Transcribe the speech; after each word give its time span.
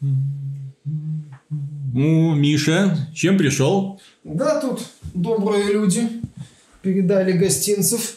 Ну, 0.00 2.34
Миша, 2.34 3.08
чем 3.14 3.36
пришел? 3.36 4.00
Да, 4.24 4.60
тут 4.60 4.82
добрые 5.14 5.72
люди 5.72 6.08
передали 6.82 7.32
гостинцев, 7.32 8.16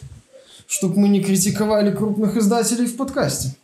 чтобы 0.66 1.00
мы 1.00 1.08
не 1.08 1.22
критиковали 1.22 1.94
крупных 1.94 2.36
издателей 2.36 2.86
в 2.86 2.96
подкасте. 2.96 3.56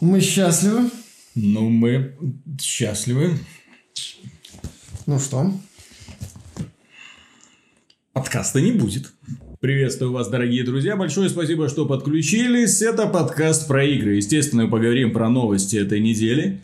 Мы 0.00 0.20
счастливы. 0.20 0.90
Ну, 1.34 1.68
мы 1.68 2.16
счастливы. 2.60 3.38
Ну 5.06 5.18
что? 5.18 5.52
Подкаста 8.12 8.60
не 8.60 8.72
будет. 8.72 9.12
Приветствую 9.64 10.12
вас, 10.12 10.28
дорогие 10.28 10.62
друзья. 10.62 10.94
Большое 10.94 11.30
спасибо, 11.30 11.70
что 11.70 11.86
подключились. 11.86 12.82
Это 12.82 13.06
подкаст 13.06 13.66
про 13.66 13.82
игры. 13.82 14.16
Естественно, 14.16 14.68
поговорим 14.68 15.10
про 15.10 15.30
новости 15.30 15.76
этой 15.76 16.00
недели. 16.00 16.60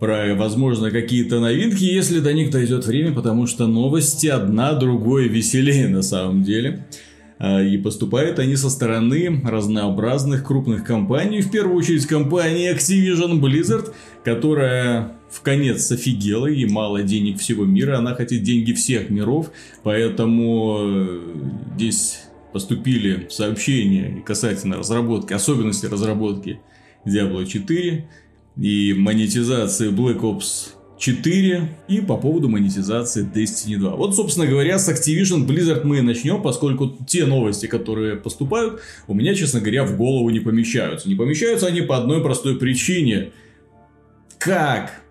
Про, 0.00 0.34
возможно, 0.34 0.90
какие-то 0.90 1.38
новинки, 1.38 1.84
если 1.84 2.18
до 2.18 2.32
них 2.32 2.50
дойдет 2.50 2.84
время, 2.86 3.14
потому 3.14 3.46
что 3.46 3.68
новости 3.68 4.26
одна 4.26 4.72
другой 4.72 5.28
веселее 5.28 5.86
на 5.86 6.02
самом 6.02 6.42
деле. 6.42 6.84
А, 7.38 7.62
и 7.62 7.78
поступают 7.78 8.40
они 8.40 8.56
со 8.56 8.68
стороны 8.68 9.42
разнообразных 9.44 10.44
крупных 10.44 10.82
компаний. 10.82 11.42
В 11.42 11.52
первую 11.52 11.76
очередь 11.76 12.04
компания 12.06 12.74
Activision 12.74 13.38
Blizzard, 13.38 13.94
которая 14.24 15.12
в 15.30 15.40
конец 15.42 15.88
офигела, 15.92 16.48
и 16.48 16.66
мало 16.66 17.04
денег 17.04 17.38
всего 17.38 17.64
мира, 17.64 17.98
она 17.98 18.16
хотит 18.16 18.42
деньги 18.42 18.72
всех 18.72 19.08
миров, 19.08 19.52
поэтому 19.84 20.78
э, 20.80 21.20
здесь 21.76 22.18
поступили 22.52 23.26
сообщения 23.30 24.22
касательно 24.24 24.78
разработки, 24.78 25.32
особенностей 25.32 25.88
разработки 25.88 26.60
Diablo 27.06 27.46
4 27.46 28.08
и 28.56 28.94
монетизации 28.94 29.90
Black 29.90 30.20
Ops 30.20 30.74
4 31.00 31.68
и 31.88 32.00
по 32.02 32.16
поводу 32.16 32.48
монетизации 32.48 33.26
Destiny 33.26 33.78
2. 33.78 33.96
Вот, 33.96 34.14
собственно 34.14 34.46
говоря, 34.46 34.78
с 34.78 34.88
Activision 34.88 35.46
Blizzard 35.46 35.84
мы 35.84 35.98
и 35.98 36.02
начнем, 36.02 36.42
поскольку 36.42 36.98
те 37.06 37.24
новости, 37.24 37.66
которые 37.66 38.16
поступают, 38.16 38.80
у 39.08 39.14
меня, 39.14 39.34
честно 39.34 39.60
говоря, 39.60 39.84
в 39.84 39.96
голову 39.96 40.28
не 40.30 40.40
помещаются. 40.40 41.08
Не 41.08 41.14
помещаются 41.14 41.66
они 41.66 41.80
по 41.80 41.96
одной 41.96 42.22
простой 42.22 42.58
причине. 42.58 43.32
Как 44.38 45.02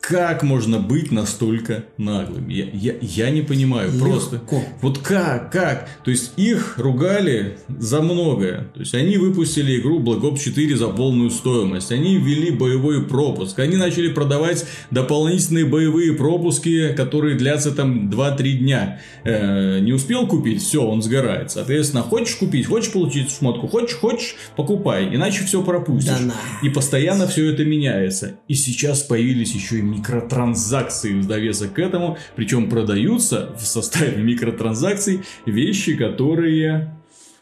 как 0.00 0.42
можно 0.42 0.78
быть 0.78 1.12
настолько 1.12 1.84
наглым? 1.98 2.48
Я, 2.48 2.66
я, 2.72 2.94
я 3.00 3.30
не 3.30 3.42
понимаю. 3.42 3.92
Легко. 3.92 4.04
Просто. 4.06 4.40
Вот 4.80 4.98
как? 4.98 5.52
Как? 5.52 5.88
То 6.04 6.10
есть 6.10 6.32
их 6.36 6.78
ругали 6.78 7.58
за 7.68 8.00
многое. 8.00 8.70
То 8.74 8.80
есть 8.80 8.94
они 8.94 9.18
выпустили 9.18 9.78
игру 9.78 10.00
Black 10.00 10.22
Ops 10.22 10.38
4 10.38 10.76
за 10.76 10.88
полную 10.88 11.30
стоимость. 11.30 11.92
Они 11.92 12.16
ввели 12.16 12.50
боевой 12.50 13.04
пропуск. 13.04 13.58
Они 13.58 13.76
начали 13.76 14.08
продавать 14.08 14.64
дополнительные 14.90 15.66
боевые 15.66 16.14
пропуски, 16.14 16.94
которые 16.94 17.36
длятся 17.36 17.70
там 17.72 18.08
2-3 18.08 18.52
дня. 18.54 19.00
Э, 19.24 19.80
не 19.80 19.92
успел 19.92 20.26
купить, 20.26 20.62
все, 20.62 20.82
он 20.82 21.02
сгорает. 21.02 21.50
Соответственно, 21.50 22.02
хочешь 22.02 22.36
купить, 22.36 22.66
хочешь 22.66 22.92
получить 22.92 23.30
шмотку, 23.30 23.68
хочешь, 23.68 23.96
хочешь, 23.96 24.36
покупай. 24.56 25.14
Иначе 25.14 25.44
все 25.44 25.62
пропустишь. 25.62 26.20
Да. 26.20 26.34
И 26.62 26.70
постоянно 26.70 27.26
все 27.26 27.52
это 27.52 27.64
меняется. 27.64 28.36
И 28.48 28.54
сейчас 28.54 29.02
появились 29.02 29.54
еще 29.54 29.78
и 29.78 29.89
микротранзакции 29.90 31.20
в 31.20 31.26
довесок 31.26 31.74
к 31.74 31.78
этому, 31.78 32.18
причем 32.36 32.68
продаются 32.68 33.54
в 33.58 33.64
составе 33.64 34.22
микротранзакций 34.22 35.22
вещи, 35.46 35.96
которые 35.96 36.99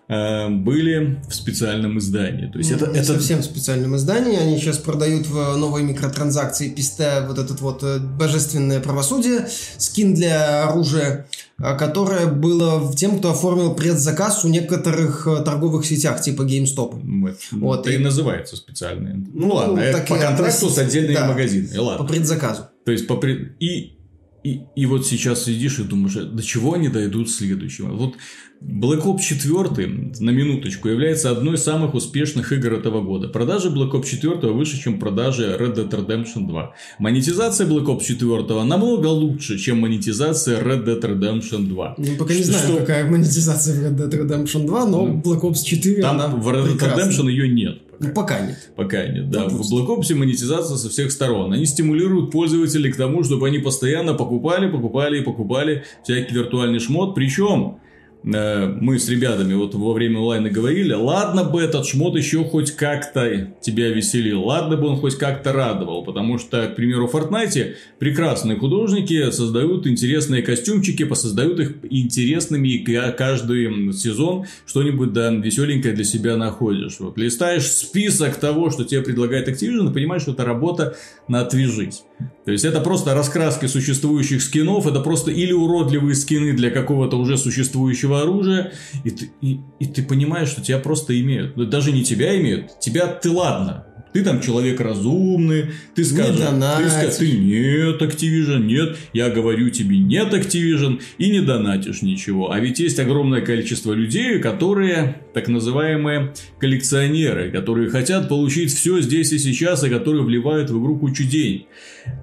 были 0.09 1.21
в 1.29 1.35
специальном 1.35 1.99
издании. 1.99 2.47
То 2.47 2.59
есть 2.59 2.71
ну, 2.71 2.77
это, 2.77 2.87
не 2.93 2.99
это 2.99 3.13
совсем 3.13 3.41
в 3.41 3.45
специальном 3.45 3.95
издании. 3.95 4.39
Они 4.39 4.59
сейчас 4.59 4.79
продают 4.79 5.27
в 5.27 5.57
новые 5.57 5.85
микротранзакции 5.85 6.71
писте 6.71 7.25
вот 7.27 7.39
этот 7.39 7.61
вот 7.61 7.83
э, 7.83 7.99
божественное 7.99 8.81
правосудие, 8.81 9.47
скин 9.77 10.15
для 10.15 10.67
оружия, 10.67 11.27
э, 11.59 11.77
которое 11.77 12.27
было 12.27 12.91
тем, 12.95 13.19
кто 13.19 13.33
оформил 13.33 13.75
предзаказ 13.75 14.47
у 14.47 14.49
некоторых 14.49 15.29
торговых 15.45 15.85
сетях 15.85 16.23
типа 16.23 16.43
GameStop. 16.43 16.99
Вот, 17.21 17.37
вот 17.51 17.81
это 17.81 17.91
и, 17.91 17.97
и 17.97 17.99
называется 17.99 18.57
специальные. 18.57 19.15
Ну, 19.15 19.31
ну 19.35 19.55
ладно, 19.55 19.81
это 19.81 19.99
по 20.07 20.17
контракту 20.19 20.71
с 20.71 20.79
отдельными 20.79 21.15
да, 21.15 21.29
магазинами. 21.29 21.77
Ладно. 21.77 22.07
По 22.07 22.11
предзаказу. 22.11 22.63
То 22.87 22.93
есть 22.93 23.07
по 23.07 23.17
пред... 23.17 23.61
и 23.61 23.99
и, 24.45 24.63
и 24.77 24.87
вот 24.87 25.07
сейчас 25.07 25.45
сидишь 25.45 25.79
и 25.79 25.85
думаешь, 25.85 26.15
до 26.15 26.43
чего 26.43 26.75
они 26.75 26.89
дойдут 26.89 27.29
следующего. 27.31 27.89
Вот 27.89 28.17
Black 28.61 29.05
Ops 29.05 29.21
4, 29.21 30.13
на 30.19 30.31
минуточку, 30.31 30.89
является 30.89 31.31
одной 31.31 31.55
из 31.55 31.63
самых 31.63 31.95
успешных 31.95 32.53
игр 32.53 32.73
этого 32.73 33.01
года. 33.01 33.29
Продажи 33.29 33.69
Black 33.69 33.93
Ops 33.93 34.07
4 34.07 34.53
выше, 34.53 34.83
чем 34.83 34.99
продажи 34.99 35.57
Red 35.59 35.77
Dead 35.77 35.91
Redemption 35.91 36.49
2. 36.49 36.75
Монетизация 36.99 37.69
Black 37.69 37.87
Ops 37.87 38.05
4 38.05 38.65
намного 38.65 39.07
лучше, 39.07 39.59
чем 39.59 39.81
монетизация 39.81 40.61
Red 40.61 40.85
Dead 40.85 41.01
Redemption 41.01 41.69
2. 41.69 41.95
Ну, 41.99 42.17
пока 42.19 42.35
не 42.35 42.43
знаю, 42.43 42.69
что... 42.69 42.77
какая 42.79 43.09
монетизация 43.09 43.77
в 43.77 43.85
Red 43.85 43.97
Dead 43.97 44.27
Redemption 44.27 44.67
2, 44.67 44.87
но 44.87 45.07
ну, 45.07 45.23
Black 45.25 45.43
Ops 45.43 45.63
4 45.65 46.03
Там 46.03 46.17
она 46.17 46.27
в 46.27 46.49
Red 46.49 46.77
Dead 46.77 46.97
Redemption 46.97 47.31
ее 47.31 47.49
нет. 47.49 47.83
Ну, 48.01 48.13
пока 48.13 48.41
нет. 48.41 48.71
Пока 48.75 49.07
нет, 49.07 49.31
да. 49.31 49.45
Допустим. 49.45 49.79
В 49.79 49.81
Black 49.81 49.99
Ops 49.99 50.15
монетизация 50.15 50.77
со 50.77 50.89
всех 50.89 51.13
сторон. 51.13 51.53
Они 51.53 51.65
стимулируют 51.65 52.33
пользователей 52.33 52.91
к 52.91 52.97
тому, 52.97 53.23
чтобы 53.23 53.47
они 53.47 53.61
постоянно 53.61 54.15
покупали, 54.15 54.69
покупали 54.69 55.21
и 55.21 55.23
покупали 55.23 55.85
всякий 56.03 56.35
виртуальный 56.35 56.81
шмот. 56.81 57.15
Причем 57.15 57.79
мы 58.23 58.99
с 58.99 59.09
ребятами 59.09 59.55
вот 59.55 59.75
во 59.75 59.93
время 59.93 60.19
онлайна 60.19 60.51
говорили, 60.51 60.93
ладно 60.93 61.45
бы 61.45 61.63
этот 61.63 61.87
шмот 61.87 62.17
еще 62.17 62.45
хоть 62.45 62.73
как-то 62.73 63.55
тебя 63.61 63.89
веселил, 63.91 64.43
ладно 64.43 64.77
бы 64.77 64.89
он 64.89 64.97
хоть 64.97 65.17
как-то 65.17 65.53
радовал, 65.53 66.05
потому 66.05 66.39
что, 66.39 66.67
к 66.67 66.77
примеру, 66.77 67.07
в 67.07 67.15
Fortnite 67.15 67.75
прекрасные 67.99 68.59
художники 68.59 69.31
создают 69.31 69.87
интересные 69.87 70.43
костюмчики, 70.43 71.05
посоздают 71.05 71.61
их 71.61 71.77
интересными, 71.89 72.69
и 72.69 73.13
каждый 73.13 73.93
сезон 73.93 74.47
что-нибудь 74.67 75.13
да, 75.13 75.31
веселенькое 75.31 75.95
для 75.95 76.05
себя 76.05 76.37
находишь. 76.37 76.99
Вот, 76.99 77.17
листаешь 77.19 77.67
список 77.67 78.37
того, 78.37 78.71
что 78.71 78.85
тебе 78.85 79.03
предлагает 79.03 79.49
Activision, 79.49 79.91
и 79.91 79.95
понимаешь, 79.95 80.23
что 80.23 80.33
это 80.33 80.45
работа 80.45 80.97
на 81.29 81.41
отвяжись. 81.41 82.03
То 82.49 82.53
есть 82.53 82.65
это 82.65 82.81
просто 82.81 83.13
раскраски 83.13 83.67
существующих 83.67 84.41
скинов, 84.41 84.87
это 84.87 85.01
просто 85.01 85.31
или 85.31 85.53
уродливые 85.53 86.15
скины 86.15 86.55
для 86.55 86.71
какого-то 86.71 87.19
уже 87.19 87.37
существующего 87.37 88.23
оружия, 88.23 88.73
и 89.05 89.11
ты, 89.11 89.31
и, 89.43 89.61
и 89.79 89.85
ты 89.85 90.03
понимаешь, 90.03 90.49
что 90.49 90.63
тебя 90.63 90.79
просто 90.79 91.21
имеют. 91.21 91.69
Даже 91.69 91.93
не 91.93 92.03
тебя 92.03 92.41
имеют, 92.41 92.81
тебя 92.81 93.07
ты 93.07 93.31
ладно, 93.31 93.85
ты 94.19 94.25
там 94.25 94.41
человек 94.41 94.81
разумный, 94.81 95.67
ты 95.95 96.05
скажешь, 96.05 96.39
ты, 96.39 96.91
скажешь, 96.91 97.17
ты 97.19 97.33
нет 97.39 98.03
Activision, 98.03 98.65
нет, 98.65 98.97
я 99.13 99.31
говорю 99.31 99.71
тебе 99.71 99.99
нет 99.99 100.35
Activision, 100.35 101.01
и 101.19 101.31
не 101.31 101.41
донатишь 101.41 102.03
ничего. 102.03 102.51
А 102.51 102.59
ведь 102.59 102.81
есть 102.81 102.99
огромное 102.99 103.43
количество 103.43 103.93
людей, 103.93 104.41
которые 104.41 105.23
так 105.35 105.47
называемые 105.47 106.35
коллекционеры, 106.59 107.53
которые 107.53 107.91
хотят 107.91 108.29
получить 108.29 108.75
все 108.75 109.01
здесь 109.01 109.33
и 109.33 109.39
сейчас, 109.39 109.85
и 109.85 109.89
которые 109.89 110.25
вливают 110.25 110.71
в 110.71 110.81
игру 110.81 110.99
кучу 110.99 111.23
денег. 111.23 111.67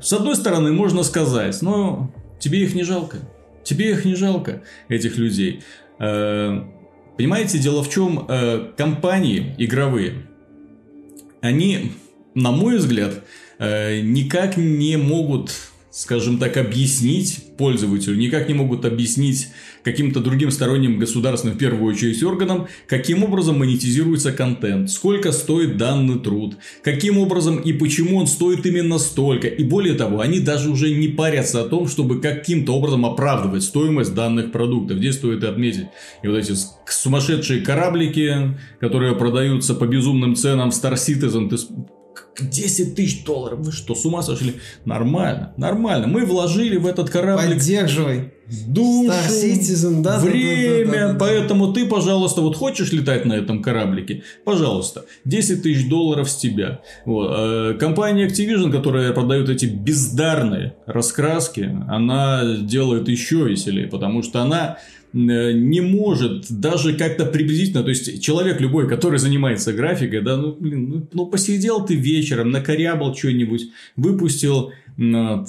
С 0.02 0.12
одной 0.12 0.36
стороны, 0.36 0.74
можно 0.74 1.04
сказать, 1.04 1.62
но 1.62 2.14
тебе 2.40 2.64
их 2.64 2.76
не 2.76 2.84
жалко. 2.84 3.20
Тебе 3.64 3.92
их 3.92 4.04
не 4.04 4.16
жалко, 4.16 4.64
этих 4.90 5.18
людей. 5.18 5.62
Э, 6.00 6.62
понимаете, 7.18 7.58
дело 7.58 7.84
в 7.84 7.90
чем, 7.90 8.26
э, 8.28 8.72
компании 8.78 9.56
игровые, 9.58 10.26
они, 11.46 11.92
на 12.34 12.52
мой 12.52 12.78
взгляд, 12.78 13.24
э, 13.60 14.02
никак 14.02 14.58
не 14.58 14.98
могут, 14.98 15.52
скажем 15.96 16.40
так, 16.40 16.58
объяснить 16.58 17.40
пользователю, 17.58 18.18
никак 18.18 18.50
не 18.50 18.54
могут 18.54 18.84
объяснить 18.84 19.48
каким-то 19.82 20.20
другим 20.20 20.52
сторонним 20.52 21.00
государственным, 21.00 21.56
в 21.56 21.58
первую 21.58 21.86
очередь, 21.94 22.22
органам, 22.22 22.68
каким 22.86 23.24
образом 23.24 23.60
монетизируется 23.60 24.34
контент, 24.34 24.92
сколько 24.92 25.32
стоит 25.32 25.78
данный 25.78 26.20
труд, 26.20 26.58
каким 26.84 27.18
образом 27.18 27.60
и 27.60 27.72
почему 27.72 28.18
он 28.18 28.28
стоит 28.28 28.66
именно 28.66 28.98
столько. 28.98 29.48
И 29.48 29.64
более 29.64 29.94
того, 29.94 30.20
они 30.20 30.42
даже 30.42 30.70
уже 30.70 30.94
не 30.94 31.08
парятся 31.08 31.62
о 31.62 31.70
том, 31.70 31.88
чтобы 31.88 32.20
каким-то 32.20 32.74
образом 32.74 33.06
оправдывать 33.06 33.64
стоимость 33.64 34.14
данных 34.14 34.52
продуктов. 34.52 34.98
Здесь 34.98 35.16
стоит 35.16 35.46
отметить 35.46 35.86
и 36.24 36.28
вот 36.28 36.36
эти 36.36 36.54
сумасшедшие 36.88 37.62
кораблики, 37.62 38.58
которые 38.82 39.16
продаются 39.16 39.74
по 39.74 39.86
безумным 39.86 40.36
ценам 40.36 40.72
в 40.72 40.74
Star 40.74 40.96
Citizen, 40.96 41.50
ты 41.50 41.56
10 42.40 42.96
тысяч 42.96 43.24
долларов. 43.24 43.60
Вы 43.60 43.72
что, 43.72 43.96
с 43.96 44.06
ума 44.06 44.22
сошли? 44.22 44.56
Нормально, 44.86 45.54
нормально. 45.58 46.08
Мы 46.08 46.26
вложили 46.26 46.78
в 46.78 46.86
этот 46.86 47.10
корабль... 47.10 47.56
Поддерживай. 47.56 48.32
душу, 48.68 49.12
Star 49.12 49.30
Citizen, 49.30 50.02
да, 50.02 50.20
время. 50.20 50.86
да, 50.86 50.92
да, 50.92 51.08
да, 51.08 51.14
да. 51.14 51.20
Поэтому 51.20 51.74
ты, 51.74 51.86
пожалуйста, 51.86 52.42
вот 52.42 52.56
хочешь 52.56 52.92
летать 52.92 53.26
на 53.26 53.34
этом 53.34 53.62
кораблике, 53.62 54.24
пожалуйста, 54.44 55.06
10 55.26 55.64
тысяч 55.64 55.90
долларов 55.90 56.30
с 56.30 56.36
тебя. 56.36 56.82
Вот. 57.06 57.32
э, 57.36 57.74
Компания 57.80 58.28
Activision, 58.28 58.72
которая 58.72 59.14
продает 59.14 59.50
эти 59.50 59.66
бездарные 59.66 60.76
раскраски, 60.86 61.76
она 61.88 62.58
делает 62.62 63.08
еще 63.08 63.48
веселее, 63.48 63.88
потому 63.88 64.22
что 64.22 64.42
она 64.42 64.78
не 65.16 65.80
может 65.80 66.46
даже 66.50 66.94
как-то 66.98 67.26
приблизительно, 67.26 67.84
то 67.84 67.90
есть 67.90 68.22
человек 68.22 68.60
любой, 68.60 68.90
который 68.90 69.18
занимается 69.18 69.72
графикой, 69.72 70.22
да, 70.22 70.36
ну, 70.36 70.54
блин, 70.60 70.90
ну, 70.90 71.08
ну, 71.14 71.26
посидел 71.28 71.86
ты 71.86 71.96
вечером, 71.96 72.52
накорябал 72.52 73.16
что-нибудь, 73.16 73.70
выпусил, 73.96 74.74
ну, 74.98 75.46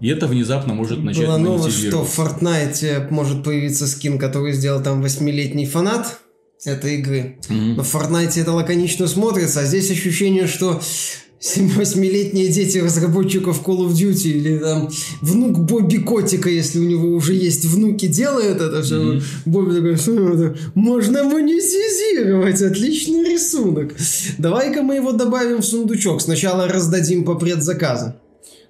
и 0.00 0.08
это 0.08 0.26
внезапно 0.26 0.74
может 0.74 1.02
начать 1.02 1.26
Была 1.26 1.38
новость, 1.38 1.86
что 1.88 2.04
в 2.04 2.18
Fortnite 2.18 3.10
может 3.10 3.44
появиться 3.44 3.86
скин, 3.86 4.18
который 4.18 4.52
сделал 4.52 4.82
там 4.82 5.00
восьмилетний 5.00 5.66
фанат 5.66 6.20
этой 6.64 6.96
игры. 6.96 7.38
Мгм. 7.48 7.76
Но 7.76 7.82
в 7.82 7.94
Fortnite 7.94 8.38
это 8.40 8.52
лаконично 8.52 9.06
смотрится, 9.06 9.60
а 9.60 9.64
здесь 9.64 9.90
ощущение, 9.90 10.46
что 10.46 10.82
восьмилетние 11.76 12.48
дети 12.48 12.78
разработчиков 12.78 13.62
Call 13.66 13.88
of 13.88 13.92
Duty 13.92 14.28
или 14.28 14.58
там 14.58 14.90
внук 15.22 15.58
Бобби 15.60 15.96
Котика, 15.96 16.50
если 16.50 16.78
у 16.78 16.84
него 16.84 17.08
уже 17.08 17.34
есть 17.34 17.64
внуки, 17.64 18.06
делают 18.06 18.60
это 18.60 18.82
все. 18.82 19.00
Мгм. 19.00 19.22
Бобби 19.46 19.74
такой, 19.74 19.96
«Что 19.96 20.34
это? 20.34 20.56
можно 20.74 21.24
монетизировать, 21.24 22.60
отличный 22.60 23.24
рисунок. 23.24 23.94
Давай-ка 24.38 24.82
мы 24.82 24.96
его 24.96 25.12
добавим 25.12 25.58
в 25.58 25.64
сундучок, 25.64 26.20
сначала 26.20 26.68
раздадим 26.68 27.24
по 27.24 27.34
предзаказу. 27.34 28.14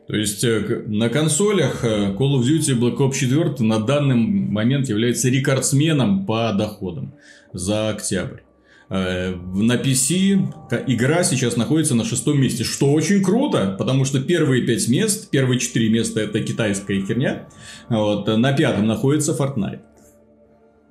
То 0.07 0.17
есть 0.17 0.43
э, 0.43 0.83
на 0.87 1.09
консолях 1.09 1.85
э, 1.85 2.15
Call 2.19 2.41
of 2.41 2.43
Duty 2.43 2.77
Black 2.79 2.99
Ops 2.99 3.15
4 3.15 3.55
на 3.61 3.79
данный 3.79 4.17
момент 4.17 4.89
является 4.89 5.29
рекордсменом 5.29 6.27
по 6.27 6.53
доходам 6.53 7.15
за 7.53 7.91
октябрь. 7.91 8.41
Э, 8.91 9.35
На 9.55 9.77
PC 9.77 10.53
игра 10.89 11.23
сейчас 11.23 11.57
находится 11.57 11.95
на 11.95 12.05
шестом 12.05 12.41
месте, 12.41 12.65
что 12.65 12.93
очень 12.93 13.23
круто, 13.23 13.77
потому 13.79 14.05
что 14.05 14.21
первые 14.21 14.67
пять 14.67 14.89
мест, 14.89 15.31
первые 15.31 15.61
четыре 15.61 15.91
места 15.91 16.21
это 16.21 16.41
китайская 16.43 17.01
херня, 17.01 17.49
вот, 17.89 18.29
э, 18.29 18.37
на 18.37 18.53
пятом 18.53 18.89
находится 18.89 19.33
Fortnite. 19.33 19.81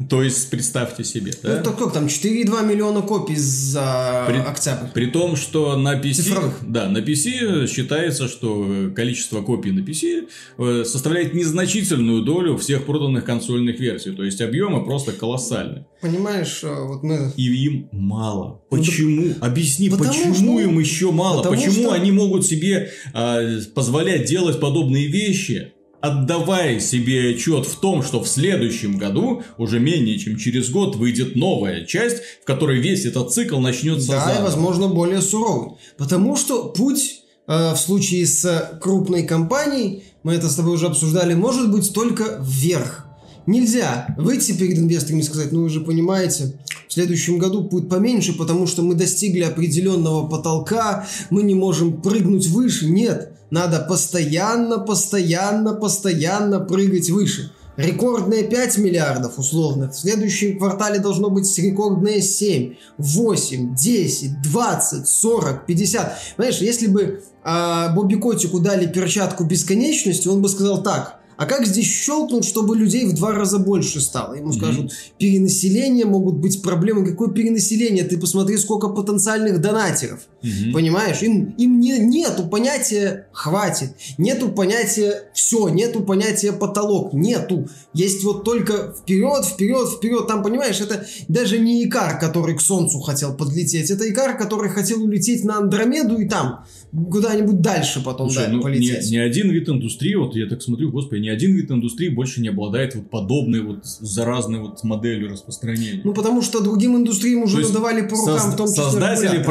То 0.08 0.24
есть, 0.24 0.50
представьте 0.50 1.04
себе, 1.04 1.34
да? 1.44 1.58
Ну, 1.58 1.64
так 1.64 1.78
как 1.78 1.92
там 1.92 2.06
4,2 2.06 2.66
миллиона 2.66 3.02
копий 3.02 3.36
за 3.36 4.24
При- 4.28 4.38
октябрь. 4.38 4.88
При 4.94 5.08
том, 5.08 5.36
что 5.36 5.76
на 5.76 6.00
PC, 6.00 6.14
Цифровых. 6.14 6.54
да, 6.62 6.88
на 6.88 7.00
PC 7.00 7.68
считается, 7.68 8.30
что 8.30 8.66
э, 8.66 8.90
количество 8.92 9.42
копий 9.42 9.72
на 9.72 9.82
PC 9.82 10.28
э, 10.58 10.84
составляет 10.86 11.34
незначительную 11.34 12.22
долю 12.22 12.56
всех 12.58 12.86
проданных 12.86 13.26
консольных 13.26 13.80
версий. 13.80 14.12
То 14.12 14.24
есть 14.24 14.40
объемы 14.40 14.86
просто 14.86 15.12
колоссальны. 15.12 15.86
Понимаешь, 16.02 16.62
э, 16.64 16.74
вот 16.74 17.04
мы... 17.04 17.34
И 17.36 17.66
им 17.66 17.90
мало. 17.92 18.62
Ну, 18.72 18.78
Почему? 18.78 19.34
Объясни, 19.42 19.90
потому 19.90 20.10
почему 20.10 20.34
что- 20.34 20.60
им 20.62 20.80
еще 20.80 21.12
мало? 21.12 21.44
потому 21.44 21.56
Почему 21.58 21.74
что- 21.88 21.92
они 21.92 22.12
могут 22.14 22.46
себе 22.46 22.90
а, 23.14 23.42
позволять 23.76 24.26
делать 24.26 24.62
подобные 24.62 25.08
вещи? 25.08 25.74
Отдавая 26.02 26.80
себе 26.80 27.32
отчет 27.32 27.66
в 27.66 27.80
том, 27.80 28.04
что 28.04 28.24
в 28.24 28.28
следующем 28.28 28.98
году, 28.98 29.44
уже 29.58 29.80
менее 29.80 30.18
чем 30.18 30.38
через 30.38 30.70
год, 30.70 30.96
выйдет 30.96 31.36
новая 31.36 31.86
часть, 31.86 32.18
в 32.42 32.46
которой 32.46 32.80
весь 32.80 33.06
этот 33.06 33.34
цикл 33.34 33.60
начнется 33.60 34.08
Да, 34.10 34.16
и, 34.18 34.26
заново. 34.28 34.44
возможно, 34.46 34.88
более 34.88 35.22
суровый. 35.22 35.72
Потому 35.98 36.38
что 36.38 36.70
путь 36.70 37.24
э, 37.48 37.74
в 37.74 37.78
случае 37.78 38.26
с 38.26 38.80
крупной 38.82 39.24
компанией, 39.24 40.04
мы 40.24 40.34
это 40.36 40.48
с 40.50 40.56
тобой 40.56 40.76
уже 40.76 40.88
обсуждали, 40.88 41.34
может 41.34 41.70
быть 41.72 41.94
только 41.94 42.40
вверх. 42.42 43.06
Нельзя 43.46 44.14
выйти 44.18 44.52
перед 44.52 44.78
инвесторами 44.78 45.22
и 45.22 45.24
сказать, 45.24 45.52
ну 45.52 45.64
вы 45.64 45.70
же 45.70 45.82
понимаете, 45.82 46.54
в 46.90 46.94
следующем 46.94 47.38
году 47.38 47.62
будет 47.62 47.88
поменьше, 47.88 48.36
потому 48.36 48.66
что 48.66 48.82
мы 48.82 48.96
достигли 48.96 49.44
определенного 49.44 50.28
потолка, 50.28 51.06
мы 51.30 51.44
не 51.44 51.54
можем 51.54 52.02
прыгнуть 52.02 52.48
выше. 52.48 52.90
Нет, 52.90 53.32
надо 53.52 53.86
постоянно, 53.88 54.80
постоянно, 54.80 55.76
постоянно 55.76 56.60
прыгать 56.60 57.12
выше. 57.12 57.52
Рекордные 57.78 58.44
5 58.44 58.80
миллиардов 58.80 59.38
условно. 59.38 59.92
В 59.92 59.96
следующем 59.96 60.58
квартале 60.58 60.98
должно 60.98 61.30
быть 61.30 61.58
рекордные 61.60 62.24
7, 62.24 62.74
8, 62.98 63.76
10, 63.76 64.42
20, 64.42 65.08
40, 65.08 65.66
50. 65.68 66.18
Понимаешь, 66.38 66.58
если 66.60 66.88
бы 66.88 67.24
а, 67.44 67.94
Бобби 67.94 68.16
Котику 68.16 68.60
дали 68.60 68.88
перчатку 68.88 69.44
бесконечности, 69.44 70.28
он 70.28 70.42
бы 70.42 70.50
сказал 70.50 70.82
так. 70.82 71.19
А 71.40 71.46
как 71.46 71.66
здесь 71.66 71.88
щелкнуть, 71.88 72.44
чтобы 72.44 72.76
людей 72.76 73.06
в 73.06 73.14
два 73.16 73.32
раза 73.32 73.60
больше 73.60 74.02
стало? 74.02 74.34
Ему 74.34 74.52
скажут, 74.52 74.92
перенаселение, 75.18 76.04
могут 76.04 76.36
быть 76.36 76.62
проблемы. 76.62 77.06
Какое 77.06 77.30
перенаселение? 77.30 78.04
Ты 78.04 78.18
посмотри, 78.18 78.58
сколько 78.58 78.90
потенциальных 78.90 79.62
донатеров. 79.62 80.20
Мгм. 80.42 80.74
Понимаешь? 80.74 81.22
Им, 81.22 81.54
им 81.58 81.80
не, 81.80 82.00
нету 82.00 82.48
понятия 82.48 83.28
«хватит», 83.32 83.94
нету 84.18 84.50
понятия 84.50 85.24
«все», 85.34 85.70
нету 85.70 86.02
понятия 86.02 86.52
«потолок», 86.52 87.14
нету. 87.14 87.68
Есть 87.94 88.24
вот 88.24 88.44
только 88.44 88.94
вперед, 88.94 89.46
вперед, 89.46 89.90
вперед. 89.90 90.28
Там, 90.28 90.44
понимаешь, 90.44 90.80
это 90.80 91.06
даже 91.28 91.60
не 91.60 91.86
Икар, 91.86 92.20
который 92.20 92.56
к 92.56 92.62
Солнцу 92.62 93.00
хотел 93.00 93.36
подлететь. 93.36 93.92
Это 93.92 94.10
Икар, 94.10 94.38
который 94.38 94.70
хотел 94.70 95.04
улететь 95.04 95.44
на 95.44 95.58
Андромеду 95.58 96.18
и 96.18 96.28
там 96.28 96.66
куда-нибудь 96.92 97.62
дальше 97.62 98.02
потом 98.04 98.30
Слушай, 98.30 98.48
да, 98.48 98.52
ну, 98.54 98.58
ни, 98.60 98.64
полететь. 98.64 99.12
ни 99.12 99.18
один 99.18 99.52
вид 99.52 99.70
индустрии, 99.70 100.16
вот 100.16 100.36
я 100.36 100.48
так 100.48 100.62
смотрю, 100.62 100.92
господи, 100.92 101.22
ни 101.22 101.30
один 101.30 101.54
вид 101.54 101.70
индустрии 101.70 102.10
больше 102.10 102.42
не 102.42 102.48
обладает 102.48 102.96
вот 102.96 103.10
подобной 103.10 103.62
вот 103.62 103.86
заразной 103.86 104.60
вот 104.60 104.84
моделью 104.84 105.30
распространения. 105.30 106.02
Ну, 106.04 106.14
потому 106.14 106.42
что 106.42 106.62
другим 106.62 106.96
индустриям 106.98 107.44
уже 107.44 107.60
надавали 107.60 108.02
по 108.02 108.16
рукам, 108.16 108.38
Соз- 108.38 108.54
в 108.54 108.56
том 108.56 108.68
числе 108.68 108.84
Создатели 108.84 109.24
регуляторы. 109.26 109.44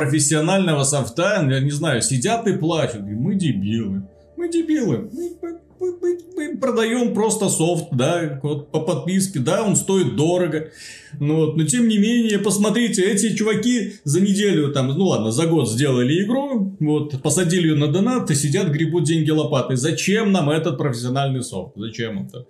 Профессионального 0.79 0.85
софта, 0.85 1.49
я 1.51 1.61
не 1.61 1.71
знаю, 1.71 2.03
сидят 2.03 2.47
и 2.47 2.53
плачут. 2.53 3.01
Говорят, 3.01 3.21
Мы 3.21 3.35
дебилы. 3.35 4.03
Мы 4.37 4.49
дебилы. 4.51 5.11
Мы, 5.13 5.31
мы- 5.43 5.59
мы- 5.81 5.99
мы- 6.01 6.19
мы 6.37 6.57
продаем 6.59 7.15
просто 7.15 7.49
софт, 7.49 7.89
да, 7.93 8.41
вот 8.43 8.71
по 8.73 8.81
подписке, 8.81 9.39
да, 9.39 9.63
он 9.63 9.77
стоит 9.77 10.17
дорого. 10.17 10.71
Ну 11.21 11.37
вот, 11.37 11.57
но 11.57 11.65
тем 11.65 11.89
не 11.89 11.99
менее, 11.99 12.39
посмотрите, 12.39 13.03
эти 13.03 13.35
чуваки 13.35 13.95
за 14.05 14.21
неделю 14.21 14.73
там, 14.73 14.89
ну 14.89 15.07
ладно, 15.07 15.31
за 15.31 15.47
год 15.47 15.69
сделали 15.71 16.25
игру, 16.25 16.77
вот, 16.81 17.21
посадили 17.23 17.69
ее 17.69 17.75
на 17.77 17.89
донат 17.89 18.31
и 18.31 18.35
сидят, 18.35 18.69
гребут 18.69 19.05
деньги 19.05 19.31
лопатой. 19.31 19.77
Зачем 19.77 20.33
нам 20.33 20.51
этот 20.51 20.79
профессиональный 20.79 21.43
софт? 21.43 21.73
Зачем 21.77 22.27
это? 22.27 22.47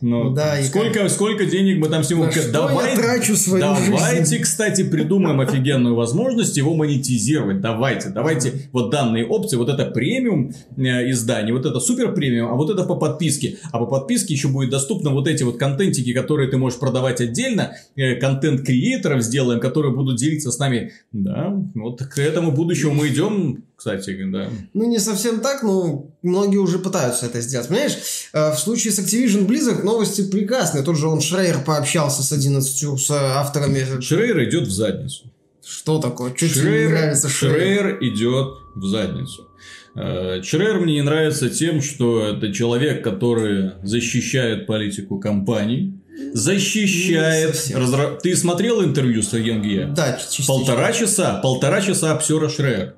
Ну, 0.00 0.30
Да, 0.30 0.58
и 0.58 0.64
сколько, 0.64 1.08
сколько 1.08 1.44
денег 1.44 1.78
мы 1.78 1.88
там 1.88 2.02
всему... 2.02 2.24
На 2.24 2.32
что 2.32 2.70
я 2.70 2.96
трачу 2.96 3.36
свою 3.36 3.60
Давайте, 3.60 4.24
жизнь? 4.24 4.42
кстати, 4.42 4.88
придумаем 4.88 5.40
офигенную 5.40 5.94
возможность 5.94 6.56
его 6.56 6.74
монетизировать. 6.74 7.60
Давайте, 7.60 8.10
давайте 8.10 8.68
вот 8.72 8.90
данные 8.90 9.26
опции, 9.26 9.56
вот 9.56 9.68
это 9.68 9.86
премиум 9.86 10.52
э, 10.76 11.10
издание, 11.10 11.52
вот 11.52 11.66
это 11.66 11.80
супер 11.80 12.14
премиум, 12.14 12.50
а 12.50 12.54
вот 12.54 12.70
это 12.70 12.84
по 12.84 12.94
подписке. 12.94 13.58
А 13.72 13.78
по 13.78 13.86
подписке 13.86 14.34
еще 14.34 14.48
будет 14.48 14.70
доступно 14.70 15.10
вот 15.10 15.26
эти 15.26 15.42
вот 15.42 15.58
контентики, 15.58 16.12
которые 16.12 16.48
ты 16.48 16.58
можешь 16.58 16.78
продавать 16.78 17.20
отдельно, 17.20 17.72
э, 17.96 18.14
контент 18.16 18.62
креаторов 18.64 19.22
сделаем, 19.22 19.60
которые 19.60 19.92
будут 19.94 20.16
делиться 20.16 20.52
с 20.52 20.58
нами. 20.58 20.92
Да, 21.12 21.54
вот 21.74 22.02
к 22.02 22.18
этому 22.18 22.52
будущему 22.52 22.94
мы 22.94 23.08
идем, 23.08 23.64
кстати, 23.78 24.18
да. 24.26 24.50
Ну, 24.74 24.88
не 24.88 24.98
совсем 24.98 25.38
так, 25.38 25.62
но 25.62 26.10
многие 26.22 26.56
уже 26.56 26.80
пытаются 26.80 27.26
это 27.26 27.40
сделать. 27.40 27.68
Понимаешь, 27.68 27.96
э, 28.32 28.50
в 28.52 28.58
случае 28.58 28.92
с 28.92 28.98
Activision 28.98 29.46
Blizzard 29.46 29.84
новости 29.84 30.28
прекрасные. 30.28 30.82
Тот 30.82 30.96
же 30.98 31.06
он 31.06 31.20
Шрейер 31.20 31.60
пообщался 31.64 32.24
с 32.24 32.32
11 32.32 32.98
с 32.98 33.10
авторами. 33.12 34.00
Шрейер 34.00 34.42
идет 34.48 34.66
в 34.66 34.72
задницу. 34.72 35.30
Что 35.64 36.00
такое? 36.00 36.34
Что 36.34 36.48
тебе 36.48 36.86
не 36.86 36.88
нравится 36.88 37.28
Шрейер? 37.28 37.54
Шрейер 37.56 37.98
идет 38.00 38.48
в 38.74 38.84
задницу. 38.84 39.48
Э, 39.94 40.42
Шрейер 40.42 40.80
мне 40.80 40.94
не 40.94 41.02
нравится 41.02 41.48
тем, 41.48 41.80
что 41.80 42.26
это 42.26 42.52
человек, 42.52 43.04
который 43.04 43.74
защищает 43.84 44.66
политику 44.66 45.20
компаний, 45.20 45.94
защищает... 46.32 47.54
Разра- 47.74 48.18
Ты 48.20 48.34
смотрел 48.34 48.82
интервью 48.82 49.22
с 49.22 49.32
Йонге? 49.36 49.86
Да, 49.94 50.14
частично. 50.18 50.46
Полтора 50.52 50.92
часа, 50.92 51.34
полтора 51.40 51.80
часа 51.80 52.10
обсера 52.12 52.48
Шрейер. 52.48 52.94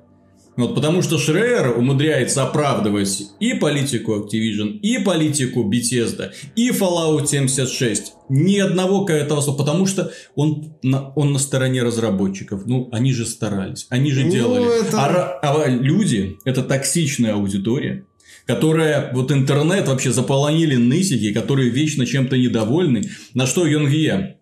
Вот 0.57 0.75
потому 0.75 1.01
что 1.01 1.17
Шрейер 1.17 1.77
умудряется 1.77 2.43
оправдывать 2.43 3.23
и 3.39 3.53
политику 3.53 4.15
Activision, 4.15 4.79
и 4.81 4.97
политику 4.99 5.63
Bethesda, 5.71 6.31
и 6.55 6.69
Fallout 6.71 7.27
76. 7.27 8.13
Ни 8.29 8.59
одного 8.59 9.07
этого 9.07 9.39
слова, 9.41 9.57
потому 9.57 9.85
что 9.85 10.11
он 10.35 10.73
на, 10.83 11.09
он 11.15 11.31
на 11.31 11.39
стороне 11.39 11.83
разработчиков. 11.83 12.63
Ну, 12.65 12.89
они 12.91 13.13
же 13.13 13.25
старались, 13.25 13.87
они 13.89 14.11
же 14.11 14.25
Ну, 14.25 14.31
делали. 14.31 14.81
это- 14.87 14.97
А, 14.99 15.39
а 15.41 15.67
люди– 15.69 16.37
это 16.45 16.63
токсичная 16.63 17.33
аудитория, 17.33 18.03
которая, 18.45 19.11
вот 19.13 19.31
интернет 19.31 19.87
вообще 19.87 20.11
заполонили 20.11 20.75
нысики, 20.75 21.31
которые 21.33 21.69
вечно 21.69 22.05
чем-то 22.05 22.37
недовольны. 22.37 23.03
На 23.33 23.45
что 23.47 23.65
Йонгия, 23.65 24.37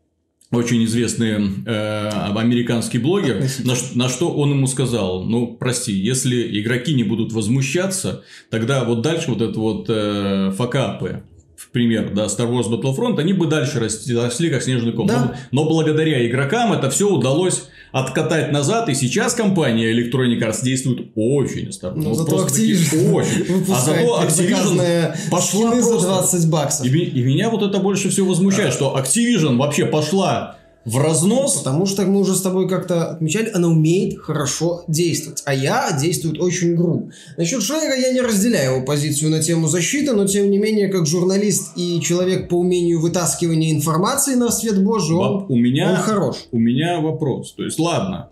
очень 0.52 0.84
известный 0.86 1.64
э, 1.66 2.10
американский 2.36 2.98
блогер, 2.98 3.44
на, 3.64 3.76
на 3.94 4.10
что 4.10 4.34
он 4.34 4.52
ему 4.52 4.68
сказал, 4.68 5.24
ну, 5.24 5.56
прости, 5.60 5.94
если 5.94 6.60
игроки 6.60 6.94
не 6.94 7.04
будут 7.04 7.32
возмущаться, 7.32 8.24
тогда 8.50 8.84
вот 8.84 9.02
дальше 9.02 9.30
вот 9.30 9.42
это 9.42 9.60
вот 9.60 9.86
э, 9.90 10.52
факапы 10.58 11.24
в 11.56 11.70
пример, 11.70 12.14
да, 12.16 12.26
Star 12.26 12.50
Wars 12.50 12.70
Battlefront, 12.70 13.20
они 13.20 13.34
бы 13.34 13.46
дальше 13.46 13.80
росли, 13.80 14.16
росли 14.16 14.50
как 14.50 14.64
снежный 14.64 14.94
ком. 14.94 15.08
Да. 15.08 15.36
Но, 15.52 15.64
но 15.64 15.70
благодаря 15.70 16.26
игрокам 16.26 16.74
это 16.74 16.90
все 16.90 17.10
удалось 17.10 17.68
откатать 17.92 18.52
назад, 18.52 18.90
и 18.90 18.96
сейчас 18.96 19.34
компания 19.34 19.92
Electronic 19.92 20.40
Arts 20.40 20.64
действует 20.64 21.12
очень 21.16 21.70
осторожно. 21.70 22.04
Ну, 22.04 22.10
Вот 22.10 22.18
зато 22.18 22.46
Activision 22.46 23.12
очень. 23.14 23.66
А 23.74 23.80
зато 23.80 24.24
Activision 24.24 25.16
пошла 25.32 25.72
скины 25.72 25.82
за 25.82 25.92
просто... 25.92 26.08
20 26.08 26.50
баксов. 26.50 26.86
И, 26.86 26.90
и 26.90 27.24
меня 27.24 27.50
вот 27.50 27.64
это 27.64 27.80
больше 27.80 28.10
всего 28.10 28.30
возмущает, 28.30 28.74
что 28.74 28.98
Activision 28.98 29.58
вообще 29.58 29.86
пошла 29.86 30.59
в 30.90 30.98
разнос. 30.98 31.58
Потому 31.58 31.86
что 31.86 32.06
мы 32.06 32.20
уже 32.20 32.36
с 32.36 32.42
тобой 32.42 32.68
как-то 32.68 33.12
отмечали, 33.12 33.52
она 33.54 33.68
умеет 33.68 34.20
хорошо 34.20 34.84
действовать. 34.88 35.44
А 35.46 35.54
я 35.54 35.92
действует 36.00 36.40
очень 36.40 36.76
грубо. 36.76 37.12
Насчет 37.38 37.62
Шрейера 37.62 37.96
я 37.96 38.12
не 38.12 38.22
разделяю 38.22 38.76
его 38.76 38.86
позицию 38.86 39.32
на 39.32 39.42
тему 39.42 39.68
защиты, 39.68 40.14
но 40.14 40.26
тем 40.26 40.50
не 40.50 40.58
менее, 40.58 40.90
как 40.90 41.06
журналист 41.06 41.74
и 41.76 42.02
человек 42.02 42.50
по 42.50 42.56
умению 42.56 43.00
вытаскивания 43.00 43.72
информации 43.72 44.36
на 44.36 44.50
свет 44.52 44.84
Божий, 44.84 45.16
он, 45.16 45.46
у 45.48 45.56
меня 45.56 45.92
он 45.92 45.98
хорош. 45.98 46.38
У 46.52 46.58
меня 46.58 47.00
вопрос. 47.00 47.54
То 47.54 47.64
есть, 47.64 47.80
ладно, 47.80 48.30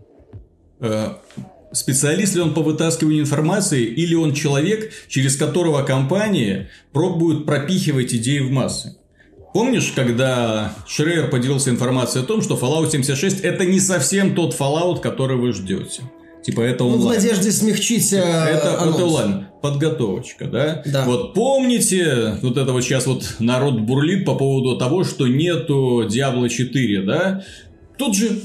э, 0.80 1.10
специалист 1.72 2.36
ли 2.36 2.42
он 2.42 2.54
по 2.54 2.62
вытаскиванию 2.62 3.22
информации, 3.22 3.84
или 3.84 4.16
он 4.16 4.34
человек, 4.34 4.92
через 5.08 5.36
которого 5.36 5.84
компании 5.84 6.68
пробуют 6.92 7.46
пропихивать 7.46 8.14
идеи 8.14 8.40
в 8.40 8.52
массы? 8.52 8.98
Помнишь, 9.58 9.92
когда 9.96 10.72
Шрейер 10.88 11.32
поделился 11.32 11.72
информацией 11.72 12.24
о 12.24 12.28
том, 12.28 12.44
что 12.44 12.54
Fallout 12.54 12.92
76 12.92 13.40
это 13.42 13.66
не 13.66 13.80
совсем 13.80 14.36
тот 14.36 14.54
Fallout, 14.56 15.02
который 15.02 15.36
вы 15.36 15.52
ждете? 15.52 16.04
Типа 16.44 16.62
это 16.62 16.84
Ну, 16.84 16.92
в 16.92 16.94
онлайн. 16.98 17.20
надежде 17.20 17.52
смягчить 17.52 18.14
э, 18.14 18.18
Это, 18.18 18.80
анонс. 18.80 18.96
это 18.96 19.06
онлайн. 19.06 19.48
Подготовочка, 19.64 20.46
да? 20.46 20.84
Да. 20.86 21.06
Вот 21.06 21.34
помните, 21.34 22.38
вот 22.44 22.56
это 22.56 22.72
вот 22.72 22.84
сейчас 22.84 23.08
вот 23.08 23.24
народ 23.40 23.80
бурлит 23.82 24.26
по 24.26 24.36
поводу 24.36 24.78
того, 24.78 25.04
что 25.04 25.26
нету 25.26 26.04
Diablo 26.08 26.48
4, 26.48 27.02
да? 27.02 27.44
Тут 27.98 28.16
же 28.16 28.40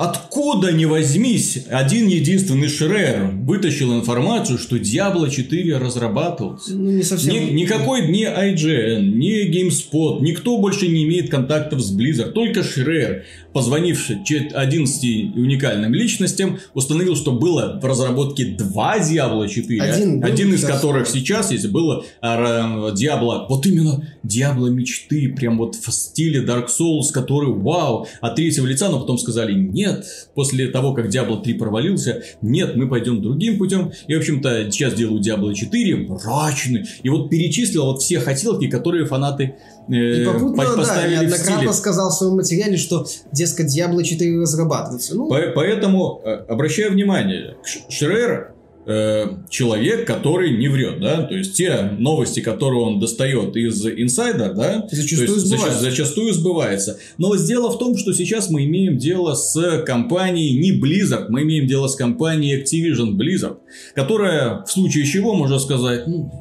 Откуда 0.00 0.72
ни 0.72 0.86
возьмись, 0.86 1.66
один 1.68 2.06
единственный 2.06 2.68
Шрер 2.68 3.32
вытащил 3.44 3.92
информацию, 3.92 4.56
что 4.58 4.76
Diablo 4.76 5.28
4 5.28 5.76
разрабатывался. 5.76 6.74
Ну, 6.74 6.90
не 6.90 7.02
совсем. 7.02 7.34
Ни- 7.34 7.50
никакой 7.50 8.08
ни 8.08 8.24
IGN, 8.26 9.02
ни 9.02 9.46
GameSpot, 9.50 10.22
никто 10.22 10.56
больше 10.56 10.88
не 10.88 11.04
имеет 11.04 11.28
контактов 11.30 11.80
с 11.82 11.94
Blizzard, 11.94 12.30
только 12.30 12.62
Шрер, 12.62 13.24
позвонивший 13.52 14.24
че- 14.24 14.48
11 14.54 15.36
уникальным 15.36 15.92
личностям, 15.92 16.60
установил, 16.72 17.14
что 17.14 17.32
было 17.32 17.78
в 17.82 17.84
разработке 17.84 18.46
два 18.46 18.98
Diablo 19.00 19.46
4, 19.48 19.82
Один 20.22 20.48
был, 20.48 20.54
из 20.54 20.60
сейчас 20.62 20.76
которых 20.76 21.08
сейчас 21.08 21.52
есть, 21.52 21.68
было 21.68 22.06
а, 22.22 22.90
Diablo, 22.94 23.44
вот 23.50 23.66
именно 23.66 24.08
Diablo 24.26 24.70
мечты, 24.70 25.34
прям 25.36 25.58
вот 25.58 25.74
в 25.74 25.92
стиле 25.92 26.42
Dark 26.42 26.68
Souls, 26.68 27.12
который 27.12 27.52
вау, 27.52 28.06
от 28.22 28.36
третьего 28.36 28.66
лица, 28.66 28.88
но 28.88 28.98
потом 28.98 29.18
сказали 29.18 29.52
нет, 29.52 29.89
после 30.34 30.68
того, 30.68 30.94
как 30.94 31.06
Diablo 31.06 31.42
3 31.42 31.54
провалился, 31.54 32.22
нет, 32.42 32.76
мы 32.76 32.88
пойдем 32.88 33.20
другим 33.22 33.58
путем, 33.58 33.92
и, 34.06 34.14
в 34.14 34.18
общем-то, 34.18 34.70
сейчас 34.70 34.94
делают 34.94 35.26
Diablo 35.26 35.52
4, 35.54 35.96
мрачный, 35.96 36.84
и 37.02 37.08
вот 37.08 37.30
перечислил 37.30 37.84
вот 37.86 38.02
все 38.02 38.20
хотелки, 38.20 38.68
которые 38.68 39.06
фанаты 39.06 39.54
э, 39.88 39.92
И 40.22 40.24
попутно, 40.24 40.56
по- 40.56 40.64
да, 40.70 40.76
поставили 40.76 41.16
в 41.26 41.30
неоднократно 41.30 41.72
сказал 41.72 42.10
в 42.10 42.14
своем 42.14 42.34
материале, 42.36 42.76
что, 42.76 43.06
дескать, 43.32 43.76
Diablo 43.76 44.02
4 44.02 44.40
разрабатывается. 44.40 45.14
Ну, 45.16 45.28
По- 45.28 45.52
Поэтому 45.54 46.20
э, 46.24 46.30
обращаю 46.48 46.92
внимание, 46.92 47.56
Шрер 47.88 48.54
человек, 48.86 50.06
который 50.06 50.56
не 50.56 50.68
врет, 50.68 51.00
да, 51.00 51.22
то 51.22 51.34
есть 51.34 51.54
те 51.54 51.92
новости, 51.98 52.40
которые 52.40 52.80
он 52.82 52.98
достает 52.98 53.54
из 53.56 53.86
инсайдер, 53.86 54.54
да, 54.54 54.86
Зачастую 54.90 55.26
то 55.28 55.34
есть 55.34 55.46
зач- 55.46 55.56
сбываются. 55.58 55.80
зачастую 55.82 56.32
сбывается. 56.32 56.98
Но 57.18 57.36
дело 57.36 57.70
в 57.70 57.78
том, 57.78 57.96
что 57.96 58.12
сейчас 58.12 58.50
мы 58.50 58.64
имеем 58.64 58.96
дело 58.96 59.34
с 59.34 59.82
компанией 59.86 60.58
не 60.58 60.72
Blizzard, 60.80 61.26
мы 61.28 61.42
имеем 61.42 61.66
дело 61.66 61.88
с 61.88 61.94
компанией 61.96 62.62
Activision 62.62 63.16
Blizzard, 63.16 63.58
которая 63.94 64.64
в 64.64 64.70
случае 64.70 65.04
чего 65.04 65.34
можно 65.34 65.58
сказать, 65.58 66.06
ну, 66.06 66.32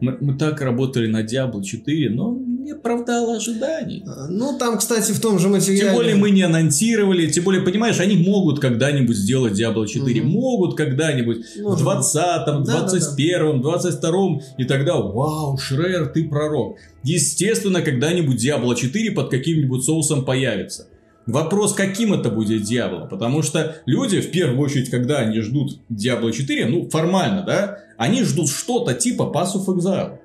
мы, 0.00 0.16
мы 0.20 0.38
так 0.38 0.60
работали 0.60 1.08
на 1.08 1.22
Diablo 1.24 1.62
4, 1.62 2.10
но 2.10 2.38
не 2.68 2.72
оправдало 2.72 3.36
ожиданий. 3.36 4.04
ну, 4.28 4.58
там, 4.58 4.78
кстати, 4.78 5.12
в 5.12 5.20
том 5.20 5.38
же 5.38 5.48
материале... 5.48 5.80
Тем 5.80 5.94
более 5.94 6.14
мы 6.14 6.30
не 6.30 6.42
анонсировали, 6.42 7.26
тем 7.28 7.44
более, 7.44 7.62
понимаешь, 7.62 7.98
они 8.00 8.16
могут 8.16 8.60
когда-нибудь 8.60 9.16
сделать 9.16 9.58
Diablo 9.58 9.86
4, 9.86 10.20
Мгм. 10.20 10.30
могут 10.30 10.76
когда-нибудь 10.76 11.38
Может 11.62 11.80
в 11.80 11.88
20-м, 11.88 12.64
Да, 12.64 12.80
да, 12.80 12.88
да. 12.90 12.96
21-м, 12.96 13.62
22-м, 13.62 14.40
и 14.58 14.64
тогда, 14.64 14.96
вау, 14.96 15.56
Шрер, 15.56 16.08
ты 16.08 16.28
пророк. 16.28 16.76
Естественно, 17.02 17.80
когда-нибудь 17.80 18.44
Diablo 18.44 18.74
4 18.74 19.10
под 19.12 19.30
каким-нибудь 19.30 19.84
соусом 19.84 20.24
появится. 20.24 20.88
Вопрос, 21.26 21.74
каким 21.74 22.14
это 22.14 22.30
будет 22.30 22.62
Diablo, 22.62 23.06
потому 23.08 23.42
что 23.42 23.76
люди, 23.86 24.20
в 24.20 24.30
первую 24.30 24.60
очередь, 24.60 24.90
когда 24.90 25.18
они 25.18 25.40
ждут 25.40 25.78
Diablo 25.90 26.32
4, 26.32 26.66
ну, 26.66 26.88
формально, 26.88 27.42
да, 27.46 27.78
они 27.98 28.24
ждут 28.24 28.48
что-то 28.48 28.94
типа 28.94 29.30
Pass 29.34 29.54
of 29.54 29.66
Exile. 29.66 30.18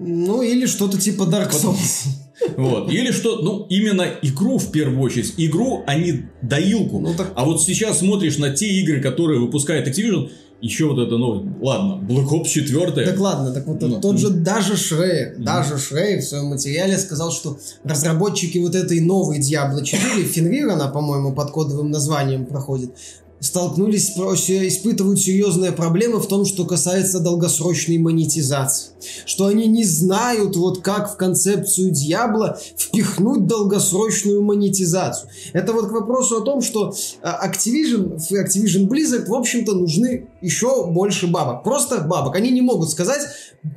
Ну, 0.00 0.42
или 0.42 0.66
что-то 0.66 0.98
типа 0.98 1.22
Dark 1.24 1.50
Souls. 1.52 2.06
Вот. 2.56 2.90
Или 2.90 3.12
что, 3.12 3.42
ну, 3.42 3.66
именно 3.68 4.06
игру 4.22 4.56
в 4.56 4.70
первую 4.72 5.02
очередь. 5.02 5.34
Игру, 5.36 5.84
а 5.86 5.94
не 5.94 6.24
доилку. 6.40 6.98
Ну, 6.98 7.12
так- 7.14 7.32
А 7.34 7.44
вот 7.44 7.62
сейчас 7.62 7.98
смотришь 7.98 8.38
на 8.38 8.48
те 8.48 8.66
игры, 8.80 9.02
которые 9.02 9.40
выпускает 9.40 9.86
Activision, 9.86 10.30
еще 10.62 10.86
вот 10.88 10.98
это, 10.98 11.18
ну, 11.18 11.46
ладно, 11.60 12.02
Black 12.02 12.28
Ops 12.30 12.48
4. 12.48 12.92
Так 13.04 13.18
ладно, 13.20 13.52
так 13.52 13.66
вот 13.66 13.82
Ну, 13.82 14.00
тот 14.00 14.18
же 14.18 14.30
даже 14.30 14.76
Шрейер, 14.78 15.36
даже 15.38 15.78
Шрейер 15.78 16.20
в 16.22 16.24
своем 16.24 16.46
материале 16.46 16.96
сказал, 16.98 17.30
что 17.30 17.58
разработчики 17.84 18.56
вот 18.58 18.74
этой 18.74 19.00
новой 19.00 19.38
Diablo 19.40 19.84
4, 19.84 20.24
Фенрир, 20.24 20.68
она, 20.70 20.88
по-моему, 20.88 21.34
под 21.34 21.50
кодовым 21.50 21.90
названием 21.90 22.46
проходит, 22.46 22.92
столкнулись, 23.40 24.10
испытывают 24.10 25.20
серьезные 25.20 25.72
проблемы 25.72 26.20
в 26.20 26.26
том, 26.26 26.44
что 26.44 26.64
касается 26.64 27.20
долгосрочной 27.20 27.98
монетизации. 27.98 28.89
Что 29.24 29.46
они 29.46 29.66
не 29.66 29.84
знают, 29.84 30.56
вот 30.56 30.82
как 30.82 31.12
в 31.12 31.16
концепцию 31.16 31.90
Дьябла 31.90 32.58
впихнуть 32.76 33.46
долгосрочную 33.46 34.42
монетизацию. 34.42 35.30
Это 35.52 35.72
вот 35.72 35.88
к 35.88 35.92
вопросу 35.92 36.38
о 36.38 36.40
том, 36.42 36.60
что 36.60 36.94
Activision, 37.22 38.16
Activision 38.16 38.88
Blizzard, 38.88 39.26
в 39.26 39.34
общем-то, 39.34 39.74
нужны 39.74 40.28
еще 40.40 40.86
больше 40.86 41.26
бабок. 41.26 41.62
Просто 41.62 42.00
бабок. 42.00 42.36
Они 42.36 42.50
не 42.50 42.62
могут 42.62 42.90
сказать, 42.90 43.20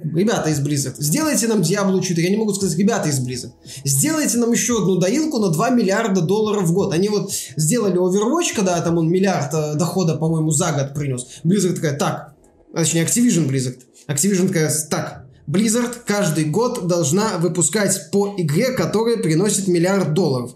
ребята 0.03 0.49
из 0.49 0.59
Blizzard, 0.59 0.95
сделайте 0.97 1.47
нам 1.47 1.61
Diablo 1.61 2.01
4. 2.01 2.27
Они 2.27 2.37
могут 2.37 2.55
сказать, 2.55 2.77
ребята 2.77 3.09
из 3.09 3.25
Blizzard, 3.25 3.51
сделайте 3.83 4.37
нам 4.37 4.51
еще 4.51 4.81
одну 4.81 4.97
доилку 4.97 5.39
на 5.39 5.49
2 5.49 5.69
миллиарда 5.71 6.21
долларов 6.21 6.63
в 6.63 6.73
год. 6.73 6.93
Они 6.93 7.09
вот 7.09 7.31
сделали 7.55 7.97
Overwatch, 7.97 8.55
когда 8.55 8.79
там 8.81 8.97
он 8.97 9.09
миллиард 9.09 9.53
э, 9.53 9.75
дохода, 9.75 10.15
по-моему, 10.15 10.51
за 10.51 10.71
год 10.71 10.93
принес. 10.93 11.27
Blizzard 11.43 11.73
такая, 11.73 11.97
так, 11.97 12.33
а, 12.73 12.79
точнее, 12.79 13.05
Activision 13.05 13.47
Blizzard. 13.47 13.79
Activision 14.07 14.47
такая, 14.47 14.71
так, 14.89 15.25
Blizzard 15.47 15.95
каждый 16.05 16.45
год 16.45 16.87
должна 16.87 17.37
выпускать 17.37 18.11
по 18.11 18.35
игре, 18.37 18.71
которая 18.71 19.17
приносит 19.17 19.67
миллиард 19.67 20.13
долларов. 20.13 20.55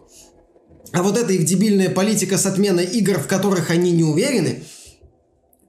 А 0.93 1.03
вот 1.03 1.17
эта 1.17 1.33
их 1.33 1.45
дебильная 1.45 1.89
политика 1.89 2.37
с 2.37 2.45
отменой 2.45 2.85
игр, 2.85 3.19
в 3.19 3.27
которых 3.27 3.69
они 3.69 3.91
не 3.91 4.03
уверены, 4.03 4.63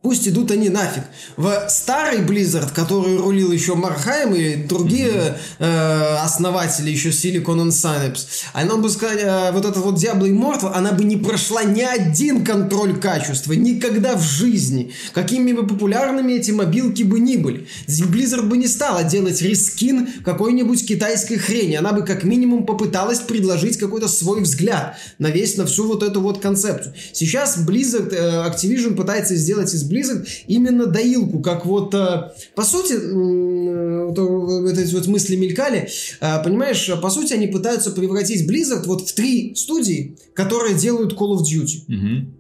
Пусть 0.01 0.29
идут 0.29 0.53
они 0.53 0.69
нафиг. 0.69 1.03
В 1.37 1.67
старый 1.69 2.21
Blizzard, 2.21 2.73
который 2.73 3.17
рулил 3.17 3.51
еще 3.51 3.75
Мархайм 3.75 4.33
и 4.33 4.55
другие 4.55 5.37
э, 5.59 6.17
основатели 6.23 6.89
еще 6.89 7.09
Silicon 7.09 7.67
and 7.67 7.71
Synapse, 7.71 8.21
она 8.53 8.77
бы 8.77 8.91
сказали, 8.91 9.23
э, 9.23 9.51
вот 9.51 9.65
эта 9.65 9.81
вот 9.81 9.97
Diablo 9.97 10.29
Immortal, 10.29 10.71
она 10.73 10.93
бы 10.93 11.03
не 11.03 11.17
прошла 11.17 11.65
ни 11.65 11.83
один 11.83 12.45
контроль 12.45 12.97
качества, 13.01 13.55
никогда 13.55 14.17
в 14.17 14.23
жизни. 14.23 14.93
Какими 15.15 15.51
бы 15.53 15.67
популярными 15.67 16.35
эти 16.35 16.53
мобилки 16.53 17.03
бы 17.03 17.19
ни 17.19 17.37
были. 17.37 17.67
Blizzard 17.89 18.43
бы 18.43 18.57
не 18.57 18.69
стала 18.69 19.03
делать 19.03 19.43
рескин 19.43 20.09
какой-нибудь 20.25 20.87
китайской 20.87 21.39
хрени. 21.39 21.75
Она 21.75 21.93
бы 21.93 22.05
как 22.05 22.23
минимум 22.23 22.67
попыталась 22.67 23.19
предложить 23.19 23.79
какой-то 23.79 24.07
свой 24.07 24.43
взгляд 24.43 24.97
на 25.19 25.27
весь, 25.27 25.57
на 25.57 25.67
всю 25.67 25.89
вот 25.89 26.05
эту 26.05 26.21
вот 26.21 26.41
концепцию. 26.41 26.95
Сейчас 27.13 27.59
Blizzard, 27.59 28.15
э, 28.15 28.49
Activision 28.49 28.95
пытается 28.95 29.35
сделать 29.35 29.75
из 29.75 29.88
Blizzard 29.89 30.27
именно 30.47 30.87
доилку, 30.87 31.41
как 31.41 31.67
вот, 31.67 31.95
э, 31.95 32.31
по 32.55 32.63
сути, 32.63 32.93
вот, 32.93 34.19
э, 34.19 34.23
вот 34.23 34.79
эти 34.79 34.95
вот 34.95 35.07
мысли 35.07 35.37
мелькали, 35.37 35.89
э, 36.21 36.43
понимаешь, 36.43 36.91
по 37.01 37.11
сути 37.11 37.33
они 37.33 37.47
пытаются 37.47 37.91
превратить 37.91 38.49
Blizzard 38.49 38.87
вот 38.87 39.09
в 39.09 39.13
три 39.15 39.55
студии, 39.55 40.17
которые 40.35 40.75
делают 40.75 41.15
Call 41.15 41.37
of 41.37 41.43
Duty. 41.43 41.83
Мгм. 41.89 42.35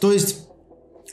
То 0.00 0.12
есть 0.12 0.45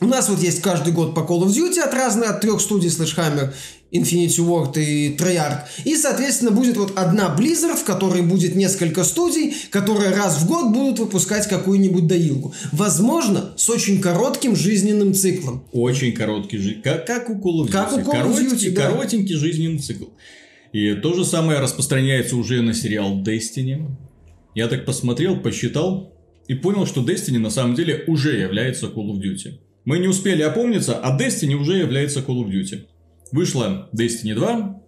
у 0.04 0.08
нас 0.08 0.30
вот 0.30 0.40
есть 0.40 0.62
каждый 0.62 0.94
год 0.94 1.16
по 1.16 1.22
Call 1.22 1.44
of 1.44 1.48
Duty 1.48 1.80
от 1.80 1.94
разных, 1.94 2.30
от 2.30 2.42
трех 2.42 2.60
студий 2.62 2.90
Sledgehammer, 2.90 3.54
Infinity 3.92 4.40
Ward 4.40 4.78
и 4.78 5.16
Treyarch. 5.16 5.62
И, 5.86 5.96
соответственно, 5.96 6.52
будет 6.52 6.78
вот 6.78 6.98
одна 6.98 7.36
Blizzard, 7.38 7.78
в 7.78 7.84
которой 7.84 8.22
будет 8.22 8.56
несколько 8.56 9.04
студий, 9.04 9.56
которые 9.70 10.12
раз 10.12 10.40
в 10.40 10.48
год 10.48 10.74
будут 10.74 11.00
выпускать 11.00 11.48
какую-нибудь 11.48 12.08
доилку. 12.08 12.54
Возможно, 12.72 13.54
с 13.56 13.70
очень 13.70 14.02
коротким 14.02 14.56
жизненным 14.56 15.14
циклом. 15.14 15.64
Очень 15.72 16.14
короткий 16.14 16.58
жизнь. 16.58 16.82
Как, 16.82 17.06
как 17.06 17.30
у 17.30 17.34
Call 17.34 17.66
of 17.66 17.68
Duty. 17.68 17.72
Как 17.72 17.94
у 17.94 18.00
Call 18.00 18.04
of 18.04 18.34
Duty, 18.34 18.34
коротенький, 18.34 18.70
да. 18.72 18.90
коротенький 18.90 19.36
жизненный 19.36 19.80
цикл. 19.80 20.06
И 20.74 20.96
то 20.96 21.14
же 21.14 21.24
самое 21.24 21.60
распространяется 21.60 22.36
уже 22.36 22.62
на 22.62 22.74
сериал 22.74 23.22
Destiny. 23.22 23.86
Я 24.56 24.68
так 24.68 24.86
посмотрел, 24.86 25.40
посчитал 25.40 26.12
и 26.48 26.56
понял, 26.56 26.88
что 26.88 27.04
Destiny 27.04 27.38
на 27.38 27.52
самом 27.52 27.76
деле 27.76 28.04
уже 28.08 28.38
является 28.38 28.88
Call 28.88 29.12
of 29.12 29.22
Duty. 29.22 29.60
Мы 29.86 30.00
не 30.00 30.08
успели 30.08 30.42
опомниться, 30.42 30.98
а 30.98 31.18
Destiny 31.18 31.56
уже 31.56 31.78
является 31.78 32.22
Call 32.22 32.44
of 32.44 32.50
Duty. 32.50 32.86
Вышла 33.34 33.90
Destiny 33.94 34.34
2, 34.34 34.84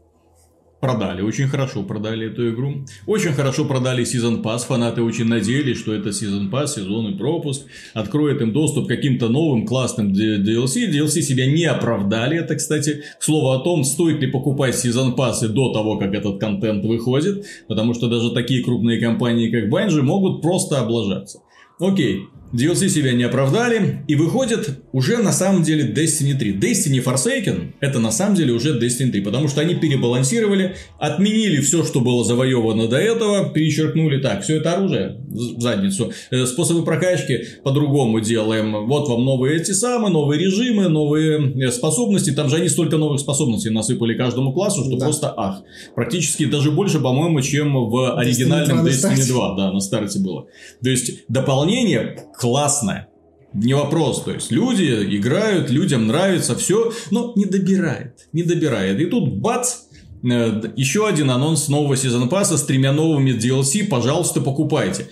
продали, 0.79 1.21
очень 1.21 1.47
хорошо 1.47 1.83
продали 1.83 2.27
эту 2.27 2.49
игру. 2.51 2.85
Очень 3.05 3.33
хорошо 3.33 3.65
продали 3.65 4.05
Season 4.05 4.41
Pass, 4.41 4.59
фанаты 4.59 5.01
очень 5.01 5.25
надеялись, 5.25 5.79
что 5.79 5.93
это 5.93 6.09
Season 6.09 6.49
Pass, 6.49 6.67
сезонный 6.75 7.17
пропуск, 7.17 7.65
откроет 7.93 8.41
им 8.41 8.53
доступ 8.53 8.85
к 8.85 8.89
каким-то 8.89 9.27
новым 9.27 9.65
классным 9.65 10.13
DLC. 10.13 10.89
DLC 10.89 11.21
себя 11.21 11.45
не 11.45 11.65
оправдали, 11.65 12.37
это, 12.37 12.55
кстати, 12.55 13.03
к 13.19 13.23
слову 13.23 13.49
о 13.49 13.59
том, 13.63 13.83
стоит 13.83 14.21
ли 14.21 14.27
покупать 14.27 14.75
Season 14.75 15.15
Pass 15.15 15.45
до 15.47 15.73
того, 15.73 15.97
как 15.97 16.13
этот 16.13 16.39
контент 16.39 16.85
выходит, 16.85 17.45
потому 17.67 17.93
что 17.93 18.07
даже 18.07 18.31
такие 18.31 18.63
крупные 18.63 19.01
компании, 19.01 19.49
как 19.49 19.69
Bungie, 19.69 20.01
могут 20.01 20.41
просто 20.41 20.79
облажаться. 20.79 21.39
Окей, 21.79 22.27
DLC 22.55 22.89
себя 22.89 23.11
не 23.13 23.23
оправдали, 23.23 24.03
и 24.07 24.15
выходит 24.15 24.79
уже 24.93 25.17
на 25.17 25.31
самом 25.31 25.63
деле 25.63 25.91
Destiny 25.91 26.37
3. 26.37 26.53
Destiny 26.53 27.03
Forsaken 27.03 27.73
это 27.81 27.99
на 27.99 28.11
самом 28.11 28.35
деле 28.35 28.53
уже 28.53 28.79
Destiny 28.79 29.11
3, 29.11 29.21
потому 29.21 29.47
что 29.47 29.61
они 29.61 29.75
перебалансировали, 29.75 30.75
отменили 30.97 31.59
все, 31.61 31.83
что 31.83 31.99
было 31.99 32.23
завоевано 32.23 32.87
до 32.87 32.97
этого, 32.97 33.49
перечеркнули 33.49 34.21
так, 34.21 34.43
все 34.43 34.57
это 34.57 34.73
оружие 34.73 35.17
в 35.27 35.61
задницу, 35.61 36.11
э, 36.31 36.45
способы 36.45 36.85
прокачки 36.85 37.45
по-другому 37.63 38.21
делаем, 38.21 38.85
вот 38.87 39.09
вам 39.09 39.25
новые 39.25 39.57
эти 39.57 39.71
самые, 39.71 40.11
новые 40.11 40.39
режимы, 40.39 40.87
новые 40.87 41.67
э, 41.67 41.71
способности, 41.71 42.31
там 42.31 42.49
же 42.49 42.57
они 42.57 42.69
столько 42.69 42.97
новых 42.97 43.19
способностей 43.19 43.69
насыпали 43.69 44.15
каждому 44.15 44.53
классу, 44.53 44.83
что 44.85 44.97
да. 44.97 45.05
просто 45.05 45.33
ах. 45.35 45.63
Практически 45.93 46.45
даже 46.45 46.71
больше, 46.71 46.99
по-моему, 46.99 47.41
чем 47.41 47.89
в 47.89 48.17
оригинальном 48.17 48.85
Destiny 48.85 49.01
2, 49.01 49.11
Destiny 49.11 49.27
2 49.27 49.55
да, 49.57 49.71
на 49.71 49.79
старте 49.79 50.19
было. 50.19 50.47
То 50.81 50.89
есть 50.89 51.25
дополнение 51.27 52.17
классная. 52.45 53.07
Не 53.55 53.73
вопрос, 53.73 54.23
то 54.23 54.31
есть 54.31 54.51
люди 54.51 55.17
играют, 55.17 55.71
людям 55.71 56.05
нравится 56.05 56.55
все, 56.55 56.91
но 57.09 57.33
не 57.35 57.45
добирает, 57.45 58.27
не 58.33 58.43
добирает. 58.43 58.99
И 58.99 59.05
тут 59.05 59.37
бац, 59.37 59.77
э, 60.23 60.61
еще 60.75 61.07
один 61.07 61.31
анонс 61.31 61.69
нового 61.69 61.97
сезона 61.97 62.27
пасса 62.27 62.57
с 62.57 62.63
тремя 62.63 62.91
новыми 62.91 63.31
DLC, 63.31 63.87
пожалуйста, 63.87 64.41
покупайте. 64.41 65.07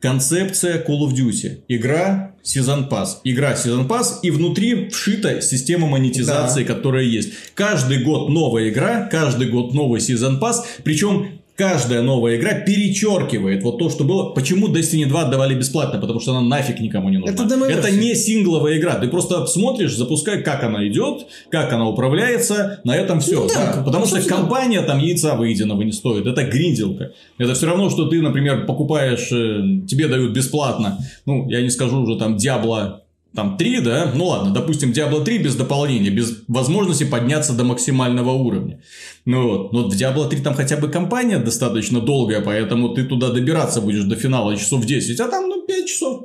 Концепция 0.00 0.82
Call 0.82 1.00
of 1.00 1.12
Duty. 1.12 1.64
Игра 1.68 2.34
Season 2.42 2.88
Pass. 2.88 3.16
Игра 3.24 3.52
Season 3.52 3.86
Pass 3.86 4.20
и 4.22 4.30
внутри 4.30 4.88
вшита 4.88 5.42
система 5.42 5.86
монетизации, 5.86 6.64
да. 6.64 6.74
которая 6.74 7.04
есть. 7.04 7.32
Каждый 7.54 8.02
год 8.02 8.30
новая 8.30 8.70
игра, 8.70 9.06
каждый 9.10 9.50
год 9.50 9.74
новый 9.74 10.00
Season 10.00 10.40
Pass. 10.40 10.56
Причем 10.82 11.40
каждая 11.56 12.02
новая 12.02 12.36
игра 12.36 12.54
перечеркивает 12.54 13.62
вот 13.62 13.78
то, 13.78 13.88
что 13.90 14.04
было. 14.04 14.30
Почему 14.30 14.68
Destiny 14.68 15.06
2 15.06 15.22
отдавали 15.22 15.54
бесплатно? 15.54 16.00
Потому 16.00 16.20
что 16.20 16.32
она 16.32 16.40
нафиг 16.40 16.80
никому 16.80 17.08
не 17.10 17.18
нужна. 17.18 17.34
Это, 17.34 17.54
это 17.66 17.90
не 17.90 18.14
сингловая 18.14 18.78
игра. 18.78 18.96
Ты 18.96 19.08
просто 19.08 19.46
смотришь, 19.46 19.96
запускай, 19.96 20.42
как 20.42 20.64
она 20.64 20.86
идет, 20.86 21.26
как 21.50 21.72
она 21.72 21.88
управляется. 21.88 22.80
На 22.84 22.96
этом 22.96 23.20
все. 23.20 23.42
Ну, 23.42 23.48
да, 23.48 23.82
Потому 23.84 24.06
что 24.06 24.20
компания 24.22 24.82
там 24.82 24.98
яйца 24.98 25.34
выеденного 25.36 25.82
не 25.82 25.92
стоит. 25.92 26.26
Это 26.26 26.44
гринделка. 26.44 27.12
Это 27.38 27.54
все 27.54 27.66
равно, 27.66 27.90
что 27.90 28.06
ты, 28.06 28.20
например, 28.20 28.66
покупаешь, 28.66 29.30
э, 29.30 29.86
тебе 29.86 30.08
дают 30.08 30.32
бесплатно. 30.32 30.98
Ну, 31.26 31.48
я 31.48 31.62
не 31.62 31.70
скажу 31.70 32.00
уже 32.00 32.18
там 32.18 32.36
Diablo 32.36 33.03
там 33.34 33.56
3, 33.56 33.80
да, 33.80 34.12
ну 34.14 34.26
ладно, 34.26 34.52
допустим, 34.52 34.92
Diablo 34.92 35.24
3 35.24 35.38
без 35.38 35.56
дополнения, 35.56 36.10
без 36.10 36.44
возможности 36.46 37.04
подняться 37.04 37.52
до 37.52 37.64
максимального 37.64 38.30
уровня. 38.30 38.80
Ну 39.24 39.48
вот, 39.48 39.72
но 39.72 39.88
в 39.88 39.92
Diablo 39.92 40.28
3 40.28 40.40
там 40.40 40.54
хотя 40.54 40.76
бы 40.76 40.88
кампания 40.88 41.38
достаточно 41.38 42.00
долгая, 42.00 42.40
поэтому 42.40 42.94
ты 42.94 43.04
туда 43.04 43.30
добираться 43.30 43.80
будешь 43.80 44.04
до 44.04 44.16
финала 44.16 44.56
часов 44.56 44.84
10, 44.84 45.18
а 45.20 45.28
там, 45.28 45.48
ну, 45.48 45.66
5 45.66 45.86
часов, 45.86 46.22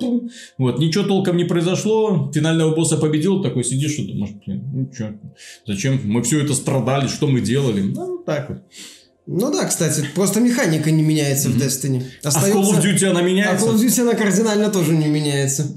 вот, 0.57 0.79
ничего 0.79 1.03
толком 1.03 1.37
не 1.37 1.45
произошло, 1.45 2.31
финального 2.33 2.75
босса 2.75 2.97
победил, 2.97 3.41
такой 3.41 3.63
сидишь 3.63 3.97
и 3.97 4.13
думаешь, 4.13 4.35
ну, 4.45 4.89
что, 4.93 5.13
зачем 5.65 5.99
мы 6.03 6.21
все 6.21 6.43
это 6.43 6.53
страдали, 6.53 7.07
что 7.07 7.27
мы 7.27 7.41
делали, 7.41 7.81
ну, 7.81 8.19
так 8.25 8.49
вот. 8.49 8.59
Ну 9.31 9.51
да, 9.51 9.65
кстати, 9.65 10.03
просто 10.15 10.39
механика 10.39 10.89
не 10.89 11.03
меняется 11.03 11.49
mm-hmm. 11.49 11.53
в 11.53 11.57
Destiny. 11.61 12.03
Остается... 12.23 12.59
А 12.59 12.63
в 12.63 12.67
Call 12.67 12.79
of 12.79 12.83
Duty 12.83 13.05
она 13.05 13.21
меняется? 13.21 13.53
А 13.53 13.69
в 13.69 13.75
Call 13.75 13.75
of 13.75 13.85
Duty 13.85 14.01
она 14.01 14.13
кардинально 14.15 14.69
тоже 14.71 14.93
не 14.93 15.05
меняется. 15.05 15.67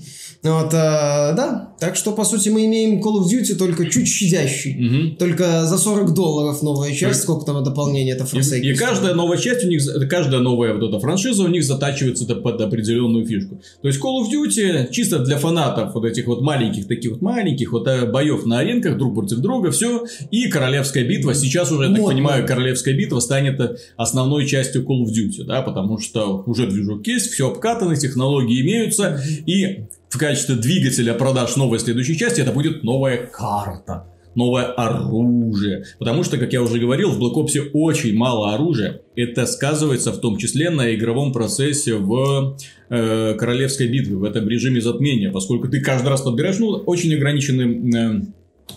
Вот, 0.43 0.75
а, 0.75 1.35
да, 1.35 1.73
так 1.79 1.95
что, 1.95 2.11
по 2.11 2.25
сути, 2.25 2.49
мы 2.49 2.67
имеем 2.67 3.01
Call 3.01 3.23
of 3.23 3.27
Duty 3.27 3.55
только 3.55 3.87
чуть 3.87 4.09
щадящий. 4.09 4.75
Угу. 4.87 5.17
Только 5.17 5.67
за 5.67 5.79
40 5.79 6.15
долларов 6.15 6.63
новая 6.63 6.91
часть, 6.91 7.21
так. 7.21 7.23
сколько 7.23 7.47
там 7.47 7.63
дополнения, 7.63 8.13
это 8.13 8.25
Forsaken. 8.25 8.61
И, 8.61 8.71
и 8.73 8.75
каждая 8.75 9.15
новая 9.15 9.39
часть 9.39 9.65
у 9.65 9.69
них, 9.69 9.83
каждая 10.11 10.41
новая 10.41 10.75
вот 10.75 10.89
эта 10.89 10.99
франшиза 10.99 11.45
у 11.45 11.49
них 11.49 11.63
затачивается 11.63 12.27
под 12.35 12.61
определенную 12.61 13.25
фишку. 13.25 13.61
То 13.83 13.89
есть 13.89 14.01
Call 14.01 14.23
of 14.23 14.33
Duty 14.33 14.91
чисто 14.91 15.21
для 15.21 15.39
фанатов 15.39 15.95
вот 15.95 16.05
этих 16.05 16.27
вот 16.27 16.41
маленьких, 16.41 16.89
таких 16.89 17.13
вот 17.13 17.23
маленьких 17.23 17.71
вот 17.71 17.87
э, 17.87 18.07
боев 18.11 18.45
на 18.45 18.59
аренках 18.59 18.99
друг 18.99 19.15
против 19.15 19.39
друга, 19.39 19.71
все. 19.71 20.05
И 20.33 20.49
Королевская 20.49 21.05
битва. 21.05 21.35
Сейчас 21.35 21.71
уже, 21.71 21.89
я 21.89 21.95
так 21.95 22.05
понимаю, 22.05 22.47
Королевская 22.49 22.95
битва 22.95 23.21
станет 23.21 23.81
основной 23.97 24.47
частью 24.47 24.83
Call 24.83 25.05
of 25.05 25.11
Duty, 25.11 25.45
да, 25.45 25.63
потому 25.63 25.99
что 25.99 26.43
уже 26.47 26.67
движок 26.67 27.07
есть, 27.07 27.31
все 27.31 27.49
обкатано, 27.49 27.95
технологии 27.95 28.61
имеются, 28.61 29.23
и 29.47 29.85
в 30.13 30.19
качестве 30.19 30.57
двигателя 30.57 31.15
продаж 31.15 31.57
новой 31.57 31.79
следующей 31.79 32.19
части 32.19 32.43
это 32.43 32.53
будет 32.53 32.85
новая 32.85 33.17
карта 33.17 34.07
новое 34.35 34.65
оружие. 34.65 35.85
Потому 35.99 36.25
что, 36.25 36.39
как 36.39 36.55
я 36.55 36.63
уже 36.63 36.79
говорил, 36.79 37.11
в 37.11 37.21
Black 37.21 37.35
Ops 37.35 37.71
очень 37.75 38.17
мало 38.17 38.55
оружия. 38.55 39.03
Это 39.15 39.45
сказывается 39.45 40.11
в 40.11 40.21
том 40.21 40.39
числе 40.39 40.71
на 40.71 40.95
игровом 40.95 41.35
процессе 41.35 41.97
в 41.97 42.57
э, 42.89 43.35
Королевской 43.35 43.89
битве, 43.89 44.17
в 44.17 44.25
этом 44.25 44.49
режиме 44.49 44.81
затмения, 44.81 45.31
поскольку 45.31 45.69
ты 45.69 45.83
каждый 45.83 46.09
раз 46.09 46.23
подбираешь 46.23 46.59
ну, 46.59 46.69
очень 46.69 47.15
ограниченный 47.15 47.95
э, 47.95 48.23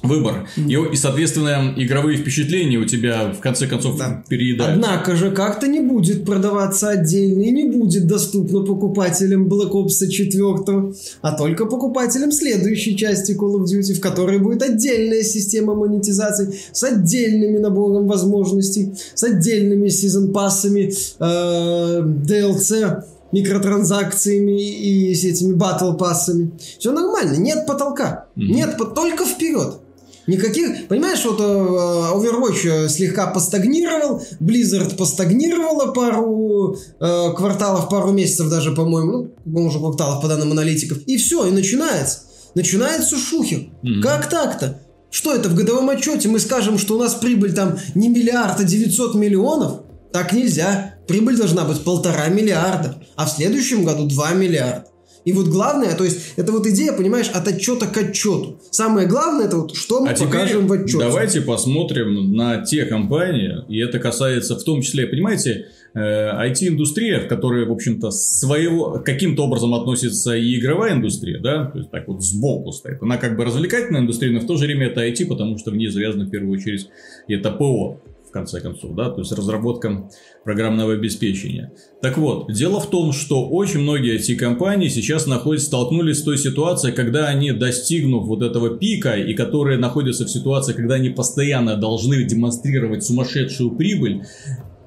выбор. 0.03 0.47
И, 0.55 0.73
и, 0.73 0.95
соответственно, 0.95 1.73
игровые 1.75 2.17
впечатления 2.17 2.77
у 2.77 2.85
тебя 2.85 3.31
в 3.31 3.39
конце 3.39 3.67
концов 3.67 3.97
да. 3.97 4.23
переедают. 4.27 4.75
Однако 4.75 5.15
же 5.15 5.31
как-то 5.31 5.67
не 5.67 5.79
будет 5.79 6.25
продаваться 6.25 6.89
отдельно 6.89 7.41
и 7.41 7.51
не 7.51 7.65
будет 7.65 8.07
доступно 8.07 8.61
покупателям 8.61 9.47
Black 9.47 9.71
Ops 9.71 10.07
4, 10.07 10.93
а 11.21 11.31
только 11.37 11.65
покупателям 11.65 12.31
следующей 12.31 12.97
части 12.97 13.31
Call 13.33 13.57
of 13.59 13.63
Duty, 13.63 13.93
в 13.93 13.99
которой 13.99 14.39
будет 14.39 14.61
отдельная 14.63 15.23
система 15.23 15.75
монетизации 15.75 16.53
с 16.71 16.83
отдельными 16.83 17.57
набором 17.57 18.07
возможностей, 18.07 18.93
с 19.13 19.23
отдельными 19.23 19.89
сезон-пассами, 19.89 20.91
э, 21.19 22.01
DLC, 22.01 23.03
микротранзакциями 23.31 24.61
и 24.61 25.13
с 25.15 25.23
этими 25.23 25.53
батл 25.53 25.93
пассами. 25.93 26.51
Все 26.79 26.91
нормально, 26.91 27.35
нет 27.37 27.65
потолка. 27.65 28.27
Mm-hmm. 28.35 28.43
Нет, 28.43 28.77
только 28.95 29.25
вперед. 29.25 29.79
Никаких, 30.27 30.87
понимаешь, 30.87 31.23
вот 31.23 31.39
э, 31.39 31.43
Overwatch 31.43 32.89
слегка 32.89 33.27
постагнировал, 33.27 34.23
Blizzard 34.39 34.95
постагнировала 34.95 35.91
пару 35.91 36.75
э, 36.99 37.33
кварталов, 37.35 37.89
пару 37.89 38.11
месяцев 38.11 38.49
даже, 38.49 38.71
по-моему, 38.71 39.29
ну, 39.45 39.65
уже 39.65 39.77
кварталов 39.77 40.23
по 40.23 40.27
данным 40.27 40.51
аналитиков, 40.51 40.97
и 41.05 41.17
все, 41.17 41.45
и 41.45 41.51
начинается. 41.51 42.21
Начинается 42.55 43.17
шухер. 43.17 43.67
Mm-hmm. 43.83 44.01
Как 44.01 44.29
так-то? 44.29 44.79
Что 45.11 45.35
это, 45.35 45.47
в 45.47 45.55
годовом 45.55 45.89
отчете 45.89 46.27
мы 46.27 46.39
скажем, 46.39 46.77
что 46.79 46.95
у 46.95 46.99
нас 46.99 47.13
прибыль 47.13 47.53
там 47.53 47.77
не 47.93 48.09
миллиард, 48.09 48.59
а 48.59 48.63
900 48.63 49.15
миллионов? 49.15 49.81
Так 50.11 50.33
нельзя. 50.33 50.94
Прибыль 51.07 51.37
должна 51.37 51.63
быть 51.65 51.83
полтора 51.83 52.27
миллиарда, 52.27 52.95
а 53.15 53.25
в 53.25 53.29
следующем 53.29 53.85
году 53.85 54.07
2 54.07 54.31
миллиарда. 54.31 54.85
И 55.25 55.33
вот 55.33 55.47
главное, 55.47 55.95
то 55.95 56.03
есть, 56.03 56.33
это 56.35 56.51
вот 56.51 56.67
идея, 56.67 56.93
понимаешь, 56.93 57.29
от 57.33 57.47
отчета 57.47 57.87
к 57.87 57.97
отчету. 57.97 58.59
Самое 58.69 59.07
главное, 59.07 59.47
это 59.47 59.57
вот 59.57 59.75
что 59.75 60.01
мы 60.01 60.11
а 60.11 60.15
покажем 60.15 60.67
в 60.67 60.71
отчете. 60.71 60.99
Давайте 60.99 61.41
посмотрим 61.41 62.33
на 62.33 62.63
те 62.63 62.85
компании, 62.85 63.65
и 63.67 63.79
это 63.79 63.97
касается 63.97 64.55
в 64.55 64.63
том 64.63 64.83
числе, 64.83 65.07
понимаете, 65.07 65.65
IT-индустрия, 65.95 67.21
э, 67.21 67.25
в 67.25 67.27
которой, 67.27 67.65
в 67.65 67.71
общем-то, 67.71 68.11
своего, 68.11 69.01
каким-то 69.03 69.45
образом 69.45 69.73
относится 69.73 70.35
и 70.35 70.59
игровая 70.59 70.93
индустрия, 70.93 71.39
да, 71.39 71.65
то 71.65 71.79
есть 71.79 71.89
так 71.89 72.07
вот 72.07 72.21
сбоку 72.21 72.71
стоит. 72.71 73.01
Она 73.01 73.17
как 73.17 73.35
бы 73.35 73.45
развлекательная 73.45 74.01
индустрия, 74.01 74.31
но 74.31 74.41
в 74.41 74.45
то 74.45 74.57
же 74.57 74.65
время 74.65 74.87
это 74.87 75.07
IT, 75.07 75.25
потому 75.25 75.57
что 75.57 75.71
в 75.71 75.75
ней 75.75 75.87
завязано 75.87 76.25
в 76.25 76.29
первую 76.29 76.53
очередь 76.53 76.87
это 77.27 77.49
ПО 77.49 77.99
конце 78.35 78.59
концов, 78.59 78.95
да, 78.95 79.09
то 79.09 79.21
есть 79.21 79.31
разработка 79.31 80.09
программного 80.43 80.91
обеспечения. 80.91 81.71
Так 82.01 82.17
вот, 82.17 82.51
дело 82.51 82.81
в 82.81 82.89
том, 82.89 83.13
что 83.13 83.47
очень 83.47 83.79
многие 83.79 84.15
эти 84.15 84.35
компании 84.35 84.89
сейчас 84.89 85.25
находятся, 85.25 85.67
столкнулись 85.67 86.19
с 86.19 86.23
той 86.23 86.37
ситуацией, 86.37 86.93
когда 86.93 87.27
они, 87.27 87.53
достигнув 87.53 88.25
вот 88.25 88.41
этого 88.41 88.77
пика, 88.77 89.15
и 89.15 89.33
которые 89.33 89.77
находятся 89.79 90.25
в 90.25 90.29
ситуации, 90.29 90.73
когда 90.73 90.95
они 90.95 91.09
постоянно 91.09 91.77
должны 91.77 92.25
демонстрировать 92.25 93.05
сумасшедшую 93.05 93.71
прибыль, 93.71 94.23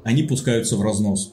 они 0.04 0.24
пускаются 0.24 0.76
в 0.76 0.82
разнос. 0.82 1.32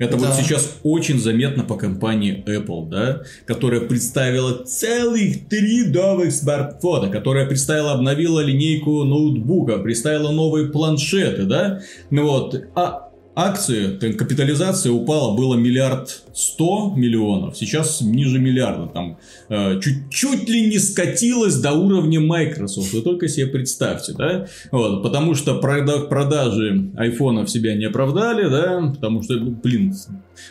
Это 0.00 0.16
Да. 0.16 0.26
вот 0.26 0.34
сейчас 0.34 0.78
очень 0.82 1.20
заметно 1.20 1.62
по 1.62 1.76
компании 1.76 2.42
Apple, 2.46 2.88
да, 2.88 3.22
которая 3.44 3.82
представила 3.82 4.64
целых 4.64 5.46
три 5.48 5.84
новых 5.88 6.32
смартфона, 6.32 7.10
которая 7.10 7.46
представила, 7.46 7.92
обновила 7.92 8.40
линейку 8.40 9.04
ноутбука, 9.04 9.76
представила 9.76 10.30
новые 10.30 10.70
планшеты, 10.70 11.42
да, 11.42 11.82
ну 12.08 12.22
вот, 12.26 12.64
а 12.74 13.09
акции, 13.40 13.96
там, 13.96 14.14
капитализация 14.14 14.92
упала, 14.92 15.36
было 15.36 15.54
миллиард 15.54 16.22
сто 16.34 16.92
миллионов, 16.96 17.56
сейчас 17.56 18.00
ниже 18.00 18.38
миллиарда, 18.38 18.86
там, 18.86 19.18
э, 19.48 19.80
чуть, 19.80 20.10
чуть 20.10 20.48
ли 20.48 20.68
не 20.68 20.78
скатилась 20.78 21.56
до 21.56 21.72
уровня 21.72 22.20
Microsoft, 22.20 22.92
вы 22.92 23.02
только 23.02 23.28
себе 23.28 23.46
представьте, 23.46 24.12
да, 24.12 24.46
вот, 24.70 25.02
потому 25.02 25.34
что 25.34 25.60
прода- 25.60 26.06
продажи 26.08 26.90
айфонов 26.96 27.50
себя 27.50 27.74
не 27.74 27.86
оправдали, 27.86 28.48
да, 28.48 28.92
потому 28.94 29.22
что, 29.22 29.34
ну, 29.34 29.50
блин, 29.50 29.94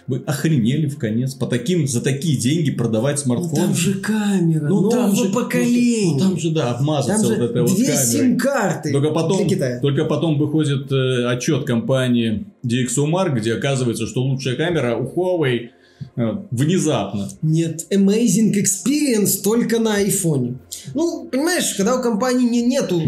вы 0.07 0.21
охренели 0.25 0.87
в 0.87 0.97
конец, 0.97 1.33
по 1.33 1.45
таким, 1.45 1.87
за 1.87 2.01
такие 2.01 2.37
деньги 2.37 2.71
продавать 2.71 3.17
Ну, 3.17 3.23
смартфон. 3.35 3.55
там 3.55 3.75
же 3.75 3.93
камера, 3.95 4.67
Ну, 4.67 4.81
нового 4.81 4.91
там 4.91 5.15
же- 5.15 5.29
поколения. 5.29 6.13
Ну, 6.13 6.19
там 6.19 6.39
же, 6.39 6.51
да, 6.51 6.71
обмазаться 6.71 7.27
вот 7.27 7.37
этой 7.39 7.61
вот 7.61 7.71
камерой. 7.71 7.97
сим-карты 7.97 8.91
Только 8.91 9.11
потом, 9.11 9.47
только 9.81 10.05
потом 10.05 10.37
выходит 10.37 10.91
э, 10.91 11.25
отчет 11.27 11.65
компании 11.65 12.45
DxOMark, 12.65 13.35
где 13.39 13.53
оказывается, 13.53 14.07
что 14.07 14.21
лучшая 14.23 14.55
камера 14.55 14.95
у 14.97 15.05
Huawei 15.05 15.69
э, 16.15 16.21
внезапно. 16.51 17.29
Нет, 17.41 17.85
amazing 17.91 18.53
experience 18.53 19.41
только 19.43 19.79
на 19.79 19.95
айфоне. 19.95 20.55
Ну, 20.93 21.27
понимаешь, 21.31 21.73
когда 21.75 21.95
у 21.97 22.01
компании 22.01 22.47
не, 22.49 22.61
нету 22.61 23.01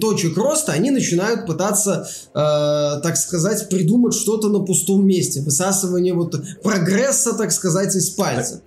точек 0.00 0.36
роста, 0.36 0.72
они 0.72 0.90
начинают 0.90 1.46
пытаться, 1.46 2.08
э, 2.28 2.34
так 2.34 3.16
сказать, 3.16 3.68
придумать 3.68 4.14
что-то 4.14 4.48
на 4.48 4.60
пустом 4.60 5.06
месте. 5.06 5.40
Высасывание 5.42 6.14
вот 6.14 6.34
прогресса, 6.62 7.34
так 7.34 7.52
сказать, 7.52 7.94
из 7.94 8.10
пальца. 8.10 8.62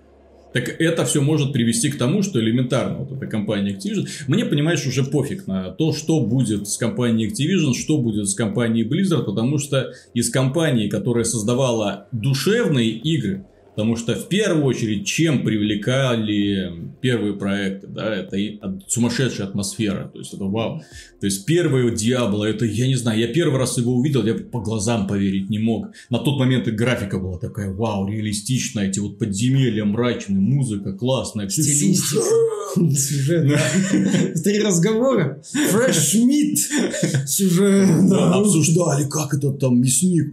Так 0.54 0.70
это 0.80 1.04
все 1.04 1.20
может 1.20 1.52
привести 1.52 1.90
к 1.90 1.98
тому, 1.98 2.22
что 2.22 2.40
элементарно 2.40 3.00
вот 3.00 3.12
эта 3.12 3.26
компания 3.26 3.74
Activision, 3.74 4.08
мне, 4.28 4.46
понимаешь, 4.46 4.86
уже 4.86 5.04
пофиг 5.04 5.48
на 5.48 5.72
то, 5.72 5.94
что 5.94 6.22
будет 6.22 6.68
с 6.68 6.78
компанией 6.78 7.30
Activision, 7.30 7.74
что 7.74 7.98
будет 7.98 8.30
с 8.30 8.36
компанией 8.36 8.88
Blizzard, 8.88 9.24
потому 9.24 9.58
что 9.58 9.94
из 10.14 10.30
компании, 10.30 10.90
которая 10.90 11.24
создавала 11.24 12.08
душевные 12.12 12.92
игры, 12.92 13.46
Потому 13.76 13.96
что 13.96 14.14
в 14.16 14.28
первую 14.28 14.66
очередь, 14.66 15.08
чем 15.08 15.44
привлекали 15.44 16.94
первые 17.02 17.34
проекты, 17.34 17.88
да, 17.88 18.14
это 18.14 18.38
и 18.38 18.60
сумасшедшая 18.88 19.48
атмосфера, 19.48 20.10
то 20.14 20.20
есть 20.20 20.34
это 20.34 20.44
вау. 20.46 20.82
То 21.20 21.26
есть 21.26 21.46
первое 21.46 21.90
Диабло, 21.92 22.46
это, 22.46 22.66
я 22.66 22.88
не 22.88 22.96
знаю, 22.96 23.20
я 23.20 23.28
первый 23.28 23.58
раз 23.58 23.78
его 23.78 23.96
увидел, 23.96 24.24
я 24.26 24.36
по 24.36 24.62
глазам 24.62 25.08
поверить 25.08 25.50
не 25.50 25.60
мог. 25.60 25.88
На 26.10 26.20
тот 26.20 26.38
момент 26.38 26.68
и 26.68 26.72
графика 26.72 27.18
была 27.18 27.40
такая, 27.40 27.74
вау, 27.74 28.08
реалистичная, 28.08 28.90
эти 28.90 29.00
вот 29.00 29.18
подземелья 29.18 29.86
мрачные, 29.86 30.40
музыка 30.40 30.94
классная, 30.94 31.50
Стилистика. 31.50 32.22
сюжет. 32.22 32.98
Сюжет, 32.98 33.48
да. 33.48 34.42
Три 34.44 34.62
разговора. 34.62 35.42
Fresh 35.72 36.16
meat. 36.26 37.28
Сюжет. 37.28 37.88
Да, 38.10 38.18
да. 38.18 38.34
обсуждали, 38.36 39.08
как 39.10 39.34
этот 39.34 39.60
там 39.60 39.80
мясник, 39.80 40.32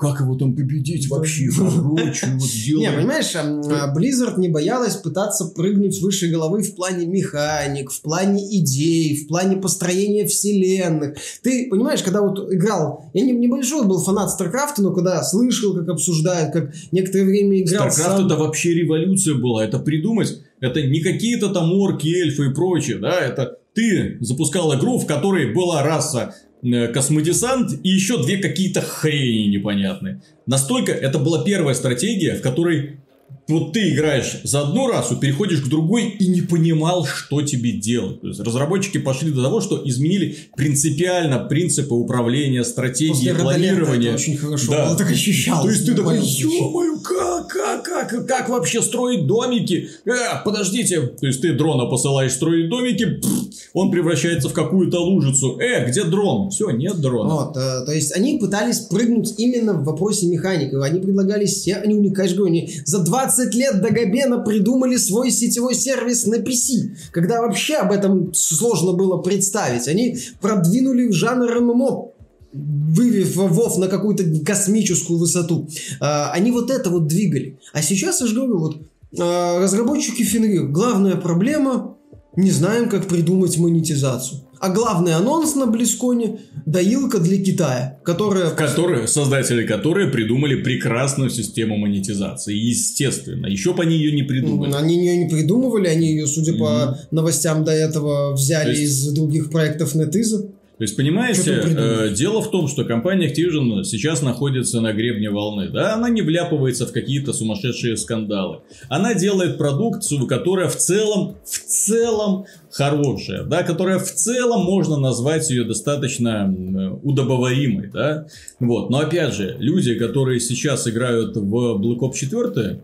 как 0.00 0.20
его 0.20 0.36
там 0.36 0.54
победить 0.54 1.08
вообще, 1.08 1.48
короче, 1.54 2.26
вот 2.34 2.50
Не, 2.90 2.96
понимаешь, 2.96 3.34
а, 3.34 3.94
Blizzard 3.94 4.38
не 4.38 4.48
боялась 4.48 4.96
пытаться 4.96 5.46
прыгнуть 5.46 6.00
выше 6.00 6.28
головы 6.28 6.62
в 6.62 6.74
плане 6.74 7.06
механик, 7.06 7.90
в 7.90 8.02
плане 8.02 8.44
идей, 8.58 9.24
в 9.24 9.28
плане 9.28 9.56
построения 9.56 10.26
вселенных. 10.26 11.16
Ты 11.42 11.68
понимаешь, 11.70 12.02
когда 12.02 12.22
вот 12.22 12.52
играл, 12.52 13.04
я 13.14 13.24
не, 13.24 13.32
небольшой 13.32 13.86
был 13.86 14.02
фанат 14.02 14.30
StarCraft, 14.38 14.74
но 14.78 14.92
когда 14.92 15.22
слышал, 15.22 15.74
как 15.74 15.88
обсуждают, 15.88 16.52
как 16.52 16.72
некоторое 16.90 17.24
время 17.24 17.60
играл 17.60 17.88
StarCraft 17.88 17.90
сам. 17.90 18.26
это 18.26 18.36
вообще 18.36 18.74
революция 18.74 19.34
была. 19.34 19.64
Это 19.64 19.78
придумать, 19.78 20.40
это 20.60 20.82
не 20.82 21.00
какие-то 21.00 21.48
там 21.48 21.72
орки, 21.72 22.08
эльфы 22.08 22.46
и 22.46 22.54
прочее, 22.54 22.98
да, 22.98 23.20
это 23.20 23.58
ты 23.74 24.18
запускал 24.20 24.76
игру, 24.78 24.98
в 24.98 25.06
которой 25.06 25.52
была 25.52 25.82
раса 25.82 26.34
э, 26.34 26.51
космодесант 26.62 27.72
и 27.82 27.88
еще 27.88 28.22
две 28.22 28.38
какие-то 28.38 28.80
хрени 28.80 29.48
непонятные. 29.48 30.22
Настолько 30.46 30.92
это 30.92 31.18
была 31.18 31.44
первая 31.44 31.74
стратегия, 31.74 32.36
в 32.36 32.42
которой 32.42 33.00
вот 33.48 33.72
ты 33.72 33.90
играешь 33.90 34.40
за 34.44 34.60
одну 34.62 34.86
расу, 34.88 35.16
переходишь 35.16 35.60
к 35.60 35.68
другой 35.68 36.08
и 36.08 36.26
не 36.28 36.40
понимал, 36.42 37.04
что 37.06 37.42
тебе 37.42 37.72
делать. 37.72 38.20
То 38.20 38.28
есть 38.28 38.40
разработчики 38.40 38.98
пошли 38.98 39.30
до 39.30 39.42
того, 39.42 39.60
что 39.60 39.80
изменили 39.84 40.36
принципиально 40.56 41.38
принципы 41.40 41.94
управления, 41.94 42.64
стратегии, 42.64 43.10
После 43.12 43.34
планирования. 43.34 44.08
это 44.10 44.14
очень 44.16 44.36
хорошо 44.36 44.70
Да. 44.72 44.86
было, 44.86 44.96
так 44.96 45.10
ощущалось. 45.10 45.64
То 45.64 45.70
есть 45.70 45.86
ты 45.86 45.94
такой, 45.94 46.18
ё-моё, 46.20 46.98
как, 47.00 47.48
как, 47.48 47.84
как, 47.84 48.26
как 48.26 48.48
вообще 48.48 48.80
строить 48.82 49.26
домики? 49.26 49.88
Э, 50.06 50.42
подождите, 50.44 51.00
то 51.02 51.26
есть 51.26 51.40
ты 51.42 51.52
дрона 51.52 51.86
посылаешь 51.86 52.32
строить 52.32 52.68
домики, 52.70 53.04
пф, 53.20 53.30
он 53.74 53.90
превращается 53.90 54.48
в 54.48 54.52
какую-то 54.52 54.98
лужицу. 55.00 55.58
Э, 55.58 55.88
где 55.88 56.04
дрон? 56.04 56.50
Все, 56.50 56.70
нет 56.70 57.00
дрона. 57.00 57.34
Вот, 57.34 57.56
э, 57.56 57.84
то 57.84 57.92
есть 57.92 58.12
они 58.16 58.38
пытались 58.38 58.80
прыгнуть 58.80 59.34
именно 59.38 59.74
в 59.74 59.84
вопросе 59.84 60.26
механик. 60.26 60.72
Они 60.74 61.00
предлагали, 61.00 61.46
се- 61.46 61.74
они, 61.74 61.94
говорю, 62.40 62.44
они 62.46 62.70
за 62.84 62.98
20 63.22 63.54
лет 63.54 63.80
до 63.80 63.90
Габена 63.90 64.38
придумали 64.38 64.96
свой 64.96 65.30
сетевой 65.30 65.74
сервис 65.74 66.26
на 66.26 66.36
PC. 66.36 66.96
Когда 67.12 67.40
вообще 67.40 67.76
об 67.76 67.92
этом 67.92 68.34
сложно 68.34 68.92
было 68.92 69.18
представить. 69.18 69.88
Они 69.88 70.18
продвинули 70.40 71.10
жанр 71.10 71.60
ММО 71.60 72.08
вывев 72.52 73.36
Вов 73.36 73.78
на 73.78 73.88
какую-то 73.88 74.24
космическую 74.44 75.18
высоту. 75.18 75.68
А, 76.00 76.32
Они 76.32 76.50
вот 76.50 76.70
это 76.70 76.90
вот 76.90 77.06
двигали. 77.06 77.58
А 77.72 77.80
сейчас, 77.80 78.20
я 78.20 78.26
же 78.26 78.34
говорю, 78.34 78.58
вот 78.58 78.76
а, 79.18 79.60
разработчики 79.60 80.22
Фенрир, 80.22 80.66
главная 80.66 81.16
проблема, 81.16 81.96
не 82.36 82.50
знаем, 82.50 82.88
как 82.88 83.08
придумать 83.08 83.58
монетизацию. 83.58 84.40
А 84.60 84.68
главный 84.68 85.12
анонс 85.14 85.56
на 85.56 85.66
Близконе– 85.66 86.38
доилка 86.66 87.18
для 87.18 87.42
Китая, 87.42 87.98
которая... 88.04 88.50
Которые, 88.50 89.08
создатели 89.08 89.66
которые 89.66 90.08
придумали 90.08 90.62
прекрасную 90.62 91.30
систему 91.30 91.76
монетизации. 91.76 92.54
Естественно. 92.54 93.46
Еще 93.48 93.74
бы 93.74 93.82
они 93.82 93.96
ее 93.96 94.12
не 94.12 94.22
придумали. 94.22 94.72
Они 94.72 95.04
ее 95.04 95.16
не 95.24 95.28
придумывали, 95.28 95.88
они 95.88 96.12
ее, 96.12 96.28
судя 96.28 96.54
по 96.54 96.96
новостям 97.10 97.64
до 97.64 97.72
этого, 97.72 98.34
взяли 98.34 98.70
есть- 98.70 98.82
из 98.82 99.12
других 99.12 99.50
проектов 99.50 99.96
NetEase. 99.96 100.52
То 100.82 100.84
есть, 100.84 100.96
понимаете, 100.96 101.62
э, 101.64 102.12
дело 102.12 102.42
в 102.42 102.50
том, 102.50 102.66
что 102.66 102.84
компания 102.84 103.32
Activision 103.32 103.84
сейчас 103.84 104.20
находится 104.20 104.80
на 104.80 104.92
гребне 104.92 105.30
волны. 105.30 105.68
Да, 105.68 105.94
она 105.94 106.08
не 106.08 106.22
вляпывается 106.22 106.88
в 106.88 106.92
какие-то 106.92 107.32
сумасшедшие 107.32 107.96
скандалы. 107.96 108.62
Она 108.88 109.14
делает 109.14 109.58
продукцию, 109.58 110.26
которая 110.26 110.68
в 110.68 110.74
целом, 110.74 111.36
в 111.44 111.56
целом 111.56 112.46
хорошая, 112.72 113.44
да, 113.44 113.62
которая 113.62 114.00
в 114.00 114.10
целом 114.10 114.64
можно 114.64 114.96
назвать 114.96 115.48
ее 115.50 115.62
достаточно 115.62 116.52
м, 116.52 116.98
удобоваримой, 117.04 117.88
да. 117.88 118.26
Вот. 118.58 118.90
Но 118.90 118.98
опять 118.98 119.34
же, 119.34 119.54
люди, 119.60 119.94
которые 119.94 120.40
сейчас 120.40 120.88
играют 120.88 121.36
в 121.36 121.80
Black 121.80 122.00
Ops 122.00 122.14
4, 122.14 122.82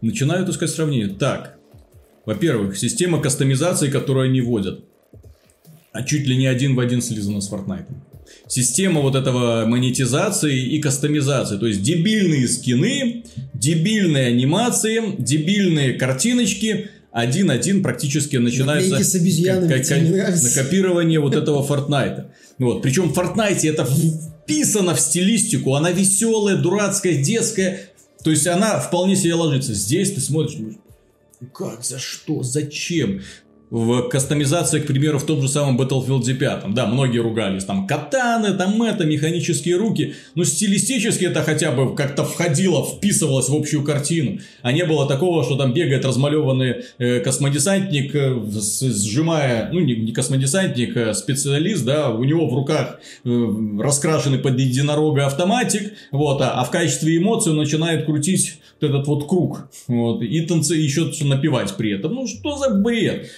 начинают 0.00 0.48
искать 0.48 0.70
сравнение. 0.70 1.10
Так, 1.10 1.56
во-первых, 2.26 2.76
система 2.76 3.22
кастомизации, 3.22 3.90
которую 3.90 4.24
они 4.24 4.40
вводят 4.40 4.87
а 5.98 6.04
чуть 6.04 6.28
ли 6.28 6.36
не 6.36 6.46
один 6.46 6.76
в 6.76 6.80
один 6.80 7.02
слизана 7.02 7.40
с 7.40 7.50
Fortnite. 7.50 7.86
Система 8.46 9.00
вот 9.00 9.16
этого 9.16 9.66
монетизации 9.66 10.56
и 10.56 10.80
кастомизации. 10.80 11.58
То 11.58 11.66
есть 11.66 11.82
дебильные 11.82 12.46
скины, 12.46 13.24
дебильные 13.52 14.28
анимации, 14.28 15.16
дебильные 15.18 15.94
картиночки. 15.94 16.90
Один-один 17.10 17.82
практически 17.82 18.36
начинается 18.36 19.02
с 19.02 19.14
обезьянами, 19.16 19.72
накопирование 20.44 21.18
вот 21.18 21.34
этого 21.34 21.66
Fortnite. 21.66 22.26
Вот. 22.58 22.80
Причем 22.80 23.12
в 23.12 23.18
Fortnite 23.18 23.68
это 23.68 23.84
вписано 23.84 24.94
в 24.94 25.00
стилистику. 25.00 25.74
Она 25.74 25.90
веселая, 25.90 26.58
дурацкая, 26.58 27.20
детская. 27.20 27.80
То 28.22 28.30
есть 28.30 28.46
она 28.46 28.78
вполне 28.78 29.16
себе 29.16 29.34
ложится. 29.34 29.74
Здесь 29.74 30.12
ты 30.12 30.20
смотришь, 30.20 30.54
думаешь, 30.54 30.76
«Ну 31.40 31.48
как, 31.48 31.84
за 31.84 31.98
что, 31.98 32.44
зачем? 32.44 33.20
В 33.70 34.08
кастомизации, 34.08 34.80
к 34.80 34.86
примеру, 34.86 35.18
в 35.18 35.26
том 35.26 35.42
же 35.42 35.48
самом 35.48 35.78
Battlefield 35.78 36.32
5. 36.34 36.72
Да, 36.72 36.86
многие 36.86 37.18
ругались. 37.18 37.64
Там 37.64 37.86
катаны, 37.86 38.54
там 38.54 38.82
это, 38.82 39.04
механические 39.04 39.76
руки. 39.76 40.14
Но 40.34 40.44
стилистически 40.44 41.26
это 41.26 41.42
хотя 41.42 41.70
бы 41.70 41.94
как-то 41.94 42.24
входило, 42.24 42.84
вписывалось 42.84 43.50
в 43.50 43.54
общую 43.54 43.84
картину. 43.84 44.38
А 44.62 44.72
не 44.72 44.84
было 44.84 45.06
такого, 45.06 45.44
что 45.44 45.56
там 45.56 45.74
бегает 45.74 46.04
размалеванный 46.06 46.76
э, 46.98 47.20
космодесантник, 47.20 48.14
э, 48.14 48.40
сжимая, 48.50 49.68
ну 49.70 49.80
не, 49.80 49.96
не 49.96 50.12
космодесантник, 50.12 50.96
а 50.96 51.12
специалист, 51.12 51.84
да, 51.84 52.10
у 52.10 52.24
него 52.24 52.48
в 52.48 52.54
руках 52.54 53.00
э, 53.24 53.46
раскрашенный 53.80 54.38
под 54.38 54.58
единорога 54.58 55.26
автоматик, 55.26 55.92
вот, 56.10 56.40
а, 56.40 56.52
а 56.52 56.64
в 56.64 56.70
качестве 56.70 57.18
эмоций 57.18 57.52
он 57.52 57.58
начинает 57.58 58.06
крутить 58.06 58.60
вот 58.80 58.90
этот 58.90 59.06
вот 59.06 59.28
круг, 59.28 59.68
вот, 59.88 60.22
и 60.22 60.40
танцы 60.42 60.74
еще 60.74 61.10
напевать 61.24 61.74
при 61.76 61.92
этом. 61.92 62.14
Ну 62.14 62.26
что 62.26 62.56
за 62.56 62.70
бред? 62.70 63.30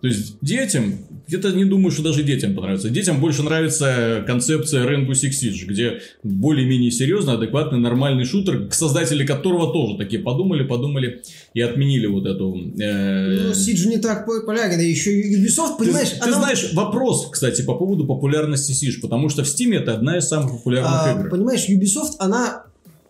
То 0.00 0.06
есть 0.06 0.36
детям 0.40 0.94
где-то 1.26 1.52
не 1.52 1.64
думаю, 1.64 1.90
что 1.90 2.02
даже 2.02 2.22
детям 2.22 2.54
понравится. 2.54 2.88
Детям 2.88 3.20
больше 3.20 3.42
нравится 3.42 4.24
концепция 4.26 4.86
Rainbow 4.86 5.10
Six 5.10 5.30
Siege, 5.30 5.66
где 5.66 6.00
более-менее 6.22 6.90
серьезно, 6.90 7.34
адекватный, 7.34 7.78
нормальный 7.78 8.24
шутер, 8.24 8.68
создатели 8.72 9.26
которого 9.26 9.72
тоже 9.72 9.98
такие 9.98 10.22
подумали, 10.22 10.62
подумали 10.62 11.22
и 11.52 11.60
отменили 11.60 12.06
вот 12.06 12.26
эту... 12.26 12.72
Э... 12.80 13.44
Ну, 13.44 13.50
Siege 13.50 13.88
не 13.88 13.98
так 13.98 14.24
популярен, 14.24 14.78
да 14.78 14.82
еще 14.82 15.10
Ubisoft, 15.20 15.78
понимаешь... 15.78 16.10
Ты, 16.10 16.16
она... 16.20 16.26
ты 16.26 16.32
знаешь, 16.38 16.72
вопрос, 16.72 17.28
кстати, 17.30 17.62
по 17.62 17.74
поводу 17.74 18.06
популярности 18.06 18.72
Siege, 18.72 19.00
потому 19.02 19.28
что 19.28 19.44
в 19.44 19.46
Steam 19.46 19.74
это 19.74 19.94
одна 19.94 20.16
из 20.16 20.28
самых 20.28 20.52
популярных 20.52 20.92
а, 20.94 21.12
игр. 21.12 21.28
Понимаешь, 21.28 21.68
Ubisoft, 21.68 22.14
она 22.20 22.67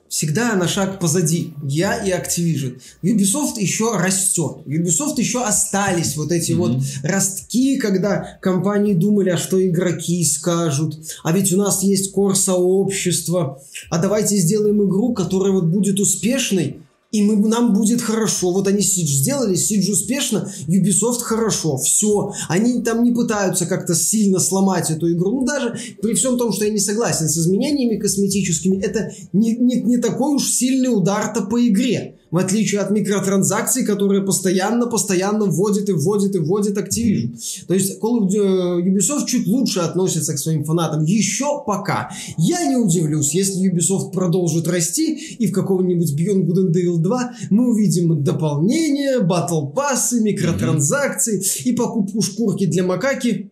всегда 0.09 0.55
на 0.55 0.69
шаг 0.69 0.99
позади. 0.99 1.55
Я 1.63 2.05
и 2.05 2.11
Activision. 2.11 2.81
Ubisoft 3.03 3.59
еще 3.59 3.97
растет. 3.97 4.59
Ubisoft 4.67 5.15
еще 5.19 5.45
остались 5.45 6.17
вот 6.17 6.33
эти 6.33 6.53
mm-hmm. 6.53 6.57
вот 6.57 6.83
ростки, 7.03 7.77
когда 7.79 8.39
компании 8.41 8.95
думали, 8.95 9.31
а 9.31 9.37
что 9.37 9.65
игроки 9.65 10.25
скажут. 10.25 10.99
А 11.23 11.33
ведь 11.33 11.53
у 11.53 11.57
нас 11.57 11.83
есть 11.83 12.13
кор 12.13 12.37
сообщества. 12.37 13.61
А 13.91 13.99
давайте 13.99 14.37
сделаем 14.37 14.83
игру, 14.85 15.13
которая 15.13 15.53
вот 15.53 15.65
будет 15.65 16.01
успешной 16.01 16.81
и 17.11 17.23
мы, 17.23 17.37
нам 17.49 17.73
будет 17.73 18.03
хорошо. 18.03 18.53
Вот 18.53 18.69
они 18.69 18.83
Сидж 18.83 19.09
сделали, 19.09 19.57
Сидж 19.57 19.91
успешно, 19.91 20.51
Ubisoft 20.69 21.21
хорошо, 21.21 21.79
все. 21.79 22.33
Они 22.49 22.83
там 22.83 23.03
не 23.03 23.13
пытаются 23.13 23.67
как-то 23.67 23.95
сильно 23.95 24.39
сломать 24.41 24.91
эту 24.91 25.11
игру. 25.13 25.41
Ну, 25.41 25.47
даже 25.47 25.79
при 26.03 26.15
всем 26.15 26.37
том, 26.37 26.53
что 26.53 26.65
я 26.67 26.71
не 26.71 26.79
согласен 26.79 27.29
с 27.29 27.39
изменениями 27.39 27.99
косметическими, 27.99 28.83
это 28.83 29.11
не, 29.33 29.57
не, 29.57 29.81
не 29.83 29.99
такой 29.99 30.35
уж 30.35 30.51
сильный 30.51 30.89
удар-то 30.89 31.43
по 31.43 31.67
игре 31.67 32.18
в 32.31 32.37
отличие 32.37 32.81
от 32.81 32.91
микротранзакций, 32.91 33.85
которые 33.85 34.23
постоянно-постоянно 34.23 35.47
вводит 35.47 35.89
и 35.89 35.93
вводит 35.93 36.35
и 36.35 36.39
вводит 36.39 36.77
Activision. 36.77 37.37
То 37.67 37.75
есть 37.75 37.99
Call 38.01 38.21
of 38.21 38.85
Ubisoft 38.85 39.27
чуть 39.27 39.47
лучше 39.47 39.81
относится 39.81 40.35
к 40.35 40.39
своим 40.39 40.65
фанатам 40.65 41.05
еще 41.05 41.63
пока. 41.67 42.11
Я 42.37 42.67
не 42.67 42.77
удивлюсь, 42.77 43.35
если 43.35 43.71
Ubisoft 43.71 44.13
продолжит 44.13 44.69
расти 44.69 45.15
и 45.39 45.47
в 45.47 45.53
каком-нибудь 45.53 46.15
Beyond 46.19 46.47
Good 46.47 46.67
and 46.67 46.75
Evil 46.75 46.99
2 46.99 47.33
мы 47.51 47.71
увидим 47.71 48.23
дополнения, 48.23 49.21
батл 49.21 49.67
пассы, 49.67 50.21
микротранзакции 50.21 51.41
mm-hmm. 51.41 51.63
и 51.65 51.73
покупку 51.73 52.23
шкурки 52.23 52.67
для 52.67 52.85
макаки 52.85 53.51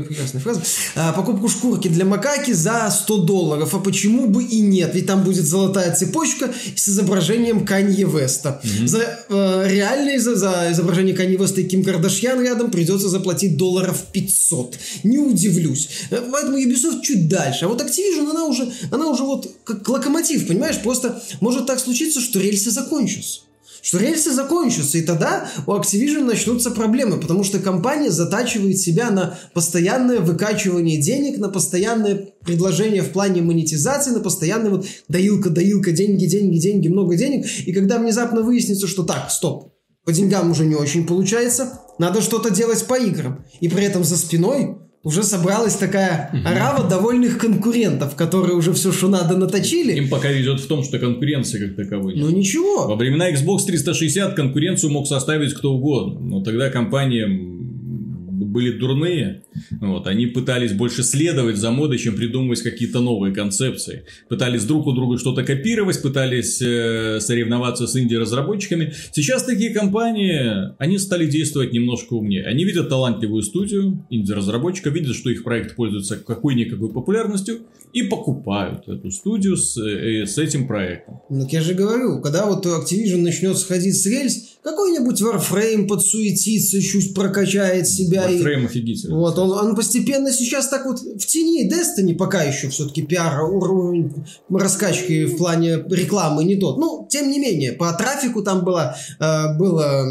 прекрасная 0.00 0.40
фраза. 0.40 0.62
А, 0.94 1.12
покупку 1.12 1.48
шкурки 1.48 1.88
для 1.88 2.04
макаки 2.04 2.52
за 2.52 2.90
100 2.90 3.18
долларов. 3.18 3.74
А 3.74 3.78
почему 3.78 4.26
бы 4.26 4.42
и 4.42 4.60
нет? 4.60 4.94
Ведь 4.94 5.06
там 5.06 5.22
будет 5.22 5.44
золотая 5.44 5.94
цепочка 5.94 6.50
с 6.74 6.88
изображением 6.88 7.64
Канье 7.64 8.06
Веста. 8.06 8.60
Mm-hmm. 8.62 8.86
За 8.86 9.18
э, 9.28 9.68
реальное 9.68 10.18
за, 10.18 10.36
за 10.36 10.68
изображение 10.72 11.14
Канье 11.14 11.36
Веста 11.36 11.60
и 11.60 11.64
Ким 11.64 11.84
Кардашьян 11.84 12.42
рядом 12.42 12.70
придется 12.70 13.08
заплатить 13.08 13.56
долларов 13.56 14.04
500. 14.12 14.78
Не 15.04 15.18
удивлюсь. 15.18 15.88
Э, 16.10 16.20
поэтому 16.30 16.58
Ubisoft 16.58 17.02
чуть 17.02 17.28
дальше. 17.28 17.66
А 17.66 17.68
вот 17.68 17.80
Activision, 17.80 18.30
она 18.30 18.44
уже, 18.44 18.70
она 18.90 19.08
уже 19.08 19.22
вот 19.22 19.50
как 19.64 19.88
локомотив, 19.88 20.46
понимаешь? 20.46 20.78
Просто 20.82 21.22
может 21.40 21.66
так 21.66 21.78
случиться, 21.78 22.20
что 22.20 22.40
рельсы 22.40 22.70
закончатся 22.70 23.43
что 23.84 23.98
рельсы 23.98 24.32
закончатся, 24.32 24.96
и 24.96 25.02
тогда 25.02 25.46
у 25.66 25.72
Activision 25.72 26.24
начнутся 26.24 26.70
проблемы, 26.70 27.20
потому 27.20 27.44
что 27.44 27.58
компания 27.58 28.10
затачивает 28.10 28.78
себя 28.78 29.10
на 29.10 29.38
постоянное 29.52 30.20
выкачивание 30.20 30.98
денег, 30.98 31.38
на 31.38 31.50
постоянное 31.50 32.30
предложение 32.40 33.02
в 33.02 33.10
плане 33.10 33.42
монетизации, 33.42 34.12
на 34.12 34.20
постоянное 34.20 34.70
вот 34.70 34.86
доилка, 35.08 35.50
доилка, 35.50 35.92
деньги, 35.92 36.24
деньги, 36.24 36.58
деньги, 36.58 36.88
много 36.88 37.14
денег, 37.16 37.46
и 37.66 37.72
когда 37.74 37.98
внезапно 37.98 38.40
выяснится, 38.40 38.86
что 38.86 39.02
так, 39.02 39.30
стоп, 39.30 39.74
по 40.06 40.12
деньгам 40.12 40.50
уже 40.50 40.64
не 40.64 40.74
очень 40.74 41.06
получается, 41.06 41.80
надо 41.98 42.22
что-то 42.22 42.50
делать 42.50 42.86
по 42.86 42.98
играм, 42.98 43.44
и 43.60 43.68
при 43.68 43.84
этом 43.84 44.02
за 44.02 44.16
спиной 44.16 44.78
уже 45.04 45.22
собралась 45.22 45.76
такая 45.76 46.30
арава 46.44 46.88
довольных 46.88 47.38
конкурентов, 47.38 48.16
которые 48.16 48.56
уже 48.56 48.72
все, 48.72 48.90
что 48.90 49.08
надо, 49.08 49.36
наточили. 49.36 49.92
Им 49.92 50.08
пока 50.08 50.30
везет 50.30 50.60
в 50.60 50.66
том, 50.66 50.82
что 50.82 50.98
конкуренции 50.98 51.66
как 51.66 51.76
таковой 51.76 52.14
нет. 52.14 52.24
Ну 52.24 52.30
ничего. 52.30 52.88
Во 52.88 52.96
времена 52.96 53.30
Xbox 53.30 53.66
360 53.66 54.34
конкуренцию 54.34 54.90
мог 54.90 55.06
составить 55.06 55.52
кто 55.52 55.74
угодно, 55.74 56.20
но 56.20 56.42
тогда 56.42 56.70
компания 56.70 57.28
были 57.28 58.72
дурные, 58.78 59.42
вот, 59.80 60.06
они 60.06 60.26
пытались 60.26 60.72
больше 60.72 61.02
следовать 61.02 61.56
за 61.56 61.70
модой, 61.70 61.98
чем 61.98 62.16
придумывать 62.16 62.62
какие-то 62.62 63.00
новые 63.00 63.34
концепции. 63.34 64.04
Пытались 64.28 64.64
друг 64.64 64.86
у 64.86 64.92
друга 64.92 65.18
что-то 65.18 65.44
копировать, 65.44 66.00
пытались 66.02 66.60
э, 66.60 67.20
соревноваться 67.20 67.86
с 67.86 67.96
инди-разработчиками. 67.96 68.92
Сейчас 69.12 69.44
такие 69.44 69.70
компании, 69.70 70.74
они 70.78 70.98
стали 70.98 71.26
действовать 71.26 71.72
немножко 71.72 72.14
умнее. 72.14 72.44
Они 72.44 72.64
видят 72.64 72.88
талантливую 72.88 73.42
студию 73.42 74.04
инди-разработчика, 74.10 74.90
видят, 74.90 75.14
что 75.14 75.30
их 75.30 75.44
проект 75.44 75.76
пользуется 75.76 76.16
какой-никакой 76.16 76.92
популярностью, 76.92 77.60
и 77.94 78.02
покупают 78.02 78.88
эту 78.88 79.10
студию 79.12 79.56
с, 79.56 79.78
э, 79.78 80.26
с 80.26 80.36
этим 80.36 80.66
проектом. 80.66 81.20
Ну, 81.30 81.46
я 81.48 81.60
же 81.60 81.74
говорю, 81.74 82.20
когда 82.20 82.46
вот 82.46 82.66
Activision 82.66 83.18
начнет 83.18 83.56
сходить 83.56 83.96
с 83.96 84.04
рельс, 84.06 84.54
какой-нибудь 84.64 85.22
Warframe 85.22 85.86
подсуетится, 85.86 86.82
чуть 86.82 87.14
прокачает 87.14 87.86
себя. 87.86 88.28
Warframe 88.28 88.62
и... 88.62 88.66
офигительный. 88.66 89.14
Вот, 89.14 89.38
он, 89.44 89.68
он 89.68 89.76
постепенно 89.76 90.32
сейчас 90.32 90.68
так 90.68 90.86
вот 90.86 91.00
в 91.00 91.26
тени 91.26 91.70
Destiny 91.70 92.16
пока 92.16 92.42
еще 92.42 92.68
все-таки 92.68 93.02
пиар, 93.02 93.42
уровень 93.42 94.26
раскачки 94.50 95.24
в 95.26 95.36
плане 95.36 95.76
рекламы 95.90 96.44
не 96.44 96.56
тот. 96.56 96.78
Ну, 96.78 97.06
тем 97.10 97.30
не 97.30 97.38
менее, 97.38 97.72
по 97.72 97.92
трафику 97.92 98.42
там 98.42 98.64
было, 98.64 98.96
э, 99.20 99.58
было 99.58 100.06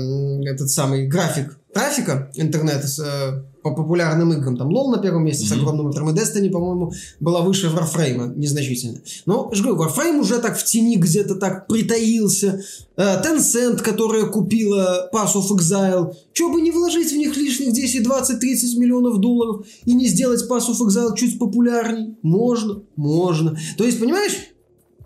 этот 0.45 0.69
самый 0.69 1.07
график 1.07 1.59
трафика 1.73 2.31
интернета 2.35 2.87
с, 2.87 2.99
э, 2.99 3.52
по 3.63 3.71
популярным 3.71 4.33
играм. 4.33 4.57
Там 4.57 4.69
LoL 4.69 4.91
на 4.91 4.97
первом 4.97 5.25
месте 5.25 5.45
mm-hmm. 5.45 5.49
с 5.49 5.51
огромным 5.53 5.87
метром, 5.87 6.09
и 6.09 6.13
Destiny, 6.13 6.49
по-моему, 6.49 6.91
была 7.19 7.41
выше 7.41 7.67
Warframe 7.67 8.35
незначительно. 8.35 8.99
Но, 9.25 9.47
я 9.49 9.57
же 9.57 9.63
говорю, 9.63 9.81
Warframe 9.81 10.19
уже 10.19 10.39
так 10.39 10.57
в 10.57 10.63
тени 10.65 10.97
где-то 10.97 11.35
так 11.35 11.67
притаился. 11.67 12.61
Э, 12.97 13.21
Tencent, 13.23 13.81
которая 13.81 14.25
купила 14.25 15.09
Pass 15.13 15.35
of 15.35 15.49
Exile. 15.57 16.13
Чего 16.33 16.53
бы 16.53 16.61
не 16.61 16.71
вложить 16.71 17.11
в 17.11 17.15
них 17.15 17.35
лишних 17.37 17.73
10, 17.73 18.03
20, 18.03 18.39
30 18.39 18.77
миллионов 18.77 19.19
долларов 19.19 19.65
и 19.85 19.93
не 19.93 20.07
сделать 20.07 20.43
Pass 20.49 20.69
of 20.69 20.79
Exile 20.85 21.15
чуть 21.15 21.39
популярней? 21.39 22.17
Можно, 22.21 22.81
можно. 22.97 23.57
То 23.77 23.85
есть, 23.85 23.99
понимаешь, 23.99 24.33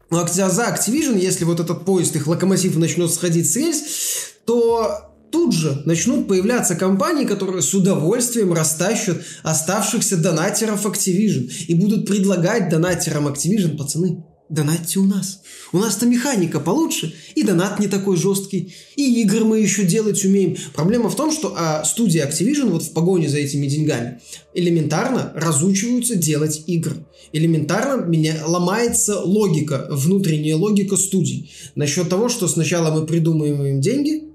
за 0.09 0.63
Activision, 0.63 1.19
если 1.19 1.45
вот 1.45 1.59
этот 1.59 1.85
поезд, 1.85 2.15
их 2.15 2.27
локомотив 2.27 2.75
начнет 2.77 3.11
сходить 3.13 3.49
с 3.51 3.55
рельс, 3.55 3.83
то 4.45 5.11
тут 5.31 5.53
же 5.53 5.81
начнут 5.85 6.27
появляться 6.27 6.75
компании, 6.75 7.25
которые 7.25 7.61
с 7.61 7.73
удовольствием 7.73 8.53
растащат 8.53 9.21
оставшихся 9.43 10.17
донатеров 10.17 10.85
Activision 10.85 11.51
и 11.67 11.73
будут 11.73 12.07
предлагать 12.07 12.69
донатерам 12.69 13.27
Activision, 13.27 13.77
пацаны, 13.77 14.23
донатьте 14.49 14.99
у 14.99 15.05
нас. 15.05 15.41
У 15.73 15.77
нас-то 15.77 16.05
механика 16.05 16.59
получше, 16.59 17.13
и 17.35 17.43
донат 17.43 17.79
не 17.79 17.87
такой 17.87 18.15
жесткий, 18.15 18.73
и 18.95 19.21
игры 19.21 19.43
мы 19.43 19.59
еще 19.59 19.83
делать 19.83 20.23
умеем. 20.23 20.55
Проблема 20.73 21.09
в 21.09 21.15
том, 21.15 21.31
что 21.31 21.53
а, 21.57 21.83
студии 21.83 22.25
Activision 22.25 22.69
вот 22.69 22.83
в 22.83 22.93
погоне 22.93 23.27
за 23.27 23.37
этими 23.37 23.67
деньгами 23.67 24.21
элементарно 24.53 25.33
разучиваются 25.35 26.15
делать 26.15 26.63
игры. 26.67 27.05
Элементарно 27.33 28.05
меня 28.05 28.35
ломается 28.45 29.19
логика, 29.19 29.87
внутренняя 29.91 30.55
логика 30.55 30.95
студий. 30.95 31.51
Насчет 31.75 32.07
того, 32.09 32.29
что 32.29 32.47
сначала 32.47 32.97
мы 32.97 33.05
придумываем 33.05 33.81
деньги, 33.81 34.26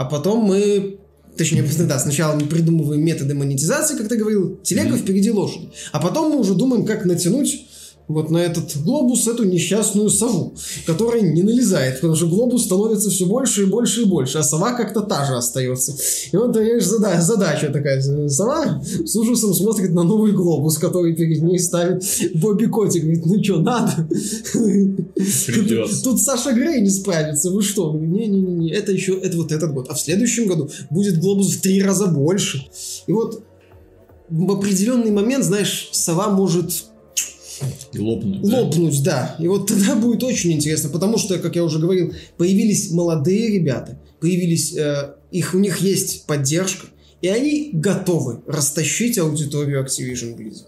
а 0.00 0.06
потом 0.06 0.44
мы 0.44 0.96
Точнее, 1.36 1.64
да, 1.86 1.98
сначала 1.98 2.34
мы 2.34 2.46
придумываем 2.46 3.02
методы 3.02 3.34
монетизации, 3.34 3.96
как 3.96 4.08
ты 4.08 4.16
говорил, 4.16 4.58
телега 4.62 4.96
впереди 4.96 5.30
лошади. 5.30 5.70
А 5.92 6.00
потом 6.00 6.32
мы 6.32 6.38
уже 6.38 6.54
думаем, 6.54 6.84
как 6.84 7.06
натянуть 7.06 7.66
вот 8.10 8.30
на 8.30 8.38
этот 8.38 8.76
глобус 8.82 9.28
эту 9.28 9.44
несчастную 9.44 10.10
сову, 10.10 10.54
которая 10.86 11.22
не 11.22 11.42
налезает, 11.42 11.96
потому 11.96 12.16
что 12.16 12.26
глобус 12.26 12.64
становится 12.64 13.10
все 13.10 13.26
больше 13.26 13.62
и 13.62 13.66
больше 13.66 14.02
и 14.02 14.04
больше, 14.04 14.38
а 14.38 14.42
сова 14.42 14.72
как-то 14.72 15.02
та 15.02 15.24
же 15.26 15.36
остается. 15.36 15.94
И 16.32 16.36
вот, 16.36 16.52
понимаешь, 16.52 16.84
задача, 16.84 17.22
задача 17.22 17.70
такая. 17.72 18.00
Сова 18.28 18.82
с 18.82 19.16
ужасом 19.16 19.54
смотрит 19.54 19.92
на 19.92 20.02
новый 20.02 20.32
глобус, 20.32 20.78
который 20.78 21.14
перед 21.14 21.42
ней 21.42 21.58
ставит 21.58 22.02
Бобби 22.34 22.66
Котик. 22.66 23.02
Говорит, 23.02 23.26
ну 23.26 23.42
что, 23.42 23.60
надо? 23.60 24.08
Тут, 24.52 26.02
тут 26.02 26.20
Саша 26.20 26.52
Грей 26.52 26.80
не 26.80 26.90
справится, 26.90 27.50
вы 27.50 27.62
что? 27.62 27.94
Не-не-не, 27.94 28.70
это 28.72 28.92
еще, 28.92 29.14
это 29.14 29.36
вот 29.36 29.52
этот 29.52 29.72
год. 29.72 29.86
А 29.88 29.94
в 29.94 30.00
следующем 30.00 30.46
году 30.46 30.68
будет 30.90 31.20
глобус 31.20 31.54
в 31.54 31.60
три 31.60 31.82
раза 31.82 32.06
больше. 32.06 32.66
И 33.06 33.12
вот 33.12 33.44
в 34.28 34.50
определенный 34.52 35.10
момент, 35.10 35.44
знаешь, 35.44 35.90
сова 35.92 36.28
может 36.28 36.89
лопнуть. 37.96 38.42
Лопнуть, 38.42 39.02
да? 39.02 39.36
да. 39.38 39.44
И 39.44 39.48
вот 39.48 39.68
тогда 39.68 39.96
будет 39.96 40.22
очень 40.22 40.52
интересно, 40.52 40.90
потому 40.90 41.18
что, 41.18 41.38
как 41.38 41.56
я 41.56 41.64
уже 41.64 41.78
говорил, 41.78 42.12
появились 42.36 42.90
молодые 42.90 43.48
ребята, 43.58 43.98
появились, 44.20 44.76
э, 44.76 45.14
их, 45.30 45.54
у 45.54 45.58
них 45.58 45.78
есть 45.78 46.26
поддержка, 46.26 46.86
и 47.22 47.28
они 47.28 47.70
готовы 47.72 48.40
растащить 48.46 49.18
аудиторию 49.18 49.84
Activision 49.84 50.36
Blizzard. 50.36 50.66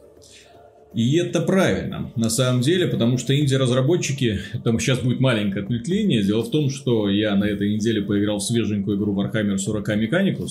И 0.95 1.17
это 1.17 1.41
правильно, 1.41 2.13
на 2.17 2.29
самом 2.29 2.61
деле, 2.61 2.87
потому 2.87 3.17
что 3.17 3.39
инди-разработчики, 3.39 4.41
там 4.63 4.79
сейчас 4.79 4.99
будет 4.99 5.21
маленькое 5.21 5.65
отвлечение, 5.65 6.23
дело 6.23 6.43
в 6.43 6.51
том, 6.51 6.69
что 6.69 7.09
я 7.09 7.35
на 7.35 7.45
этой 7.45 7.75
неделе 7.75 8.03
поиграл 8.03 8.39
в 8.39 8.43
свеженькую 8.43 8.99
игру 8.99 9.15
Warhammer 9.15 9.57
40 9.57 9.89
Mechanicus, 9.89 10.51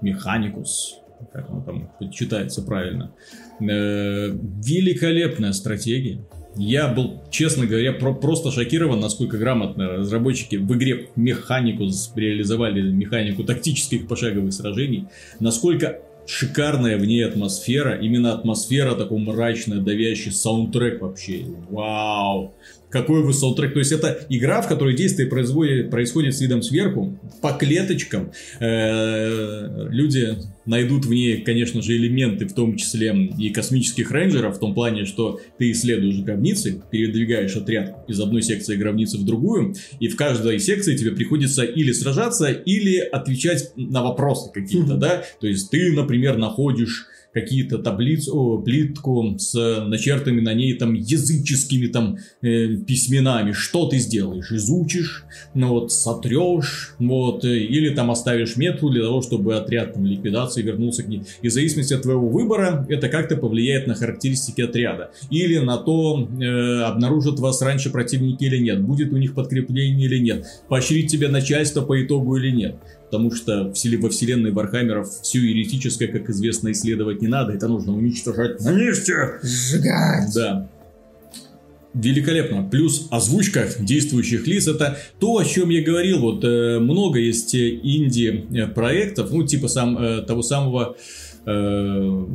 Mechanicus, 0.00 1.01
как 1.32 1.50
он 1.50 1.64
там 1.64 1.90
читается 2.10 2.62
правильно. 2.62 3.12
Э, 3.60 4.30
великолепная 4.30 5.52
стратегия. 5.52 6.24
Я 6.56 6.88
был, 6.88 7.22
честно 7.30 7.66
говоря, 7.66 7.92
про 7.92 8.14
просто 8.14 8.50
шокирован, 8.50 9.00
насколько 9.00 9.38
грамотно 9.38 9.88
разработчики 9.88 10.56
в 10.56 10.74
игре 10.76 11.08
механику 11.16 11.84
реализовали, 12.14 12.82
механику 12.82 13.42
тактических 13.42 14.06
пошаговых 14.06 14.52
сражений, 14.52 15.06
насколько 15.40 16.00
шикарная 16.26 16.98
в 16.98 17.04
ней 17.04 17.24
атмосфера, 17.24 17.96
именно 17.98 18.34
атмосфера 18.34 18.94
такой 18.94 19.18
мрачная, 19.18 19.78
давящий 19.78 20.30
саундтрек 20.30 21.00
вообще. 21.00 21.44
Вау! 21.70 22.54
Какой 22.92 23.22
вы 23.22 23.32
саундтрек. 23.32 23.72
То 23.72 23.78
есть 23.78 23.90
это 23.90 24.24
игра, 24.28 24.60
в 24.60 24.68
которой 24.68 24.94
действие 24.94 25.28
происходит, 25.28 25.90
происходит 25.90 26.36
с 26.36 26.40
видом 26.40 26.62
сверху, 26.62 27.18
по 27.40 27.52
клеточкам. 27.52 28.32
Э, 28.60 29.88
люди 29.88 30.36
найдут 30.66 31.06
в 31.06 31.10
ней, 31.10 31.40
конечно 31.40 31.82
же, 31.82 31.96
элементы, 31.96 32.46
в 32.46 32.52
том 32.52 32.76
числе 32.76 33.30
и 33.38 33.50
космических 33.50 34.10
рейнджеров, 34.12 34.56
в 34.56 34.60
том 34.60 34.74
плане, 34.74 35.06
что 35.06 35.40
ты 35.58 35.72
исследуешь 35.72 36.20
гробницы, 36.20 36.82
передвигаешь 36.90 37.56
отряд 37.56 38.04
из 38.08 38.20
одной 38.20 38.42
секции 38.42 38.76
гробницы 38.76 39.18
в 39.18 39.24
другую, 39.24 39.74
и 39.98 40.08
в 40.08 40.16
каждой 40.16 40.60
секции 40.60 40.96
тебе 40.96 41.12
приходится 41.12 41.64
или 41.64 41.92
сражаться, 41.92 42.50
или 42.50 42.98
отвечать 42.98 43.72
на 43.76 44.02
вопросы 44.02 44.50
какие-то, 44.52 44.96
да? 44.96 45.24
То 45.40 45.46
есть 45.46 45.70
ты, 45.70 45.92
например, 45.92 46.36
находишь 46.36 47.06
какие-то 47.32 47.78
таблицы, 47.78 48.30
о, 48.30 48.58
плитку 48.58 49.36
с 49.38 49.54
начертами 49.86 50.40
на 50.40 50.54
ней 50.54 50.74
там 50.74 50.94
языческими 50.94 51.86
там 51.86 52.18
э, 52.42 52.76
письменами. 52.76 53.52
Что 53.52 53.86
ты 53.86 53.98
сделаешь? 53.98 54.52
Изучишь, 54.52 55.24
ну 55.54 55.68
вот, 55.68 55.92
сотрешь, 55.92 56.94
вот, 56.98 57.44
э, 57.44 57.58
или 57.58 57.90
там 57.90 58.10
оставишь 58.10 58.56
метку 58.56 58.90
для 58.90 59.02
того, 59.02 59.22
чтобы 59.22 59.56
отряд 59.56 59.94
там, 59.94 60.04
ликвидации 60.04 60.62
вернулся 60.62 61.02
к 61.02 61.08
ней. 61.08 61.22
И 61.40 61.48
в 61.48 61.52
зависимости 61.52 61.94
от 61.94 62.02
твоего 62.02 62.28
выбора, 62.28 62.86
это 62.88 63.08
как-то 63.08 63.36
повлияет 63.36 63.86
на 63.86 63.94
характеристики 63.94 64.60
отряда. 64.60 65.10
Или 65.30 65.58
на 65.58 65.78
то, 65.78 66.28
э, 66.28 66.82
обнаружат 66.82 67.38
вас 67.38 67.62
раньше 67.62 67.90
противники 67.90 68.44
или 68.44 68.58
нет, 68.58 68.82
будет 68.82 69.12
у 69.12 69.16
них 69.16 69.34
подкрепление 69.34 70.06
или 70.06 70.18
нет, 70.18 70.46
поощрить 70.68 71.10
тебя 71.10 71.28
начальство 71.28 71.80
по 71.82 72.02
итогу 72.02 72.36
или 72.36 72.50
нет 72.50 72.76
потому 73.12 73.30
что 73.30 73.64
во 73.64 74.08
вселенной 74.08 74.52
Вархаммеров 74.52 75.06
все 75.20 75.38
еретическое, 75.38 76.06
как 76.06 76.30
известно, 76.30 76.72
исследовать 76.72 77.20
не 77.20 77.28
надо, 77.28 77.52
это 77.52 77.68
нужно 77.68 77.94
уничтожать 77.94 78.58
на 78.62 78.72
месте. 78.72 79.38
Сжигать. 79.42 80.32
Да. 80.34 80.70
Великолепно. 81.92 82.66
Плюс 82.70 83.08
озвучка 83.10 83.68
действующих 83.78 84.46
лиц 84.46 84.66
это 84.66 84.96
то, 85.20 85.36
о 85.36 85.44
чем 85.44 85.68
я 85.68 85.82
говорил. 85.82 86.20
Вот 86.20 86.42
э, 86.42 86.78
много 86.78 87.18
есть 87.18 87.54
э, 87.54 87.80
инди 87.82 88.46
э, 88.50 88.66
проектов, 88.68 89.30
ну 89.30 89.46
типа 89.46 89.68
сам 89.68 89.98
э, 89.98 90.22
того 90.22 90.40
самого 90.40 90.96
э, 91.44 92.26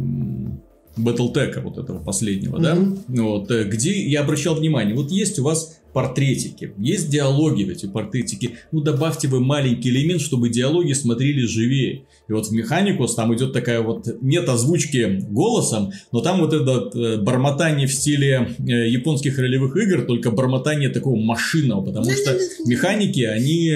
Battletech, 0.96 1.60
вот 1.62 1.80
этого 1.80 2.04
последнего, 2.04 2.58
mm-hmm. 2.58 2.98
да, 3.08 3.24
вот, 3.24 3.50
э, 3.50 3.64
где 3.64 4.00
я 4.08 4.22
обращал 4.22 4.54
внимание, 4.54 4.96
вот 4.96 5.10
есть 5.10 5.40
у 5.40 5.44
вас 5.44 5.80
портретики, 5.98 6.74
есть 6.78 7.10
диалоги 7.10 7.64
в 7.64 7.70
эти 7.70 7.88
портретики, 7.88 8.52
ну 8.72 8.82
добавьте 8.82 9.28
вы 9.28 9.40
маленький 9.40 9.90
элемент, 9.90 10.22
чтобы 10.22 10.50
диалоги 10.50 10.94
смотрели 10.94 11.42
живее. 11.48 12.04
И 12.30 12.34
вот 12.34 12.46
в 12.46 12.52
Механикус 12.52 13.16
там 13.16 13.34
идет 13.36 13.52
такая 13.52 13.82
вот, 13.82 14.08
нет 14.22 14.48
озвучки 14.48 15.26
голосом, 15.28 15.92
но 16.12 16.22
там 16.22 16.42
вот 16.42 16.54
это 16.54 16.96
э, 16.96 17.18
бормотание 17.18 17.88
в 17.88 17.92
стиле 17.92 18.50
э, 18.60 18.90
японских 18.90 19.40
ролевых 19.40 19.76
игр, 19.76 20.04
только 20.04 20.30
бормотание 20.30 20.90
такого 20.90 21.16
машинного, 21.16 21.84
потому 21.84 22.12
что 22.12 22.38
механики, 22.68 23.22
они 23.22 23.72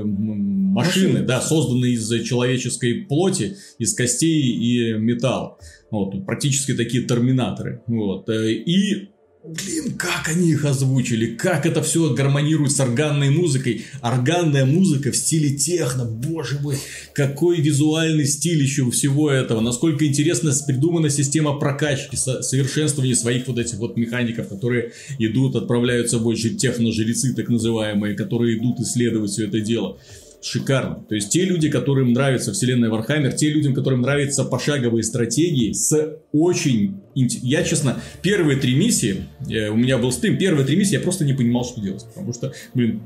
машины, 0.00 1.10
машины, 1.10 1.26
да, 1.26 1.42
созданы 1.42 1.90
из 1.90 2.08
человеческой 2.22 3.04
плоти, 3.04 3.58
из 3.78 3.92
костей 3.92 4.40
и 4.40 4.94
металла. 4.94 5.58
Вот, 5.90 6.24
практически 6.24 6.72
такие 6.72 7.02
терминаторы. 7.02 7.82
Вот. 7.86 8.30
Э, 8.30 8.50
и 8.50 9.10
Блин, 9.42 9.94
как 9.96 10.28
они 10.28 10.50
их 10.50 10.66
озвучили, 10.66 11.34
как 11.34 11.64
это 11.64 11.82
все 11.82 12.12
гармонирует 12.12 12.72
с 12.72 12.80
органной 12.80 13.30
музыкой. 13.30 13.86
Органная 14.02 14.66
музыка 14.66 15.12
в 15.12 15.16
стиле 15.16 15.56
техно, 15.56 16.04
боже 16.04 16.58
мой, 16.60 16.76
какой 17.14 17.62
визуальный 17.62 18.26
стиль 18.26 18.62
еще 18.62 18.82
у 18.82 18.90
всего 18.90 19.30
этого. 19.30 19.60
Насколько 19.60 20.04
интересно 20.04 20.52
придумана 20.66 21.08
система 21.08 21.58
прокачки, 21.58 22.16
совершенствования 22.16 23.14
своих 23.14 23.48
вот 23.48 23.58
этих 23.58 23.78
вот 23.78 23.96
механиков, 23.96 24.48
которые 24.48 24.92
идут, 25.18 25.56
отправляются 25.56 26.18
в 26.18 26.22
бой, 26.22 26.36
техно-жрецы 26.36 27.32
так 27.32 27.48
называемые, 27.48 28.14
которые 28.14 28.58
идут 28.58 28.80
исследовать 28.80 29.30
все 29.30 29.46
это 29.46 29.60
дело 29.60 29.98
шикарно. 30.42 31.04
То 31.08 31.14
есть 31.14 31.30
те 31.30 31.44
люди, 31.44 31.70
которым 31.70 32.12
нравится 32.12 32.52
вселенная 32.52 32.90
Warhammer, 32.90 33.34
те 33.34 33.48
людям, 33.48 33.74
которым 33.74 34.02
нравятся 34.02 34.44
пошаговые 34.44 35.02
стратегии 35.02 35.72
с 35.72 36.18
очень... 36.32 36.99
Я, 37.14 37.64
честно, 37.64 38.00
первые 38.22 38.58
три 38.58 38.74
миссии, 38.74 39.24
э, 39.48 39.68
у 39.68 39.76
меня 39.76 39.98
был 39.98 40.12
стрим, 40.12 40.38
первые 40.38 40.64
три 40.64 40.76
миссии 40.76 40.94
я 40.94 41.00
просто 41.00 41.24
не 41.24 41.32
понимал, 41.32 41.64
что 41.64 41.80
делать. 41.80 42.04
Потому 42.06 42.32
что, 42.32 42.52
блин, 42.72 43.02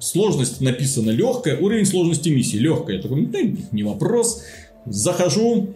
сложность 0.00 0.60
написана 0.60 1.10
легкая, 1.10 1.58
уровень 1.58 1.86
сложности 1.86 2.28
миссии 2.28 2.56
легкая. 2.56 2.96
Я 2.96 3.02
такой, 3.02 3.26
да, 3.26 3.38
не 3.72 3.82
вопрос. 3.82 4.42
Захожу, 4.86 5.74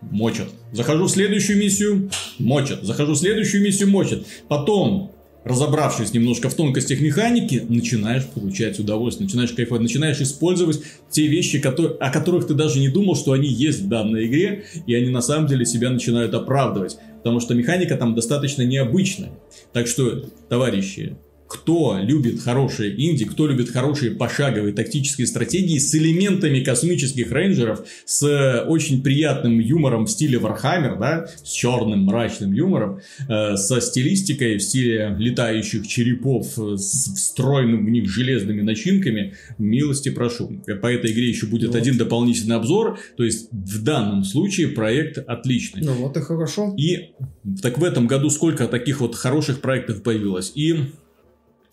мочат. 0.00 0.48
Захожу 0.72 1.04
в 1.04 1.10
следующую 1.10 1.58
миссию, 1.58 2.10
мочат. 2.38 2.82
Захожу 2.82 3.12
в 3.12 3.18
следующую 3.18 3.62
миссию, 3.62 3.88
мочат. 3.88 4.26
Потом 4.48 5.13
разобравшись 5.44 6.12
немножко 6.12 6.48
в 6.48 6.54
тонкостях 6.54 7.00
механики, 7.00 7.64
начинаешь 7.68 8.24
получать 8.26 8.78
удовольствие, 8.78 9.26
начинаешь 9.26 9.52
кайфовать, 9.52 9.82
начинаешь 9.82 10.20
использовать 10.20 10.80
те 11.10 11.26
вещи, 11.26 11.60
которые, 11.60 11.94
о 11.96 12.10
которых 12.10 12.46
ты 12.46 12.54
даже 12.54 12.80
не 12.80 12.88
думал, 12.88 13.14
что 13.14 13.32
они 13.32 13.48
есть 13.48 13.82
в 13.82 13.88
данной 13.88 14.26
игре, 14.26 14.64
и 14.86 14.94
они 14.94 15.10
на 15.10 15.20
самом 15.20 15.46
деле 15.46 15.66
себя 15.66 15.90
начинают 15.90 16.34
оправдывать. 16.34 16.96
Потому 17.18 17.40
что 17.40 17.54
механика 17.54 17.96
там 17.96 18.14
достаточно 18.14 18.62
необычная. 18.62 19.32
Так 19.72 19.86
что, 19.86 20.24
товарищи, 20.48 21.16
кто 21.54 21.98
любит 22.00 22.40
хорошие 22.40 22.92
инди, 23.00 23.24
кто 23.24 23.46
любит 23.46 23.70
хорошие 23.70 24.10
пошаговые 24.10 24.74
тактические 24.74 25.28
стратегии 25.28 25.78
с 25.78 25.94
элементами 25.94 26.64
космических 26.64 27.30
рейнджеров, 27.30 27.86
с 28.04 28.64
очень 28.66 29.02
приятным 29.02 29.60
юмором 29.60 30.06
в 30.06 30.10
стиле 30.10 30.38
Warhammer, 30.38 30.98
да, 30.98 31.28
с 31.44 31.52
черным 31.52 32.00
мрачным 32.06 32.52
юмором, 32.52 33.00
э, 33.28 33.56
со 33.56 33.80
стилистикой 33.80 34.56
в 34.56 34.62
стиле 34.62 35.14
летающих 35.16 35.86
черепов 35.86 36.46
с 36.56 37.14
встроенным 37.14 37.86
в 37.86 37.90
них 37.90 38.10
железными 38.10 38.60
начинками, 38.60 39.34
милости 39.56 40.08
прошу. 40.08 40.60
По 40.82 40.92
этой 40.92 41.12
игре 41.12 41.28
еще 41.28 41.46
будет 41.46 41.70
вот. 41.70 41.76
один 41.76 41.96
дополнительный 41.96 42.56
обзор, 42.56 42.98
то 43.16 43.22
есть 43.22 43.48
в 43.52 43.82
данном 43.84 44.24
случае 44.24 44.68
проект 44.68 45.18
отличный. 45.18 45.82
Ну 45.84 45.92
вот 45.92 46.16
и 46.16 46.20
хорошо. 46.20 46.74
И 46.76 47.12
так 47.62 47.78
в 47.78 47.84
этом 47.84 48.08
году 48.08 48.28
сколько 48.28 48.66
таких 48.66 49.00
вот 49.00 49.14
хороших 49.14 49.60
проектов 49.60 50.02
появилось. 50.02 50.50
И 50.56 50.92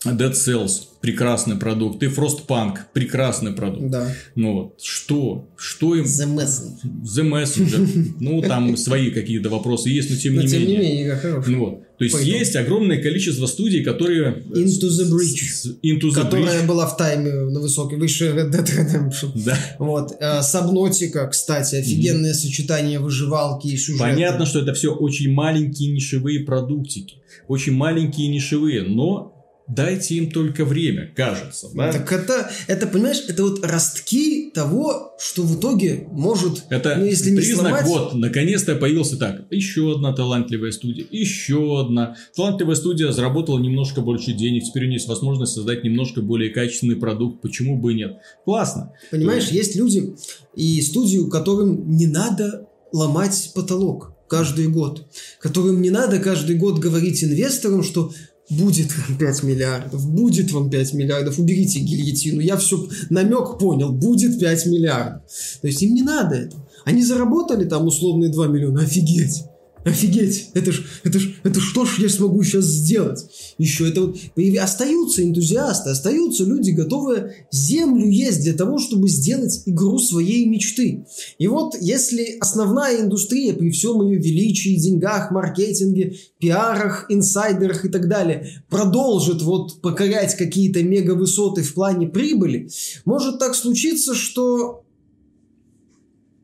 Dead 0.06 0.32
Cells 0.32 0.88
прекрасный 1.00 1.56
продукт, 1.56 2.00
и 2.02 2.06
Frostpunk 2.06 2.78
прекрасный 2.92 3.52
продукт. 3.52 3.90
Да. 3.90 4.14
Ну 4.36 4.52
вот, 4.52 4.80
что? 4.80 5.48
Что 5.56 5.96
им... 5.96 6.04
The 6.04 6.32
Messenger. 6.32 7.02
The 7.02 7.28
Messenger. 7.28 8.14
Ну, 8.20 8.40
там 8.42 8.76
свои 8.76 9.10
какие-то 9.10 9.50
вопросы 9.50 9.90
есть, 9.90 10.10
но 10.10 10.16
тем 10.16 10.34
не 10.34 10.38
менее. 10.44 10.58
тем 10.58 10.68
не 10.68 10.76
менее, 10.76 11.04
игра 11.04 11.16
хорошая. 11.16 11.56
Ну 11.56 11.64
вот. 11.64 11.98
То 11.98 12.04
есть, 12.04 12.24
есть 12.24 12.56
огромное 12.56 13.02
количество 13.02 13.46
студий, 13.46 13.82
которые... 13.82 14.42
Into 14.54 14.88
the 14.88 15.10
Bridge. 15.10 15.76
Into 15.82 16.10
the 16.10 16.22
которая 16.22 16.66
была 16.66 16.86
в 16.86 16.96
тайме 16.96 17.32
на 17.32 17.60
высокой, 17.60 17.98
выше 17.98 18.26
Red 18.26 18.52
Dead 18.52 18.64
Redemption. 18.64 19.32
Да. 19.44 19.58
Вот. 19.80 20.12
Сабнотика, 20.42 21.26
кстати, 21.26 21.76
офигенное 21.76 22.34
сочетание 22.34 23.00
выживалки 23.00 23.66
и 23.66 23.76
сюжета. 23.76 24.04
Понятно, 24.04 24.46
что 24.46 24.60
это 24.60 24.72
все 24.72 24.94
очень 24.94 25.32
маленькие 25.32 25.92
нишевые 25.92 26.40
продуктики. 26.40 27.16
Очень 27.48 27.72
маленькие 27.72 28.28
нишевые, 28.28 28.82
но 28.82 29.31
Дайте 29.74 30.16
им 30.16 30.30
только 30.30 30.66
время, 30.66 31.10
кажется. 31.16 31.68
Да? 31.74 31.90
Так 31.90 32.12
это, 32.12 32.50
это, 32.66 32.86
понимаешь, 32.86 33.22
это 33.26 33.42
вот 33.42 33.64
ростки 33.64 34.50
того, 34.54 35.16
что 35.18 35.42
в 35.42 35.58
итоге 35.58 36.06
может, 36.10 36.64
это 36.68 36.96
ну, 36.96 37.06
если 37.06 37.34
признак, 37.34 37.46
не 37.46 37.60
сломать... 37.60 37.86
вот, 37.86 38.14
наконец-то 38.14 38.74
появился 38.76 39.16
так, 39.16 39.46
еще 39.50 39.92
одна 39.94 40.12
талантливая 40.12 40.72
студия, 40.72 41.06
еще 41.10 41.80
одна. 41.80 42.16
Талантливая 42.36 42.74
студия 42.74 43.12
заработала 43.12 43.58
немножко 43.58 44.02
больше 44.02 44.32
денег, 44.32 44.64
теперь 44.64 44.82
у 44.82 44.86
нее 44.86 44.96
есть 44.96 45.08
возможность 45.08 45.54
создать 45.54 45.84
немножко 45.84 46.20
более 46.20 46.50
качественный 46.50 46.96
продукт, 46.96 47.40
почему 47.40 47.78
бы 47.78 47.92
и 47.92 47.96
нет. 47.96 48.18
Классно. 48.44 48.92
Понимаешь, 49.10 49.48
То... 49.48 49.54
есть 49.54 49.74
люди 49.74 50.14
и 50.54 50.82
студии, 50.82 51.30
которым 51.30 51.96
не 51.96 52.06
надо 52.06 52.68
ломать 52.92 53.52
потолок 53.54 54.12
каждый 54.28 54.68
год, 54.68 55.06
которым 55.40 55.82
не 55.82 55.90
надо 55.90 56.18
каждый 56.18 56.56
год 56.56 56.78
говорить 56.78 57.22
инвесторам, 57.22 57.82
что 57.82 58.12
будет 58.58 58.90
вам 58.96 59.18
5 59.18 59.42
миллиардов, 59.42 60.10
будет 60.10 60.52
вам 60.52 60.70
5 60.70 60.94
миллиардов, 60.94 61.38
уберите 61.38 61.80
гильотину, 61.80 62.40
я 62.40 62.56
все 62.56 62.88
намек 63.10 63.58
понял, 63.58 63.92
будет 63.92 64.38
5 64.38 64.66
миллиардов. 64.66 65.22
То 65.60 65.66
есть 65.66 65.82
им 65.82 65.94
не 65.94 66.02
надо 66.02 66.36
этого. 66.36 66.68
Они 66.84 67.02
заработали 67.02 67.64
там 67.64 67.86
условные 67.86 68.30
2 68.30 68.46
миллиона, 68.48 68.82
офигеть. 68.82 69.44
Офигеть, 69.84 70.50
это 70.54 70.70
ж, 70.70 70.84
это 71.02 71.18
ж, 71.18 71.34
это 71.42 71.60
что 71.60 71.84
ж 71.84 71.98
я 71.98 72.08
смогу 72.08 72.44
сейчас 72.44 72.66
сделать? 72.66 73.26
Еще 73.58 73.88
это 73.88 74.02
вот, 74.02 74.16
остаются 74.60 75.24
энтузиасты, 75.24 75.90
остаются 75.90 76.44
люди, 76.44 76.70
готовые 76.70 77.46
землю 77.50 78.08
есть 78.08 78.42
для 78.42 78.52
того, 78.52 78.78
чтобы 78.78 79.08
сделать 79.08 79.62
игру 79.66 79.98
своей 79.98 80.46
мечты. 80.46 81.04
И 81.38 81.48
вот 81.48 81.74
если 81.80 82.36
основная 82.38 83.00
индустрия 83.00 83.54
при 83.54 83.70
всем 83.70 84.02
ее 84.02 84.18
величии, 84.18 84.76
деньгах, 84.76 85.32
маркетинге, 85.32 86.16
пиарах, 86.38 87.06
инсайдерах 87.08 87.84
и 87.84 87.88
так 87.88 88.08
далее 88.08 88.62
продолжит 88.68 89.42
вот 89.42 89.80
покорять 89.80 90.36
какие-то 90.36 90.84
мега 90.84 91.12
высоты 91.12 91.62
в 91.62 91.74
плане 91.74 92.06
прибыли, 92.06 92.68
может 93.04 93.40
так 93.40 93.56
случиться, 93.56 94.14
что 94.14 94.84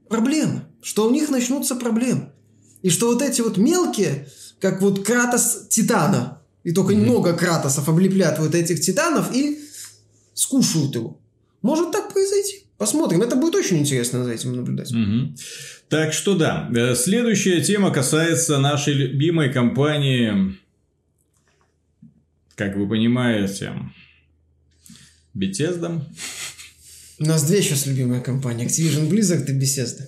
проблемы, 0.09 0.65
что 0.83 1.07
у 1.07 1.13
них 1.13 1.31
начнутся 1.31 1.77
проблемы. 1.77 2.28
И 2.83 2.91
что 2.91 3.13
вот 3.13 3.23
эти 3.23 3.41
вот 3.41 3.57
мелкие, 3.57 4.29
как 4.61 4.81
вот 4.81 5.05
Кратос 5.05 5.69
Титана, 5.69 6.41
и 6.65 6.73
только 6.73 6.93
mm-hmm. 6.93 6.97
немного 6.97 7.33
Кратосов 7.35 7.89
облепляют 7.89 8.39
вот 8.39 8.55
этих 8.55 8.81
Титанов 8.81 9.35
и 9.35 9.59
скушают 10.35 10.95
его. 10.95 11.21
Может 11.63 11.91
так 11.91 12.13
произойти. 12.13 12.65
Посмотрим. 12.79 13.23
Это 13.23 13.35
будет 13.35 13.57
очень 13.57 13.79
интересно 13.79 14.25
за 14.25 14.33
этим 14.33 14.55
наблюдать. 14.55 14.93
Угу. 14.93 15.35
Так 15.89 16.13
что 16.13 16.37
да. 16.37 16.71
Э, 16.75 16.95
следующая 16.95 17.61
тема 17.61 17.91
касается 17.91 18.59
нашей 18.59 18.95
любимой 18.95 19.53
компании. 19.53 20.57
Как 22.55 22.77
вы 22.77 22.89
понимаете, 22.89 23.73
Bethesda. 25.35 26.01
У 27.19 27.25
нас 27.25 27.45
две 27.45 27.63
сейчас 27.63 27.87
любимые 27.87 28.21
компании. 28.21 28.67
Activision 28.67 29.09
Blizzard 29.11 29.51
и 29.51 29.59
Bethesda. 29.59 30.07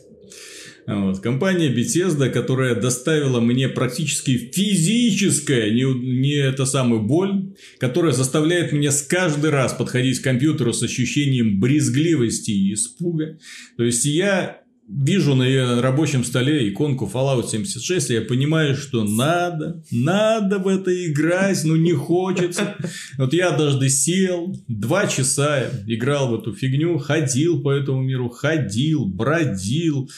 Вот. 0.90 1.20
Компания 1.20 1.72
Bethesda, 1.72 2.30
которая 2.30 2.74
доставила 2.74 3.40
мне 3.40 3.68
практически 3.68 4.36
физическое, 4.36 5.70
не, 5.70 5.84
не 5.84 6.34
это 6.34 6.66
самую 6.66 7.02
боль, 7.02 7.54
которая 7.78 8.12
заставляет 8.12 8.72
меня 8.72 8.90
с 8.90 9.02
каждый 9.02 9.50
раз 9.50 9.72
подходить 9.72 10.18
к 10.18 10.24
компьютеру 10.24 10.72
с 10.72 10.82
ощущением 10.82 11.60
брезгливости 11.60 12.50
и 12.50 12.74
испуга. 12.74 13.38
То 13.76 13.84
есть 13.84 14.04
я 14.04 14.62
вижу 14.90 15.34
на 15.36 15.44
ее 15.44 15.80
рабочем 15.80 16.24
столе 16.24 16.68
иконку 16.68 17.08
Fallout 17.12 17.48
76, 17.48 18.10
и 18.10 18.14
я 18.14 18.22
понимаю, 18.22 18.74
что 18.74 19.04
надо, 19.04 19.84
надо 19.92 20.58
в 20.58 20.66
это 20.66 20.90
играть, 21.06 21.62
но 21.64 21.76
не 21.76 21.92
хочется. 21.92 22.76
Вот 23.16 23.32
я 23.32 23.50
однажды 23.50 23.88
сел, 23.88 24.56
два 24.66 25.06
часа 25.06 25.70
играл 25.86 26.30
в 26.30 26.40
эту 26.40 26.52
фигню, 26.52 26.98
ходил 26.98 27.62
по 27.62 27.70
этому 27.70 28.02
миру, 28.02 28.28
ходил, 28.28 29.06
бродил, 29.06 30.10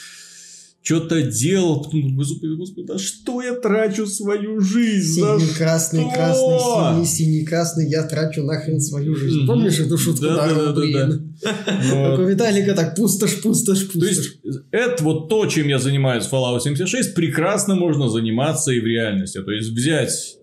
что-то 0.82 1.22
делал, 1.22 1.84
потом, 1.84 2.16
господи, 2.16 2.54
господи, 2.56 2.86
да 2.86 2.98
что 2.98 3.40
я 3.40 3.54
трачу 3.54 4.04
свою 4.06 4.60
жизнь? 4.60 5.20
Синий, 5.20 5.54
красный, 5.56 6.00
что? 6.00 6.10
красный, 6.10 6.58
синий, 6.58 7.06
синий, 7.06 7.44
красный, 7.44 7.88
я 7.88 8.02
трачу 8.02 8.42
нахрен 8.42 8.80
свою 8.80 9.14
жизнь. 9.14 9.46
Помнишь 9.46 9.78
эту 9.78 9.96
шутку 9.96 10.24
да, 10.24 10.48
да, 10.48 10.72
да, 10.72 10.72
да, 10.72 11.06
да. 11.06 12.10
Как 12.10 12.18
у 12.18 12.24
Виталика 12.24 12.74
так 12.74 12.96
пустошь, 12.96 13.40
пустошь, 13.42 13.86
пустошь. 13.92 14.38
То 14.42 14.48
есть, 14.48 14.58
это 14.72 15.04
вот 15.04 15.28
то, 15.28 15.46
чем 15.46 15.68
я 15.68 15.78
занимаюсь 15.78 16.24
в 16.24 16.32
Fallout 16.32 16.60
76, 16.60 17.14
прекрасно 17.14 17.76
можно 17.76 18.08
заниматься 18.08 18.72
и 18.72 18.80
в 18.80 18.84
реальности. 18.84 19.40
То 19.40 19.52
есть, 19.52 19.70
взять 19.70 20.36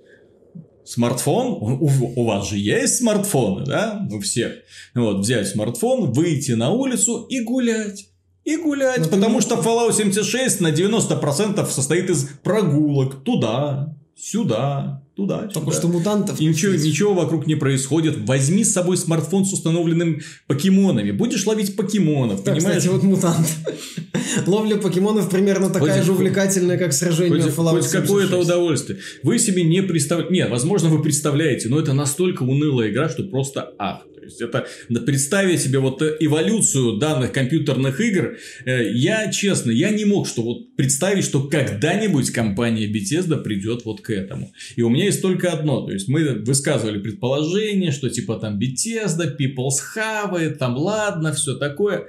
смартфон, 0.86 1.58
у, 1.62 1.90
у 2.16 2.26
вас 2.26 2.50
же 2.50 2.58
есть 2.58 2.98
смартфоны, 2.98 3.66
да, 3.66 4.08
у 4.10 4.22
всех. 4.22 4.54
Вот, 4.96 5.20
взять 5.20 5.50
смартфон, 5.50 6.14
выйти 6.14 6.54
на 6.54 6.72
улицу 6.72 7.28
и 7.30 7.42
гулять 7.42 8.09
и 8.50 8.58
гулять, 8.58 9.02
ну, 9.02 9.10
потому 9.10 9.42
что 9.42 9.56
Fallout 9.56 9.94
76 9.94 10.62
на 10.62 10.72
90% 10.72 11.70
состоит 11.70 12.10
из 12.10 12.28
прогулок 12.42 13.24
туда, 13.24 13.96
сюда, 14.16 15.04
туда, 15.16 15.48
Только 15.54 15.72
сюда. 15.72 15.78
что 15.78 15.88
мутантов. 15.88 16.42
И 16.42 16.46
ничего, 16.46 16.74
ничего 16.74 17.14
вокруг 17.14 17.46
не 17.46 17.56
происходит. 17.56 18.28
Возьми 18.28 18.64
с 18.64 18.74
собой 18.74 18.98
смартфон 18.98 19.46
с 19.46 19.54
установленными 19.54 20.22
покемонами. 20.48 21.12
Будешь 21.12 21.46
ловить 21.46 21.76
покемонов, 21.76 22.42
так, 22.42 22.56
понимаешь? 22.56 22.78
Кстати, 22.78 22.94
вот 22.94 23.04
мутант. 23.04 23.48
Ловля 24.48 24.78
покемонов 24.78 25.30
примерно 25.30 25.70
такая 25.70 25.98
хоть, 25.98 26.06
же 26.06 26.12
увлекательная, 26.14 26.78
как 26.78 26.94
сражение 26.94 27.42
хоть, 27.42 27.52
в 27.52 27.60
Fallout 27.60 27.82
Хоть 27.82 27.92
какое-то 27.92 28.38
удовольствие. 28.38 29.00
Вы 29.22 29.38
себе 29.40 29.64
не 29.64 29.84
представляете... 29.84 30.34
Нет, 30.34 30.50
возможно, 30.50 30.90
вы 30.90 31.02
представляете, 31.04 31.70
но 31.70 31.80
это 31.80 31.94
настолько 31.94 32.44
унылая 32.44 32.90
игра, 32.90 33.10
что 33.10 33.24
просто 33.24 33.74
ах 33.78 34.02
есть 34.30 34.42
это 34.42 34.66
представить 35.06 35.62
себе 35.62 35.80
вот 35.80 36.02
эволюцию 36.02 36.98
данных 36.98 37.32
компьютерных 37.32 38.00
игр, 38.00 38.38
э, 38.66 38.92
я 38.94 39.32
честно, 39.32 39.72
я 39.72 39.90
не 39.90 40.06
мог 40.06 40.28
что 40.28 40.42
вот 40.42 40.76
представить, 40.76 41.26
что 41.26 41.48
когда-нибудь 41.48 42.32
компания 42.32 42.88
Bethesda 42.88 43.42
придет 43.42 43.86
вот 43.86 44.02
к 44.02 44.10
этому. 44.10 44.52
И 44.76 44.82
у 44.82 44.90
меня 44.90 45.06
есть 45.06 45.22
только 45.22 45.52
одно, 45.52 45.86
то 45.86 45.92
есть 45.92 46.08
мы 46.08 46.36
высказывали 46.36 47.00
предположение, 47.00 47.92
что 47.92 48.10
типа 48.10 48.38
там 48.38 48.60
Bethesda, 48.60 49.36
People's 49.38 49.80
Have, 49.96 50.56
там 50.56 50.78
ладно, 50.78 51.34
все 51.34 51.56
такое. 51.56 52.08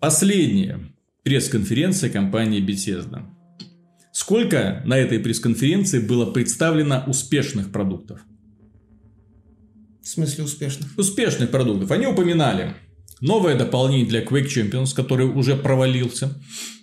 Последняя 0.00 0.80
пресс-конференция 1.24 2.10
компании 2.10 2.64
Bethesda. 2.64 3.22
Сколько 4.12 4.82
на 4.84 4.96
этой 4.96 5.18
пресс-конференции 5.18 6.00
было 6.00 6.30
представлено 6.30 7.04
успешных 7.06 7.70
продуктов? 7.70 8.20
В 10.08 10.10
смысле 10.10 10.44
успешных? 10.44 10.88
Успешных 10.96 11.50
продуктов. 11.50 11.90
Они 11.90 12.06
упоминали 12.06 12.74
новое 13.20 13.56
дополнение 13.56 14.06
для 14.06 14.22
Quake 14.22 14.46
Champions, 14.46 14.94
который 14.96 15.26
уже 15.26 15.54
провалился. 15.54 16.34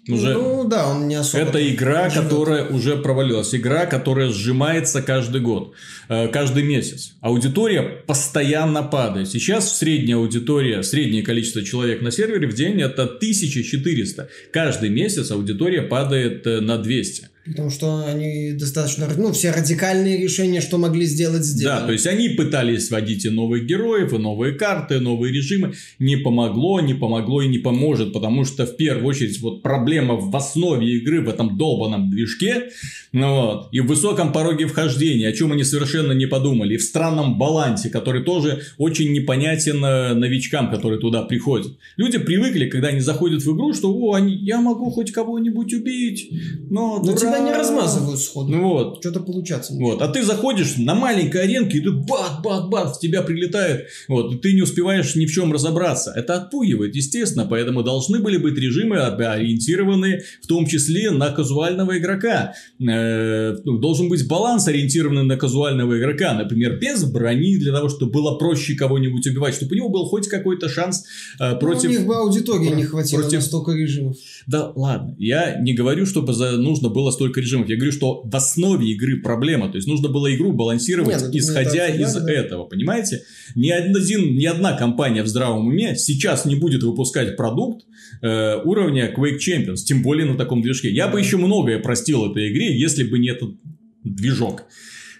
Уже... 0.07 0.35
Ну 0.35 0.67
да, 0.69 0.91
он 0.91 1.07
не 1.07 1.15
особо. 1.15 1.43
Это 1.43 1.73
игра, 1.73 2.07
живет. 2.11 2.25
которая 2.25 2.67
уже 2.67 2.97
провалилась. 2.97 3.55
Игра, 3.55 3.87
которая 3.87 4.29
сжимается 4.29 5.01
каждый 5.01 5.41
год, 5.41 5.73
э, 6.07 6.27
каждый 6.27 6.61
месяц. 6.61 7.13
Аудитория 7.19 7.81
постоянно 7.81 8.83
падает. 8.83 9.27
Сейчас 9.27 9.75
средняя 9.75 10.17
аудитория, 10.17 10.83
среднее 10.83 11.23
количество 11.23 11.63
человек 11.63 12.03
на 12.03 12.11
сервере 12.11 12.47
в 12.47 12.53
день 12.53 12.79
это 12.79 13.05
1400. 13.05 14.29
Каждый 14.53 14.89
месяц 14.89 15.31
аудитория 15.31 15.81
падает 15.81 16.45
э, 16.45 16.61
на 16.61 16.77
200. 16.77 17.29
Потому 17.45 17.69
что 17.69 18.05
они 18.07 18.53
достаточно, 18.53 19.07
ну, 19.17 19.31
все 19.31 19.51
радикальные 19.51 20.17
решения, 20.17 20.61
что 20.61 20.79
могли 20.79 21.05
сделать, 21.05 21.43
сделали. 21.43 21.79
Да, 21.79 21.85
то 21.85 21.91
есть 21.91 22.07
они 22.07 22.29
пытались 22.29 22.89
вводить 22.89 23.23
и 23.25 23.29
новых 23.29 23.67
героев, 23.67 24.13
и 24.13 24.17
новые 24.17 24.53
карты, 24.53 24.95
и 24.95 24.99
новые 24.99 25.31
режимы. 25.31 25.73
Не 25.99 26.15
помогло, 26.15 26.81
не 26.81 26.95
помогло 26.95 27.43
и 27.43 27.47
не 27.47 27.59
поможет, 27.59 28.13
потому 28.13 28.45
что 28.45 28.65
в 28.65 28.75
первую 28.77 29.05
очередь 29.05 29.39
вот 29.41 29.61
проблема 29.61 30.15
в 30.15 30.35
основе 30.35 30.87
игры 30.97 31.21
в 31.21 31.29
этом 31.29 31.55
долбанном 31.55 32.09
движке, 32.09 32.69
ну, 33.11 33.35
вот, 33.35 33.69
и 33.71 33.79
в 33.79 33.85
высоком 33.85 34.33
пороге 34.33 34.65
вхождения, 34.65 35.29
о 35.29 35.31
чем 35.31 35.51
они 35.51 35.63
совершенно 35.63 36.13
не 36.13 36.25
подумали, 36.25 36.73
и 36.73 36.77
в 36.77 36.83
странном 36.83 37.37
балансе, 37.37 37.89
который 37.89 38.23
тоже 38.23 38.63
очень 38.77 39.13
непонятен 39.13 39.85
э, 39.85 40.13
новичкам, 40.15 40.71
которые 40.71 40.99
туда 40.99 41.21
приходят. 41.21 41.77
Люди 41.95 42.17
привыкли, 42.17 42.69
когда 42.69 42.87
они 42.87 43.01
заходят 43.01 43.43
в 43.43 43.55
игру, 43.55 43.73
что, 43.73 43.93
о, 43.93 44.13
они, 44.15 44.33
я 44.33 44.59
могу 44.59 44.89
хоть 44.89 45.11
кого-нибудь 45.11 45.73
убить, 45.75 46.29
но, 46.71 47.01
но 47.03 47.13
тебя 47.35 47.45
не 47.45 47.53
размазывают 47.53 48.19
сходу. 48.19 48.51
Ну 48.51 48.69
вот. 48.69 48.99
Что-то 48.99 49.19
получаться. 49.19 49.73
Вот. 49.73 50.01
А 50.01 50.07
ты 50.07 50.23
заходишь 50.23 50.77
на 50.77 50.95
маленькой 50.95 51.43
аренке, 51.43 51.77
и 51.77 51.81
ты 51.81 51.91
бат, 51.91 52.41
бат, 52.43 52.69
бат, 52.69 52.95
в 52.95 52.99
тебя 52.99 53.21
прилетает. 53.21 53.87
Вот. 54.07 54.33
И 54.33 54.37
ты 54.37 54.53
не 54.53 54.61
успеваешь 54.61 55.15
ни 55.15 55.25
в 55.25 55.31
чем 55.31 55.53
разобраться. 55.53 56.13
Это 56.15 56.35
отпугивает, 56.35 56.95
естественно. 56.95 57.45
Поэтому 57.49 57.83
должны 57.83 58.19
были 58.19 58.37
быть 58.37 58.57
режимы 58.57 58.97
ориентированные 58.99 60.23
в 60.41 60.47
том 60.47 60.65
числе 60.65 61.11
на 61.11 61.31
казуального 61.31 61.97
игрока. 61.97 62.53
Э, 62.79 63.55
ну, 63.63 63.77
должен 63.77 64.09
быть 64.09 64.27
баланс 64.27 64.67
ориентированный 64.67 65.23
на 65.23 65.37
казуального 65.37 65.97
игрока. 65.97 66.33
Например, 66.33 66.77
без 66.79 67.03
брони, 67.03 67.57
для 67.57 67.73
того, 67.73 67.89
чтобы 67.89 68.11
было 68.11 68.35
проще 68.35 68.75
кого-нибудь 68.75 69.25
убивать. 69.27 69.55
Чтобы 69.55 69.73
у 69.73 69.75
него 69.75 69.89
был 69.89 70.05
хоть 70.05 70.27
какой-то 70.27 70.69
шанс 70.69 71.05
э, 71.39 71.55
против... 71.55 71.89
Ну, 71.89 71.89
у 71.89 71.99
них 71.99 72.07
бы 72.07 72.15
аудитории 72.15 72.69
не 72.69 72.83
хватило 72.83 73.21
против... 73.21 73.39
на 73.39 73.41
столько 73.41 73.71
режимов. 73.71 74.17
Да 74.47 74.71
ладно. 74.75 75.15
Я 75.17 75.59
не 75.59 75.73
говорю, 75.73 76.05
чтобы 76.05 76.33
за... 76.33 76.57
нужно 76.57 76.89
было 76.89 77.11
столько 77.11 77.41
режимов. 77.41 77.67
Я 77.67 77.75
говорю, 77.75 77.91
что 77.91 78.21
в 78.23 78.35
основе 78.35 78.91
игры 78.91 79.17
проблема. 79.21 79.69
То 79.69 79.77
есть 79.77 79.87
нужно 79.87 80.09
было 80.09 80.33
игру 80.35 80.53
балансировать, 80.53 81.15
Нет, 81.15 81.29
ну, 81.31 81.37
исходя 81.37 81.87
из 81.87 82.13
да, 82.13 82.31
этого. 82.31 82.65
Понимаете? 82.65 83.23
Ни, 83.55 83.69
один, 83.69 84.35
ни 84.35 84.45
одна 84.45 84.77
компания 84.77 85.23
в 85.23 85.27
здравом 85.27 85.67
уме 85.67 85.95
сейчас 85.95 86.45
не 86.45 86.55
будет 86.55 86.83
выпускать 86.83 87.35
продукт 87.35 87.85
э, 88.21 88.61
уровня 88.63 89.13
Quake 89.15 89.37
Champions, 89.37 89.77
тем 89.77 90.03
более 90.03 90.27
на 90.27 90.37
таком 90.37 90.61
движке. 90.61 90.91
Я 90.91 91.07
бы 91.07 91.19
еще 91.19 91.37
многое 91.37 91.79
простил 91.79 92.29
этой 92.29 92.51
игре, 92.51 92.77
если 92.77 93.03
бы 93.03 93.17
не 93.17 93.29
этот 93.29 93.55
движок. 94.03 94.65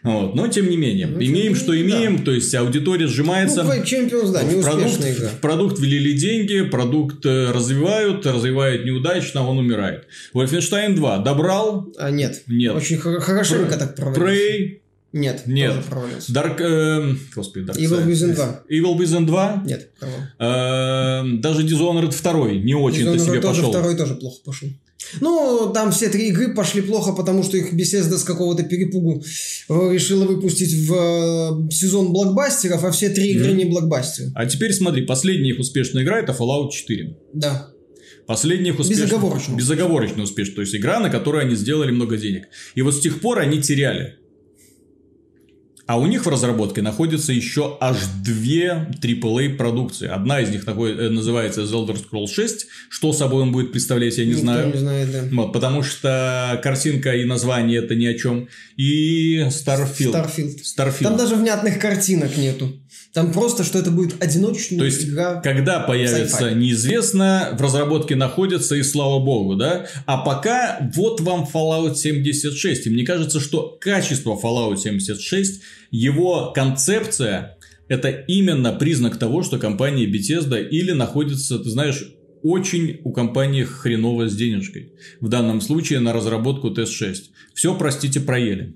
Вот. 0.06 0.36
Но 0.36 0.48
тем 0.48 0.70
не 0.70 0.78
менее, 0.78 1.08
ну, 1.08 1.20
имеем, 1.20 1.56
что 1.56 1.80
имеем, 1.80 2.18
да. 2.18 2.26
то 2.26 2.32
есть 2.32 2.54
аудитория 2.54 3.08
сжимается. 3.08 3.64
Ну, 3.64 3.72
Champions, 3.72 4.32
да, 4.32 4.44
не 4.44 4.62
продукт, 4.62 5.00
игра. 5.02 5.30
продукт 5.42 5.80
влили 5.80 6.14
деньги, 6.14 6.62
продукт 6.62 7.26
э, 7.26 7.52
развивают, 7.52 8.26
развивают 8.26 8.86
неудачно, 8.86 9.48
он 9.48 9.58
умирает. 9.58 10.06
Wolfenstein 10.34 10.94
2 10.94 11.18
добрал? 11.20 11.92
А, 11.98 12.12
нет. 12.12 12.44
Нет. 12.48 12.76
Очень 12.76 12.98
хорошенько 12.98 13.78
так 13.78 13.96
провалился. 13.96 14.24
Prey 14.24 14.80
нет, 15.16 15.44
нет. 15.48 15.74
Dark, 16.30 16.60
э, 16.60 17.16
господи, 17.34 17.66
Dark 17.66 17.78
Evil 17.78 18.06
Within 18.06 18.36
2. 18.36 18.64
Evil 18.70 18.98
Within 18.98 19.26
2? 19.26 19.64
Нет, 19.66 19.90
э, 20.02 21.24
Даже 21.40 21.64
Dishonored 21.64 22.12
2 22.12 22.52
не 22.64 22.76
очень-то 22.76 23.18
себе 23.18 23.40
тоже 23.40 23.62
пошел. 23.62 23.70
второй 23.72 23.96
тоже 23.96 24.16
плохо 24.16 24.40
пошел. 24.44 24.70
Ну, 25.22 25.72
там 25.74 25.92
все 25.92 26.10
три 26.10 26.30
игры 26.30 26.54
пошли 26.54 26.82
плохо, 26.82 27.12
потому 27.14 27.44
что 27.44 27.58
их 27.58 27.74
Bethesda 27.74 28.18
с 28.18 28.24
какого-то 28.24 28.64
перепугу 28.64 29.24
э, 29.70 29.94
решила 29.94 30.26
выпустить 30.26 30.74
в 30.88 30.94
э, 30.94 31.72
сезон 31.72 32.12
блокбастеров, 32.12 32.84
а 32.84 32.92
все 32.92 33.10
три 33.10 33.32
игры 33.32 33.50
Мгм. 33.50 33.58
не 33.58 33.66
блокбастеры. 33.66 34.32
А 34.36 34.46
теперь 34.46 34.74
смотри, 34.74 35.06
последняя 35.06 35.52
их 35.52 35.60
успешная 35.60 36.04
игра 36.04 36.20
это 36.20 36.32
Fallout 36.34 36.72
4. 36.72 37.16
Да. 37.34 37.70
Последняя 38.28 38.72
их 38.72 38.80
успешная... 38.80 39.06
Безоговорочно. 39.06 39.56
Безоговорочно 39.56 40.24
успешная. 40.24 40.56
То 40.56 40.62
есть 40.62 40.76
игра, 40.76 41.00
на 41.00 41.10
которой 41.10 41.44
они 41.46 41.56
сделали 41.56 41.92
много 41.92 42.18
денег. 42.18 42.48
И 42.74 42.82
вот 42.82 42.96
с 42.96 43.00
тех 43.00 43.20
пор 43.22 43.40
они 43.40 43.62
теряли. 43.62 44.16
А 45.88 46.00
у 46.00 46.08
них 46.08 46.26
в 46.26 46.30
разработке 46.30 46.82
находится 46.82 47.32
еще 47.32 47.78
аж 47.80 47.98
две 48.24 48.88
AAA 49.02 49.56
продукции. 49.56 50.08
Одна 50.08 50.42
из 50.42 50.50
них 50.50 50.64
э, 50.68 51.10
называется 51.10 51.62
The 51.62 51.72
Elder 51.72 51.96
Scrolls 51.96 52.34
6. 52.34 52.68
Что 52.90 53.14
собой 53.14 53.44
он 53.44 53.52
будет 53.52 53.72
представлять, 53.72 54.18
я 54.18 54.26
не 54.26 54.32
Никто 54.32 54.42
знаю. 54.42 54.72
не 54.74 54.80
знает, 54.80 55.12
да. 55.12 55.24
Вот, 55.32 55.54
потому 55.54 55.84
что 55.84 56.60
картинка 56.64 57.16
и 57.16 57.26
название 57.26 57.80
это 57.84 57.94
ни 57.94 58.06
о 58.08 58.18
чем. 58.18 58.48
И 58.78 59.42
Starfield. 59.50 60.12
Starfield. 60.12 60.56
Starfield. 60.64 61.04
Там 61.04 61.18
даже 61.18 61.36
внятных 61.36 61.78
картинок 61.80 62.36
нету. 62.36 62.74
Там 63.14 63.32
просто, 63.32 63.64
что 63.64 63.80
это 63.80 63.92
будет 63.92 64.22
одиночная 64.22 64.80
То 64.80 64.86
есть, 64.86 65.08
игра. 65.08 65.42
когда 65.42 65.80
появится, 65.80 66.52
неизвестно, 66.52 67.50
в 67.58 67.62
разработке 67.62 68.16
находится, 68.16 68.76
и 68.76 68.84
слава 68.84 69.24
богу, 69.24 69.56
да? 69.56 69.88
А 70.06 70.18
пока 70.18 70.90
вот 70.94 71.22
вам 71.22 71.48
Fallout 71.52 71.96
76. 71.96 72.88
И 72.88 72.90
мне 72.90 73.06
кажется, 73.06 73.40
что 73.40 73.78
качество 73.80 74.38
Fallout 74.42 74.78
76, 74.78 75.62
его 75.92 76.52
концепция, 76.54 77.58
это 77.88 78.10
именно 78.10 78.74
признак 78.74 79.18
того, 79.18 79.44
что 79.44 79.60
компания 79.60 80.06
Bethesda 80.06 80.62
или 80.62 80.92
находится, 80.92 81.60
ты 81.60 81.70
знаешь, 81.70 82.04
очень 82.44 83.00
у 83.04 83.12
компании 83.12 83.64
хреново 83.64 84.30
с 84.30 84.36
денежкой. 84.36 84.94
В 85.20 85.30
данном 85.30 85.62
случае 85.62 86.00
на 86.00 86.14
разработку 86.14 86.70
TS6. 86.70 87.16
Все, 87.54 87.76
простите, 87.76 88.20
проели. 88.20 88.76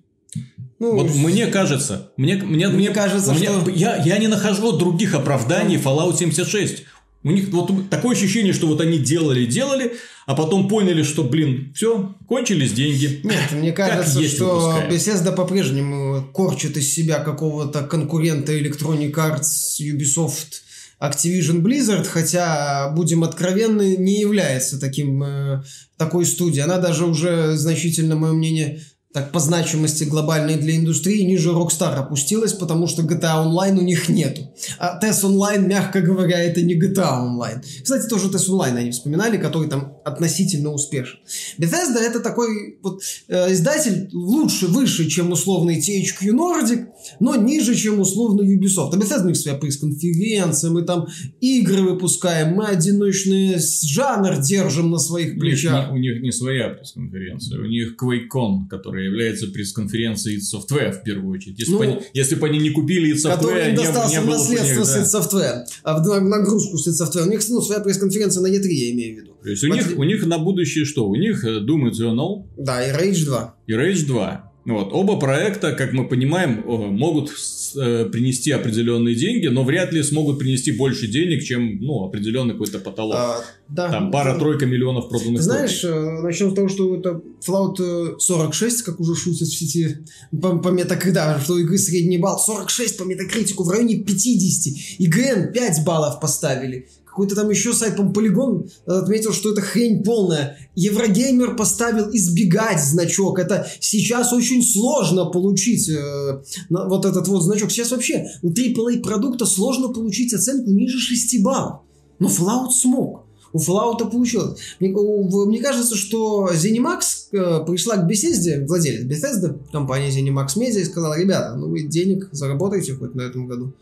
Ну, 0.79 0.95
Вот 0.95 1.13
мне 1.13 1.47
кажется, 1.47 2.11
мне, 2.15 2.35
мне, 2.35 2.69
Мне 2.69 2.89
кажется, 2.89 3.33
мне- 3.33 3.47
что- 3.47 3.69
я, 3.69 3.97
я 4.03 4.17
не 4.17 4.27
нахожу 4.27 4.71
других 4.71 5.13
оправданий 5.13 5.75
Fallout 5.77 6.17
76. 6.17 6.83
У 7.21 7.31
них 7.31 7.49
вот 7.49 7.89
такое 7.89 8.15
ощущение, 8.15 8.53
что 8.53 8.67
вот 8.67 8.79
они 8.79 8.97
делали, 8.97 9.45
делали, 9.45 9.91
а 10.25 10.35
потом 10.35 10.69
поняли, 10.69 11.03
что, 11.03 11.23
блин, 11.23 11.73
все, 11.75 12.15
кончились 12.29 12.71
деньги. 12.71 13.19
Нет, 13.25 13.51
мне 13.51 13.73
кажется, 13.73 14.23
что 14.25 14.45
выпускаем. 14.45 14.89
Bethesda 14.91 15.35
по-прежнему 15.35 16.23
корчит 16.33 16.77
из 16.77 16.93
себя 16.93 17.19
какого-то 17.19 17.81
конкурента 17.81 18.53
Electronic 18.57 19.11
Arts, 19.15 19.81
Ubisoft, 19.81 20.61
Activision 21.01 21.61
Blizzard, 21.61 22.05
хотя, 22.05 22.89
будем 22.95 23.23
откровенны, 23.25 23.97
не 23.97 24.19
является 24.21 24.79
таким, 24.79 25.21
э, 25.23 25.63
такой 25.97 26.25
студией. 26.25 26.63
Она 26.63 26.77
даже 26.77 27.05
уже 27.05 27.55
значительно, 27.57 28.15
мое 28.15 28.31
мнение, 28.31 28.81
так 29.11 29.31
по 29.31 29.39
значимости 29.39 30.03
глобальной 30.03 30.55
для 30.57 30.75
индустрии 30.75 31.23
ниже 31.23 31.49
Rockstar 31.49 31.95
опустилась, 31.95 32.53
потому 32.53 32.85
что 32.85 33.01
GTA 33.01 33.43
Online 33.43 33.79
у 33.79 33.81
них 33.81 34.07
нету. 34.07 34.53
А 34.77 34.99
TES 35.03 35.23
Online, 35.23 35.65
мягко 35.65 36.01
говоря, 36.01 36.37
это 36.37 36.61
не 36.61 36.79
GTA 36.79 37.23
Online. 37.23 37.63
Кстати, 37.81 38.07
тоже 38.07 38.27
TES 38.27 38.49
Online 38.49 38.77
они 38.77 38.91
вспоминали, 38.91 39.37
который 39.37 39.67
там 39.67 39.97
относительно 40.05 40.71
успешен. 40.71 41.17
Bethesda 41.57 41.97
это 41.99 42.19
такой 42.19 42.77
вот 42.83 43.01
э, 43.27 43.51
издатель 43.53 44.09
лучше, 44.13 44.67
выше, 44.67 45.09
чем 45.09 45.31
условный 45.31 45.79
THQ 45.79 46.29
Nordic, 46.29 46.85
но 47.19 47.35
ниже, 47.35 47.73
чем 47.73 47.99
условно 47.99 48.41
Ubisoft. 48.41 48.91
А 48.93 48.97
Bethesda 48.97 49.25
у 49.25 49.29
них 49.29 49.37
своя 49.37 49.57
пресс-конференция, 49.57 50.69
мы 50.69 50.83
там 50.83 51.07
игры 51.41 51.81
выпускаем, 51.81 52.53
мы 52.53 52.67
одиночный 52.67 53.55
жанр 53.57 54.39
держим 54.39 54.91
на 54.91 54.99
своих 54.99 55.29
У 55.29 55.31
них, 55.33 55.39
плечах. 55.39 55.91
у 55.91 55.97
них 55.97 56.21
не 56.21 56.31
своя 56.31 56.69
пресс-конференция, 56.69 57.59
у 57.59 57.65
них 57.65 57.95
QuakeCon, 57.99 58.69
которая 58.99 59.05
является 59.05 59.47
пресс-конференцией 59.47 60.37
id 60.37 60.41
Software 60.41 60.91
в 60.91 61.03
первую 61.03 61.31
очередь. 61.33 61.59
Если, 61.59 61.71
Ну, 61.71 61.77
бы, 61.79 61.83
они, 61.85 61.97
если 62.13 62.35
бы 62.35 62.47
они 62.47 62.59
не 62.59 62.69
купили 62.71 63.13
id 63.13 63.17
Software, 63.17 63.35
который 63.37 63.69
им 63.69 63.71
не, 63.71 63.83
достался 63.83 64.19
не 64.19 64.25
бы 64.25 64.31
наследство 64.31 64.67
них, 64.67 64.77
да. 64.77 65.05
с 65.05 65.15
id 65.15 65.19
Software, 65.21 65.63
а 65.83 65.97
в 65.97 66.05
на- 66.07 66.19
нагрузку 66.21 66.77
с 66.77 66.87
id 66.87 67.05
Software. 67.07 67.27
У 67.27 67.29
них 67.29 67.41
ну, 67.49 67.61
своя 67.61 67.81
пресс-конференция 67.81 68.41
на 68.41 68.47
E3, 68.47 68.67
я 68.67 68.91
имею 68.91 69.15
в 69.15 69.21
виду. 69.21 69.33
То 69.43 69.49
есть 69.49 69.63
у 69.63 69.67
Вот 69.67 69.75
них, 69.75 69.97
у 69.97 70.03
них 70.03 70.25
на 70.25 70.37
будущее 70.37 70.85
что? 70.85 71.07
У 71.07 71.15
них 71.15 71.43
э, 71.45 71.59
Doom 71.59 71.91
Eternal, 71.91 72.45
Да, 72.57 72.85
и 72.85 72.91
Rage 72.91 73.25
2. 73.25 73.55
и 73.67 73.71
Rage 73.73 74.05
2. 74.05 74.48
Вот. 74.73 74.93
Оба 74.93 75.19
проекта, 75.19 75.73
как 75.73 75.93
мы 75.93 76.07
понимаем, 76.07 76.59
э, 76.59 76.77
могут 76.87 77.31
э, 77.75 78.05
принести 78.05 78.51
определенные 78.51 79.15
деньги, 79.15 79.47
но 79.47 79.63
вряд 79.63 79.91
ли 79.93 80.03
смогут 80.03 80.39
принести 80.39 80.71
больше 80.71 81.07
денег, 81.07 81.43
чем 81.43 81.79
ну, 81.79 82.05
определенный 82.05 82.53
какой-то 82.53 82.79
потолок. 82.79 83.15
А, 83.17 83.43
да. 83.67 83.91
Там 83.91 84.11
пара-тройка 84.11 84.65
миллионов 84.65 85.09
проданных 85.09 85.37
Ты 85.37 85.43
знаешь, 85.43 85.83
э, 85.83 86.21
начнем 86.21 86.51
с 86.51 86.55
того, 86.55 86.67
что 86.69 86.95
это 86.95 87.21
Fallout 87.45 88.15
э, 88.15 88.19
46, 88.19 88.81
как 88.83 88.99
уже 88.99 89.15
шутят 89.15 89.47
в 89.47 89.57
сети, 89.57 89.97
по, 90.31 90.57
по 90.57 90.69
метакритику, 90.69 91.15
да, 91.15 91.39
что 91.39 91.57
игры 91.57 91.77
средний 91.77 92.17
балл 92.17 92.39
46 92.39 92.97
по 92.97 93.03
метакритику 93.03 93.63
в 93.63 93.69
районе 93.69 93.97
50. 93.97 94.73
IGN 94.99 95.51
5 95.51 95.83
баллов 95.85 96.19
поставили. 96.19 96.87
Какой-то 97.19 97.35
там 97.35 97.49
еще 97.49 97.73
сайт, 97.73 97.97
по 97.97 98.03
Полигон 98.07 98.69
отметил, 98.85 99.33
что 99.33 99.51
это 99.51 99.59
хрень 99.59 100.03
полная. 100.05 100.57
Еврогеймер 100.75 101.57
поставил 101.57 102.09
избегать 102.13 102.81
значок. 102.81 103.39
Это 103.39 103.67
сейчас 103.81 104.31
очень 104.31 104.63
сложно 104.63 105.25
получить 105.25 105.89
э, 105.89 106.41
вот 106.69 107.03
этот 107.03 107.27
вот 107.27 107.41
значок. 107.43 107.71
Сейчас 107.71 107.91
вообще 107.91 108.25
у 108.41 108.51
AAA 108.51 109.01
продукта 109.01 109.45
сложно 109.45 109.89
получить 109.89 110.33
оценку 110.33 110.71
ниже 110.71 110.97
6 110.97 111.43
баллов. 111.43 111.81
Но 112.19 112.29
Fallout 112.29 112.69
смог. 112.71 113.25
У 113.51 113.57
Fallout 113.59 114.09
получилось. 114.09 114.57
Мне, 114.79 114.93
у- 114.93 115.45
мне 115.45 115.59
кажется, 115.59 115.97
что 115.97 116.49
ZeniMax 116.53 116.99
э, 117.33 117.65
пришла 117.65 117.97
к 117.97 118.09
Bethesda, 118.09 118.65
владелец 118.65 119.03
Bethesda, 119.03 119.59
компания 119.73 120.07
ZeniMax 120.09 120.55
Media, 120.55 120.79
и 120.79 120.85
сказала, 120.85 121.19
ребята, 121.19 121.55
ну 121.57 121.67
вы 121.67 121.81
денег 121.83 122.29
заработаете 122.31 122.93
хоть 122.95 123.13
на 123.13 123.23
этом 123.23 123.45
году, 123.45 123.73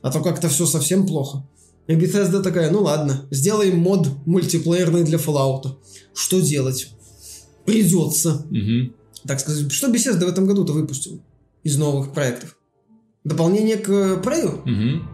а 0.00 0.10
то 0.10 0.22
как-то 0.22 0.48
все 0.48 0.64
совсем 0.64 1.06
плохо. 1.06 1.44
И 1.86 1.94
Bethesda 1.94 2.42
такая, 2.42 2.70
ну 2.70 2.82
ладно, 2.82 3.26
сделаем 3.30 3.78
мод 3.78 4.08
мультиплеерный 4.26 5.04
для 5.04 5.18
Fallout. 5.18 5.76
Что 6.14 6.40
делать? 6.40 6.88
Придется. 7.64 8.46
Мгм. 8.50 8.94
Так 9.26 9.40
сказать, 9.40 9.70
что 9.72 9.88
Bethesda 9.88 10.24
в 10.24 10.28
этом 10.28 10.46
году-то 10.46 10.72
выпустил 10.72 11.20
из 11.62 11.76
новых 11.78 12.12
проектов? 12.12 12.56
Дополнение 13.24 13.76
к 13.76 13.88
э, 13.88 14.22
Prey? 14.22 14.60
Мгм. 14.64 15.08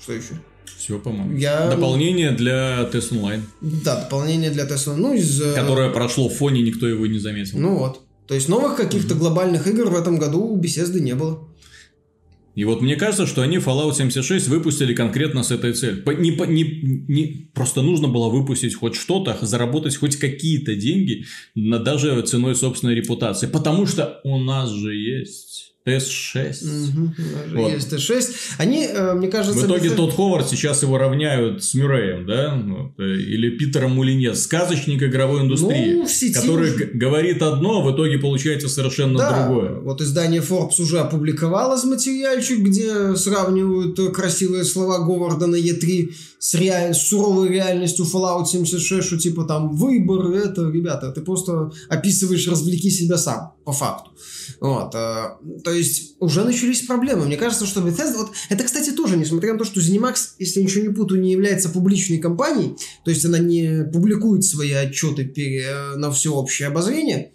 Что 0.00 0.12
еще? 0.12 0.40
Все, 0.78 0.98
по-моему. 0.98 1.36
Я... 1.36 1.70
Дополнение 1.70 2.32
для 2.32 2.84
Тест 2.84 3.12
Онлайн, 3.12 3.42
Да, 3.60 4.02
дополнение 4.02 4.50
для 4.50 4.64
Tesla. 4.66 4.94
Ну, 4.94 5.14
из... 5.14 5.40
э, 5.40 5.54
которое 5.54 5.90
прошло 5.90 6.28
в 6.28 6.34
фоне, 6.34 6.62
никто 6.62 6.86
его 6.86 7.06
не 7.06 7.18
заметил. 7.18 7.58
Ну 7.58 7.76
вот. 7.78 8.02
То 8.26 8.34
есть 8.34 8.48
новых 8.48 8.76
каких-то 8.76 9.14
глобальных 9.14 9.66
игр 9.66 9.88
в 9.88 9.96
этом 9.96 10.18
году 10.18 10.40
у 10.42 10.60
Bethesda 10.60 11.00
не 11.00 11.14
было. 11.14 11.48
И 12.56 12.64
вот 12.64 12.80
мне 12.80 12.96
кажется, 12.96 13.26
что 13.26 13.42
они 13.42 13.58
Fallout 13.58 13.94
76 13.94 14.48
выпустили 14.48 14.94
конкретно 14.94 15.42
с 15.42 15.50
этой 15.50 15.74
целью. 15.74 16.02
Не, 16.18 16.30
не, 16.30 16.64
не- 17.06 17.50
просто 17.52 17.82
нужно 17.82 18.08
было 18.08 18.30
выпустить 18.30 18.74
хоть 18.74 18.96
что-то, 18.96 19.36
заработать 19.42 19.94
хоть 19.96 20.16
какие-то 20.16 20.74
деньги, 20.74 21.26
даже 21.54 22.20
ценой 22.22 22.54
собственной 22.54 22.94
репутации. 22.94 23.46
Потому 23.46 23.86
что 23.86 24.20
у 24.24 24.38
нас 24.38 24.70
же 24.70 24.94
есть 24.96 25.65
TS6. 25.86 26.64
Мгм. 26.64 27.14
Даже 27.16 27.56
Вот. 27.56 27.72
Есть 27.72 27.92
Т6. 27.92 28.34
Они, 28.58 28.86
э, 28.86 29.14
мне 29.14 29.28
кажется... 29.28 29.60
В 29.60 29.66
итоге 29.66 29.88
Bethesda- 29.90 29.96
тот 29.96 30.14
Ховард 30.14 30.48
сейчас 30.48 30.82
его 30.82 30.98
равняют 30.98 31.62
с 31.62 31.74
Мюрреем, 31.74 32.26
да? 32.26 32.60
Э, 32.98 33.02
Или 33.16 33.50
Питером 33.56 33.92
Мулине, 33.92 34.34
сказочник 34.34 35.02
игровой 35.02 35.42
индустрии, 35.42 35.94
Ну, 35.94 36.06
который 36.34 36.74
уже. 36.74 36.84
говорит 36.94 37.42
одно, 37.42 37.80
а 37.80 37.84
в 37.90 37.94
итоге 37.94 38.18
получается 38.18 38.68
совершенно 38.68 39.18
Да, 39.18 39.46
другое. 39.46 39.80
вот 39.80 40.00
издание 40.00 40.40
Forbes 40.40 40.80
уже 40.80 40.98
опубликовало 40.98 41.76
материальчик, 41.86 42.58
где 42.60 43.14
сравнивают 43.16 43.98
э, 43.98 44.08
красивые 44.10 44.64
слова 44.64 44.98
Говарда 45.06 45.46
на 45.46 45.56
Е3 45.56 46.12
с, 46.38 46.54
реаль... 46.54 46.94
с 46.94 47.02
суровой 47.08 47.48
реальностью 47.48 48.04
Fallout 48.04 48.46
76, 48.46 49.06
что 49.06 49.16
типа 49.18 49.44
там 49.44 49.74
выбор, 49.76 50.32
это, 50.32 50.68
ребята, 50.70 51.10
ты 51.12 51.20
просто 51.20 51.70
описываешь 51.88 52.48
«развлеки 52.48 52.90
себя 52.90 53.16
сам», 53.18 53.52
по 53.64 53.72
факту. 53.72 54.10
Вот, 54.60 54.94
э, 54.94 55.24
то 55.64 55.72
есть 55.72 56.16
уже 56.20 56.44
начались 56.44 56.82
проблемы. 56.82 57.26
Мне 57.26 57.36
кажется, 57.36 57.66
что 57.66 57.80
Bethesda, 57.80 58.16
вот 58.16 58.32
это, 58.48 58.64
кстати, 58.64 58.90
тоже, 58.90 59.16
несмотря 59.16 59.52
на 59.52 59.58
то, 59.58 59.64
что 59.64 59.80
ZeniMax, 59.80 60.14
если 60.38 60.60
я 60.60 60.66
ничего 60.66 60.84
не 60.86 60.94
путаю, 60.94 61.20
не 61.20 61.32
является 61.32 61.68
публичной 61.68 62.18
компанией, 62.18 62.76
то 63.04 63.10
есть 63.10 63.24
она 63.24 63.38
не 63.38 63.84
публикует 63.92 64.44
свои 64.44 64.72
отчеты 64.72 65.24
пере- 65.24 65.96
на 65.96 66.10
всеобщее 66.10 66.68
обозрение, 66.68 67.32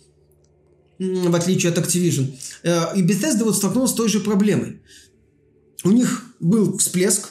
в 0.99 1.35
отличие 1.35 1.71
от 1.71 1.77
Activision. 1.77 2.33
Э, 2.63 2.95
И 2.95 3.03
Bethesda 3.03 3.43
вот 3.43 3.55
столкнулась 3.55 3.91
с 3.91 3.95
той 3.95 4.09
же 4.09 4.19
проблемой. 4.19 4.81
У 5.83 5.91
них 5.91 6.23
был 6.39 6.77
всплеск 6.77 7.29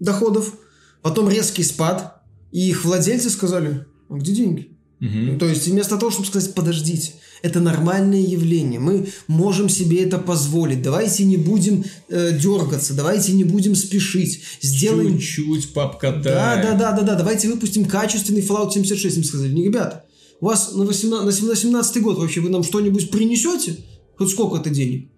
доходов, 0.00 0.54
потом 1.02 1.28
резкий 1.28 1.62
спад, 1.62 2.22
и 2.50 2.68
их 2.70 2.84
владельцы 2.84 3.30
сказали, 3.30 3.84
а 4.08 4.14
где 4.14 4.32
деньги? 4.32 4.73
Мгм. 5.00 5.38
То 5.38 5.46
есть 5.46 5.66
вместо 5.66 5.96
того, 5.98 6.10
чтобы 6.10 6.26
сказать, 6.28 6.54
подождите, 6.54 7.12
это 7.42 7.60
нормальное 7.60 8.20
явление, 8.20 8.80
мы 8.80 9.08
можем 9.26 9.68
себе 9.68 10.02
это 10.02 10.18
позволить, 10.18 10.82
давайте 10.82 11.24
не 11.24 11.36
будем 11.36 11.84
э, 12.08 12.38
дергаться, 12.38 12.94
давайте 12.94 13.32
не 13.32 13.44
будем 13.44 13.74
спешить, 13.74 14.42
сделаем... 14.62 15.18
Чуть-чуть 15.18 15.74
попкатай. 15.74 16.22
Да, 16.22 16.62
да, 16.62 16.74
да, 16.74 16.92
да, 16.92 17.02
да, 17.02 17.14
давайте 17.16 17.48
выпустим 17.48 17.84
качественный 17.84 18.40
Fallout 18.40 18.72
76, 18.72 19.18
им 19.18 19.24
сказали, 19.24 19.52
не, 19.52 19.64
ребята, 19.64 20.04
У 20.40 20.46
вас 20.46 20.74
на 20.74 20.84
18, 20.84 21.42
на 21.42 21.56
17 21.56 22.02
год 22.02 22.18
вообще 22.18 22.40
вы 22.40 22.48
нам 22.48 22.62
что-нибудь 22.62 23.10
принесете? 23.10 23.76
Хоть 24.16 24.30
сколько-то 24.30 24.70
денег? 24.70 25.10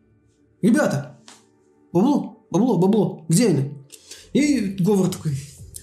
Ребята, 0.62 1.20
бабло, 1.92 2.44
бабло, 2.50 2.78
бабло, 2.78 3.24
где 3.28 3.48
они? 3.48 3.70
И 4.32 4.76
Говор 4.78 5.10
такой, 5.10 5.32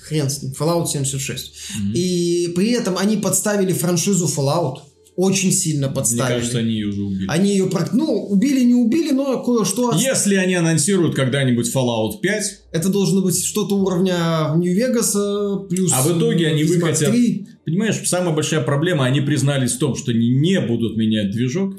хрен 0.03 0.29
с 0.29 0.41
ним, 0.41 0.53
Fallout 0.57 0.87
76. 0.87 1.53
Mm-hmm. 1.53 1.93
И 1.93 2.53
при 2.55 2.71
этом 2.71 2.97
они 2.97 3.17
подставили 3.17 3.73
франшизу 3.73 4.27
Fallout 4.27 4.79
очень 5.15 5.51
сильно 5.51 5.89
подставили. 5.89 6.33
Мне 6.33 6.39
кажется, 6.39 6.57
они 6.59 6.71
ее 6.71 6.87
уже 6.87 7.01
убили. 7.03 7.25
Они 7.27 7.51
ее, 7.51 7.69
ну, 7.91 8.25
убили, 8.25 8.63
не 8.63 8.73
убили, 8.73 9.11
но 9.11 9.43
кое-что... 9.43 9.93
Если 9.95 10.35
они 10.35 10.55
анонсируют 10.55 11.15
когда-нибудь 11.15 11.73
Fallout 11.73 12.19
5... 12.21 12.43
Это 12.71 12.89
должно 12.89 13.21
быть 13.21 13.43
что-то 13.43 13.75
уровня 13.75 14.53
Нью-Вегаса 14.55 15.67
плюс... 15.69 15.91
А 15.93 16.01
в 16.01 16.17
итоге 16.17 16.47
они 16.47 16.63
выкатят... 16.63 17.11
3. 17.11 17.47
Понимаешь, 17.65 18.01
самая 18.05 18.33
большая 18.33 18.61
проблема, 18.61 19.05
они 19.05 19.21
признались 19.21 19.73
в 19.73 19.77
том, 19.77 19.95
что 19.95 20.11
они 20.11 20.29
не 20.29 20.59
будут 20.59 20.97
менять 20.97 21.31
движок. 21.31 21.75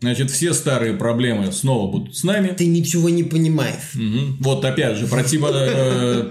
Значит, 0.00 0.30
все 0.30 0.54
старые 0.54 0.94
проблемы 0.94 1.50
снова 1.50 1.90
будут 1.90 2.16
с 2.16 2.22
нами. 2.22 2.54
Ты 2.56 2.66
ничего 2.66 3.08
не 3.08 3.24
понимаешь. 3.24 3.94
Угу. 3.96 4.36
Вот 4.40 4.64
опять 4.64 4.96
же, 4.96 5.08
противо... 5.08 5.50
Э, 5.52 6.24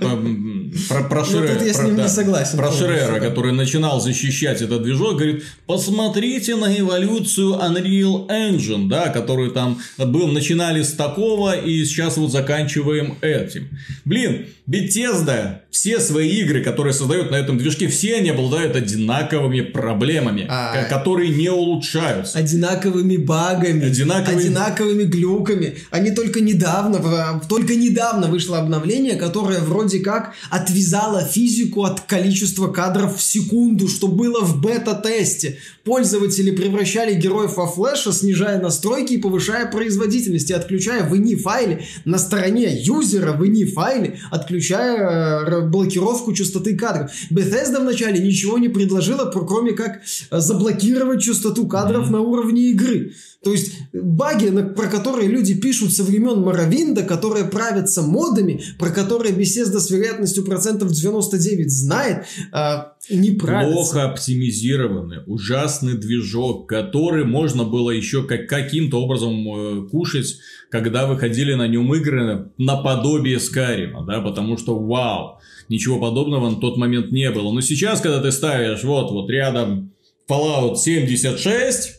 про, 0.88 1.04
про, 1.04 1.26
Шрера, 1.26 1.62
я 1.62 1.74
с 1.74 1.84
ним 1.84 1.98
не 1.98 2.08
согласен. 2.08 2.58
Про 2.58 2.72
Шрера, 2.72 3.20
который 3.20 3.52
начинал 3.52 4.00
защищать 4.00 4.62
этот 4.62 4.84
движок, 4.84 5.16
говорит, 5.16 5.44
посмотрите 5.66 6.56
на 6.56 6.78
эволюцию 6.78 7.56
Unreal 7.56 8.30
Engine, 8.30 8.88
да, 8.88 9.10
который 9.10 9.52
там 9.52 9.80
был, 9.98 10.28
начинали 10.28 10.82
с 10.82 10.94
такого, 10.94 11.58
и 11.58 11.84
сейчас 11.84 12.16
вот 12.16 12.32
заканчиваем 12.32 13.18
этим. 13.22 13.70
Блин, 14.06 14.46
Bethesda, 14.70 15.60
все 15.72 16.00
свои 16.00 16.30
игры, 16.40 16.62
которые 16.62 16.94
создают 16.94 17.32
на 17.32 17.36
этом 17.36 17.58
движке, 17.58 17.88
все 17.88 18.16
они 18.16 18.30
обладают 18.30 18.76
одинаковыми 18.76 19.62
проблемами, 19.62 20.46
а... 20.50 20.84
которые 20.86 21.30
не 21.30 21.50
улучшаются. 21.50 22.38
Одинаковыми 22.38 23.18
багами. 23.18 23.57
Одинаковыми... 23.66 24.40
Одинаковыми 24.40 25.04
глюками. 25.04 25.78
Они 25.92 26.12
только 26.12 26.42
недавно, 26.42 27.42
только 27.48 27.76
недавно 27.76 28.28
вышло 28.28 28.60
обновление, 28.60 29.16
которое 29.16 29.60
вроде 29.60 30.00
как 30.00 30.34
отвязала 30.50 31.24
физику 31.24 31.84
от 31.84 32.02
количества 32.02 32.68
кадров 32.68 33.18
в 33.18 33.24
секунду, 33.24 33.88
что 33.88 34.08
было 34.08 34.42
в 34.42 34.62
бета-тесте. 34.62 35.58
Пользователи 35.84 36.52
превращали 36.52 37.14
героев 37.14 37.56
во 37.56 37.66
флеша, 37.66 38.12
снижая 38.12 38.62
настройки 38.62 39.14
и 39.14 39.18
повышая 39.18 39.66
производительность, 39.72 40.50
и 40.50 40.54
отключая 40.54 41.04
в 41.08 41.14
ini 41.14 41.36
файле 41.38 41.86
на 42.04 42.18
стороне 42.18 42.78
юзера 42.78 43.32
в 43.32 43.42
ini 43.44 43.66
файле, 43.66 44.20
отключая 44.30 45.46
э, 45.46 45.62
блокировку 45.62 46.34
частоты 46.34 46.76
кадров. 46.76 47.12
Bethesda 47.32 47.80
вначале 47.80 48.20
ничего 48.20 48.58
не 48.58 48.68
предложила, 48.68 49.32
кроме 49.32 49.72
как 49.72 50.02
э, 50.30 50.40
заблокировать 50.40 51.22
частоту 51.22 51.68
кадров 51.68 52.08
mm-hmm. 52.08 52.12
на 52.12 52.22
уровне 52.22 52.72
игры. 52.72 53.14
То 53.44 53.52
есть 53.52 53.74
баги, 53.94 54.50
про 54.76 54.88
которые 54.88 55.30
люди 55.30 55.54
пишут 55.54 55.94
со 55.94 56.04
времен 56.04 56.42
Моровинда, 56.42 57.04
которые 57.04 57.46
правятся 57.46 58.02
модами, 58.02 58.62
про 58.80 58.90
которые 58.90 59.34
Bethesda 59.34 59.80
с 59.80 59.92
вероятностью 59.92 60.44
процентов 60.44 60.92
99 60.92 61.72
знает, 61.72 62.26
э, 62.52 62.78
не 63.10 63.32
правится. 63.32 63.74
Плохо 63.74 64.04
оптимизированный, 64.10 65.20
ужасный 65.28 65.94
движок, 65.94 66.68
который 66.68 67.26
можно 67.26 67.64
было 67.64 67.92
еще 67.92 68.24
как, 68.24 68.48
каким-то 68.48 69.02
образом 69.02 69.36
э, 69.48 69.88
кушать, 69.88 70.38
когда 70.70 71.06
выходили 71.06 71.54
на 71.54 71.68
нем 71.68 71.94
игры 71.94 72.52
наподобие 72.58 73.40
Скарима, 73.40 74.04
да, 74.06 74.20
потому 74.20 74.58
что 74.58 74.78
вау, 74.78 75.40
ничего 75.70 76.00
подобного 76.00 76.50
на 76.50 76.56
тот 76.58 76.78
момент 76.78 77.12
не 77.12 77.30
было. 77.32 77.52
Но 77.52 77.62
сейчас, 77.62 78.02
когда 78.02 78.20
ты 78.20 78.32
ставишь 78.32 78.84
вот, 78.84 79.12
вот 79.12 79.30
рядом 79.30 79.92
Fallout 80.30 80.76
76, 80.76 81.97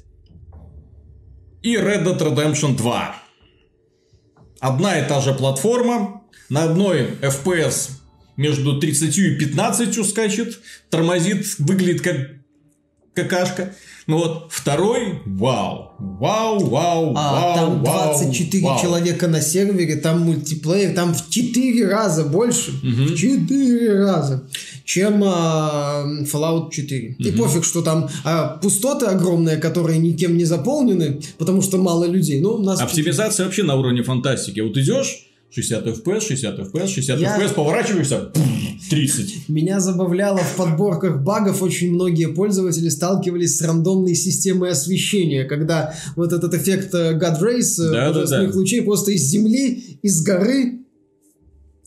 и 1.62 1.76
Red 1.76 2.04
Dead 2.04 2.18
Redemption 2.18 2.76
2. 2.76 3.22
Одна 4.60 4.98
и 4.98 5.08
та 5.08 5.20
же 5.20 5.34
платформа, 5.34 6.22
на 6.48 6.64
одной 6.64 7.18
FPS 7.20 7.90
между 8.36 8.80
30 8.80 9.18
и 9.18 9.36
15 9.36 10.06
скачет, 10.08 10.60
тормозит, 10.90 11.58
выглядит 11.58 12.02
как 12.02 12.37
какашка. 13.22 13.74
Ну 14.08 14.16
вот, 14.16 14.48
второй, 14.50 15.20
вау, 15.26 15.92
вау, 15.98 16.64
вау, 16.64 17.12
а, 17.14 17.54
вау, 17.54 17.54
там 17.54 17.84
24 17.84 18.64
вау. 18.64 18.80
человека 18.80 19.28
на 19.28 19.42
сервере, 19.42 19.96
там 19.96 20.20
мультиплеер, 20.20 20.94
там 20.94 21.12
в 21.12 21.28
4 21.28 21.86
раза 21.86 22.24
больше, 22.24 22.70
угу. 22.70 23.12
в 23.12 23.14
4 23.14 24.02
раза, 24.02 24.44
чем 24.86 25.22
а, 25.26 26.06
Fallout 26.22 26.70
4. 26.70 27.16
Угу. 27.18 27.28
И 27.28 27.32
пофиг, 27.32 27.64
что 27.64 27.82
там 27.82 28.08
а, 28.24 28.56
пустоты 28.62 29.04
огромные, 29.04 29.58
которые 29.58 29.98
никем 29.98 30.38
не 30.38 30.46
заполнены, 30.46 31.20
потому 31.36 31.60
что 31.60 31.76
мало 31.76 32.06
людей. 32.06 32.40
Ну, 32.40 32.52
у 32.54 32.62
нас 32.62 32.80
Оптимизация 32.80 33.44
вообще 33.44 33.62
на 33.62 33.74
уровне 33.74 34.02
фантастики. 34.02 34.60
Вот 34.60 34.74
идешь, 34.78 35.27
60 35.50 35.86
FPS, 35.86 36.20
60 36.20 36.58
FPS, 36.58 36.88
60 36.88 37.20
я... 37.20 37.38
FPS, 37.38 37.54
поворачиваешься, 37.54 38.30
30. 38.90 39.48
Меня 39.48 39.80
забавляло 39.80 40.38
в 40.38 40.56
подборках 40.56 41.22
багов, 41.22 41.62
очень 41.62 41.92
многие 41.94 42.28
пользователи 42.28 42.88
сталкивались 42.90 43.56
с 43.56 43.62
рандомной 43.62 44.14
системой 44.14 44.70
освещения, 44.70 45.44
когда 45.44 45.94
вот 46.16 46.32
этот 46.32 46.52
эффект 46.54 46.94
э, 46.94 47.18
God 47.18 47.40
Rays, 47.40 47.82
э, 47.82 47.90
да, 47.90 48.12
да, 48.12 48.26
да. 48.26 48.50
лучей 48.52 48.82
просто 48.82 49.12
из 49.12 49.22
земли, 49.22 49.98
из 50.02 50.22
горы 50.22 50.80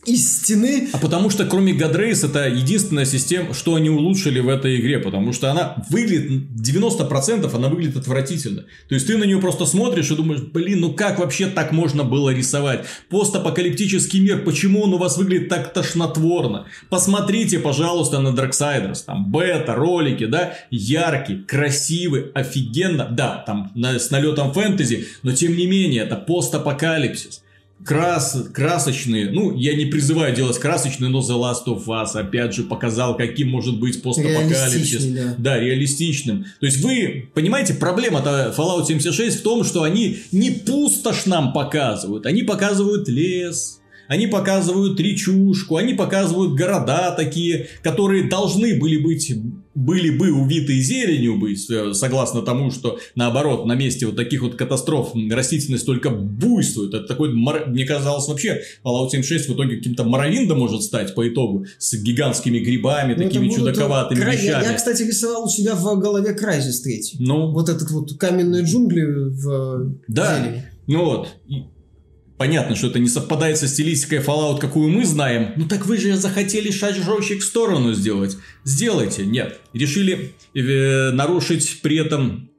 из 0.05 0.39
стены. 0.39 0.89
А 0.93 0.97
потому 0.97 1.29
что 1.29 1.45
кроме 1.45 1.73
Гадрейс 1.73 2.23
это 2.23 2.47
единственная 2.47 3.05
система, 3.05 3.53
что 3.53 3.75
они 3.75 3.89
улучшили 3.89 4.39
в 4.39 4.49
этой 4.49 4.79
игре, 4.79 4.97
потому 4.99 5.31
что 5.31 5.51
она 5.51 5.75
выглядит, 5.89 6.49
90% 6.55 7.55
она 7.55 7.67
выглядит 7.69 7.97
отвратительно. 7.97 8.63
То 8.89 8.95
есть 8.95 9.05
ты 9.05 9.17
на 9.17 9.25
нее 9.25 9.39
просто 9.39 9.65
смотришь 9.65 10.09
и 10.09 10.15
думаешь, 10.15 10.41
блин, 10.41 10.79
ну 10.79 10.93
как 10.93 11.19
вообще 11.19 11.47
так 11.47 11.71
можно 11.71 12.03
было 12.03 12.31
рисовать? 12.31 12.85
Постапокалиптический 13.09 14.21
мир, 14.21 14.43
почему 14.43 14.81
он 14.81 14.93
у 14.93 14.97
вас 14.97 15.17
выглядит 15.17 15.49
так 15.49 15.71
тошнотворно? 15.71 16.65
Посмотрите, 16.89 17.59
пожалуйста, 17.59 18.19
на 18.19 18.29
Darksiders, 18.29 19.03
там 19.05 19.31
бета, 19.31 19.75
ролики, 19.75 20.25
да, 20.25 20.55
яркий, 20.71 21.43
красивый, 21.43 22.31
офигенно, 22.33 23.07
да, 23.11 23.43
там 23.45 23.71
с 23.75 24.09
налетом 24.09 24.51
фэнтези, 24.51 25.07
но 25.21 25.33
тем 25.33 25.55
не 25.55 25.67
менее 25.67 26.03
это 26.03 26.15
постапокалипсис 26.15 27.43
крас, 27.85 28.37
красочные, 28.53 29.29
ну, 29.31 29.55
я 29.55 29.75
не 29.75 29.85
призываю 29.85 30.35
делать 30.35 30.57
красочные, 30.57 31.09
но 31.09 31.19
The 31.19 31.37
Last 31.39 31.65
of 31.67 31.85
Us, 31.85 32.19
опять 32.19 32.53
же, 32.53 32.63
показал, 32.63 33.17
каким 33.17 33.49
может 33.49 33.79
быть 33.79 34.01
постапокалипсис. 34.01 35.05
Да. 35.05 35.35
да, 35.37 35.59
реалистичным. 35.59 36.45
То 36.59 36.65
есть, 36.65 36.81
вы 36.81 37.29
понимаете, 37.33 37.73
проблема-то 37.73 38.53
Fallout 38.57 38.85
76 38.85 39.39
в 39.39 39.43
том, 39.43 39.63
что 39.63 39.83
они 39.83 40.19
не 40.31 40.51
пустошь 40.51 41.25
нам 41.25 41.53
показывают, 41.53 42.25
они 42.25 42.43
показывают 42.43 43.07
лес, 43.07 43.80
они 44.07 44.27
показывают 44.27 44.99
речушку, 44.99 45.77
они 45.77 45.93
показывают 45.93 46.53
города 46.53 47.13
такие, 47.15 47.67
которые 47.83 48.29
должны 48.29 48.79
были 48.79 48.97
быть 48.97 49.31
были 49.73 50.09
бы 50.09 50.31
увиты 50.31 50.79
зеленью 50.81 51.37
быть, 51.37 51.69
э, 51.69 51.93
согласно 51.93 52.41
тому, 52.41 52.71
что 52.71 52.99
наоборот, 53.15 53.65
на 53.65 53.73
месте 53.73 54.05
вот 54.05 54.15
таких 54.15 54.41
вот 54.41 54.55
катастроф 54.55 55.13
растительность 55.29 55.85
только 55.85 56.09
буйствует. 56.09 56.93
Это 56.93 57.05
такой, 57.05 57.33
мне 57.33 57.85
казалось 57.85 58.27
вообще, 58.27 58.61
Fallout 58.83 59.11
76 59.11 59.49
в 59.49 59.53
итоге 59.53 59.77
каким-то 59.77 60.03
Моровиндом 60.03 60.59
может 60.59 60.83
стать 60.83 61.15
по 61.15 61.27
итогу, 61.27 61.65
с 61.77 61.93
гигантскими 61.93 62.59
грибами, 62.59 63.13
ну, 63.13 63.23
такими 63.23 63.49
чудаковатыми 63.49 64.19
край... 64.19 64.35
вещами. 64.35 64.63
Я, 64.63 64.71
я, 64.71 64.73
кстати, 64.73 65.03
рисовал 65.03 65.45
у 65.45 65.49
себя 65.49 65.75
в 65.75 65.99
голове 65.99 66.35
Crysis 66.35 66.81
3. 66.83 67.01
Ну? 67.19 67.51
Вот 67.51 67.69
этот 67.69 67.89
вот 67.91 68.17
каменные 68.17 68.63
джунгли 68.63 69.03
в 69.03 69.95
да. 70.07 70.37
зелени. 70.37 70.65
Ну 70.87 71.05
вот, 71.05 71.29
Понятно, 72.41 72.75
что 72.75 72.87
это 72.87 72.97
не 72.97 73.07
совпадает 73.07 73.59
со 73.59 73.67
стилистикой 73.67 74.17
Fallout, 74.17 74.59
какую 74.59 74.89
мы 74.89 75.05
знаем. 75.05 75.53
Ну 75.57 75.67
так 75.67 75.85
вы 75.85 75.97
же 75.97 76.17
захотели 76.17 76.71
шажочек 76.71 77.41
в 77.41 77.45
сторону 77.45 77.93
сделать. 77.93 78.35
Сделайте. 78.63 79.27
Нет. 79.27 79.59
Решили 79.73 80.33
э, 80.55 81.11
нарушить 81.11 81.81
при 81.83 81.97
этом 81.97 82.49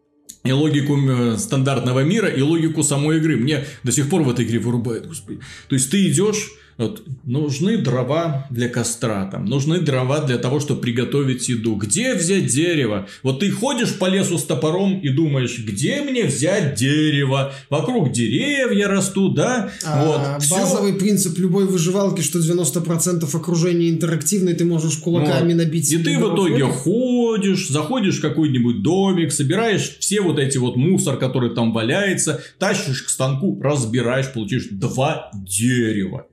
и 0.44 0.52
логику 0.52 0.96
э, 0.96 1.36
стандартного 1.36 2.04
мира, 2.04 2.28
и 2.28 2.42
логику 2.42 2.84
самой 2.84 3.16
игры. 3.16 3.36
Мне 3.36 3.64
до 3.82 3.90
сих 3.90 4.08
пор 4.08 4.22
в 4.22 4.30
этой 4.30 4.44
игре 4.44 4.60
вырубает, 4.60 5.08
господи. 5.08 5.40
То 5.68 5.74
есть 5.74 5.90
ты 5.90 6.08
идешь 6.08 6.52
вот, 6.78 7.02
нужны 7.24 7.78
дрова 7.78 8.46
для 8.50 8.68
костра, 8.68 9.26
там, 9.30 9.44
нужны 9.44 9.80
дрова 9.80 10.20
для 10.20 10.38
того, 10.38 10.60
чтобы 10.60 10.80
приготовить 10.80 11.48
еду. 11.48 11.76
Где 11.76 12.14
взять 12.14 12.46
дерево? 12.46 13.06
Вот 13.22 13.40
ты 13.40 13.50
ходишь 13.50 13.98
по 13.98 14.08
лесу 14.08 14.38
с 14.38 14.44
топором 14.44 14.98
и 15.00 15.08
думаешь, 15.10 15.58
где 15.58 16.00
мне 16.02 16.24
взять 16.24 16.74
дерево? 16.74 17.52
Вокруг 17.68 18.12
деревья 18.12 18.88
растут, 18.88 19.34
да? 19.34 19.70
А, 19.84 20.04
вот, 20.04 20.50
базовый 20.50 20.92
все. 20.92 21.00
принцип 21.00 21.38
любой 21.38 21.66
выживалки, 21.66 22.22
что 22.22 22.38
90% 22.38 23.24
окружения 23.36 23.90
интерактивное, 23.90 24.54
ты 24.54 24.64
можешь 24.64 24.96
кулаками 24.96 25.52
вот. 25.52 25.64
набить. 25.64 25.92
И 25.92 25.98
ты 25.98 26.18
в 26.18 26.34
итоге 26.34 26.64
ходишь, 26.64 27.68
заходишь 27.68 28.18
в 28.18 28.22
какой-нибудь 28.22 28.82
домик, 28.82 29.32
собираешь 29.32 29.96
все 29.98 30.20
вот 30.20 30.38
эти 30.38 30.58
вот 30.58 30.76
мусор, 30.76 31.18
который 31.18 31.54
там 31.54 31.72
валяется, 31.72 32.42
тащишь 32.58 33.02
к 33.02 33.08
станку, 33.08 33.60
разбираешь, 33.62 34.32
получишь 34.32 34.68
два 34.70 35.30
дерева 35.34 36.26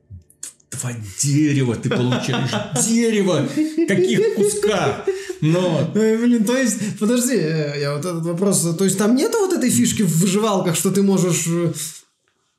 Два 0.82 0.91
дерева 1.21 1.75
ты 1.75 1.89
получаешь. 1.89 2.51
Дерево! 2.88 3.47
Каких 3.88 4.36
кусках? 4.36 5.05
Но... 5.41 5.89
Блин, 5.93 6.43
то 6.45 6.57
есть, 6.57 6.99
подожди, 6.99 7.36
э, 7.36 7.80
я 7.80 7.93
вот 7.95 8.05
этот 8.05 8.25
вопрос, 8.25 8.75
то 8.77 8.84
есть 8.84 8.97
там 8.97 9.15
нету 9.15 9.38
вот 9.39 9.53
этой 9.53 9.69
фишки 9.69 10.01
в 10.03 10.17
выживалках, 10.19 10.75
что 10.75 10.91
ты 10.91 11.01
можешь 11.01 11.45
э, 11.47 11.71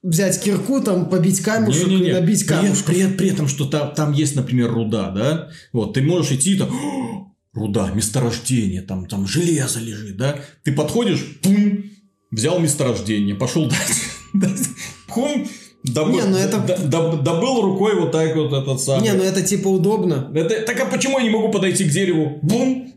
взять 0.03 0.43
кирку, 0.43 0.81
там, 0.81 1.09
побить 1.11 1.41
камушек, 1.41 1.87
Не-не-не. 1.89 2.11
и 2.11 2.13
набить 2.15 2.47
При, 2.47 2.55
камушек. 2.55 2.87
при, 2.87 3.07
при 3.07 3.29
этом, 3.31 3.49
что 3.49 3.67
там, 3.67 3.95
там 3.95 4.13
есть, 4.13 4.35
например, 4.35 4.73
руда, 4.73 5.11
да? 5.11 5.51
Вот, 5.73 5.93
ты 5.95 6.03
можешь 6.03 6.33
идти 6.33 6.57
там, 6.57 6.71
«О, 6.71 7.35
руда, 7.53 7.91
месторождение, 7.95 8.81
там, 8.83 9.07
там 9.07 9.27
железо 9.27 9.81
лежит, 9.81 10.17
да? 10.17 10.41
Ты 10.65 10.73
подходишь, 10.73 11.23
пум, 11.43 11.85
взял 12.31 12.59
месторождение, 12.61 13.35
пошел 13.35 13.69
дальше. 14.35 14.65
Пум, 15.07 15.47
добыл, 15.85 16.13
Не, 16.13 16.25
ну 16.25 16.37
это- 16.37 16.59
доб- 16.87 17.23
добыл 17.23 17.63
рукой 17.63 17.99
вот 17.99 18.13
так 18.13 18.35
вот 18.37 18.53
этот 18.53 18.81
самый. 18.81 19.03
Не, 19.03 19.13
ну 19.13 19.23
это 19.23 19.43
типа 19.43 19.69
удобно. 19.69 20.31
Это- 20.35 20.61
так 20.63 20.81
а 20.81 20.85
почему 20.87 21.19
я 21.19 21.25
не 21.25 21.31
могу 21.31 21.51
подойти 21.51 21.85
к 21.85 21.91
дереву? 21.91 22.39
Бум! 22.43 22.93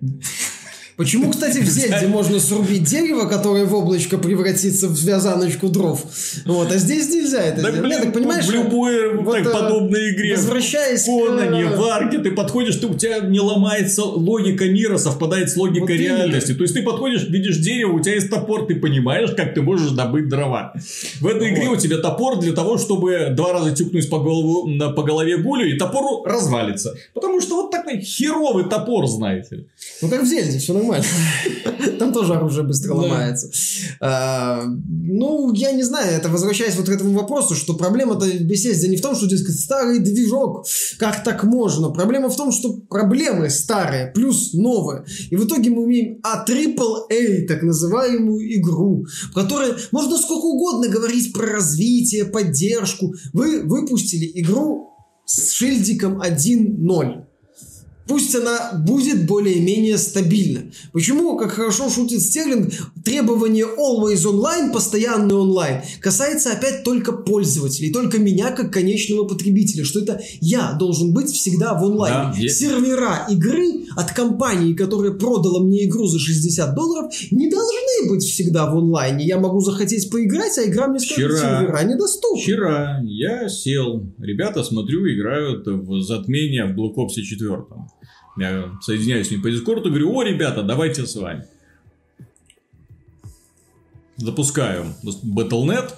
Почему, 0.96 1.32
кстати, 1.32 1.58
в 1.60 1.66
Зельде 1.68 2.08
можно 2.08 2.40
срубить 2.40 2.84
дерево, 2.84 3.28
которое 3.28 3.66
в 3.66 3.74
облачко 3.74 4.18
превратится 4.18 4.88
в 4.88 4.98
вязаночку 5.00 5.68
дров? 5.70 6.04
Вот, 6.46 6.72
а 6.72 6.78
здесь 6.78 7.10
нельзя 7.10 7.42
это 7.42 7.62
Да, 7.64 7.72
сделать. 7.72 7.80
блин, 7.88 7.98
Не, 8.00 8.04
так 8.06 8.14
понимаешь, 8.14 8.46
в 8.46 8.52
любой 8.52 9.16
вот, 9.18 9.38
так, 9.38 9.48
э, 9.48 9.52
подобной 9.52 10.12
игре. 10.12 10.36
возвращаясь 10.36 11.08
в 11.08 11.26
Конане, 11.28 11.66
к- 11.66 11.78
в 11.78 11.84
Арке, 11.86 12.20
ты 12.20 12.32
подходишь, 12.32 12.76
ты, 12.76 12.88
у 12.88 12.94
тебя 12.94 13.20
не 13.22 13.40
ломается 13.40 14.04
логика 14.04 14.66
мира, 14.66 14.98
совпадает 14.98 15.50
с 15.50 15.58
логикой 15.58 15.82
Вот 15.82 15.90
именно. 16.04 16.18
реальности. 16.18 16.54
То 16.54 16.62
есть 16.64 16.74
ты 16.76 16.84
подходишь, 16.84 17.28
видишь 17.28 17.58
дерево, 17.58 17.94
у 17.94 18.00
тебя 18.00 18.14
есть 18.16 18.30
топор, 18.30 18.68
ты 18.68 18.76
понимаешь, 18.76 19.32
как 19.36 19.56
ты 19.56 19.62
можешь 19.64 19.92
добыть 19.92 20.30
дрова. 20.30 20.74
В 21.20 21.28
этой 21.28 21.54
игре 21.54 21.70
у 21.70 21.76
тебя 21.76 21.98
топор 21.98 22.40
для 22.40 22.54
того, 22.54 22.78
чтобы 22.78 23.30
два 23.32 23.54
раза 23.54 23.72
тюкнуть 23.72 24.10
по, 24.10 24.20
голову, 24.20 24.70
по 24.96 25.02
голове 25.04 25.38
гулю, 25.38 25.66
и 25.74 25.78
топор 25.78 26.24
развалится. 26.28 26.94
Потому 27.16 27.42
что 27.42 27.56
вот 27.56 27.72
такой 27.72 28.00
херовый 28.02 28.66
топор, 28.66 29.08
знаете 29.08 29.56
ли. 29.56 29.68
Ну, 30.02 30.10
как 30.10 30.22
в 30.22 30.26
Зельде, 30.26 30.60
все 30.60 30.74
нормально. 30.84 31.06
Там 32.00 32.14
тоже 32.14 32.34
оружие 32.34 32.66
быстро 32.66 32.94
ломается. 32.94 33.50
А, 34.00 34.64
ну, 34.66 35.54
я 35.54 35.72
не 35.72 35.84
знаю, 35.84 36.14
это 36.14 36.30
возвращаясь 36.30 36.76
вот 36.76 36.88
к 36.88 36.90
этому 36.90 37.14
вопросу, 37.14 37.56
что 37.56 37.74
проблема-то 37.74 38.26
в 38.26 38.42
беседе 38.44 38.88
не 38.88 38.98
в 38.98 39.02
том, 39.02 39.16
что, 39.16 39.28
дескать, 39.28 39.60
старый 39.60 40.00
движок, 40.00 40.66
как 40.98 41.24
так 41.24 41.44
можно? 41.44 41.90
Проблема 41.90 42.30
в 42.30 42.36
том, 42.36 42.52
что 42.52 42.74
проблемы 42.90 43.50
старые, 43.50 44.08
плюс 44.08 44.54
новые. 44.54 45.06
И 45.30 45.36
в 45.36 45.46
итоге 45.46 45.70
мы 45.70 45.86
имеем 45.86 46.20
AAA, 46.22 47.48
так 47.48 47.64
называемую 47.64 48.60
игру, 48.60 49.06
в 49.32 49.34
которой 49.34 49.74
можно 49.92 50.18
сколько 50.18 50.46
угодно 50.46 50.88
говорить 50.88 51.34
про 51.34 51.48
развитие, 51.48 52.26
поддержку. 52.26 53.14
Вы 53.34 53.64
выпустили 53.64 54.32
игру 54.42 54.90
с 55.26 55.52
шильдиком 55.52 56.22
1.0. 56.22 57.33
Пусть 58.08 58.36
она 58.36 58.74
будет 58.86 59.26
более-менее 59.26 59.98
стабильна. 59.98 60.64
Почему, 60.92 61.38
как 61.38 61.52
хорошо 61.52 61.90
шутит 61.90 62.22
Стерлинг, 62.22 62.72
требование 63.04 63.66
always 63.66 64.26
online, 64.26 64.74
постоянный 64.74 65.36
онлайн, 65.36 65.82
касается 66.02 66.52
опять 66.52 66.84
только 66.84 67.14
пользователей, 67.14 67.92
только 67.94 68.18
меня 68.20 68.52
как 68.52 68.74
конечного 68.74 69.24
потребителя, 69.26 69.86
что 69.86 70.02
это 70.02 70.22
я 70.42 70.74
должен 70.74 71.14
быть 71.14 71.30
всегда 71.32 71.74
в 71.80 71.86
онлайне. 71.86 72.34
Да, 72.42 72.48
Сервера 72.50 73.26
игры 73.30 73.86
от 73.96 74.12
компании, 74.12 74.74
которая 74.74 75.12
продала 75.14 75.64
мне 75.64 75.86
игру 75.86 76.06
за 76.08 76.20
60 76.20 76.76
долларов, 76.76 77.14
не 77.32 77.50
должны 77.50 78.10
быть 78.10 78.24
всегда 78.24 78.70
в 78.70 78.78
онлайне. 78.78 79.26
Я 79.26 79.40
могу 79.40 79.62
захотеть 79.62 80.10
поиграть, 80.10 80.58
а 80.58 80.66
игра 80.66 80.88
мне 80.88 81.00
скажет, 81.00 81.32
Вчера- 81.32 81.60
сервера 81.60 81.84
недоступны. 81.84 82.42
Вчера 82.42 83.02
я 83.06 83.48
сел, 83.48 84.04
ребята, 84.18 84.64
смотрю, 84.64 85.08
играют 85.08 85.66
в 85.68 86.02
затмение 86.02 86.66
в 86.66 86.78
Black 86.78 86.96
Ops 86.96 87.22
4. 87.22 87.64
Я 88.38 88.72
соединяюсь 88.82 89.28
с 89.28 89.32
ним 89.32 89.42
по 89.42 89.52
дискорду, 89.52 89.90
говорю, 89.90 90.14
о, 90.16 90.24
ребята, 90.24 90.64
давайте 90.64 91.06
с 91.06 91.16
вами. 91.16 91.46
Запускаю 94.18 94.96
Battle.net, 95.04 95.94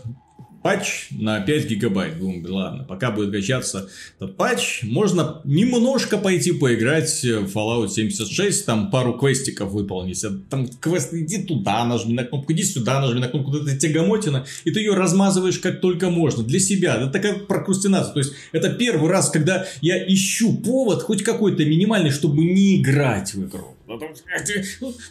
патч 0.65 1.09
на 1.11 1.41
5 1.41 1.69
гигабайт. 1.69 2.17
Думаю, 2.17 2.51
ладно, 2.51 2.83
пока 2.83 3.11
будет 3.11 3.31
качаться 3.31 3.87
этот 4.19 4.35
патч, 4.35 4.81
можно 4.81 5.41
немножко 5.43 6.17
пойти 6.17 6.53
поиграть 6.53 7.23
в 7.23 7.55
Fallout 7.55 7.89
76, 7.89 8.65
там 8.65 8.89
пару 8.89 9.13
квестиков 9.13 9.71
выполнить. 9.71 10.23
А 10.23 10.31
Там 10.49 10.67
квест, 10.67 11.13
иди 11.13 11.43
туда, 11.43 11.85
нажми 11.85 12.15
на 12.15 12.23
кнопку, 12.23 12.51
иди 12.51 12.63
сюда, 12.63 12.99
нажми 12.99 13.19
на 13.19 13.27
кнопку, 13.27 13.55
эта 13.55 13.77
тягомотина, 13.77 14.47
и 14.63 14.71
ты 14.71 14.79
ее 14.79 14.95
размазываешь 14.95 15.59
как 15.59 15.81
только 15.81 16.09
можно, 16.09 16.43
для 16.43 16.59
себя. 16.59 16.95
Это 16.95 17.09
такая 17.09 17.35
прокрастинация. 17.35 18.13
То 18.13 18.19
есть, 18.21 18.33
это 18.51 18.71
первый 18.71 19.11
раз, 19.11 19.29
когда 19.29 19.67
я 19.81 20.03
ищу 20.07 20.51
повод, 20.57 21.03
хоть 21.03 21.21
какой-то 21.21 21.63
минимальный, 21.63 22.09
чтобы 22.09 22.43
не 22.43 22.81
играть 22.81 23.35
в 23.35 23.45
игру. 23.47 23.74
Ну, 23.87 23.99
там, 23.99 24.09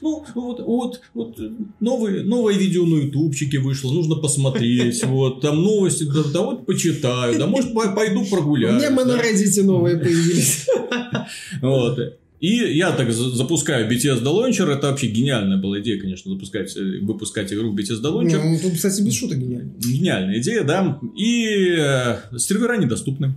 Ну, 0.00 0.24
вот, 0.34 0.60
вот, 0.60 1.00
вот, 1.14 1.38
новые, 1.80 2.22
новое 2.24 2.54
видео 2.54 2.84
на 2.86 2.96
ютубчике 3.04 3.60
вышло, 3.60 3.92
нужно 3.92 4.16
посмотреть, 4.16 5.04
вот, 5.06 5.40
там 5.40 5.62
новости, 5.62 6.04
да, 6.04 6.22
да 6.32 6.42
вот 6.42 6.66
почитаю, 6.66 7.38
да 7.38 7.46
может 7.46 7.72
по- 7.72 7.92
пойду 7.92 8.24
прогуляюсь. 8.26 8.76
Мне 8.80 8.90
мы 8.90 9.04
да. 9.04 9.16
на 9.16 9.20
Reddit 9.22 9.62
новые 9.62 9.96
появились. 9.98 10.66
Вот. 11.62 11.98
И 12.40 12.56
я 12.76 12.92
так 12.92 13.10
за- 13.10 13.30
запускаю 13.30 13.90
Bethesda 13.90 14.24
Launcher. 14.24 14.70
Это 14.70 14.90
вообще 14.90 15.06
гениальная 15.06 15.56
была 15.56 15.80
идея, 15.80 15.98
конечно, 15.98 16.30
запускать, 16.30 16.76
э, 16.76 16.98
выпускать 17.00 17.50
игру 17.52 17.70
в 17.70 17.76
Bethesda 17.76 18.12
Launcher. 18.12 18.40
Ну, 18.44 18.58
Тут, 18.60 18.74
кстати, 18.74 19.00
без 19.00 19.14
шуток 19.14 19.38
гениально. 19.38 19.72
Гениальная 19.78 20.38
идея, 20.40 20.62
да. 20.64 21.00
И 21.16 21.74
э, 21.78 22.16
сервера 22.36 22.76
недоступны. 22.76 23.34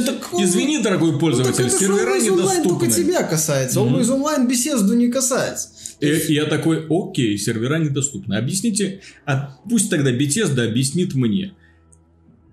Ну, 0.00 0.04
так, 0.04 0.28
Извини, 0.40 0.82
дорогой 0.82 1.12
ну, 1.12 1.18
пользователь, 1.18 1.56
так 1.56 1.66
это 1.66 1.76
ж 1.76 1.80
сервера 1.80 2.16
Always 2.16 2.28
Online 2.28 2.62
только 2.62 2.86
недоступны. 2.86 3.04
тебя 3.04 3.22
касается. 3.22 3.80
Мгм. 3.80 3.96
Always 3.96 4.08
Online 4.08 4.48
беседу 4.48 4.94
не 4.94 5.08
касается. 5.08 5.68
И 6.00 6.06
и 6.06 6.34
я 6.34 6.46
такой, 6.46 6.86
окей, 6.88 7.38
сервера 7.38 7.78
недоступны. 7.78 8.34
Объясните, 8.34 9.00
а 9.24 9.56
пусть 9.68 9.90
тогда 9.90 10.10
Bethesda 10.12 10.68
объяснит 10.68 11.14
мне, 11.14 11.54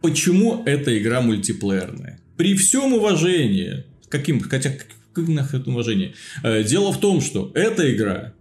почему 0.01 0.63
эта 0.65 0.97
игра 0.97 1.21
мультиплеерная. 1.21 2.19
При 2.37 2.55
всем 2.55 2.93
уважении, 2.93 3.85
каким, 4.09 4.39
хотя 4.39 4.71
как 5.13 5.27
нахрен 5.27 5.63
уважение, 5.67 6.13
Э, 6.43 6.63
дело 6.63 6.91
в 6.91 6.99
том, 6.99 7.21
что 7.21 7.51
эта 7.55 7.93
игра 7.93 8.33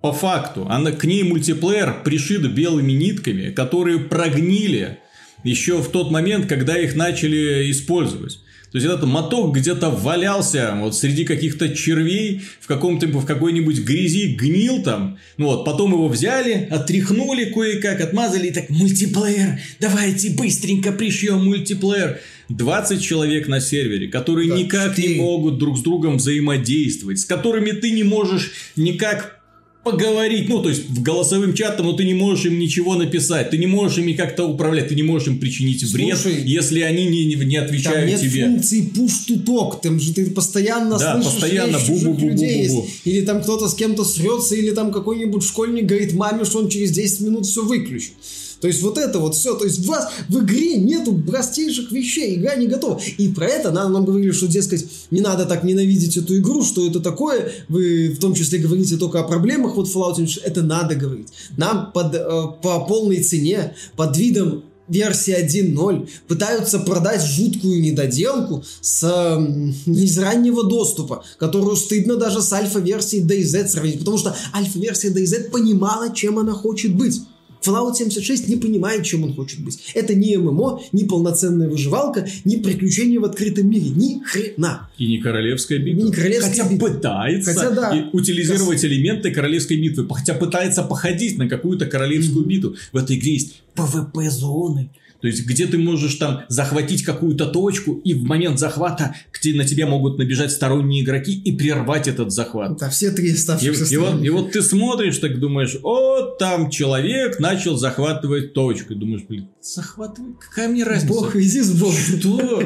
по 0.00 0.12
факту, 0.12 0.66
она, 0.68 0.92
к 0.92 1.04
ней 1.04 1.24
мультиплеер 1.24 2.02
пришит 2.04 2.52
белыми 2.54 2.92
нитками, 2.92 3.50
которые 3.50 3.98
прогнили 3.98 4.98
еще 5.44 5.82
в 5.82 5.88
тот 5.88 6.10
момент, 6.10 6.46
когда 6.46 6.78
их 6.78 6.94
начали 6.94 7.70
использовать. 7.70 8.40
То 8.70 8.76
есть 8.76 8.86
этот 8.86 9.04
моток 9.04 9.56
где-то 9.56 9.88
валялся 9.88 10.74
вот 10.78 10.94
среди 10.94 11.24
каких-то 11.24 11.74
червей 11.74 12.42
в 12.60 12.66
каком-то 12.66 13.06
в 13.06 13.24
какой-нибудь 13.24 13.78
грязи 13.80 14.34
гнил 14.34 14.82
там. 14.82 15.18
Ну 15.38 15.46
вот, 15.46 15.64
потом 15.64 15.92
его 15.92 16.08
взяли, 16.08 16.68
отряхнули 16.70 17.46
кое-как, 17.46 18.00
отмазали 18.02 18.48
и 18.48 18.52
так 18.52 18.68
мультиплеер, 18.68 19.58
давайте 19.80 20.30
быстренько 20.30 20.92
пришьем 20.92 21.44
мультиплеер. 21.46 22.20
20 22.50 23.02
человек 23.02 23.46
на 23.48 23.60
сервере, 23.60 24.08
которые 24.08 24.48
Да, 24.48 24.56
никак 24.56 24.96
не 24.98 25.04
четыре. 25.04 25.20
могут 25.22 25.58
друг 25.58 25.78
с 25.78 25.82
другом 25.82 26.16
взаимодействовать, 26.16 27.20
с 27.20 27.24
которыми 27.24 27.72
ты 27.72 27.90
не 27.90 28.04
можешь 28.04 28.52
никак 28.76 29.37
поговорить, 29.84 30.48
ну, 30.48 30.62
то 30.62 30.68
есть 30.68 30.88
в 30.88 31.02
голосовым 31.02 31.54
чатом, 31.54 31.86
но 31.86 31.92
ты 31.92 32.04
не 32.04 32.14
можешь 32.14 32.44
им 32.46 32.58
ничего 32.58 32.94
написать, 32.94 33.50
ты 33.50 33.58
не 33.58 33.66
можешь 33.66 33.98
ими 33.98 34.12
как-то 34.12 34.44
управлять, 34.44 34.88
ты 34.88 34.94
не 34.94 35.02
можешь 35.02 35.28
им 35.28 35.38
причинить 35.38 35.82
вред, 35.84 36.18
Слушай, 36.18 36.42
если 36.44 36.80
они 36.80 37.06
не, 37.06 37.24
не, 37.26 37.34
не 37.36 37.56
Там 37.56 37.64
отвечают 37.64 38.10
нет 38.10 38.20
тебе. 38.20 38.44
функции 38.44 38.90
push-to-talk, 38.94 39.80
там 39.82 39.98
же 39.98 40.12
ты 40.12 40.26
постоянно 40.30 40.98
Да, 40.98 41.14
слышишь 41.14 41.32
постоянно 41.40 41.76
речь 41.76 41.86
чужих 41.86 42.08
бу-бу-бу-бу-бу-бу. 42.14 42.28
людей 42.30 42.62
есть. 42.64 42.76
Или 43.04 43.20
там 43.22 43.42
кто-то 43.42 43.68
с 43.68 43.74
кем-то 43.74 44.04
срется, 44.04 44.54
или 44.56 44.70
там 44.72 44.92
какой-нибудь 44.92 45.42
школьник 45.42 45.86
говорит 45.86 46.12
маме, 46.12 46.44
что 46.44 46.58
он 46.58 46.68
через 46.68 46.90
10 46.90 47.20
минут 47.20 47.46
все 47.46 47.64
выключит. 47.64 48.12
То 48.60 48.66
есть 48.66 48.82
вот 48.82 48.98
это 48.98 49.18
вот 49.18 49.34
все, 49.34 49.54
то 49.54 49.64
есть 49.64 49.84
у 49.86 49.88
вас 49.88 50.10
в 50.28 50.38
игре 50.40 50.76
нету 50.76 51.14
простейших 51.14 51.92
вещей, 51.92 52.36
игра 52.36 52.54
не 52.56 52.66
готова. 52.66 53.00
И 53.16 53.28
про 53.28 53.46
это 53.46 53.70
нам, 53.70 53.92
нам 53.92 54.04
говорили, 54.04 54.32
что, 54.32 54.46
дескать, 54.46 54.86
не 55.10 55.20
надо 55.20 55.44
так 55.44 55.64
ненавидеть 55.64 56.16
эту 56.16 56.36
игру, 56.38 56.64
что 56.64 56.86
это 56.86 57.00
такое. 57.00 57.52
Вы 57.68 58.10
в 58.10 58.20
том 58.20 58.34
числе 58.34 58.58
говорите 58.58 58.96
только 58.96 59.20
о 59.20 59.24
проблемах, 59.24 59.76
вот 59.76 59.86
Fallout 59.88 60.16
76, 60.16 60.44
это 60.44 60.62
надо 60.62 60.94
говорить. 60.94 61.28
Нам 61.56 61.92
под, 61.92 62.14
э, 62.14 62.20
по 62.62 62.80
полной 62.86 63.22
цене, 63.22 63.74
под 63.96 64.16
видом 64.16 64.64
версии 64.88 65.34
1.0 65.34 66.08
пытаются 66.26 66.78
продать 66.78 67.22
жуткую 67.22 67.80
недоделку 67.80 68.64
с, 68.80 69.04
м, 69.04 69.74
из 69.86 70.18
раннего 70.18 70.64
доступа, 70.64 71.24
которую 71.38 71.76
стыдно 71.76 72.16
даже 72.16 72.42
с 72.42 72.52
альфа-версией 72.52 73.24
DayZ 73.24 73.68
сравнить, 73.68 73.98
потому 73.98 74.18
что 74.18 74.34
альфа-версия 74.54 75.10
DayZ 75.10 75.50
понимала, 75.50 76.14
чем 76.14 76.38
она 76.38 76.52
хочет 76.52 76.94
быть. 76.94 77.20
Fallout 77.64 77.94
76 77.94 78.48
не 78.48 78.56
понимает, 78.56 79.04
чем 79.04 79.24
он 79.24 79.34
хочет 79.34 79.60
быть. 79.60 79.92
Это 79.94 80.14
не 80.14 80.36
ММО, 80.36 80.82
не 80.92 81.04
полноценная 81.04 81.68
выживалка, 81.68 82.26
не 82.44 82.56
приключение 82.56 83.18
в 83.18 83.24
открытом 83.24 83.68
мире. 83.68 83.90
Ни 83.90 84.22
хрена. 84.22 84.88
И 84.98 85.06
не 85.06 85.18
королевская 85.18 85.78
битва. 85.78 86.04
Не 86.04 86.12
королевская 86.12 86.50
хотя 86.50 86.68
битва. 86.68 86.88
пытается 86.88 87.54
Хотя 87.54 87.70
да. 87.70 88.10
утилизировать 88.12 88.84
элементы 88.84 89.30
королевской 89.30 89.76
битвы. 89.76 90.06
Хотя 90.08 90.34
пытается 90.34 90.82
походить 90.82 91.38
на 91.38 91.48
какую-то 91.48 91.86
королевскую 91.86 92.44
битву. 92.44 92.76
В 92.92 92.96
этой 92.96 93.16
игре 93.16 93.34
есть 93.34 93.62
ПВП-зоны. 93.74 94.90
То 95.20 95.26
есть, 95.26 95.44
где 95.46 95.66
ты 95.66 95.78
можешь 95.78 96.14
там 96.14 96.42
захватить 96.48 97.02
какую-то 97.02 97.46
точку, 97.46 97.94
и 98.04 98.14
в 98.14 98.22
момент 98.22 98.58
захвата 98.60 99.16
к 99.32 99.40
те- 99.40 99.52
на 99.54 99.64
тебя 99.64 99.86
могут 99.88 100.16
набежать 100.16 100.52
сторонние 100.52 101.02
игроки 101.02 101.32
и 101.34 101.50
прервать 101.56 102.06
этот 102.06 102.30
захват. 102.30 102.76
Да, 102.78 102.88
все 102.88 103.10
три 103.10 103.30
И, 103.30 103.34
оставшихся 103.34 103.84
и 103.92 103.96
вот, 103.96 104.06
страны. 104.08 104.24
и 104.24 104.30
вот 104.30 104.52
ты 104.52 104.62
смотришь, 104.62 105.18
так 105.18 105.40
думаешь, 105.40 105.76
о, 105.82 106.22
там 106.38 106.70
человек 106.70 107.40
начал 107.40 107.76
захватывать 107.76 108.52
точку. 108.52 108.92
И 108.92 108.96
думаешь, 108.96 109.22
блин, 109.28 109.48
захватывай, 109.60 110.34
какая 110.38 110.68
мне 110.68 110.84
разница? 110.84 111.12
Бог, 111.12 111.34
иди 111.34 111.62
с 111.62 111.72
Богом. 111.72 111.94
Что? 111.96 112.62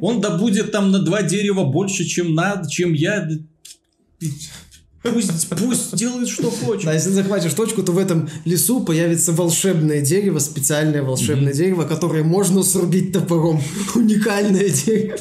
Он 0.00 0.20
добудет 0.20 0.70
там 0.70 0.92
на 0.92 1.00
два 1.00 1.22
дерева 1.22 1.64
больше, 1.64 2.04
чем 2.04 2.34
надо, 2.34 2.70
чем 2.70 2.92
я. 2.92 3.28
Пусть, 5.12 5.48
пусть 5.48 5.96
делает, 5.96 6.28
что 6.28 6.50
хочет. 6.50 6.84
Да, 6.84 6.92
если 6.92 7.10
захватишь 7.10 7.54
точку, 7.54 7.82
то 7.82 7.92
в 7.92 7.98
этом 7.98 8.28
лесу 8.44 8.80
появится 8.80 9.32
волшебное 9.32 10.00
дерево, 10.00 10.38
специальное 10.38 11.02
волшебное 11.02 11.52
дерево, 11.52 11.84
которое 11.84 12.22
можно 12.22 12.62
срубить 12.62 13.12
топором. 13.12 13.60
Уникальное 13.94 14.68
дерево. 14.68 15.18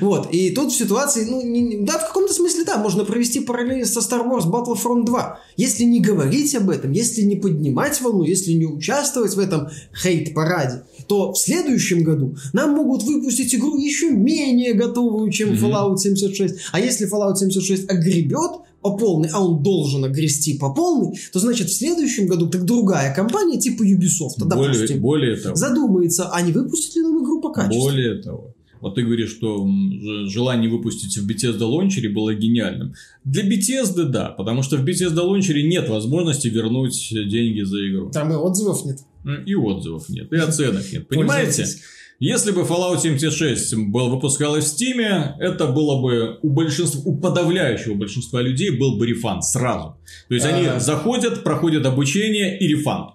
Вот. 0.00 0.30
И 0.32 0.50
тут 0.50 0.72
в 0.72 0.76
ситуации, 0.76 1.26
ну, 1.28 1.42
не- 1.42 1.78
да, 1.84 1.98
в 1.98 2.08
каком-то 2.08 2.32
смысле, 2.32 2.64
да, 2.64 2.76
можно 2.78 3.04
провести 3.04 3.40
параллели 3.40 3.84
со 3.84 4.00
Star 4.00 4.26
Wars 4.26 4.46
Battlefront 4.46 5.04
2. 5.04 5.40
Если 5.56 5.84
не 5.84 6.00
говорить 6.00 6.54
об 6.54 6.70
этом, 6.70 6.92
если 6.92 7.22
не 7.22 7.36
поднимать 7.36 8.00
волну, 8.00 8.24
если 8.24 8.52
не 8.52 8.66
участвовать 8.66 9.34
в 9.34 9.38
этом 9.38 9.68
хейт-параде, 10.02 10.82
то 11.08 11.32
в 11.32 11.38
следующем 11.38 12.02
году 12.02 12.36
нам 12.52 12.72
могут 12.72 13.02
выпустить 13.04 13.54
игру 13.54 13.78
еще 13.78 14.10
менее 14.10 14.74
готовую, 14.74 15.30
чем 15.30 15.52
Fallout 15.52 15.98
76. 15.98 16.54
А 16.72 16.80
если 16.80 17.10
Fallout 17.10 17.36
76 17.36 17.90
огребет 17.90 18.52
по 18.86 18.96
полной, 18.96 19.28
а 19.32 19.44
он 19.44 19.62
должен 19.62 20.04
огрести 20.04 20.58
по 20.58 20.72
полной, 20.72 21.18
то 21.32 21.40
значит 21.40 21.68
в 21.68 21.76
следующем 21.76 22.26
году 22.26 22.48
так 22.48 22.64
другая 22.64 23.14
компания 23.14 23.58
типа 23.58 23.82
Ubisoft, 23.82 24.38
Более, 24.38 24.72
допустим, 24.72 25.00
более 25.00 25.36
того, 25.36 25.56
задумается, 25.56 26.28
а 26.32 26.40
не 26.42 26.52
выпустит 26.52 26.96
ли 26.96 27.02
нам 27.02 27.22
игру 27.22 27.40
по 27.40 27.50
качеству. 27.50 27.80
более 27.80 28.22
того, 28.22 28.54
вот 28.80 28.94
ты 28.94 29.02
говоришь, 29.02 29.30
что 29.30 29.66
желание 30.26 30.70
выпустить 30.70 31.16
в 31.16 31.28
Bethesda 31.28 31.64
лончере 31.64 32.08
было 32.08 32.34
гениальным. 32.34 32.94
Для 33.24 33.42
Bethesda 33.42 34.04
да, 34.04 34.28
потому 34.28 34.62
что 34.62 34.76
в 34.76 34.84
Bethesda 34.84 35.22
лончере 35.22 35.66
нет 35.66 35.88
возможности 35.88 36.48
вернуть 36.48 37.08
деньги 37.10 37.62
за 37.62 37.88
игру. 37.90 38.10
Там 38.10 38.32
и 38.32 38.36
отзывов 38.36 38.84
нет. 38.84 39.00
И 39.46 39.54
отзывов 39.56 40.08
нет, 40.08 40.32
и 40.32 40.36
оценок 40.36 40.84
нет. 40.92 41.08
Понимаете? 41.08 41.66
Если 42.18 42.50
бы 42.50 42.62
Fallout 42.62 43.00
76 43.00 43.74
был, 43.90 44.08
выпускалась 44.08 44.64
в 44.72 44.74
Steam, 44.74 45.34
это 45.38 45.66
было 45.66 46.00
бы 46.00 46.38
у 46.42 46.48
большинства, 46.50 47.02
у 47.04 47.16
подавляющего 47.18 47.94
большинства 47.94 48.40
людей 48.40 48.70
был 48.70 48.96
бы 48.96 49.06
рефанд 49.06 49.44
сразу. 49.44 49.98
То 50.28 50.34
есть 50.34 50.46
они 50.46 50.66
А. 50.66 50.80
заходят, 50.80 51.44
проходят 51.44 51.84
обучение 51.84 52.58
и 52.58 52.66
рефанд. 52.68 53.10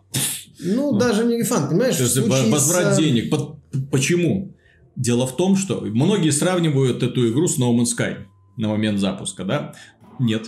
Ну, 0.59 0.97
даже 0.99 1.23
не 1.25 1.37
рефанд, 1.39 1.69
понимаешь? 1.69 1.95
То 1.95 2.03
есть 2.03 2.17
возврат 2.17 2.97
денег. 2.97 3.31
По- 3.31 3.57
Почему? 3.89 4.53
Дело 4.95 5.25
в 5.25 5.35
том, 5.35 5.55
что 5.55 5.81
многие 5.81 6.29
сравнивают 6.29 7.01
эту 7.01 7.27
игру 7.31 7.47
с 7.47 7.57
No 7.57 7.73
Man's 7.75 7.97
Sky 7.97 8.17
на 8.57 8.67
момент 8.67 8.99
запуска, 8.99 9.43
да? 9.45 9.73
Нет. 10.19 10.47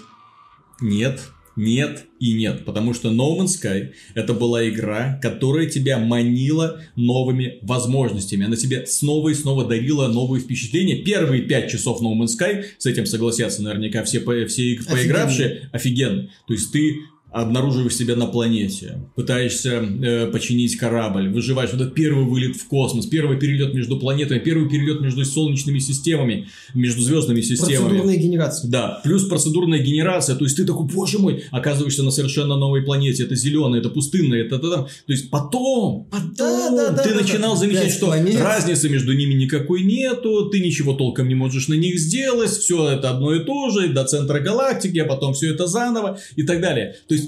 Нет. 0.81 1.21
Нет 1.55 2.05
и 2.19 2.33
нет, 2.33 2.65
потому 2.65 2.93
что 2.93 3.09
No 3.09 3.37
Man's 3.37 3.61
Sky 3.61 3.91
это 4.15 4.33
была 4.33 4.67
игра, 4.67 5.19
которая 5.21 5.67
тебя 5.67 5.99
манила 5.99 6.81
новыми 6.95 7.59
возможностями. 7.61 8.45
Она 8.45 8.55
тебе 8.55 8.85
снова 8.87 9.29
и 9.29 9.33
снова 9.33 9.65
дарила 9.65 10.07
новые 10.07 10.41
впечатления. 10.41 11.03
Первые 11.03 11.43
пять 11.43 11.69
часов 11.69 12.01
No 12.01 12.13
Man's 12.15 12.39
Sky, 12.39 12.65
с 12.77 12.85
этим 12.85 13.05
согласятся 13.05 13.61
наверняка 13.61 14.03
все, 14.03 14.19
все 14.47 14.79
поигравшие, 14.89 15.69
офигенно. 15.71 16.29
То 16.47 16.53
есть 16.53 16.71
ты 16.71 16.95
обнаруживаешь 17.33 17.95
себя 17.95 18.15
на 18.15 18.27
планете, 18.27 18.99
пытаешься 19.15 19.81
э, 19.81 20.27
починить 20.27 20.77
корабль, 20.77 21.29
выживаешь. 21.29 21.71
Вот 21.73 21.81
этот 21.81 21.95
первый 21.95 22.25
вылет 22.25 22.55
в 22.55 22.67
космос, 22.67 23.07
первый 23.07 23.39
перелет 23.39 23.73
между 23.73 23.97
планетами, 23.97 24.39
первый 24.39 24.69
перелет 24.69 25.01
между 25.01 25.25
солнечными 25.25 25.79
системами, 25.79 26.47
между 26.75 27.01
звездными 27.01 27.41
системами. 27.41 27.87
процедурная 27.89 28.17
генерация. 28.17 28.69
Да, 28.69 29.01
плюс 29.03 29.25
процедурная 29.25 29.79
генерация, 29.79 30.35
то 30.35 30.43
есть 30.45 30.55
ты 30.57 30.65
такой, 30.65 30.85
боже 30.85 31.17
мой, 31.17 31.43
оказываешься 31.51 32.03
на 32.03 32.11
совершенно 32.11 32.55
новой 32.55 32.83
планете, 32.83 33.23
это 33.23 33.35
зеленое, 33.35 33.79
это 33.79 33.89
пустынное, 33.89 34.43
это, 34.43 34.59
там. 34.59 34.85
то 34.85 35.11
есть 35.11 35.31
потом, 35.31 36.07
потом 36.11 36.33
Да, 36.37 36.69
да, 36.69 36.89
да, 36.91 37.03
ты 37.03 37.09
да, 37.09 37.21
начинал 37.21 37.53
да. 37.55 37.61
замечать, 37.61 37.83
Пять 37.85 37.93
что 37.93 38.05
планет. 38.07 38.39
разницы 38.39 38.89
между 38.89 39.13
ними 39.13 39.33
никакой 39.33 39.81
нету, 39.83 40.49
ты 40.49 40.59
ничего 40.59 40.93
толком 40.93 41.27
не 41.27 41.35
можешь 41.35 41.67
на 41.67 41.73
них 41.73 41.99
сделать, 41.99 42.51
все 42.51 42.89
это 42.89 43.09
одно 43.09 43.33
и 43.33 43.43
то 43.43 43.69
же, 43.69 43.89
до 43.89 44.03
центра 44.05 44.39
галактики, 44.39 44.99
а 44.99 45.05
потом 45.05 45.33
все 45.33 45.51
это 45.51 45.65
заново 45.65 46.19
и 46.35 46.43
так 46.43 46.61
далее. 46.61 46.95
То 47.07 47.15
есть 47.15 47.22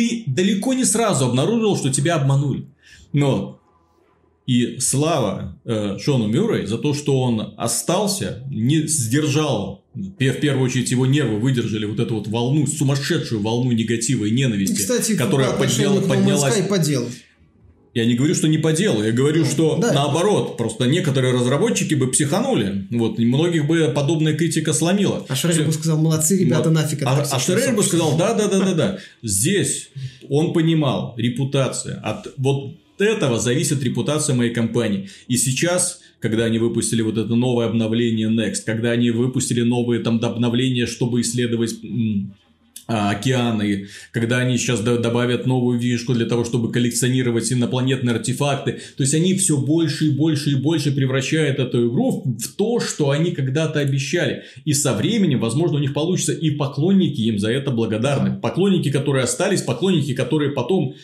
ты 0.00 0.24
далеко 0.26 0.72
не 0.72 0.86
сразу 0.86 1.26
обнаружил, 1.26 1.76
что 1.76 1.90
тебя 1.92 2.14
обманули. 2.14 2.64
Но 3.12 3.60
и 4.46 4.78
слава 4.80 5.60
э, 5.66 5.98
Шону 5.98 6.26
Мюррей 6.26 6.64
за 6.64 6.78
то, 6.78 6.94
что 6.94 7.20
он 7.20 7.52
остался, 7.58 8.42
не 8.50 8.86
сдержал, 8.86 9.84
в 9.94 10.12
первую 10.14 10.64
очередь 10.64 10.90
его 10.90 11.04
нервы 11.04 11.38
выдержали 11.38 11.84
вот 11.84 12.00
эту 12.00 12.14
вот 12.14 12.28
волну, 12.28 12.66
сумасшедшую 12.66 13.42
волну 13.42 13.72
негатива 13.72 14.24
и 14.24 14.30
ненависти, 14.30 14.76
Кстати, 14.76 15.16
которая 15.16 15.50
подняла- 15.58 16.00
поднялась. 16.00 16.66
По 16.66 16.78
делу. 16.78 17.06
Я 17.92 18.06
не 18.06 18.14
говорю, 18.14 18.36
что 18.36 18.46
не 18.46 18.58
по 18.58 18.72
делу, 18.72 19.02
я 19.02 19.10
говорю, 19.10 19.44
что 19.44 19.76
да. 19.76 19.92
наоборот, 19.92 20.56
просто 20.56 20.84
некоторые 20.86 21.34
разработчики 21.34 21.94
бы 21.94 22.06
психанули, 22.06 22.86
вот, 22.90 23.18
и 23.18 23.24
многих 23.24 23.66
бы 23.66 23.90
подобная 23.92 24.34
критика 24.34 24.72
сломила. 24.72 25.26
А 25.28 25.34
Шрек 25.34 25.66
бы 25.66 25.72
сказал, 25.72 25.98
молодцы, 25.98 26.38
ребята, 26.38 26.68
Вот. 26.68 26.74
нафиг. 26.74 27.02
А, 27.04 27.20
а 27.20 27.38
Шрер 27.40 27.56
бы 27.56 27.82
сообщества». 27.82 27.82
сказал, 27.82 28.16
да, 28.16 28.34
да, 28.34 28.48
да, 28.48 28.60
да, 28.60 28.74
да. 28.74 28.98
Здесь 29.22 29.90
он 30.28 30.52
понимал, 30.52 31.14
репутация. 31.16 32.00
От 32.00 32.32
вот 32.36 32.76
этого 32.98 33.40
зависит 33.40 33.82
репутация 33.82 34.36
моей 34.36 34.52
компании. 34.52 35.08
И 35.26 35.36
сейчас, 35.36 36.00
когда 36.20 36.44
они 36.44 36.58
выпустили 36.58 37.02
вот 37.02 37.18
это 37.18 37.34
новое 37.34 37.66
обновление 37.66 38.28
Next, 38.28 38.62
когда 38.66 38.90
они 38.90 39.10
выпустили 39.10 39.62
новые 39.62 40.00
там 40.00 40.20
обновления, 40.22 40.86
чтобы 40.86 41.22
исследовать 41.22 41.74
м, 41.82 42.34
океаны, 42.90 43.86
когда 44.12 44.38
они 44.38 44.58
сейчас 44.58 44.80
до- 44.80 44.98
добавят 44.98 45.46
новую 45.46 45.78
вишку 45.78 46.12
для 46.12 46.26
того, 46.26 46.44
чтобы 46.44 46.72
коллекционировать 46.72 47.52
инопланетные 47.52 48.16
артефакты. 48.16 48.80
То 48.96 49.02
есть 49.02 49.14
они 49.14 49.34
все 49.34 49.56
больше 49.56 50.08
и 50.08 50.10
больше 50.10 50.50
и 50.50 50.54
больше 50.56 50.92
превращают 50.92 51.58
эту 51.58 51.88
игру 51.88 52.24
в 52.24 52.56
то, 52.56 52.80
что 52.80 53.10
они 53.10 53.30
когда-то 53.30 53.80
обещали. 53.80 54.42
И 54.64 54.72
со 54.72 54.92
временем, 54.94 55.40
возможно, 55.40 55.76
у 55.76 55.80
них 55.80 55.94
получится, 55.94 56.32
и 56.32 56.50
поклонники 56.50 57.20
им 57.20 57.38
за 57.38 57.50
это 57.50 57.70
благодарны. 57.70 58.40
Поклонники, 58.40 58.90
которые 58.90 59.24
остались, 59.24 59.62
поклонники, 59.62 60.14
которые 60.14 60.50
потом 60.50 60.94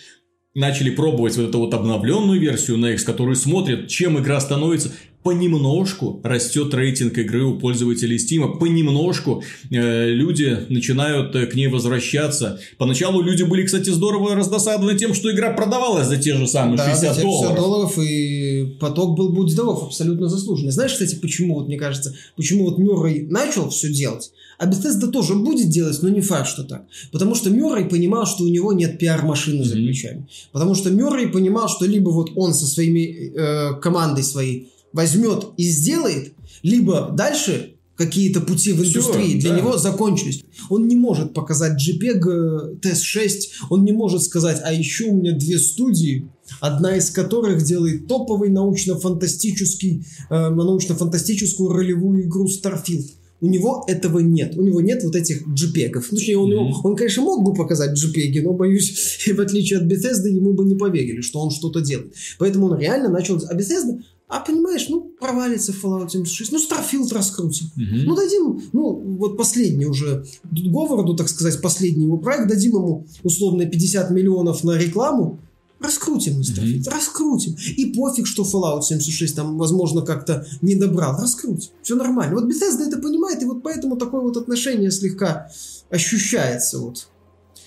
начали 0.57 0.91
пробовать 0.91 1.37
вот 1.37 1.51
эту 1.51 1.59
вот 1.59 1.75
обновленную 1.75 2.41
версию 2.41 2.79
Next, 2.79 3.05
которые 3.05 3.37
смотрят, 3.37 3.89
чем 3.89 4.19
игра 4.19 4.41
становится, 4.41 4.91
понемножку 5.27 6.21
растет 6.23 6.73
рейтинг 6.73 7.19
игры 7.19 7.45
у 7.45 7.59
пользователей 7.59 8.17
Steam, 8.17 8.61
понемножку 8.61 9.43
э, 9.73 10.11
люди 10.11 10.57
начинают 10.69 11.35
э, 11.35 11.47
к 11.47 11.57
ней 11.57 11.67
возвращаться. 11.67 12.61
Поначалу 12.79 13.21
люди 13.23 13.43
были, 13.43 13.65
кстати, 13.65 13.91
здорово 13.91 14.37
раздосадованы 14.37 14.97
тем, 14.97 15.15
что 15.15 15.33
игра 15.33 15.51
продавалась 15.53 16.07
за 16.07 16.17
те 16.17 16.37
же 16.37 16.47
самые 16.47 16.77
Да, 16.77 16.85
60 16.85 17.15
за 17.17 17.21
те 17.21 17.27
долларов. 17.27 17.57
долларов, 17.57 17.99
и 17.99 18.77
поток 18.79 19.17
был 19.17 19.31
будь 19.31 19.51
здоров, 19.51 19.83
абсолютно 19.83 20.29
заслуженный. 20.29 20.71
Знаешь, 20.71 20.93
кстати, 20.93 21.17
почему, 21.17 21.55
вот 21.55 21.67
мне 21.67 21.77
кажется, 21.77 22.15
почему 22.37 22.67
вот 22.67 22.79
Мюррей 22.79 23.23
начал 23.23 23.71
все 23.71 23.93
делать, 23.93 24.31
а 24.59 24.71
Bethesda 24.71 25.09
тоже 25.09 25.35
будет 25.35 25.71
делать, 25.71 25.99
но 26.03 26.09
не 26.09 26.21
факт, 26.21 26.49
что 26.49 26.63
так. 26.63 26.85
Потому 27.11 27.35
что 27.35 27.51
Мюррей 27.51 27.87
понимал, 27.87 28.27
что 28.27 28.45
у 28.45 28.49
него 28.49 28.73
нет 28.73 29.01
пиар-машины 29.01 29.65
за 29.65 29.75
плечами. 29.75 30.29
Потому 30.53 30.77
что 30.77 30.91
Мюррей 30.91 31.27
понимал, 31.27 31.69
что 31.69 31.85
либо 31.85 32.11
вот 32.11 32.31
он 32.37 32.55
со 32.55 32.67
своими 32.67 33.33
э, 33.35 33.81
командой 33.81 34.23
своей 34.23 34.69
возьмет 34.97 35.49
и 35.57 35.65
сделает, 35.65 36.33
либо 36.63 37.11
дальше 37.17 37.75
какие-то 37.97 38.41
пути 38.41 38.73
в 38.73 38.85
индустрии 38.85 39.39
для 39.39 39.51
да. 39.51 39.59
него 39.59 39.79
закончились. 39.79 40.43
Он 40.69 40.87
не 40.89 40.97
может 40.97 41.33
показать 41.33 41.81
JPEG 41.81 42.21
э, 42.29 42.75
TS6, 42.83 43.31
он 43.71 43.85
не 43.85 43.93
может 43.93 44.23
сказать, 44.23 44.61
а 44.65 44.73
еще 44.73 45.05
у 45.05 45.17
меня 45.17 45.33
две 45.33 45.59
студии, 45.59 46.29
одна 46.61 46.97
из 46.97 47.11
которых 47.11 47.63
делает 47.63 48.07
топовый 48.07 48.51
научно-фантастический, 48.51 50.05
э, 50.29 50.49
научно-фантастическую 50.51 51.71
ролевую 51.71 52.25
игру 52.27 52.47
Starfield. 52.47 53.07
У 53.41 53.47
него 53.47 53.85
этого 53.87 54.21
нет. 54.21 54.57
У 54.57 54.63
него 54.63 54.81
нет 54.81 55.05
вот 55.05 55.15
этих 55.15 55.47
JPEG-ов. 55.47 56.07
Ну, 56.11 56.17
Точнее, 56.17 56.39
он, 56.39 56.51
Мгм. 56.51 56.75
он, 56.85 56.97
конечно, 56.97 57.23
мог 57.23 57.45
бы 57.45 57.53
показать 57.55 57.93
JPEG, 57.93 58.43
но, 58.43 58.53
боюсь, 58.55 59.27
в 59.27 59.41
отличие 59.41 59.79
от 59.79 59.85
Bethesda, 59.85 60.29
ему 60.29 60.55
бы 60.55 60.65
не 60.65 60.75
поверили, 60.75 61.21
что 61.21 61.41
он 61.41 61.51
что-то 61.51 61.81
делает. 61.81 62.15
Поэтому 62.39 62.67
он 62.67 62.79
реально 62.79 63.11
начал... 63.11 63.37
А 63.49 63.55
Bethesda, 63.55 64.01
а 64.29 64.41
понимаешь, 64.41 64.89
ну, 64.89 65.13
провалится 65.21 65.73
Fallout 65.73 66.11
76, 66.11 66.53
ну, 66.53 66.59
Starfield 66.59 67.15
раскрутим. 67.15 67.67
Мгм. 67.77 68.05
Ну, 68.07 68.17
дадим, 68.17 68.63
ну, 68.73 69.17
вот 69.19 69.37
последний 69.37 69.87
уже 69.87 70.25
Говарду, 70.45 71.15
так 71.15 71.29
сказать, 71.29 71.61
последний 71.63 72.05
его 72.05 72.19
проект, 72.19 72.49
дадим 72.49 72.73
ему 72.73 73.07
условно 73.23 73.67
50 73.67 74.11
миллионов 74.11 74.65
на 74.65 74.77
рекламу, 74.77 75.41
Раскрутим 75.79 76.37
мы 76.37 76.41
Starfield, 76.41 76.85
mm-hmm. 76.85 76.91
раскрутим. 76.91 77.57
И 77.77 77.93
пофиг, 77.93 78.27
что 78.27 78.45
Fallout 78.45 78.81
76 78.81 79.37
там, 79.37 79.59
возможно, 79.59 80.01
как-то 80.01 80.47
не 80.63 80.75
добрал. 80.75 81.21
Раскрутим. 81.21 81.71
Все 81.83 81.95
нормально. 81.97 82.35
Вот 82.35 82.45
Bethesda 82.45 82.87
это 82.87 82.99
понимает, 82.99 83.43
и 83.43 83.45
вот 83.45 83.63
поэтому 83.63 83.97
такое 83.97 84.23
вот 84.23 84.39
отношение 84.39 84.91
слегка 84.91 85.51
ощущается 85.91 86.79
вот. 86.79 87.09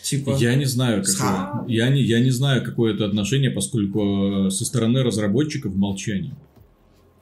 Типа... 0.01 0.35
Я 0.39 0.55
не 0.55 0.65
знаю, 0.65 1.03
какое, 1.03 1.65
я 1.67 1.89
не, 1.89 2.01
я 2.01 2.19
не 2.19 2.31
знаю, 2.31 2.63
какое 2.63 2.95
это 2.95 3.05
отношение, 3.05 3.51
поскольку 3.51 4.47
э, 4.47 4.49
со 4.49 4.65
стороны 4.65 5.03
разработчиков 5.03 5.75
молчание. 5.75 6.35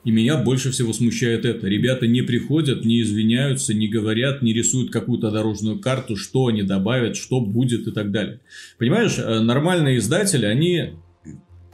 И 0.08 0.12
меня 0.12 0.38
больше 0.38 0.72
всего 0.72 0.94
смущает 0.94 1.44
это. 1.44 1.68
Ребята 1.68 2.08
не 2.08 2.22
приходят, 2.22 2.86
не 2.86 3.02
извиняются, 3.02 3.74
не 3.74 3.90
говорят, 3.90 4.42
не 4.42 4.54
рисуют 4.54 4.90
какую-то 4.90 5.32
дорожную 5.32 5.80
карту, 5.80 6.16
что 6.16 6.48
они 6.48 6.62
добавят, 6.62 7.18
что 7.18 7.42
будет 7.42 7.90
и 7.90 7.92
так 7.92 8.12
далее. 8.12 8.40
Понимаешь, 8.78 9.16
э, 9.18 9.42
нормальные 9.42 9.98
издатели, 9.98 10.46
они 10.46 10.94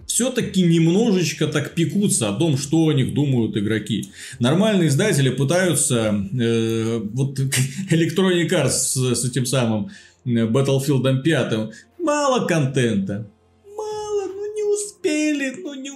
все-таки 0.08 0.64
немножечко 0.64 1.46
так 1.46 1.76
пекутся 1.76 2.30
о 2.30 2.34
том, 2.34 2.58
что 2.58 2.88
о 2.88 2.94
них 2.94 3.14
думают 3.14 3.56
игроки. 3.56 4.08
Нормальные 4.40 4.88
издатели 4.88 5.30
пытаются, 5.30 6.28
э, 6.34 7.02
вот 7.04 7.38
Electronic 7.92 8.50
Arts 8.50 8.70
с, 8.70 8.96
с 8.96 9.26
этим 9.26 9.46
самым 9.46 9.92
э, 10.26 10.30
Battlefield 10.48 11.22
5, 11.22 11.54
мало 12.00 12.48
контента, 12.48 13.30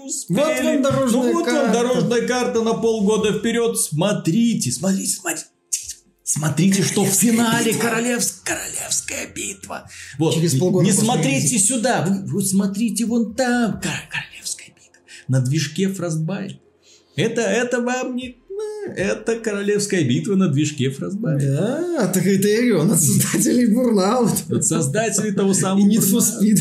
успели, 0.08 0.38
ну. 0.38 0.43
Вот 0.43 0.64
вам 0.64 0.82
дорожная 0.82 1.22
ну, 1.22 1.34
вот 1.34 1.45
карта. 1.45 1.62
вам 1.62 1.74
дорожная 1.74 2.28
карта 2.28 2.62
на 2.62 2.74
полгода 2.74 3.34
вперед. 3.34 3.78
Смотрите, 3.78 4.72
смотрите, 4.72 5.16
смотрите. 5.16 5.45
Смотрите, 6.24 6.84
что 6.84 7.05
в 7.05 7.10
финале 7.10 7.74
королевс... 7.74 8.41
королевская 8.43 9.28
битва. 9.34 9.89
Вот. 10.20 10.34
Через 10.34 10.55
полгода 10.55 10.86
не 10.86 10.91
смотрите 10.91 11.58
сюда, 11.58 12.05
вы, 12.05 12.26
вы 12.26 12.41
смотрите 12.43 13.05
вон 13.05 13.34
там. 13.34 13.80
Королевская 13.80 14.68
битва. 14.68 15.01
На 15.30 15.39
движке 15.39 15.84
Frostbite. 15.86 16.58
Это, 17.16 17.41
это 17.41 17.82
вам 17.82 18.18
не... 18.18 18.36
Это 18.95 19.38
королевская 19.38 20.03
битва 20.03 20.36
на 20.36 20.49
движке 20.49 20.89
Frostbite. 20.89 21.39
Да, 21.39 22.08
так 22.08 22.26
это 22.26 22.47
Ирион 22.53 22.91
от 22.91 23.01
создателей 23.01 23.74
Burnout. 23.74 24.53
От 24.53 24.66
создателей 24.66 25.32
того 25.32 25.53
самого 25.53 25.80
И 25.80 25.95
Need 25.95 26.12
for 26.12 26.20
Speed. 26.20 26.60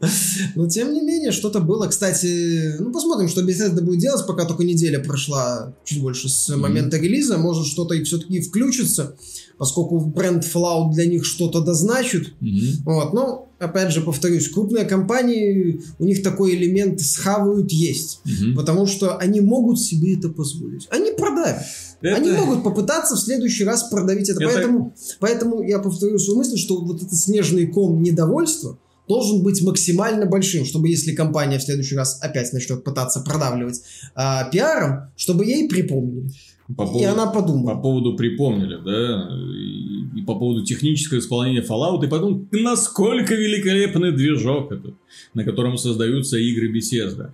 Но 0.54 0.66
тем 0.68 0.94
не 0.94 1.02
менее, 1.02 1.30
что-то 1.30 1.60
было. 1.60 1.86
Кстати, 1.86 2.76
ну 2.78 2.90
посмотрим, 2.90 3.28
что 3.28 3.42
Bethesda 3.42 3.82
будет 3.82 4.00
делать, 4.00 4.26
пока 4.26 4.46
только 4.46 4.64
неделя 4.64 4.98
прошла, 4.98 5.74
чуть 5.84 6.00
больше 6.00 6.28
с 6.28 6.48
mm-hmm. 6.48 6.56
момента 6.56 6.96
релиза. 6.96 7.36
Может, 7.36 7.66
что-то 7.66 7.94
и 7.94 8.02
все-таки 8.02 8.40
включится, 8.40 9.16
поскольку 9.58 10.00
бренд 10.00 10.44
Fallout 10.44 10.92
для 10.92 11.04
них 11.06 11.24
что-то 11.26 11.60
дозначит. 11.60 12.32
Mm-hmm. 12.40 12.82
Вот, 12.84 13.12
но, 13.12 13.52
опять 13.58 13.92
же, 13.92 14.00
повторюсь, 14.00 14.48
крупные 14.48 14.86
компании, 14.86 15.82
у 15.98 16.04
них 16.04 16.22
такой 16.22 16.54
элемент 16.54 17.00
схавают 17.02 17.70
есть. 17.70 18.20
Mm-hmm. 18.24 18.54
Потому 18.54 18.86
что 18.86 19.18
они 19.18 19.40
могут 19.40 19.78
себе 19.78 20.16
это 20.16 20.30
позволить. 20.30 20.88
Они 20.90 21.10
продавят. 21.10 21.62
Это... 22.00 22.16
Они 22.16 22.32
могут 22.32 22.64
попытаться 22.64 23.16
в 23.16 23.18
следующий 23.18 23.64
раз 23.64 23.82
продавить 23.90 24.30
это. 24.30 24.42
это... 24.42 24.54
Поэтому, 24.54 24.94
поэтому 25.18 25.62
я 25.62 25.78
повторю 25.78 26.18
свою 26.18 26.38
мысль, 26.38 26.56
что 26.56 26.80
вот 26.80 27.02
этот 27.02 27.12
снежный 27.12 27.66
ком 27.66 28.02
недовольства, 28.02 28.78
должен 29.08 29.42
быть 29.42 29.62
максимально 29.62 30.26
большим, 30.26 30.64
чтобы 30.64 30.88
если 30.88 31.14
компания 31.14 31.58
в 31.58 31.62
следующий 31.62 31.96
раз 31.96 32.20
опять 32.22 32.52
начнет 32.52 32.84
пытаться 32.84 33.20
продавливать 33.20 33.82
а, 34.14 34.44
пиаром, 34.50 35.10
чтобы 35.16 35.44
ей 35.44 35.68
припомнили. 35.68 36.30
По 36.76 36.86
поводу, 36.86 36.98
и 37.00 37.04
она 37.04 37.26
подумала. 37.26 37.74
По 37.74 37.82
поводу 37.82 38.14
припомнили, 38.14 38.76
да, 38.84 39.28
и, 39.56 40.20
и 40.20 40.24
по 40.24 40.36
поводу 40.36 40.64
технического 40.64 41.18
исполнения 41.18 41.62
Fallout, 41.62 42.04
и 42.04 42.08
потом, 42.08 42.48
насколько 42.52 43.34
великолепный 43.34 44.12
движок 44.12 44.70
этот, 44.70 44.94
на 45.34 45.44
котором 45.44 45.76
создаются 45.76 46.38
игры 46.38 46.72
Bethesda. 46.72 47.32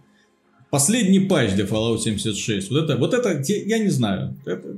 Последний 0.70 1.20
патч 1.20 1.52
для 1.52 1.64
Fallout 1.64 1.98
76. 1.98 2.70
Вот 2.70 2.84
это, 2.84 2.96
вот 2.96 3.14
это, 3.14 3.42
я 3.48 3.78
не 3.78 3.90
знаю. 3.90 4.36
Это, 4.46 4.76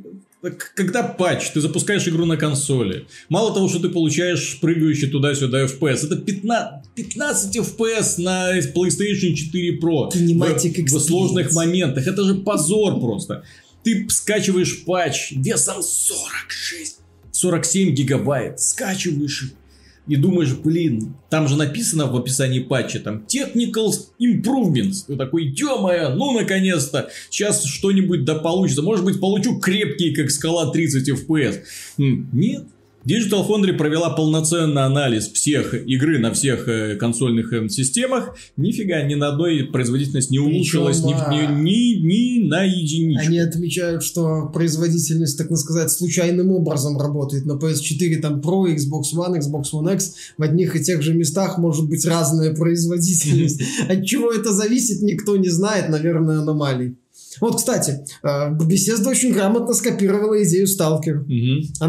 когда 0.75 1.03
патч, 1.03 1.51
ты 1.51 1.61
запускаешь 1.61 2.07
игру 2.07 2.25
на 2.25 2.37
консоли, 2.37 3.07
мало 3.29 3.53
того, 3.53 3.69
что 3.69 3.81
ты 3.81 3.89
получаешь 3.89 4.59
прыгающий 4.61 5.09
туда-сюда 5.09 5.65
FPS, 5.65 6.07
это 6.07 6.17
15, 6.17 6.91
15 6.95 7.57
FPS 7.57 8.15
на 8.19 8.59
PlayStation 8.59 9.35
4 9.35 9.79
Pro 9.81 10.11
в, 10.11 10.93
в 10.95 11.01
сложных 11.01 11.53
моментах. 11.53 12.07
Это 12.07 12.25
же 12.25 12.35
позор 12.35 13.01
просто. 13.01 13.45
Ты 13.83 14.07
скачиваешь 14.09 14.85
патч 14.85 15.33
весом 15.33 15.83
46, 15.83 17.01
47 17.33 17.95
гигабайт, 17.95 18.61
скачиваешь 18.61 19.53
и 20.09 20.17
думаешь, 20.17 20.55
блин, 20.55 21.15
там 21.31 21.47
же 21.49 21.57
написано 21.57 22.07
в 22.07 22.17
описании 22.17 22.61
патча, 22.61 22.99
там, 22.99 23.25
technical 23.29 23.93
improvements. 24.21 25.05
Ты 25.07 25.17
такой, 25.17 25.47
ё 25.47 26.15
ну 26.15 26.33
наконец-то, 26.33 27.11
сейчас 27.31 27.65
что-нибудь 27.65 28.25
да 28.25 28.35
получится. 28.37 28.83
Может 28.83 29.05
быть, 29.05 29.21
получу 29.21 29.59
крепкий, 29.59 30.15
как 30.15 30.31
скала 30.31 30.71
30 30.71 31.09
FPS. 31.11 31.61
Нет, 31.99 32.65
Digital 33.05 33.47
Foundry 33.49 33.73
провела 33.73 34.11
полноценный 34.11 34.85
анализ 34.85 35.29
всех 35.29 35.73
игры 35.73 36.19
на 36.19 36.33
всех 36.33 36.69
э, 36.69 36.97
консольных 36.97 37.53
э, 37.53 37.69
системах. 37.69 38.37
Нифига, 38.57 39.03
ни 39.03 39.15
на 39.15 39.29
одной 39.29 39.65
производительность 39.65 40.31
не 40.31 40.39
улучшилась, 40.39 41.03
ни, 41.03 41.13
ни, 41.13 41.63
ни, 41.63 42.07
ни 42.07 42.49
на 42.49 42.65
единичку. 42.65 43.27
Они 43.27 43.39
отмечают, 43.39 44.03
что 44.03 44.51
производительность, 44.53 45.39
так 45.39 45.51
сказать, 45.57 45.91
случайным 45.91 46.51
образом 46.51 46.99
работает. 46.99 47.47
На 47.47 47.53
PS4 47.53 48.17
там 48.17 48.41
Pro, 48.41 48.67
Xbox 48.67 49.15
One, 49.15 49.39
Xbox 49.39 49.73
One 49.73 49.95
X 49.95 50.15
в 50.37 50.43
одних 50.43 50.77
и 50.77 50.85
тех 50.85 51.01
же 51.01 51.15
местах 51.15 51.59
может 51.59 51.89
быть 51.89 52.05
разная 52.05 52.55
производительность. 52.55 53.63
От 53.89 54.05
чего 54.05 54.33
это 54.33 54.53
зависит, 54.53 55.03
никто 55.03 55.37
не 55.37 55.49
знает, 55.49 55.89
наверное, 55.89 56.41
аномалий. 56.41 56.97
Вот, 57.41 57.57
кстати, 57.57 58.05
э, 58.23 58.27
Bethesda 58.27 59.09
очень 59.09 59.33
грамотно 59.33 59.73
скопировала 59.73 60.43
идею 60.43 60.67
Сталкер. 60.67 61.21
Угу. 61.21 61.85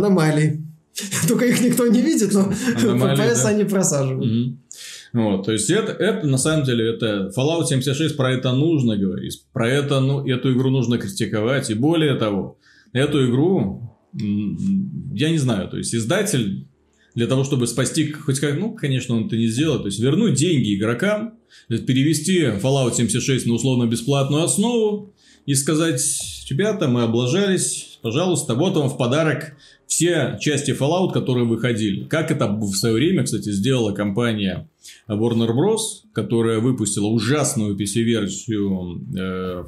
Только 1.27 1.45
их 1.45 1.61
никто 1.61 1.87
не 1.87 2.01
видит, 2.01 2.33
но 2.33 2.51
да. 3.43 3.49
они 3.49 3.63
просаживают. 3.63 4.31
Угу. 4.31 4.57
Вот, 5.11 5.45
то 5.45 5.51
есть 5.51 5.69
это, 5.71 5.91
это 5.91 6.27
на 6.27 6.37
самом 6.37 6.65
деле 6.65 6.93
это 6.93 7.31
Fallout 7.35 7.65
76 7.65 8.15
про 8.15 8.31
это 8.31 8.51
нужно 8.53 8.95
говорить, 8.95 9.43
про 9.53 9.67
это 9.67 9.99
ну 10.01 10.25
эту 10.27 10.53
игру 10.53 10.69
нужно 10.69 10.99
критиковать 10.99 11.71
и 11.71 11.73
более 11.73 12.13
того 12.13 12.59
эту 12.93 13.27
игру 13.27 13.97
я 14.13 15.29
не 15.29 15.39
знаю, 15.39 15.67
то 15.67 15.77
есть 15.77 15.95
издатель 15.95 16.67
для 17.15 17.27
того, 17.27 17.43
чтобы 17.43 17.67
спасти 17.67 18.11
хоть 18.11 18.39
как, 18.39 18.57
ну, 18.57 18.73
конечно, 18.73 19.15
он 19.15 19.25
это 19.27 19.35
не 19.35 19.47
сделает, 19.47 19.81
то 19.81 19.87
есть 19.87 19.99
вернуть 19.99 20.35
деньги 20.35 20.75
игрокам, 20.75 21.39
перевести 21.67 22.39
Fallout 22.41 22.95
76 22.95 23.45
на 23.47 23.53
условно-бесплатную 23.53 24.43
основу 24.43 25.13
и 25.45 25.55
сказать, 25.55 26.01
ребята, 26.49 26.87
мы 26.87 27.03
облажались, 27.03 27.99
пожалуйста, 28.01 28.53
вот 28.53 28.75
вам 28.75 28.89
в 28.89 28.97
подарок 28.97 29.55
все 29.89 30.37
части 30.39 30.69
Fallout, 30.69 31.13
которые 31.13 31.47
выходили. 31.47 32.03
Как 32.05 32.29
это 32.29 32.47
в 32.47 32.75
свое 32.75 32.93
время, 32.93 33.23
кстати, 33.23 33.49
сделала 33.49 33.91
компания 33.91 34.69
Warner 35.07 35.49
Bros., 35.49 36.05
которая 36.13 36.59
выпустила 36.59 37.07
ужасную 37.07 37.75
PC-версию 37.75 39.01
э, 39.17 39.63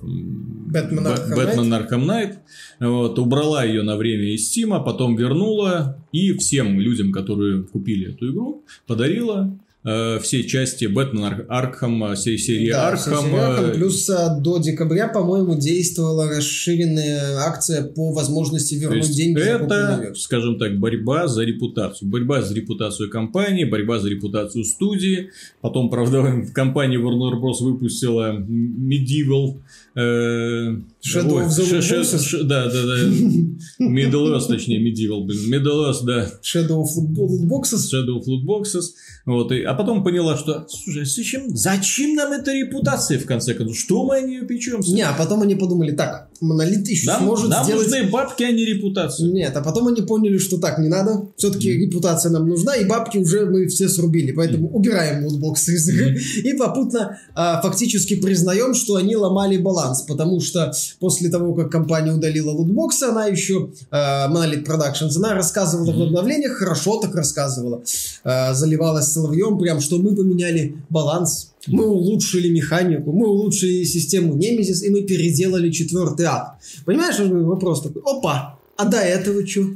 Batman, 0.71 1.89
Arkham, 1.89 2.05
Knight, 2.05 2.35
вот, 2.79 3.17
убрала 3.17 3.63
ее 3.63 3.81
на 3.81 3.97
время 3.97 4.35
из 4.35 4.55
Steam, 4.55 4.75
а 4.75 4.79
потом 4.79 5.15
вернула 5.15 5.97
и 6.11 6.33
всем 6.33 6.79
людям, 6.79 7.11
которые 7.11 7.63
купили 7.63 8.13
эту 8.13 8.31
игру, 8.31 8.63
подарила 8.85 9.57
все 9.83 10.43
части 10.43 10.85
Бэтмен 10.85 11.45
Аркхам, 11.49 12.15
всей 12.15 12.37
серии 12.37 12.71
да, 12.71 12.89
Аркхам. 12.89 13.35
Э, 13.35 13.73
плюс 13.73 14.07
э, 14.09 14.39
до 14.39 14.59
декабря, 14.59 15.07
по-моему, 15.07 15.55
действовала 15.55 16.29
расширенная 16.29 17.37
акция 17.37 17.83
по 17.83 18.11
возможности 18.11 18.75
вернуть 18.75 19.11
деньги. 19.11 19.41
Это, 19.41 20.13
скажем 20.15 20.59
так, 20.59 20.77
борьба 20.79 21.27
за 21.27 21.43
репутацию. 21.43 22.09
Борьба 22.09 22.41
за 22.43 22.53
репутацию 22.53 23.09
компании, 23.09 23.63
борьба 23.63 23.99
за 23.99 24.09
репутацию 24.09 24.65
студии. 24.65 25.31
Потом, 25.61 25.89
правда, 25.89 26.45
компания 26.53 26.97
Warner 26.97 27.39
Bros. 27.41 27.61
выпустила 27.61 28.33
Medieval 28.37 29.57
Shadow 29.93 31.41
of 31.41 31.49
the 31.49 32.43
Да, 32.43 32.69
да, 32.69 32.85
да. 32.85 33.83
Middle 33.83 34.33
Earth, 34.33 34.47
точнее, 34.47 34.79
Medieval, 34.79 35.25
блин. 35.25 35.53
Middle 35.53 35.89
Earth, 35.89 36.05
да. 36.05 36.31
Shadow 36.41 36.81
of 36.81 36.87
Lootboxes. 36.97 37.91
Shadow 37.91 38.19
of 38.19 38.25
Lootboxes. 38.25 38.93
Вот, 39.25 39.51
и, 39.51 39.61
а 39.63 39.73
потом 39.73 40.03
поняла, 40.03 40.37
что, 40.37 40.65
слушай, 40.69 41.05
зачем, 41.05 41.55
зачем 41.55 42.15
нам 42.15 42.31
эта 42.31 42.53
репутация, 42.53 43.19
в 43.19 43.25
конце 43.25 43.53
концов? 43.53 43.77
Что 43.77 44.05
мы 44.05 44.17
о 44.17 44.21
нее 44.21 44.45
печемся? 44.47 44.93
Не, 44.93 45.01
а 45.03 45.13
потом 45.13 45.41
они 45.41 45.55
подумали, 45.55 45.91
так, 45.91 46.30
Монолит 46.41 46.87
еще 46.87 47.05
нам, 47.05 47.21
сможет 47.21 47.49
нам 47.49 47.63
сделать... 47.63 47.87
нужны 47.87 48.09
бабки, 48.09 48.41
а 48.41 48.51
не 48.51 48.65
репутация. 48.65 49.29
Нет, 49.29 49.55
а 49.55 49.61
потом 49.61 49.87
они 49.87 50.01
поняли, 50.01 50.39
что 50.39 50.57
так 50.57 50.79
не 50.79 50.87
надо. 50.87 51.27
Все-таки 51.37 51.69
mm. 51.69 51.85
репутация 51.85 52.31
нам 52.31 52.49
нужна, 52.49 52.75
и 52.75 52.83
бабки 52.83 53.19
уже 53.19 53.45
мы 53.45 53.67
все 53.67 53.87
срубили. 53.87 54.31
Поэтому 54.31 54.67
mm. 54.67 54.71
убираем 54.71 55.23
лутбоксы 55.23 55.75
из 55.75 55.87
игры. 55.87 56.15
Mm. 56.15 56.41
И 56.41 56.53
попутно 56.53 57.19
а, 57.35 57.61
фактически 57.61 58.15
признаем, 58.15 58.73
что 58.73 58.95
они 58.95 59.15
ломали 59.15 59.57
баланс. 59.57 60.01
Потому 60.01 60.41
что 60.41 60.71
после 60.99 61.29
того, 61.29 61.53
как 61.53 61.71
компания 61.71 62.11
удалила 62.11 62.49
лутбоксы, 62.49 63.03
она 63.03 63.27
еще, 63.27 63.69
а, 63.91 64.27
Monolith 64.27 64.65
Productions, 64.65 65.15
она 65.17 65.35
рассказывала 65.35 65.91
mm. 65.91 65.97
в 65.97 66.01
обновлениях, 66.01 66.53
хорошо 66.53 66.99
так 66.99 67.13
рассказывала. 67.13 67.83
А, 68.23 68.55
заливалась 68.55 69.11
соловьем 69.11 69.59
прям, 69.59 69.79
что 69.79 69.99
мы 69.99 70.15
поменяли 70.15 70.77
баланс, 70.89 71.50
мы 71.67 71.87
улучшили 71.87 72.49
механику, 72.49 73.11
мы 73.11 73.27
улучшили 73.27 73.83
систему 73.83 74.35
Немезис, 74.35 74.83
и 74.83 74.89
мы 74.89 75.03
переделали 75.03 75.71
четвертый 75.71 76.25
акт. 76.25 76.61
Понимаешь, 76.85 77.17
вопрос 77.19 77.83
такой, 77.83 78.01
опа, 78.05 78.59
а 78.77 78.85
до 78.85 78.97
этого 78.97 79.45
что? 79.45 79.67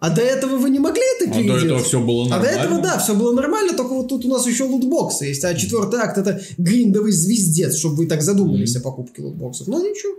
А 0.00 0.10
до 0.10 0.22
этого 0.22 0.58
вы 0.58 0.70
не 0.70 0.78
могли 0.78 1.02
это 1.16 1.28
переделать? 1.28 1.62
А 1.62 1.66
до 1.66 1.66
этого 1.66 1.82
все 1.82 2.00
было 2.00 2.28
нормально. 2.28 2.36
А 2.36 2.40
до 2.40 2.60
этого, 2.60 2.82
да, 2.82 2.98
все 2.98 3.14
было 3.16 3.32
нормально, 3.32 3.76
только 3.76 3.94
вот 3.94 4.08
тут 4.08 4.24
у 4.24 4.28
нас 4.28 4.46
еще 4.46 4.62
лутбоксы 4.62 5.24
есть. 5.26 5.44
А 5.44 5.54
четвертый 5.54 5.98
акт 5.98 6.18
это 6.18 6.40
гриндовый 6.56 7.10
звездец, 7.10 7.76
чтобы 7.76 7.96
вы 7.96 8.06
так 8.06 8.22
задумались 8.22 8.76
mm-hmm. 8.76 8.80
о 8.80 8.82
покупке 8.82 9.22
лутбоксов. 9.22 9.66
Но 9.66 9.80
ничего. 9.80 10.14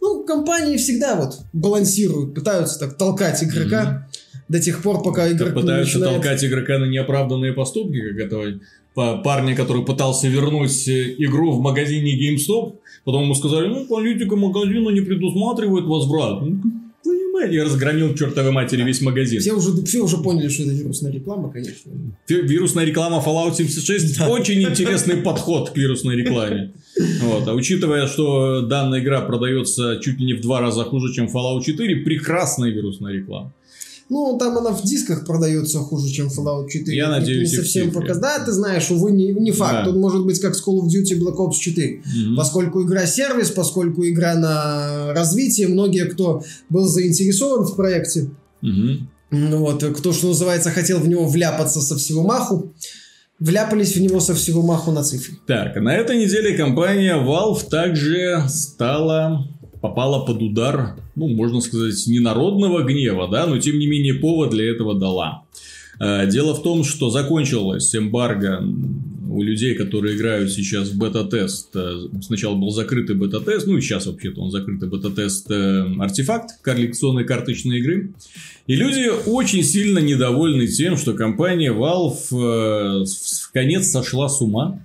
Ну, 0.00 0.22
компании 0.22 0.76
всегда 0.76 1.16
вот 1.16 1.40
балансируют, 1.52 2.34
пытаются 2.34 2.78
так 2.78 2.96
толкать 2.96 3.42
игрока 3.42 4.06
mm-hmm. 4.06 4.38
до 4.48 4.60
тех 4.60 4.82
пор, 4.82 5.02
пока 5.02 5.28
игрок 5.28 5.54
Пытаются 5.54 5.98
начинает... 5.98 6.22
толкать 6.22 6.44
игрока 6.44 6.78
на 6.78 6.84
неоправданные 6.84 7.54
поступки, 7.54 8.10
как 8.10 8.26
этого 8.26 8.60
парня, 8.94 9.56
который 9.56 9.84
пытался 9.84 10.28
вернуть 10.28 10.88
э, 10.88 11.14
игру 11.18 11.52
в 11.52 11.60
магазине 11.60 12.16
GameStop. 12.16 12.74
Потом 13.04 13.24
ему 13.24 13.34
сказали, 13.34 13.66
ну, 13.66 13.86
политика 13.86 14.36
магазина 14.36 14.90
не 14.90 15.00
предусматривает 15.00 15.84
возврат. 15.84 16.40
Ну, 16.42 16.60
понимаете, 17.04 17.56
я 17.56 17.64
разгромил 17.64 18.14
чертовой 18.14 18.52
матери 18.52 18.82
весь 18.82 19.00
магазин. 19.00 19.40
Все 19.40 19.52
уже, 19.52 19.84
все 19.84 20.00
уже 20.00 20.18
поняли, 20.18 20.48
что 20.48 20.62
это 20.62 20.72
вирусная 20.72 21.12
реклама, 21.12 21.50
конечно. 21.50 21.92
Вирусная 22.28 22.84
реклама 22.84 23.22
Fallout 23.24 23.54
76 23.54 24.18
да. 24.18 24.28
очень 24.28 24.62
интересный 24.62 25.16
подход 25.16 25.70
к 25.70 25.76
вирусной 25.76 26.16
рекламе. 26.16 26.72
Вот. 27.22 27.48
А 27.48 27.52
учитывая, 27.52 28.06
что 28.06 28.62
данная 28.62 29.00
игра 29.00 29.20
продается 29.20 30.00
чуть 30.02 30.18
ли 30.18 30.26
не 30.26 30.34
в 30.34 30.40
два 30.40 30.60
раза 30.60 30.84
хуже, 30.84 31.12
чем 31.12 31.26
Fallout 31.26 31.64
4, 31.64 31.96
прекрасная 32.04 32.70
вирусная 32.70 33.12
реклама. 33.12 33.52
Ну, 34.10 34.36
там 34.38 34.58
она 34.58 34.70
в 34.70 34.82
дисках 34.82 35.24
продается 35.24 35.78
хуже, 35.78 36.08
чем 36.08 36.28
Fallout 36.28 36.68
4. 36.68 36.96
Я 36.96 37.08
надеюсь, 37.08 37.50
не 37.50 37.56
совсем 37.56 37.90
показ. 37.90 38.18
Да, 38.18 38.38
ты 38.44 38.52
знаешь, 38.52 38.90
увы, 38.90 39.12
не, 39.12 39.32
не 39.32 39.50
факт. 39.50 39.72
Да. 39.72 39.84
Тут 39.84 39.96
может 39.96 40.24
быть 40.24 40.40
как 40.40 40.54
с 40.54 40.66
Call 40.66 40.80
of 40.80 40.88
Duty 40.88 41.18
Black 41.18 41.36
Ops 41.36 41.54
4. 41.58 41.96
Mm-hmm. 41.96 42.36
Поскольку 42.36 42.82
игра 42.82 43.06
сервис, 43.06 43.50
поскольку 43.50 44.06
игра 44.06 44.34
на 44.34 45.12
развитие, 45.14 45.68
многие, 45.68 46.04
кто 46.04 46.42
был 46.68 46.86
заинтересован 46.86 47.64
в 47.64 47.76
проекте, 47.76 48.30
mm-hmm. 48.62 48.98
ну 49.30 49.58
вот, 49.58 49.82
кто, 49.82 50.12
что 50.12 50.28
называется, 50.28 50.70
хотел 50.70 51.00
в 51.00 51.08
него 51.08 51.26
вляпаться 51.26 51.80
со 51.80 51.96
всего 51.96 52.22
маху, 52.22 52.74
вляпались 53.38 53.96
в 53.96 54.00
него 54.00 54.20
со 54.20 54.34
всего 54.34 54.62
маху 54.62 54.90
на 54.92 55.02
цифре. 55.02 55.36
Так, 55.46 55.76
на 55.76 55.94
этой 55.94 56.18
неделе 56.18 56.56
компания 56.56 57.16
Valve 57.16 57.68
также 57.68 58.44
стала 58.48 59.48
попала 59.84 60.24
под 60.24 60.40
удар, 60.40 60.96
ну, 61.14 61.28
можно 61.28 61.60
сказать, 61.60 62.06
не 62.06 62.18
народного 62.18 62.82
гнева, 62.84 63.28
да, 63.30 63.46
но 63.46 63.58
тем 63.58 63.78
не 63.78 63.86
менее 63.86 64.14
повод 64.14 64.48
для 64.48 64.64
этого 64.64 64.98
дала. 64.98 65.42
Э, 66.00 66.26
дело 66.26 66.54
в 66.54 66.62
том, 66.62 66.84
что 66.84 67.10
закончилась 67.10 67.94
эмбарго 67.94 68.64
у 69.30 69.42
людей, 69.42 69.74
которые 69.74 70.16
играют 70.16 70.50
сейчас 70.52 70.88
в 70.88 70.96
бета-тест. 70.96 71.68
Э, 71.74 71.98
сначала 72.22 72.54
был 72.54 72.70
закрытый 72.70 73.14
бета-тест, 73.14 73.66
ну 73.66 73.76
и 73.76 73.82
сейчас 73.82 74.06
вообще-то 74.06 74.40
он 74.40 74.50
закрытый 74.50 74.88
бета-тест 74.88 75.50
э, 75.50 75.84
артефакт 75.98 76.62
коллекционной 76.62 77.24
карточной 77.24 77.80
игры. 77.80 78.14
И 78.66 78.76
люди 78.76 79.10
очень 79.26 79.62
сильно 79.62 79.98
недовольны 79.98 80.66
тем, 80.66 80.96
что 80.96 81.12
компания 81.12 81.74
Valve 81.74 83.04
в 83.04 83.52
конец 83.52 83.90
сошла 83.90 84.30
с 84.30 84.40
ума 84.40 84.80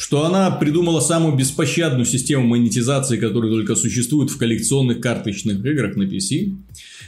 что 0.00 0.24
она 0.24 0.50
придумала 0.50 1.00
самую 1.00 1.36
беспощадную 1.36 2.06
систему 2.06 2.46
монетизации, 2.46 3.18
которая 3.18 3.50
только 3.50 3.76
существует 3.76 4.30
в 4.30 4.38
коллекционных 4.38 4.98
карточных 4.98 5.62
играх 5.62 5.94
на 5.94 6.04
PC. 6.04 6.56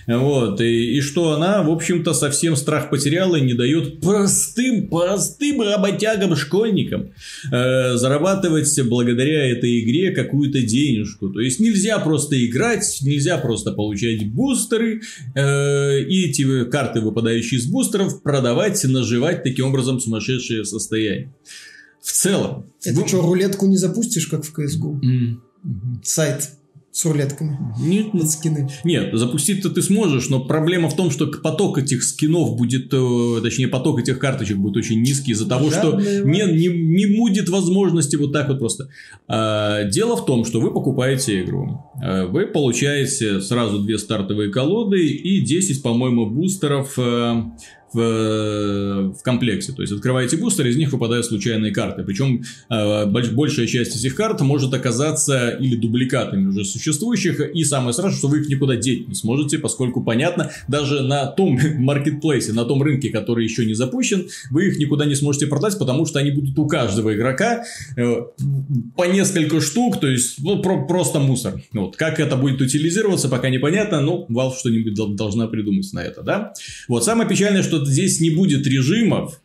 Вот, 0.07 0.61
и, 0.61 0.99
и 0.99 1.01
что 1.01 1.32
она, 1.32 1.62
в 1.62 1.70
общем-то, 1.70 2.12
совсем 2.12 2.55
страх 2.55 2.90
потеряла 2.90 3.36
и 3.36 3.40
не 3.40 3.55
дает 3.55 4.03
простым, 4.03 4.88
простым 4.88 5.62
работягам, 5.62 6.36
школьникам 6.36 7.12
э, 7.51 7.97
зарабатывать 7.97 8.78
благодаря 8.82 9.47
этой 9.51 9.80
игре 9.80 10.11
какую-то 10.11 10.61
денежку. 10.61 11.30
То 11.30 11.40
есть 11.40 11.61
нельзя 11.61 11.99
просто 11.99 12.45
играть, 12.45 12.99
нельзя 13.01 13.38
просто 13.38 13.72
получать 13.72 14.26
бустеры 14.26 15.01
э, 15.34 16.03
и 16.03 16.28
эти 16.28 16.64
карты, 16.66 17.01
выпадающие 17.01 17.59
из 17.59 17.64
бустеров, 17.64 18.22
продавать, 18.22 18.84
наживать 18.84 19.45
таким 19.45 19.68
образом 19.68 19.99
сумасшедшее 19.99 20.66
состояние 20.66 21.32
в 22.03 22.12
целом. 22.12 22.66
Это 22.84 23.00
вы... 23.00 23.09
что, 23.09 23.22
рулетку 23.22 23.66
не 23.66 23.76
запустишь, 23.76 24.26
как 24.26 24.44
в 24.44 24.59
CSGO? 24.59 25.00
Mm. 25.00 25.36
Сайт 26.03 26.50
с 26.92 27.07
рулетками. 27.07 27.59
Нет, 27.80 28.12
под 28.12 28.28
скины. 28.30 28.68
Нет, 28.84 29.14
запустить-то 29.14 29.70
ты 29.70 29.80
сможешь, 29.80 30.28
но 30.28 30.40
проблема 30.44 30.90
в 30.90 30.96
том, 30.96 31.11
что 31.11 31.26
поток 31.26 31.78
этих 31.78 32.05
скинов 32.05 32.55
будет, 32.55 32.92
э, 32.92 33.40
точнее, 33.42 33.68
поток 33.68 34.00
этих 34.00 34.18
карточек 34.18 34.59
будет 34.59 34.76
очень 34.76 35.00
низкий 35.00 35.32
из-за 35.32 35.48
того, 35.48 35.70
что 35.70 35.98
не, 35.98 36.42
не, 36.53 36.66
не 36.68 37.18
будет 37.18 37.48
возможности 37.48 38.16
вот 38.16 38.34
так 38.34 38.48
вот 38.48 38.59
просто. 38.59 38.90
А, 39.26 39.84
дело 39.84 40.16
в 40.16 40.26
том, 40.26 40.44
что 40.44 40.61
вы 40.61 40.70
покупаете 40.70 41.40
игру. 41.42 41.82
А, 42.03 42.26
вы 42.26 42.46
получаете 42.46 43.40
сразу 43.40 43.78
две 43.78 43.96
стартовые 43.96 44.50
колоды 44.50 45.07
и 45.07 45.40
10, 45.40 45.82
по-моему, 45.82 46.26
бустеров 46.26 46.98
э, 46.98 47.42
в, 47.93 49.12
в 49.12 49.22
комплекте. 49.22 49.72
То 49.72 49.82
есть 49.82 49.93
открываете 49.93 50.36
бустер, 50.36 50.66
из 50.66 50.76
них 50.76 50.93
выпадают 50.93 51.26
случайные 51.26 51.72
карты. 51.72 52.03
Причем 52.03 52.43
э, 52.70 53.07
большая 53.07 53.66
часть 53.66 53.97
этих 53.97 54.14
карт 54.14 54.40
может 54.40 54.72
оказаться 54.74 55.51
или 55.51 55.76
дубликатами 55.76 56.49
уже 56.49 56.64
существующих. 56.64 57.40
И 57.55 57.64
самое 57.64 57.93
страшное, 57.93 58.18
что 58.18 58.28
вы 58.28 58.40
их 58.40 58.49
никуда 58.49 58.76
деть 58.76 59.09
не 59.09 59.14
сможете, 59.14 59.59
поскольку 59.59 60.03
понятно, 60.03 60.51
даже 60.68 61.03
на 61.03 61.26
том 61.26 61.59
маркетплейсе, 61.78 62.53
на 62.53 62.64
том 62.64 62.82
рынке, 62.82 63.11
который 63.11 63.45
еще 63.45 63.64
не 63.66 63.74
запущен, 63.74 64.28
вы 64.51 64.68
их 64.68 64.78
никуда 64.78 65.05
не 65.05 65.14
сможете 65.14 65.47
продать, 65.47 65.78
потому 65.78 66.07
что 66.07 66.18
они 66.18 66.30
будут 66.30 66.59
у 66.59 66.66
каждого 66.66 67.14
игрока 67.14 67.64
э, 67.97 68.16
по 68.97 69.05
несколько 69.05 69.61
штук, 69.61 70.01
то 70.01 70.07
есть 70.07 70.36
ну, 70.43 70.62
про 70.62 70.86
просто 70.86 71.18
мусор. 71.18 71.62
Вот. 71.72 71.97
Как 71.97 72.20
это 72.20 72.36
будет 72.36 72.61
утилизироваться, 72.61 73.28
пока 73.28 73.49
непонятно, 73.49 74.01
но 74.01 74.26
Valve 74.30 74.57
что-нибудь 74.59 75.16
должна 75.16 75.47
придумать 75.47 75.93
на 75.93 76.01
это, 76.01 76.22
да? 76.22 76.53
Вот 76.88 77.05
самое 77.05 77.28
печальное, 77.28 77.62
что 77.62 77.82
здесь 77.87 78.20
не 78.20 78.30
будет 78.30 78.66
режимов, 78.66 79.43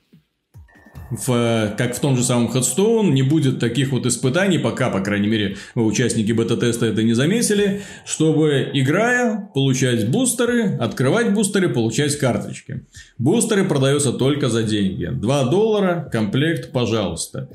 в, 1.10 1.74
как 1.78 1.96
в 1.96 2.00
том 2.00 2.18
же 2.18 2.24
самом 2.24 2.52
Headstone, 2.52 3.12
не 3.12 3.22
будет 3.22 3.60
таких 3.60 3.92
вот 3.92 4.06
испытаний, 4.06 4.58
пока, 4.58 4.90
по 4.90 5.00
крайней 5.00 5.28
мере, 5.28 5.58
участники 5.76 6.32
бета-теста 6.32 6.86
это 6.86 7.04
не 7.04 7.14
заметили, 7.14 7.82
чтобы, 8.06 8.70
играя, 8.74 9.50
получать 9.54 10.10
бустеры, 10.10 10.76
открывать 10.78 11.34
бустеры, 11.34 11.70
получать 11.70 12.18
карточки. 12.18 12.86
Бустеры 13.18 13.66
продаются 13.66 14.12
только 14.12 14.50
за 14.50 14.64
деньги. 14.64 15.06
2 15.06 15.44
доллара, 15.46 16.10
комплект, 16.12 16.72
пожалуйста. 16.72 17.50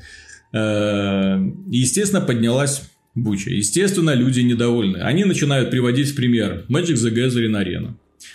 Э, 0.51 1.37
естественно, 1.69 2.21
поднялась 2.21 2.81
буча. 3.15 3.51
Естественно, 3.51 4.13
люди 4.13 4.41
недовольны. 4.41 4.97
Они 4.97 5.25
начинают 5.25 5.69
приводить 5.69 6.09
в 6.09 6.15
пример 6.15 6.65
Magic 6.69 6.95
the 6.95 7.13
Gathering 7.13 7.55
Arena. 7.61 7.93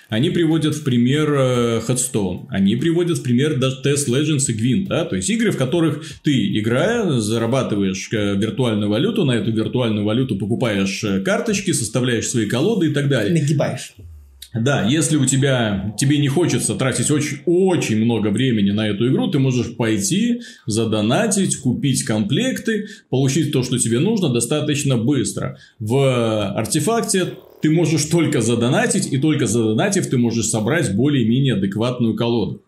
Они 0.08 0.30
приводят 0.30 0.74
в 0.74 0.84
пример 0.84 1.32
э, 1.32 1.80
Headstone, 1.86 2.46
они 2.48 2.76
приводят 2.76 3.18
в 3.18 3.22
пример 3.22 3.58
даже 3.58 3.82
Test 3.84 4.08
Legends 4.08 4.44
и 4.48 4.54
Gwent, 4.54 4.86
да, 4.86 5.04
то 5.04 5.16
есть 5.16 5.28
игры, 5.30 5.50
в 5.50 5.56
которых 5.56 6.02
ты, 6.22 6.58
играя, 6.58 7.18
зарабатываешь 7.20 8.08
э, 8.12 8.36
виртуальную 8.36 8.90
валюту, 8.90 9.24
на 9.24 9.32
эту 9.32 9.52
виртуальную 9.52 10.04
валюту 10.04 10.36
покупаешь 10.36 11.04
э, 11.04 11.20
карточки, 11.20 11.72
составляешь 11.72 12.28
свои 12.28 12.46
колоды 12.46 12.90
и 12.90 12.92
так 12.92 13.08
далее. 13.08 13.40
Нагибаешь. 13.40 13.94
Да, 14.54 14.86
если 14.86 15.16
у 15.16 15.26
тебя, 15.26 15.94
тебе 15.98 16.18
не 16.18 16.28
хочется 16.28 16.74
тратить 16.74 17.10
очень, 17.10 17.40
очень 17.44 18.02
много 18.02 18.28
времени 18.28 18.70
на 18.70 18.88
эту 18.88 19.08
игру, 19.08 19.28
ты 19.30 19.38
можешь 19.38 19.76
пойти, 19.76 20.40
задонатить, 20.66 21.58
купить 21.58 22.02
комплекты, 22.04 22.86
получить 23.10 23.52
то, 23.52 23.62
что 23.62 23.78
тебе 23.78 23.98
нужно 23.98 24.30
достаточно 24.30 24.96
быстро. 24.96 25.58
В 25.78 26.50
артефакте 26.54 27.34
ты 27.60 27.70
можешь 27.70 28.04
только 28.04 28.40
задонатить, 28.40 29.12
и 29.12 29.18
только 29.18 29.46
задонатив 29.46 30.08
ты 30.08 30.18
можешь 30.18 30.48
собрать 30.48 30.94
более-менее 30.94 31.54
адекватную 31.54 32.14
колоду. 32.14 32.62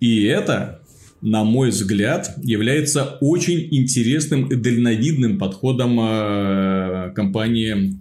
И 0.00 0.24
это, 0.24 0.80
на 1.20 1.44
мой 1.44 1.70
взгляд, 1.70 2.34
является 2.42 3.18
очень 3.20 3.68
интересным 3.70 4.48
и 4.48 4.56
дальновидным 4.56 5.38
подходом 5.38 5.98
э, 6.00 7.12
компании 7.14 7.98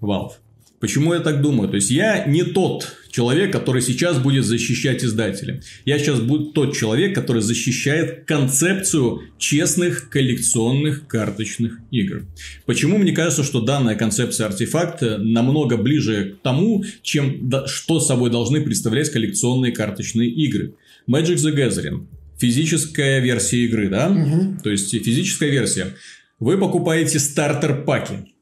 Valve. 0.00 0.32
Почему 0.80 1.14
я 1.14 1.20
так 1.20 1.40
думаю? 1.40 1.68
То 1.68 1.76
есть 1.76 1.90
я 1.90 2.24
не 2.26 2.42
тот 2.42 2.96
человек, 3.16 3.50
который 3.50 3.80
сейчас 3.80 4.18
будет 4.18 4.44
защищать 4.44 5.02
издателя. 5.02 5.62
Я 5.86 5.98
сейчас 5.98 6.20
буду 6.20 6.52
тот 6.52 6.76
человек, 6.76 7.14
который 7.14 7.40
защищает 7.40 8.26
концепцию 8.26 9.22
честных 9.38 10.10
коллекционных 10.10 11.06
карточных 11.06 11.78
игр. 11.90 12.26
Почему 12.66 12.98
мне 12.98 13.12
кажется, 13.12 13.42
что 13.42 13.62
данная 13.62 13.94
концепция 13.94 14.48
артефакта 14.48 15.16
намного 15.16 15.78
ближе 15.78 16.36
к 16.38 16.42
тому, 16.42 16.84
чем 17.00 17.50
что 17.66 18.00
собой 18.00 18.28
должны 18.28 18.60
представлять 18.60 19.08
коллекционные 19.10 19.72
карточные 19.72 20.28
игры. 20.28 20.74
Magic 21.10 21.36
the 21.36 21.56
Gathering. 21.56 22.06
Физическая 22.38 23.20
версия 23.20 23.64
игры, 23.64 23.88
да? 23.88 24.10
Угу. 24.10 24.60
То 24.62 24.68
есть 24.70 24.90
физическая 24.90 25.48
версия. 25.48 25.94
Вы 26.38 26.58
покупаете 26.58 27.18
стартер-паки 27.18 28.35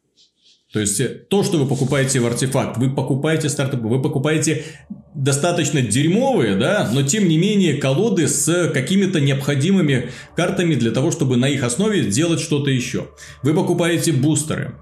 То 0.75 0.81
есть 0.81 0.99
э, 0.99 1.07
то, 1.07 1.45
что 1.45 1.57
вы 1.59 1.69
покупаете 1.69 2.19
в 2.19 2.27
артефакт, 2.27 2.79
вы 2.79 2.91
покупаете 2.91 3.49
стартапы, 3.49 3.87
вы 3.87 4.03
покупаете 4.03 4.65
достаточно 5.15 5.81
дерьмовые, 5.81 6.57
да, 6.57 6.91
но 6.93 7.05
тем 7.05 7.29
не 7.29 7.39
менее 7.39 7.75
колоды 7.75 8.27
с 8.27 8.71
какими-то 8.75 9.21
необходимыми 9.21 10.11
картами 10.35 10.75
для 10.75 10.91
того, 10.91 11.13
чтобы 11.13 11.37
на 11.37 11.49
их 11.49 11.63
основе 11.63 12.03
сделать 12.11 12.41
что-то 12.41 12.71
еще. 12.71 13.07
Вы 13.45 13.55
покупаете 13.55 14.13
бустеры. 14.13 14.75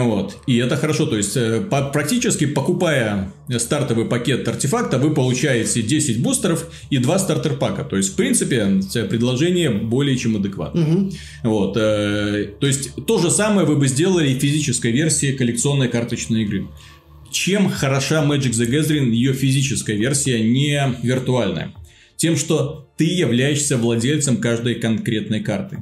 Вот. 0.00 0.38
И 0.46 0.56
это 0.56 0.76
хорошо. 0.76 1.06
То 1.06 1.16
есть, 1.16 1.36
э, 1.36 1.60
по, 1.60 1.82
практически 1.82 2.46
покупая 2.46 3.32
стартовый 3.58 4.06
пакет 4.06 4.46
артефакта, 4.48 4.98
вы 4.98 5.12
получаете 5.14 5.82
10 5.82 6.22
бустеров 6.22 6.66
и 6.90 6.98
2 6.98 7.18
стартер-пака. 7.18 7.84
То 7.84 7.96
есть, 7.96 8.12
в 8.12 8.16
принципе, 8.16 8.80
предложение 9.08 9.70
более 9.70 10.16
чем 10.16 10.36
адекватное. 10.36 10.84
Угу. 10.84 11.12
Вот. 11.44 11.76
Э, 11.76 12.48
то 12.58 12.66
есть, 12.66 12.90
то 13.06 13.18
же 13.18 13.30
самое 13.30 13.66
вы 13.66 13.76
бы 13.76 13.86
сделали 13.88 14.34
в 14.34 14.40
физической 14.40 14.92
версии 14.92 15.32
коллекционной 15.32 15.88
карточной 15.88 16.42
игры. 16.42 16.68
Чем 17.30 17.70
хороша 17.70 18.24
Magic 18.24 18.50
the 18.50 18.68
Gathering, 18.68 19.10
ее 19.10 19.32
физическая 19.32 19.96
версия, 19.96 20.40
не 20.40 20.96
виртуальная? 21.02 21.74
Тем, 22.16 22.36
что 22.36 22.90
ты 22.96 23.04
являешься 23.04 23.76
владельцем 23.76 24.36
каждой 24.36 24.76
конкретной 24.76 25.40
карты 25.40 25.78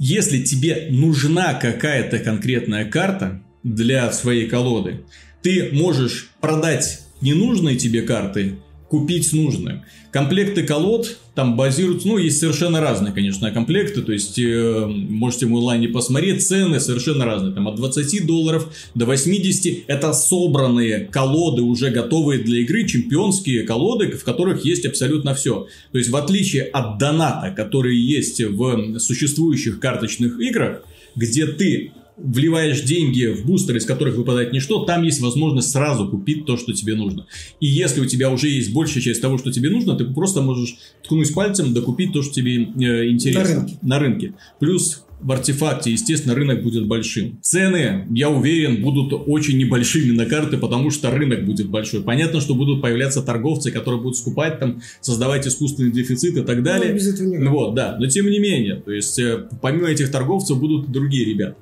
если 0.00 0.42
тебе 0.42 0.88
нужна 0.90 1.52
какая-то 1.52 2.20
конкретная 2.20 2.86
карта 2.90 3.42
для 3.62 4.10
своей 4.12 4.48
колоды, 4.48 5.02
ты 5.42 5.68
можешь 5.72 6.30
продать 6.40 7.02
ненужные 7.20 7.76
тебе 7.76 8.00
карты 8.00 8.54
купить 8.90 9.32
нужные. 9.32 9.84
Комплекты 10.10 10.64
колод 10.64 11.16
там 11.36 11.56
базируются, 11.56 12.08
ну, 12.08 12.18
есть 12.18 12.40
совершенно 12.40 12.80
разные, 12.80 13.12
конечно, 13.12 13.52
комплекты, 13.52 14.02
то 14.02 14.12
есть, 14.12 14.36
э, 14.36 14.84
можете 14.86 15.46
в 15.46 15.56
онлайне 15.56 15.88
посмотреть, 15.88 16.46
цены 16.46 16.80
совершенно 16.80 17.24
разные, 17.24 17.54
там, 17.54 17.68
от 17.68 17.76
20 17.76 18.26
долларов 18.26 18.68
до 18.96 19.06
80, 19.06 19.84
это 19.86 20.12
собранные 20.12 21.08
колоды, 21.12 21.62
уже 21.62 21.90
готовые 21.90 22.42
для 22.42 22.62
игры, 22.62 22.84
чемпионские 22.84 23.62
колоды, 23.62 24.10
в 24.10 24.24
которых 24.24 24.64
есть 24.64 24.84
абсолютно 24.84 25.34
все. 25.34 25.68
То 25.92 25.98
есть, 25.98 26.10
в 26.10 26.16
отличие 26.16 26.64
от 26.64 26.98
доната, 26.98 27.54
который 27.56 27.96
есть 27.96 28.42
в 28.42 28.98
существующих 28.98 29.78
карточных 29.78 30.40
играх, 30.40 30.82
где 31.14 31.46
ты 31.46 31.92
вливаешь 32.22 32.82
деньги 32.82 33.26
в 33.26 33.46
бустер, 33.46 33.76
из 33.76 33.86
которых 33.86 34.16
выпадает 34.16 34.52
ничто, 34.52 34.84
там 34.84 35.02
есть 35.02 35.20
возможность 35.20 35.70
сразу 35.70 36.08
купить 36.08 36.46
то, 36.46 36.56
что 36.56 36.72
тебе 36.72 36.94
нужно. 36.94 37.26
И 37.60 37.66
если 37.66 38.00
у 38.00 38.06
тебя 38.06 38.30
уже 38.30 38.48
есть 38.48 38.72
большая 38.72 39.02
часть 39.02 39.20
того, 39.20 39.38
что 39.38 39.52
тебе 39.52 39.70
нужно, 39.70 39.96
ты 39.96 40.04
просто 40.04 40.42
можешь 40.42 40.76
ткнуть 41.02 41.32
пальцем, 41.32 41.74
докупить 41.74 42.12
то, 42.12 42.22
что 42.22 42.34
тебе 42.34 42.56
э, 42.56 43.10
интересно. 43.10 43.42
На 43.42 43.54
рынке. 43.54 43.78
На 43.82 43.98
рынке. 43.98 44.34
Плюс 44.58 45.04
в 45.20 45.32
артефакте, 45.32 45.92
естественно, 45.92 46.34
рынок 46.34 46.62
будет 46.62 46.86
большим. 46.86 47.38
Цены, 47.42 48.06
я 48.10 48.30
уверен, 48.30 48.82
будут 48.82 49.12
очень 49.26 49.58
небольшими 49.58 50.12
на 50.12 50.24
карты, 50.26 50.56
потому 50.56 50.90
что 50.90 51.10
рынок 51.10 51.44
будет 51.44 51.68
большой. 51.68 52.02
Понятно, 52.02 52.40
что 52.40 52.54
будут 52.54 52.80
появляться 52.80 53.22
торговцы, 53.22 53.70
которые 53.70 54.00
будут 54.00 54.16
скупать 54.16 54.58
там, 54.58 54.80
создавать 55.00 55.46
искусственный 55.46 55.92
дефицит 55.92 56.36
и 56.36 56.42
так 56.42 56.62
далее. 56.62 56.90
Ну, 56.90 56.96
без 56.96 57.08
этого 57.08 57.28
не 57.28 57.48
вот, 57.48 57.74
да. 57.74 57.96
Но 57.98 58.06
тем 58.06 58.30
не 58.30 58.38
менее, 58.38 58.76
то 58.76 58.92
есть, 58.92 59.18
э, 59.18 59.48
помимо 59.60 59.88
этих 59.88 60.10
торговцев 60.10 60.58
будут 60.58 60.90
другие 60.90 61.26
ребята. 61.26 61.56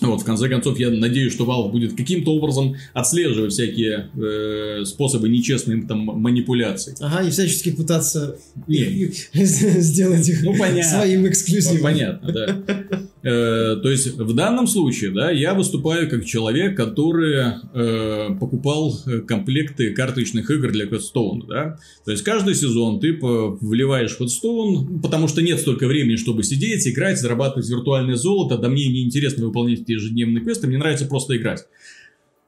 Вот, 0.00 0.22
в 0.22 0.24
конце 0.24 0.48
концов, 0.48 0.78
я 0.78 0.90
надеюсь, 0.90 1.32
что 1.32 1.44
Valve 1.44 1.70
будет 1.70 1.96
каким-то 1.96 2.34
образом 2.34 2.76
отслеживать 2.92 3.52
всякие 3.52 4.10
э, 4.14 4.84
способы 4.84 5.28
нечестной 5.28 5.82
там 5.82 6.00
манипуляции. 6.00 6.94
Ага, 7.00 7.26
и 7.26 7.30
всячески 7.30 7.70
пытаться 7.70 8.36
сделать 8.66 10.28
их 10.28 10.42
ну, 10.42 10.54
своим 10.54 11.26
эксклюзивом. 11.26 11.76
Ну, 11.76 11.82
понятно, 11.82 12.32
да. 12.32 13.04
Э, 13.24 13.76
то 13.82 13.90
есть, 13.90 14.18
в 14.18 14.34
данном 14.34 14.66
случае, 14.66 15.10
да, 15.10 15.30
я 15.30 15.54
выступаю 15.54 16.10
как 16.10 16.26
человек, 16.26 16.76
который 16.76 17.54
э, 17.72 18.36
покупал 18.38 18.94
комплекты 19.26 19.94
карточных 19.94 20.50
игр 20.50 20.70
для 20.70 20.84
Headstone, 20.84 21.46
да. 21.48 21.78
То 22.04 22.10
есть, 22.10 22.22
каждый 22.22 22.54
сезон 22.54 23.00
ты 23.00 23.18
вливаешь 23.20 24.18
Headstone, 24.20 25.00
потому 25.00 25.28
что 25.28 25.40
нет 25.40 25.58
столько 25.58 25.86
времени, 25.86 26.16
чтобы 26.16 26.42
сидеть, 26.42 26.86
играть, 26.86 27.18
зарабатывать 27.18 27.68
виртуальное 27.68 28.16
золото, 28.16 28.58
да 28.58 28.68
мне 28.68 28.88
неинтересно 28.88 29.46
выполнять 29.46 29.80
эти 29.80 29.92
ежедневные 29.92 30.44
квесты, 30.44 30.66
мне 30.66 30.76
нравится 30.76 31.06
просто 31.06 31.34
играть. 31.34 31.64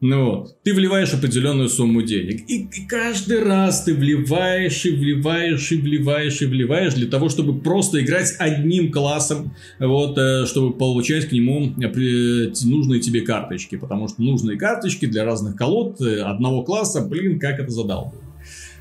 Ну 0.03 0.25
вот, 0.27 0.63
ты 0.63 0.75
вливаешь 0.75 1.15
определенную 1.15 1.71
сумму 1.71 2.03
денег. 2.03 2.43
И, 2.51 2.65
и 2.65 2.87
каждый 2.87 3.43
раз 3.43 3.85
ты 3.85 3.95
вливаешь 3.95 4.85
и 4.85 4.91
вливаешь 4.91 5.73
и 5.73 5.77
вливаешь 5.77 6.43
и 6.43 6.47
вливаешь 6.47 6.93
для 6.93 7.09
того, 7.09 7.31
чтобы 7.31 7.59
просто 7.59 8.05
играть 8.05 8.35
одним 8.39 8.93
классом, 8.93 9.55
вот, 9.81 10.19
э, 10.19 10.45
чтобы 10.45 10.75
получать 10.75 11.31
к 11.31 11.33
нему 11.33 11.73
нужные 11.77 13.01
тебе 13.01 13.23
карточки. 13.23 13.77
Потому 13.77 14.09
что 14.09 14.23
нужные 14.23 14.59
карточки 14.59 15.07
для 15.07 15.25
разных 15.25 15.57
колод 15.57 15.99
э, 16.03 16.21
одного 16.21 16.63
класса, 16.63 17.01
блин, 17.01 17.39
как 17.39 17.59
это 17.59 17.71
задал. 17.71 18.13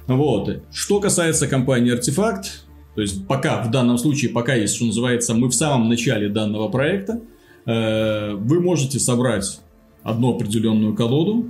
Вот. 0.07 0.63
Что 0.73 0.99
касается 0.99 1.47
компании 1.47 1.93
Артефакт, 1.93 2.65
то 2.93 3.01
есть 3.01 3.25
пока, 3.25 3.63
в 3.63 3.71
данном 3.71 3.97
случае, 3.97 4.31
пока 4.31 4.53
есть, 4.53 4.75
что 4.75 4.85
называется, 4.85 5.33
мы 5.33 5.47
в 5.47 5.55
самом 5.55 5.87
начале 5.87 6.27
данного 6.27 6.67
проекта, 6.67 7.21
э, 7.65 8.33
вы 8.33 8.59
можете 8.59 8.99
собрать 8.99 9.61
одну 10.05 10.35
определенную 10.35 10.95
колоду, 10.95 11.49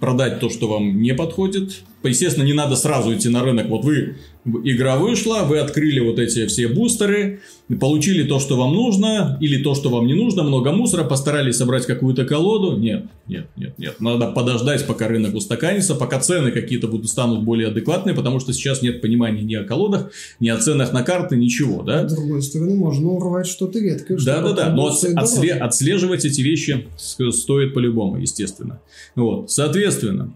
продать 0.00 0.40
то, 0.40 0.48
что 0.48 0.68
вам 0.68 1.02
не 1.02 1.12
подходит. 1.12 1.82
Естественно, 2.02 2.44
не 2.44 2.52
надо 2.52 2.76
сразу 2.76 3.14
идти 3.14 3.28
на 3.28 3.42
рынок. 3.42 3.68
Вот 3.68 3.84
вы 3.84 4.16
игра 4.64 4.96
вышла, 4.96 5.44
вы 5.44 5.58
открыли 5.58 6.00
вот 6.00 6.18
эти 6.18 6.46
все 6.46 6.68
бустеры, 6.68 7.40
получили 7.80 8.24
то, 8.24 8.40
что 8.40 8.56
вам 8.56 8.74
нужно, 8.74 9.38
или 9.40 9.62
то, 9.62 9.74
что 9.74 9.88
вам 9.88 10.06
не 10.06 10.14
нужно, 10.14 10.42
много 10.42 10.72
мусора, 10.72 11.04
постарались 11.04 11.56
собрать 11.56 11.86
какую-то 11.86 12.24
колоду. 12.24 12.76
Нет, 12.76 13.06
нет, 13.28 13.46
нет, 13.56 13.78
нет. 13.78 14.00
Надо 14.00 14.32
подождать, 14.32 14.86
пока 14.86 15.08
рынок 15.08 15.34
устаканится, 15.34 15.94
пока 15.94 16.18
цены 16.18 16.50
какие-то 16.50 16.88
будут 16.88 17.08
станут 17.08 17.44
более 17.44 17.68
адекватные, 17.68 18.14
потому 18.14 18.40
что 18.40 18.52
сейчас 18.52 18.82
нет 18.82 19.00
понимания 19.00 19.42
ни 19.42 19.54
о 19.54 19.64
колодах, 19.64 20.10
ни 20.40 20.48
о 20.48 20.56
ценах 20.58 20.92
на 20.92 21.02
карты, 21.02 21.36
ничего, 21.36 21.82
да? 21.82 22.08
С 22.08 22.14
другой 22.14 22.42
стороны, 22.42 22.74
можно 22.74 23.10
урвать 23.10 23.46
что-то 23.46 23.78
редкое. 23.78 24.18
Да, 24.18 24.42
да, 24.42 24.52
да, 24.52 24.70
но 24.74 24.90
отсле- 24.90 25.58
отслеживать 25.58 26.24
эти 26.24 26.40
вещи 26.40 26.86
стоит 27.30 27.74
по-любому, 27.74 28.18
естественно. 28.18 28.80
Вот, 29.14 29.50
соответственно, 29.50 30.34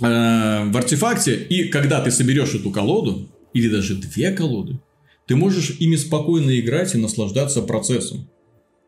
Э, 0.00 0.64
в 0.70 0.76
артефакте, 0.76 1.36
и 1.36 1.68
когда 1.68 2.00
ты 2.00 2.10
соберешь 2.10 2.54
эту 2.54 2.70
колоду, 2.70 3.28
или 3.52 3.68
даже 3.68 3.94
две 3.94 4.32
колоды, 4.32 4.80
ты 5.26 5.36
можешь 5.36 5.76
ими 5.78 5.96
спокойно 5.96 6.58
играть 6.58 6.94
и 6.94 6.98
наслаждаться 6.98 7.62
процессом. 7.62 8.28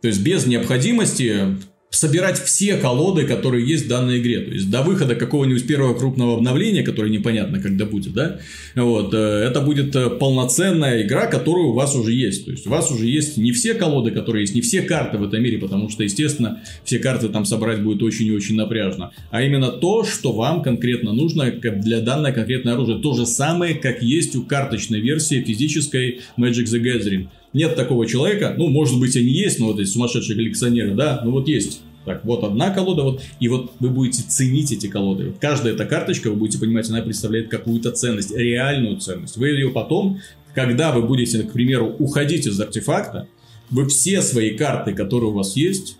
То 0.01 0.09
есть 0.09 0.23
без 0.23 0.47
необходимости 0.47 1.59
собирать 1.95 2.43
все 2.43 2.77
колоды, 2.77 3.25
которые 3.25 3.67
есть 3.67 3.87
в 3.87 3.89
данной 3.89 4.21
игре. 4.21 4.41
То 4.41 4.51
есть 4.51 4.71
до 4.71 4.83
выхода 4.83 5.15
какого-нибудь 5.15 5.67
первого 5.67 5.95
крупного 5.95 6.35
обновления, 6.35 6.83
которое 6.83 7.11
непонятно 7.11 7.61
когда 7.61 7.85
будет, 7.85 8.13
да, 8.13 8.39
вот, 8.75 9.15
э, 9.15 9.17
это 9.17 9.61
будет 9.61 9.95
э, 9.95 10.11
полноценная 10.11 11.03
игра, 11.03 11.27
которая 11.27 11.65
у 11.65 11.73
вас 11.73 11.95
уже 11.95 12.13
есть. 12.13 12.45
То 12.45 12.51
есть 12.51 12.67
у 12.67 12.71
вас 12.71 12.91
уже 12.91 13.07
есть 13.07 13.37
не 13.37 13.53
все 13.53 13.75
колоды, 13.75 14.11
которые 14.11 14.43
есть, 14.43 14.55
не 14.55 14.61
все 14.61 14.83
карты 14.83 15.19
в 15.19 15.25
этом 15.25 15.43
мире, 15.43 15.59
потому 15.59 15.89
что, 15.89 16.03
естественно, 16.03 16.61
все 16.85 16.99
карты 16.99 17.29
там 17.29 17.45
собрать 17.45 17.83
будет 17.83 18.03
очень 18.03 18.27
и 18.27 18.33
очень 18.33 18.57
напряжно. 18.57 19.13
А 19.31 19.43
именно 19.43 19.69
то, 19.69 20.05
что 20.05 20.33
вам 20.33 20.63
конкретно 20.63 21.13
нужно 21.13 21.51
для 21.51 22.01
данной 22.01 22.33
конкретной 22.33 22.73
оружия. 22.73 22.99
То 22.99 23.15
же 23.15 23.27
самое, 23.27 23.75
как 23.75 24.03
есть 24.03 24.37
у 24.37 24.43
карточной 24.43 25.01
версии 25.01 25.43
физической 25.43 26.21
Magic 26.37 26.65
the 26.65 26.83
Gathering 26.83 27.29
нет 27.55 27.77
такого 27.77 28.07
человека, 28.07 28.55
ну, 28.57 28.69
может 28.69 28.99
быть, 29.01 29.17
они 29.17 29.31
есть, 29.31 29.59
но 29.59 29.67
вот 29.67 29.81
эти 29.81 29.89
сумасшедшие 29.89 30.37
коллекционеры, 30.37 30.95
да, 30.95 31.23
ну 31.25 31.31
вот 31.31 31.49
есть. 31.49 31.81
Так, 32.05 32.23
вот 32.25 32.45
одна 32.45 32.69
колода, 32.71 33.03
вот, 33.03 33.23
и 33.41 33.49
вот 33.49 33.73
вы 33.81 33.89
будете 33.89 34.23
ценить 34.23 34.71
эти 34.73 34.89
колоды. 34.89 35.29
Вот 35.29 35.39
каждая 35.41 35.73
эта 35.73 35.87
карточка, 35.87 36.29
вы 36.29 36.37
будете 36.37 36.59
понимать, 36.59 36.91
она 36.91 37.01
представляет 37.01 37.49
какую-то 37.49 37.93
ценность, 37.93 38.37
реальную 38.37 38.99
ценность. 38.99 39.39
Вы 39.39 39.49
ее 39.49 39.71
потом, 39.71 40.21
когда 40.55 40.93
вы 40.93 41.03
будете, 41.03 41.43
к 41.45 41.53
примеру, 41.53 41.97
уходить 41.99 42.47
из 42.47 42.61
артефакта, 42.61 43.27
вы 43.71 43.89
все 43.89 44.21
свои 44.21 44.51
карты, 44.51 44.93
которые 44.93 45.31
у 45.31 45.35
вас 45.35 45.57
есть, 45.57 45.97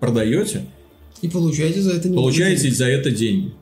продаете. 0.00 0.64
И 1.20 1.28
получаете 1.28 1.82
за 1.82 1.90
это 1.90 2.04
деньги. 2.04 2.16
Получаете 2.16 2.70
за 2.70 2.86
это 2.86 3.10
деньги 3.10 3.52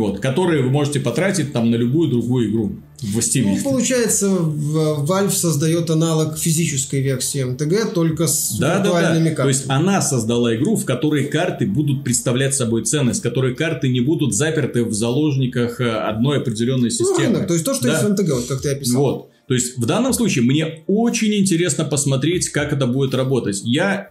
вот, 0.00 0.20
которые 0.20 0.62
вы 0.62 0.70
можете 0.70 1.00
потратить 1.00 1.52
там 1.52 1.70
на 1.70 1.76
любую 1.76 2.10
другую 2.10 2.50
игру 2.50 2.72
в 3.12 3.18
Steam. 3.18 3.44
Ну, 3.44 3.62
получается, 3.62 4.26
Valve 4.26 5.30
создает 5.30 5.90
аналог 5.90 6.38
физической 6.38 7.00
версии 7.00 7.42
МТГ, 7.42 7.92
только 7.92 8.26
с 8.26 8.56
да, 8.58 8.78
виртуальными 8.78 9.24
да, 9.24 9.30
да. 9.30 9.36
картами. 9.36 9.52
То 9.52 9.58
есть 9.58 9.64
она 9.68 10.02
создала 10.02 10.54
игру, 10.56 10.76
в 10.76 10.84
которой 10.84 11.26
карты 11.26 11.66
будут 11.66 12.04
представлять 12.04 12.54
собой 12.54 12.84
ценность, 12.84 13.20
в 13.20 13.22
которой 13.22 13.54
карты 13.54 13.88
не 13.88 14.00
будут 14.00 14.34
заперты 14.34 14.84
в 14.84 14.92
заложниках 14.92 15.80
э, 15.80 15.90
одной 15.90 16.38
определенной 16.38 16.84
ну, 16.84 16.90
системы. 16.90 17.28
Ну, 17.28 17.34
рынок, 17.34 17.46
то 17.48 17.54
есть 17.54 17.66
то, 17.66 17.74
что 17.74 17.84
да. 17.84 17.92
есть 17.92 18.04
в 18.04 18.10
МТГ, 18.10 18.34
вот 18.34 18.46
как 18.46 18.60
ты 18.62 18.70
описал. 18.70 19.02
Вот. 19.02 19.30
То 19.46 19.54
есть 19.54 19.76
в 19.76 19.84
данном 19.84 20.12
случае 20.14 20.44
мне 20.44 20.84
очень 20.86 21.34
интересно 21.34 21.84
посмотреть, 21.84 22.48
как 22.48 22.72
это 22.72 22.86
будет 22.86 23.14
работать. 23.14 23.60
Я 23.62 24.08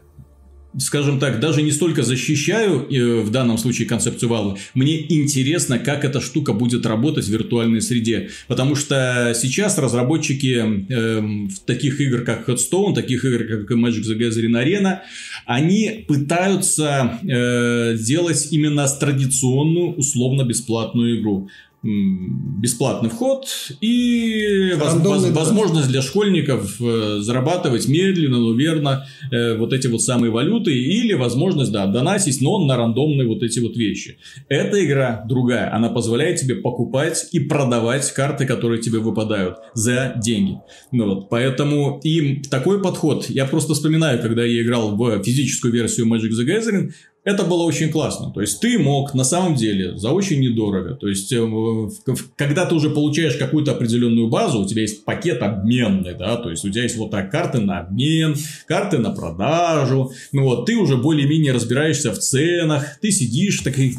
скажем 0.79 1.19
так, 1.19 1.39
даже 1.39 1.61
не 1.61 1.71
столько 1.71 2.03
защищаю 2.03 2.87
э, 2.89 3.21
в 3.21 3.29
данном 3.29 3.57
случае 3.57 3.87
концепцию 3.87 4.29
Valve, 4.29 4.57
мне 4.73 5.13
интересно, 5.13 5.79
как 5.79 6.03
эта 6.03 6.21
штука 6.21 6.53
будет 6.53 6.85
работать 6.85 7.25
в 7.25 7.29
виртуальной 7.29 7.81
среде. 7.81 8.29
Потому 8.47 8.75
что 8.75 9.33
сейчас 9.35 9.77
разработчики 9.77 10.85
э, 10.89 11.19
в 11.19 11.59
таких 11.65 12.01
игр, 12.01 12.21
как 12.21 12.47
Headstone, 12.49 12.93
таких 12.93 13.25
игр, 13.25 13.65
как 13.65 13.77
Magic 13.77 14.01
the 14.01 14.17
Gathering 14.17 14.63
Arena, 14.63 14.99
они 15.45 16.05
пытаются 16.07 17.19
э, 17.23 17.97
делать 17.99 18.47
именно 18.51 18.87
традиционную 18.87 19.95
условно-бесплатную 19.95 21.19
игру 21.19 21.49
бесплатный 21.83 23.09
вход 23.09 23.45
и 23.81 24.71
воз, 24.77 25.29
возможность 25.31 25.89
для 25.89 26.01
школьников 26.01 26.79
э, 26.79 27.17
зарабатывать 27.19 27.89
медленно, 27.89 28.39
но 28.39 28.53
верно 28.53 29.05
э, 29.31 29.57
вот 29.57 29.73
эти 29.73 29.87
вот 29.87 30.01
самые 30.01 30.31
валюты 30.31 30.73
или 30.73 31.13
возможность, 31.13 31.73
да, 31.73 31.85
донатить, 31.85 32.39
но 32.39 32.65
на 32.65 32.77
рандомные 32.77 33.27
вот 33.27 33.43
эти 33.43 33.59
вот 33.59 33.75
вещи. 33.75 34.17
Эта 34.47 34.83
игра 34.83 35.25
другая, 35.27 35.75
она 35.75 35.89
позволяет 35.89 36.39
тебе 36.39 36.55
покупать 36.55 37.27
и 37.33 37.39
продавать 37.39 38.09
карты, 38.13 38.45
которые 38.45 38.81
тебе 38.81 38.99
выпадают 38.99 39.57
за 39.73 40.13
деньги. 40.15 40.59
Ну 40.93 41.13
вот, 41.13 41.29
поэтому 41.29 41.99
и 42.01 42.43
такой 42.43 42.81
подход, 42.81 43.29
я 43.29 43.45
просто 43.45 43.73
вспоминаю, 43.73 44.21
когда 44.21 44.45
я 44.45 44.63
играл 44.63 44.95
в 44.95 45.21
физическую 45.21 45.73
версию 45.73 46.07
Magic 46.07 46.29
the 46.29 46.47
Gathering, 46.47 46.91
это 47.23 47.43
было 47.45 47.63
очень 47.63 47.89
классно. 47.89 48.31
То 48.31 48.41
есть 48.41 48.59
ты 48.59 48.77
мог 48.77 49.13
на 49.13 49.23
самом 49.23 49.55
деле 49.55 49.97
за 49.97 50.09
очень 50.09 50.39
недорого. 50.39 50.95
То 50.95 51.07
есть 51.07 51.31
э, 51.31 52.19
когда 52.35 52.65
ты 52.65 52.75
уже 52.75 52.89
получаешь 52.89 53.35
какую-то 53.35 53.71
определенную 53.71 54.27
базу, 54.29 54.59
у 54.59 54.67
тебя 54.67 54.81
есть 54.81 55.05
пакет 55.05 55.41
обменный, 55.41 56.15
да, 56.15 56.35
то 56.35 56.49
есть 56.49 56.65
у 56.65 56.69
тебя 56.69 56.83
есть 56.83 56.97
вот 56.97 57.11
так 57.11 57.31
карты 57.31 57.59
на 57.59 57.79
обмен, 57.79 58.35
карты 58.67 58.97
на 58.97 59.11
продажу. 59.11 60.11
Ну 60.31 60.43
вот 60.43 60.65
ты 60.65 60.75
уже 60.75 60.97
более-менее 60.97 61.53
разбираешься 61.53 62.11
в 62.11 62.19
ценах, 62.19 62.99
ты 63.01 63.11
сидишь 63.11 63.59
такой 63.59 63.95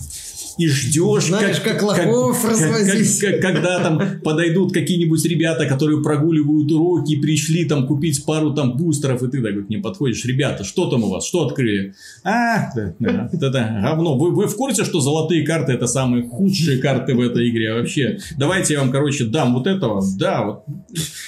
ждешь, 0.58 1.26
Знаешь, 1.26 1.60
как, 1.60 1.78
как 1.78 1.82
лохов 1.82 2.42
как, 2.42 2.50
развозить. 2.50 3.20
Как, 3.20 3.40
как, 3.40 3.54
когда 3.54 3.80
там 3.80 4.20
подойдут 4.22 4.72
какие-нибудь 4.72 5.24
ребята, 5.24 5.66
которые 5.66 6.02
прогуливают 6.02 6.70
уроки, 6.70 7.20
пришли 7.20 7.64
там 7.64 7.86
купить 7.86 8.24
пару 8.24 8.54
там 8.54 8.76
бустеров, 8.76 9.22
и 9.22 9.28
ты 9.28 9.42
так 9.42 9.66
к 9.66 9.68
ним 9.68 9.82
подходишь, 9.82 10.24
ребята, 10.24 10.64
что 10.64 10.88
там 10.90 11.04
у 11.04 11.10
вас, 11.10 11.26
что 11.26 11.46
открыли? 11.46 11.94
А, 12.22 12.72
да, 12.74 12.94
да, 12.98 13.30
да, 13.32 13.48
да 13.50 13.80
говно. 13.82 14.16
Вы, 14.16 14.30
вы 14.30 14.46
в 14.46 14.56
курсе, 14.56 14.84
что 14.84 15.00
золотые 15.00 15.44
карты 15.44 15.72
это 15.72 15.86
самые 15.86 16.28
худшие 16.28 16.78
карты 16.78 17.14
в 17.14 17.20
этой 17.20 17.50
игре 17.50 17.74
вообще? 17.74 18.18
Давайте 18.38 18.74
я 18.74 18.80
вам, 18.80 18.90
короче, 18.90 19.24
дам 19.24 19.54
вот 19.54 19.66
этого. 19.66 20.02
Да, 20.18 20.44
вот 20.44 20.64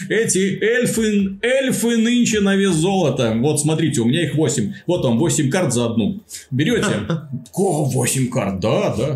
эти 0.08 0.58
эльфы, 0.62 1.38
эльфы 1.42 1.96
нынче 1.96 2.40
на 2.40 2.56
вес 2.56 2.74
золота. 2.74 3.34
Вот 3.36 3.60
смотрите, 3.60 4.00
у 4.00 4.04
меня 4.04 4.24
их 4.24 4.34
8. 4.34 4.72
Вот 4.86 5.04
вам 5.04 5.18
8 5.18 5.50
карт 5.50 5.72
за 5.72 5.86
одну. 5.86 6.22
Берете? 6.50 6.86
О, 7.54 7.84
8 7.84 8.28
карт, 8.28 8.60
да, 8.60 8.94
да. 8.96 9.15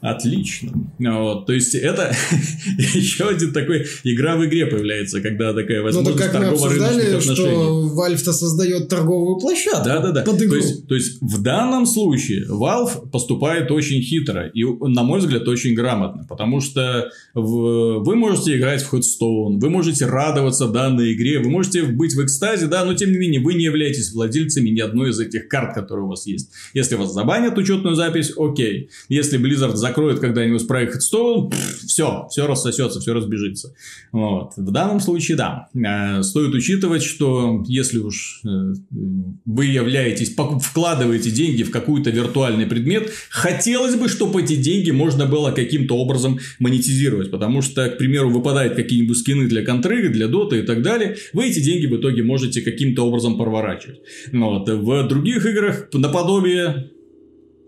Отлично. 0.00 0.72
Вот, 0.98 1.46
то 1.46 1.52
есть 1.52 1.74
это 1.74 2.14
еще 2.78 3.28
один 3.28 3.52
такой 3.52 3.86
игра 4.02 4.36
в 4.36 4.46
игре 4.46 4.64
появляется, 4.66 5.20
когда 5.20 5.52
такая 5.52 5.82
возможность 5.82 6.16
ну, 6.16 6.22
как 6.22 6.32
торгово-рыночных 6.32 7.18
отношений. 7.18 7.34
что 7.34 7.94
Valve-то 7.94 8.32
создает 8.32 8.88
торговую 8.88 9.38
площадку 9.38 9.84
да, 9.84 10.00
да, 10.00 10.12
да. 10.12 10.22
под 10.22 10.40
игру. 10.40 10.50
То 10.52 10.56
есть, 10.56 10.86
то 10.86 10.94
есть 10.94 11.18
в 11.20 11.42
данном 11.42 11.84
случае 11.84 12.46
Valve 12.46 13.10
поступает 13.10 13.70
очень 13.70 14.00
хитро 14.00 14.46
и, 14.48 14.64
на 14.64 15.02
мой 15.02 15.20
взгляд, 15.20 15.46
очень 15.46 15.74
грамотно, 15.74 16.24
потому 16.26 16.62
что 16.62 17.10
в, 17.34 17.98
вы 18.02 18.16
можете 18.16 18.56
играть 18.56 18.82
в 18.82 18.94
Headstone, 18.94 19.60
вы 19.60 19.68
можете 19.68 20.06
радоваться 20.06 20.66
данной 20.68 21.12
игре, 21.12 21.40
вы 21.40 21.50
можете 21.50 21.82
быть 21.82 22.14
в 22.14 22.24
экстазе, 22.24 22.68
да, 22.68 22.86
но 22.86 22.94
тем 22.94 23.12
не 23.12 23.18
менее 23.18 23.42
вы 23.42 23.52
не 23.52 23.64
являетесь 23.64 24.14
владельцами 24.14 24.70
ни 24.70 24.80
одной 24.80 25.10
из 25.10 25.20
этих 25.20 25.46
карт, 25.48 25.74
которые 25.74 26.06
у 26.06 26.08
вас 26.08 26.26
есть. 26.26 26.50
Если 26.72 26.94
вас 26.94 27.12
забанят 27.12 27.58
учетную 27.58 27.96
запись, 27.96 28.32
окей. 28.38 28.88
Если 29.10 29.38
Blizzard 29.38 29.74
закроет 29.74 29.89
когда-нибудь 29.94 30.66
проект 30.66 30.96
Headstone, 30.96 31.52
все, 31.86 32.26
все 32.30 32.46
рассосется, 32.46 33.00
все 33.00 33.12
разбежится. 33.12 33.74
Вот. 34.12 34.52
В 34.56 34.70
данном 34.70 35.00
случае, 35.00 35.36
да. 35.36 35.68
Э, 35.74 36.22
стоит 36.22 36.54
учитывать, 36.54 37.02
что 37.02 37.62
если 37.66 37.98
уж 37.98 38.42
э, 38.44 38.74
вы 39.44 39.66
являетесь, 39.66 40.34
вкладываете 40.34 41.30
деньги 41.30 41.62
в 41.62 41.70
какой-то 41.70 42.10
виртуальный 42.10 42.66
предмет, 42.66 43.10
хотелось 43.30 43.96
бы, 43.96 44.08
чтобы 44.08 44.42
эти 44.42 44.56
деньги 44.56 44.90
можно 44.90 45.26
было 45.26 45.52
каким-то 45.52 45.96
образом 45.96 46.38
монетизировать. 46.58 47.30
Потому 47.30 47.62
что, 47.62 47.88
к 47.88 47.98
примеру, 47.98 48.30
выпадают 48.30 48.74
какие-нибудь 48.74 49.18
скины 49.18 49.46
для 49.46 49.64
контры, 49.64 50.08
для 50.08 50.28
доты 50.28 50.60
и 50.60 50.62
так 50.62 50.82
далее. 50.82 51.16
Вы 51.32 51.48
эти 51.48 51.60
деньги 51.60 51.86
в 51.86 51.96
итоге 51.96 52.22
можете 52.22 52.62
каким-то 52.62 53.06
образом 53.06 53.36
проворачивать. 53.36 54.00
Вот. 54.32 54.68
В 54.68 55.08
других 55.08 55.46
играх 55.46 55.88
наподобие 55.92 56.90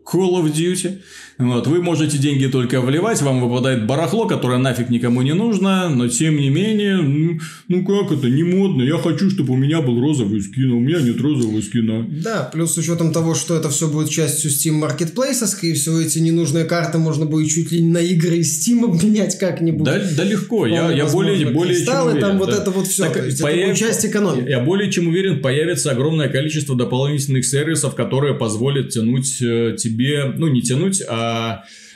Call 0.05 0.43
of 0.43 0.53
Duty 0.53 0.99
вот, 1.48 1.66
вы 1.66 1.82
можете 1.82 2.19
деньги 2.19 2.47
только 2.47 2.81
вливать, 2.81 3.23
вам 3.23 3.40
выпадает 3.40 3.86
барахло, 3.86 4.27
которое 4.27 4.59
нафиг 4.59 4.90
никому 4.90 5.23
не 5.23 5.35
нужно, 5.35 5.89
но 5.89 6.09
тем 6.09 6.36
не 6.36 6.51
менее, 6.51 6.97
ну, 6.97 7.39
ну 7.69 7.85
как 7.85 8.12
это, 8.12 8.28
не 8.28 8.43
модно, 8.43 8.82
я 8.82 8.98
хочу, 8.98 9.31
чтобы 9.31 9.55
у 9.55 9.56
меня 9.56 9.81
был 9.81 10.01
розовый 10.01 10.40
скин, 10.40 10.73
а 10.73 10.74
у 10.77 10.81
меня 10.81 11.01
нет 11.01 11.20
розового 11.20 11.60
скина. 11.60 12.06
Да, 12.09 12.51
плюс 12.52 12.74
с 12.74 12.78
учетом 12.78 13.12
того, 13.12 13.35
что 13.35 13.56
это 13.56 13.70
все 13.70 13.89
будет 13.89 14.10
частью 14.10 14.51
Steam 14.51 14.81
Marketplace, 14.81 15.47
скорее 15.47 15.74
всего, 15.74 16.01
эти 16.01 16.19
ненужные 16.19 16.64
карты 16.64 16.98
можно 16.98 17.27
будет 17.27 17.51
чуть 17.51 17.73
ли 17.73 17.81
не 17.81 17.89
на 17.89 17.98
игры 17.98 18.36
из 18.36 18.60
Steam 18.60 18.85
обменять 18.85 19.39
как-нибудь. 19.39 19.85
Да, 19.85 20.01
да 20.16 20.24
легко, 20.24 20.66
я, 20.66 20.90
я 20.93 21.06
более, 21.06 21.51
более 21.51 21.85
чем 21.85 22.06
уверен. 22.06 22.20
там 22.20 22.39
да. 22.39 22.44
вот 22.44 22.55
это 22.55 22.70
вот 22.70 22.86
все, 22.86 23.05
так, 23.05 23.14
то 23.14 23.24
есть 23.24 23.40
появ... 23.40 23.70
это 23.70 23.78
часть 23.78 24.06
экономики. 24.06 24.48
Я 24.48 24.60
более 24.60 24.90
чем 24.90 25.09
уверен, 25.09 25.40
появится 25.40 25.90
огромное 25.90 26.28
количество 26.28 26.77
дополнительных 26.77 27.44
сервисов, 27.44 27.94
которые 27.94 28.35
позволят 28.35 28.90
тянуть 28.90 29.39
э, 29.40 29.77
тебе, 29.78 30.32
ну 30.36 30.48
не 30.48 30.62
тянуть, 30.62 31.02
а 31.09 31.31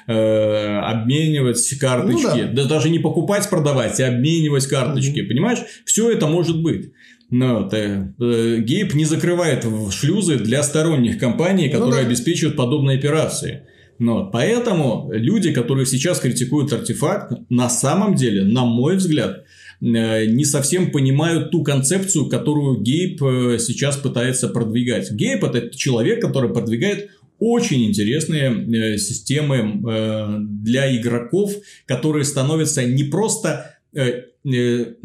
э, 0.07 0.79
обменивать 0.79 1.69
карточки. 1.79 2.23
Ну, 2.23 2.55
да. 2.55 2.63
да 2.63 2.65
даже 2.65 2.91
не 2.91 2.99
покупать, 2.99 3.49
продавать, 3.49 4.01
а 4.01 4.09
обменивать 4.09 4.67
карточки. 4.67 5.21
Угу. 5.21 5.29
Понимаешь? 5.29 5.59
Все 5.85 6.11
это 6.11 6.27
может 6.27 6.63
быть. 6.63 6.93
Но 7.31 7.69
э, 7.73 8.05
э, 8.21 8.59
Гейб 8.61 8.95
не 8.95 9.05
закрывает 9.05 9.67
шлюзы 9.91 10.37
для 10.37 10.63
сторонних 10.63 11.19
компаний, 11.19 11.67
ну 11.67 11.73
которые 11.73 12.03
ну, 12.03 12.03
да. 12.03 12.07
обеспечивают 12.09 12.57
подобные 12.57 12.99
операции. 12.99 13.63
Но 13.99 14.31
поэтому 14.31 15.11
люди, 15.11 15.53
которые 15.53 15.87
сейчас 15.87 16.21
критикуют 16.21 16.73
артефакт, 16.73 17.33
на 17.49 17.69
самом 17.69 18.15
деле, 18.15 18.45
на 18.45 18.65
мой 18.65 18.97
взгляд, 18.97 19.45
э, 19.81 20.27
не 20.27 20.45
совсем 20.45 20.93
понимают 20.93 21.51
ту 21.51 21.65
концепцию, 21.65 22.29
которую 22.29 22.81
Гейб 22.81 23.19
сейчас 23.59 23.97
пытается 23.97 24.49
продвигать. 24.49 25.11
Гейб 25.11 25.43
это 25.43 25.77
человек, 25.77 26.21
который 26.21 26.53
продвигает 26.53 27.11
очень 27.39 27.85
интересные 27.85 28.51
э, 28.51 28.99
системы 28.99 29.83
э, 29.89 30.37
для 30.41 30.97
игроков, 30.97 31.53
которые 31.87 32.25
становятся 32.25 32.85
не 32.85 33.05
просто 33.05 33.77
э, 33.95 34.23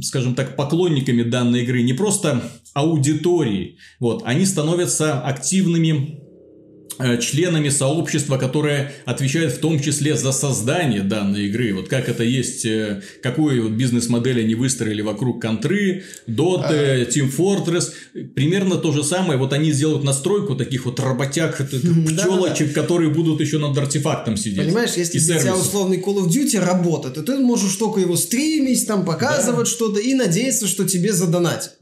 скажем 0.02 0.36
так, 0.36 0.56
поклонниками 0.56 1.24
данной 1.24 1.64
игры, 1.64 1.82
не 1.82 1.94
просто 1.94 2.44
аудиторией, 2.74 3.78
вот, 4.00 4.22
они 4.26 4.46
становятся 4.46 5.20
активными 5.20 6.21
членами 7.22 7.70
сообщества, 7.70 8.38
которое 8.38 8.92
отвечает 9.06 9.54
в 9.54 9.60
том 9.60 9.80
числе 9.80 10.16
за 10.16 10.32
создание 10.32 11.02
данной 11.02 11.48
игры. 11.48 11.74
Вот 11.74 11.88
как 11.88 12.10
это 12.10 12.24
есть, 12.24 12.66
э, 12.66 13.02
какую 13.22 13.64
вот 13.64 13.72
бизнес-модель 13.74 14.42
они 14.42 14.56
выстроили 14.56 15.02
вокруг 15.02 15.42
контры, 15.42 16.04
доты, 16.28 17.08
Team 17.10 17.32
Fortress. 17.36 17.92
Примерно 18.36 18.76
то 18.76 18.92
же 18.92 19.04
самое. 19.04 19.38
Вот 19.38 19.54
они 19.54 19.72
сделают 19.72 20.04
настройку 20.04 20.56
таких 20.56 20.86
вот 20.86 21.00
работяг, 21.00 21.58
пчелочек, 21.58 22.74
которые 22.74 23.10
будут 23.10 23.42
еще 23.42 23.58
над 23.58 23.78
артефактом 23.78 24.38
сидеть. 24.38 24.66
Понимаешь, 24.66 24.94
если 24.98 25.20
для 25.20 25.40
тебя 25.40 25.56
условный 25.56 25.98
Call 26.00 26.26
of 26.26 26.28
Duty 26.28 26.60
работает, 26.60 27.16
то 27.16 27.24
ты 27.24 27.38
можешь 27.38 27.76
только 27.76 28.00
его 28.00 28.16
стримить, 28.16 28.86
там 28.88 29.06
показывать 29.06 29.68
что-то 29.68 30.00
и 30.00 30.14
надеяться, 30.14 30.68
что 30.68 30.88
тебе 30.88 31.14
задонатят. 31.14 31.78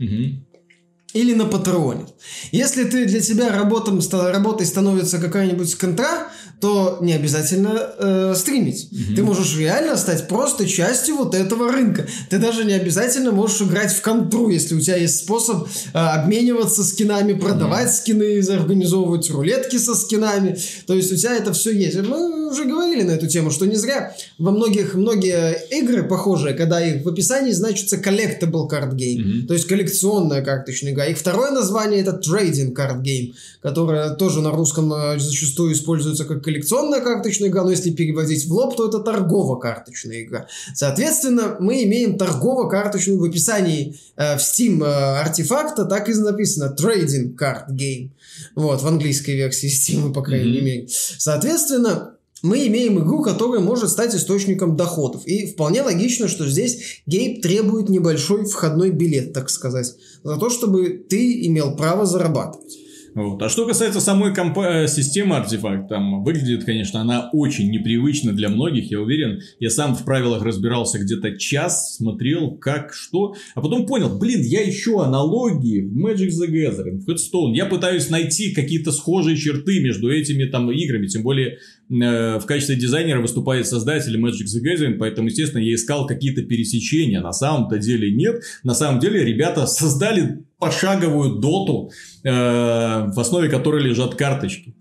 Или 1.13 1.33
на 1.33 1.45
Патреоне. 1.45 2.05
Если 2.51 2.83
ты 2.83 3.05
для 3.05 3.19
тебя 3.19 3.49
работом, 3.49 3.99
работой 4.11 4.67
становится 4.67 5.17
какая-нибудь 5.17 5.75
контра, 5.75 6.27
то 6.59 6.97
не 7.01 7.13
обязательно 7.13 7.93
э, 7.97 8.33
стримить. 8.35 8.89
Угу. 8.91 9.15
Ты 9.15 9.23
можешь 9.23 9.57
реально 9.57 9.95
стать 9.95 10.27
просто 10.27 10.67
частью 10.67 11.15
вот 11.15 11.33
этого 11.33 11.71
рынка. 11.71 12.07
Ты 12.29 12.37
даже 12.37 12.65
не 12.65 12.73
обязательно 12.73 13.31
можешь 13.31 13.61
играть 13.61 13.93
в 13.93 14.01
контру, 14.01 14.49
если 14.49 14.75
у 14.75 14.79
тебя 14.81 14.97
есть 14.97 15.19
способ 15.19 15.67
э, 15.67 15.97
обмениваться 15.97 16.83
скинами, 16.83 17.33
продавать 17.33 17.87
угу. 17.87 17.93
скины, 17.93 18.39
организовывать 18.49 19.29
рулетки 19.29 19.77
со 19.77 19.95
скинами. 19.95 20.57
То 20.85 20.93
есть 20.93 21.11
у 21.11 21.15
тебя 21.15 21.35
это 21.35 21.53
все 21.53 21.71
есть. 21.71 21.97
Мы 22.01 22.49
уже 22.49 22.65
говорили 22.65 23.03
на 23.03 23.11
эту 23.11 23.27
тему, 23.27 23.51
что 23.51 23.65
не 23.65 23.75
зря 23.75 24.13
во 24.37 24.51
многих 24.51 24.95
многие 24.95 25.53
игры 25.71 26.03
похожие, 26.03 26.55
когда 26.55 26.83
их 26.83 27.05
в 27.05 27.09
описании 27.09 27.51
значится 27.51 27.97
collectible 27.97 28.69
card 28.69 28.95
game, 28.95 29.39
угу. 29.39 29.47
то 29.47 29.53
есть 29.53 29.67
коллекционная 29.67 30.43
карточная 30.43 30.91
игра. 30.91 31.05
Их 31.05 31.17
второе 31.17 31.51
название 31.51 32.01
это 32.01 32.19
trading 32.19 32.73
card 32.73 33.01
game, 33.01 33.33
которое 33.61 34.09
тоже 34.15 34.41
на 34.41 34.51
русском 34.51 34.91
э, 34.93 35.19
зачастую 35.19 35.73
используется 35.73 36.25
как 36.25 36.43
коллекционная 36.49 37.01
карточная 37.01 37.49
игра, 37.49 37.63
но 37.63 37.71
если 37.71 37.91
переводить 37.91 38.47
в 38.47 38.51
лоб, 38.51 38.75
то 38.75 38.87
это 38.87 38.99
торгово-карточная 38.99 40.23
игра. 40.23 40.47
Соответственно, 40.73 41.57
мы 41.59 41.83
имеем 41.83 42.17
торгово-карточную 42.17 43.19
в 43.19 43.23
описании 43.23 43.99
э, 44.15 44.35
в 44.35 44.39
Steam 44.39 44.83
э, 44.83 45.19
артефакта, 45.19 45.85
так 45.85 46.09
и 46.09 46.13
написано 46.13 46.75
Trading 46.77 47.35
Card 47.39 47.69
Game. 47.71 48.09
Вот, 48.55 48.81
в 48.81 48.87
английской 48.87 49.35
версии 49.35 49.69
Steam, 49.69 50.11
по 50.11 50.23
крайней 50.23 50.59
mm-hmm. 50.59 50.63
мере. 50.63 50.87
Соответственно, 50.89 52.15
мы 52.41 52.65
имеем 52.67 52.99
игру, 52.99 53.21
которая 53.21 53.59
может 53.61 53.89
стать 53.89 54.15
источником 54.15 54.75
доходов. 54.75 55.27
И 55.27 55.45
вполне 55.45 55.83
логично, 55.83 56.27
что 56.27 56.47
здесь 56.47 57.01
Гейб 57.05 57.43
требует 57.43 57.89
небольшой 57.89 58.45
входной 58.45 58.89
билет, 58.91 59.33
так 59.33 59.49
сказать, 59.49 59.93
за 60.23 60.37
то, 60.37 60.49
чтобы 60.49 61.05
ты 61.09 61.45
имел 61.45 61.75
право 61.75 62.05
зарабатывать. 62.05 62.88
Вот. 63.15 63.41
А 63.41 63.49
что 63.49 63.65
касается 63.65 63.99
самой 63.99 64.33
компа- 64.33 64.83
э, 64.83 64.87
системы 64.87 65.35
артефакт, 65.35 65.89
там 65.89 66.23
выглядит, 66.23 66.63
конечно, 66.63 67.01
она 67.01 67.29
очень 67.33 67.69
непривычно 67.69 68.33
для 68.33 68.49
многих, 68.49 68.91
я 68.91 68.99
уверен. 69.01 69.41
Я 69.59 69.69
сам 69.69 69.95
в 69.95 70.05
правилах 70.05 70.43
разбирался 70.43 70.99
где-то 70.99 71.37
час, 71.37 71.95
смотрел, 71.97 72.57
как, 72.57 72.93
что, 72.93 73.35
а 73.55 73.61
потом 73.61 73.85
понял, 73.85 74.17
блин, 74.17 74.41
я 74.41 74.67
ищу 74.69 74.99
аналогии 74.99 75.81
в 75.81 75.97
Magic 75.97 76.29
the 76.29 76.47
Gathering, 76.49 76.99
в 76.99 77.09
Headstone. 77.09 77.55
Я 77.55 77.65
пытаюсь 77.65 78.09
найти 78.09 78.53
какие-то 78.53 78.91
схожие 78.91 79.37
черты 79.37 79.79
между 79.81 80.11
этими 80.11 80.45
там 80.45 80.71
играми, 80.71 81.07
тем 81.07 81.23
более 81.23 81.57
э, 81.89 82.39
в 82.39 82.45
качестве 82.45 82.75
дизайнера 82.75 83.21
выступает 83.21 83.67
создатель 83.67 84.15
Magic 84.17 84.45
the 84.45 84.63
Gathering, 84.63 84.93
поэтому, 84.97 85.27
естественно, 85.27 85.61
я 85.61 85.73
искал 85.73 86.05
какие-то 86.05 86.43
пересечения. 86.43 87.21
На 87.21 87.33
самом-то 87.33 87.77
деле 87.77 88.11
нет. 88.11 88.41
На 88.63 88.73
самом 88.73 88.99
деле 88.99 89.23
ребята 89.23 89.65
создали 89.67 90.43
пошаговую 90.59 91.39
доту, 91.39 91.91
э, 92.23 92.29
в 92.29 93.19
основе 93.19 93.49
которой 93.49 93.81
лежат 93.81 94.15
карточки. 94.15 94.75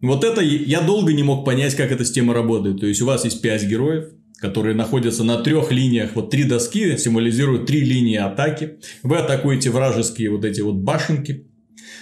Вот 0.00 0.24
это 0.24 0.40
я 0.40 0.82
долго 0.82 1.12
не 1.12 1.22
мог 1.22 1.44
понять, 1.44 1.74
как 1.74 1.90
эта 1.90 2.04
система 2.04 2.32
работает. 2.32 2.80
То 2.80 2.86
есть, 2.86 3.02
у 3.02 3.06
вас 3.06 3.24
есть 3.24 3.42
5 3.42 3.64
героев, 3.66 4.04
которые 4.38 4.74
находятся 4.74 5.24
на 5.24 5.38
трех 5.38 5.72
линиях, 5.72 6.10
вот 6.14 6.30
три 6.30 6.44
доски 6.44 6.96
символизируют 6.96 7.66
три 7.66 7.80
линии 7.80 8.16
атаки. 8.16 8.78
Вы 9.02 9.16
атакуете 9.16 9.70
вражеские 9.70 10.30
вот 10.30 10.44
эти 10.44 10.60
вот 10.60 10.74
башенки, 10.74 11.46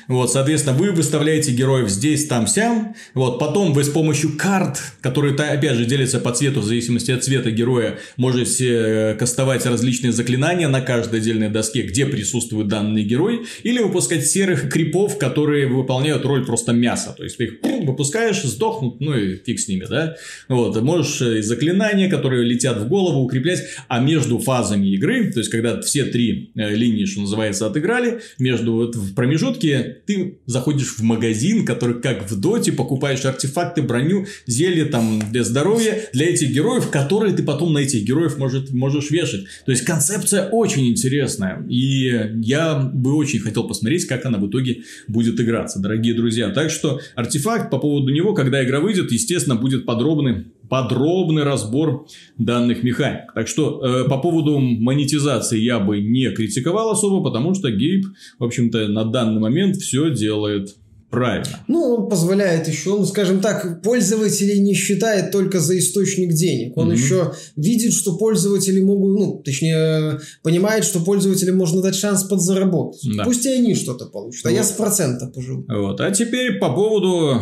вот, 0.08 0.30
соответственно, 0.32 0.76
вы 0.76 0.92
выставляете 0.92 1.52
героев 1.52 1.88
здесь, 1.88 2.26
там, 2.26 2.46
сям. 2.46 2.94
Вот, 3.14 3.38
потом 3.38 3.72
вы 3.72 3.84
с 3.84 3.88
помощью 3.88 4.36
карт, 4.36 4.80
которые, 5.00 5.34
опять 5.34 5.76
же, 5.76 5.84
делятся 5.84 6.18
по 6.18 6.32
цвету 6.32 6.60
в 6.60 6.64
зависимости 6.64 7.10
от 7.10 7.24
цвета 7.24 7.50
героя, 7.50 7.98
можете 8.16 8.68
э, 8.68 9.14
кастовать 9.14 9.66
различные 9.66 10.12
заклинания 10.12 10.68
на 10.68 10.80
каждой 10.80 11.20
отдельной 11.20 11.48
доске, 11.48 11.82
где 11.82 12.06
присутствует 12.06 12.68
данный 12.68 13.02
герой, 13.02 13.46
или 13.62 13.80
выпускать 13.80 14.26
серых 14.26 14.70
крипов, 14.70 15.18
которые 15.18 15.66
выполняют 15.66 16.24
роль 16.24 16.44
просто 16.44 16.72
мяса. 16.72 17.14
То 17.16 17.24
есть, 17.24 17.38
ты 17.38 17.44
их 17.44 17.54
выпускаешь, 17.62 18.42
сдохнут, 18.42 19.00
ну 19.00 19.16
и 19.16 19.36
фиг 19.36 19.58
с 19.60 19.68
ними, 19.68 19.86
да? 19.88 20.16
Вот, 20.48 20.80
можешь 20.82 21.20
э, 21.22 21.42
заклинания, 21.42 22.10
которые 22.10 22.44
летят 22.44 22.78
в 22.78 22.88
голову, 22.88 23.20
укреплять, 23.20 23.62
а 23.88 24.00
между 24.00 24.38
фазами 24.38 24.88
игры, 24.88 25.32
то 25.32 25.38
есть, 25.40 25.50
когда 25.50 25.80
все 25.80 26.04
три 26.04 26.50
э, 26.54 26.74
линии, 26.74 27.04
что 27.04 27.20
называется, 27.20 27.66
отыграли, 27.66 28.20
между 28.38 28.74
вот, 28.74 28.96
в 28.96 29.14
промежутке 29.14 29.93
ты 30.06 30.38
заходишь 30.46 30.96
в 30.96 31.02
магазин, 31.02 31.64
который 31.64 32.00
как 32.00 32.30
в 32.30 32.40
доте, 32.40 32.72
покупаешь 32.72 33.24
артефакты, 33.24 33.82
броню, 33.82 34.26
зелье 34.46 34.84
там 34.86 35.20
для 35.30 35.44
здоровья, 35.44 36.08
для 36.12 36.26
этих 36.26 36.50
героев, 36.50 36.90
которые 36.90 37.34
ты 37.34 37.42
потом 37.42 37.72
на 37.72 37.78
этих 37.78 38.04
героев 38.04 38.38
может, 38.38 38.72
можешь 38.72 39.10
вешать. 39.10 39.44
То 39.64 39.72
есть, 39.72 39.84
концепция 39.84 40.48
очень 40.48 40.88
интересная. 40.88 41.64
И 41.68 42.12
я 42.42 42.78
бы 42.78 43.14
очень 43.14 43.40
хотел 43.40 43.66
посмотреть, 43.66 44.06
как 44.06 44.24
она 44.26 44.38
в 44.38 44.48
итоге 44.48 44.82
будет 45.08 45.40
играться, 45.40 45.78
дорогие 45.78 46.14
друзья. 46.14 46.50
Так 46.50 46.70
что, 46.70 47.00
артефакт 47.14 47.70
по 47.70 47.78
поводу 47.78 48.12
него, 48.12 48.34
когда 48.34 48.64
игра 48.64 48.80
выйдет, 48.80 49.12
естественно, 49.12 49.56
будет 49.56 49.86
подробный 49.86 50.46
подробный 50.68 51.42
разбор 51.42 52.06
данных 52.38 52.82
механик. 52.82 53.32
Так 53.34 53.48
что 53.48 53.84
э, 53.84 54.08
по 54.08 54.18
поводу 54.18 54.58
монетизации 54.58 55.58
я 55.58 55.78
бы 55.78 56.00
не 56.00 56.30
критиковал 56.30 56.90
особо, 56.90 57.22
потому 57.22 57.54
что 57.54 57.70
Гейб, 57.70 58.06
в 58.38 58.44
общем-то, 58.44 58.88
на 58.88 59.04
данный 59.04 59.40
момент 59.40 59.76
все 59.76 60.10
делает 60.10 60.76
правильно. 61.14 61.60
Ну, 61.68 61.80
он 61.80 62.08
позволяет 62.08 62.66
еще, 62.66 62.90
ну, 62.90 63.06
скажем 63.06 63.40
так, 63.40 63.82
пользователей 63.82 64.58
не 64.58 64.74
считает 64.74 65.30
только 65.30 65.60
за 65.60 65.78
источник 65.78 66.32
денег. 66.32 66.76
Он 66.76 66.90
mm-hmm. 66.90 66.96
еще 66.96 67.32
видит, 67.56 67.92
что 67.92 68.16
пользователи 68.16 68.80
могут, 68.80 69.18
ну, 69.18 69.42
точнее, 69.44 70.18
понимает, 70.42 70.84
что 70.84 71.00
пользователям 71.00 71.56
можно 71.56 71.82
дать 71.82 71.94
шанс 71.94 72.24
подзаработать. 72.24 73.00
Да. 73.16 73.24
Пусть 73.24 73.46
и 73.46 73.50
они 73.50 73.74
что-то 73.74 74.06
получат, 74.06 74.46
а 74.46 74.48
вот. 74.48 74.56
я 74.56 74.64
с 74.64 74.72
процента 74.72 75.26
поживу. 75.28 75.64
Вот. 75.68 76.00
А 76.00 76.10
теперь 76.10 76.58
по 76.58 76.74
поводу 76.74 77.40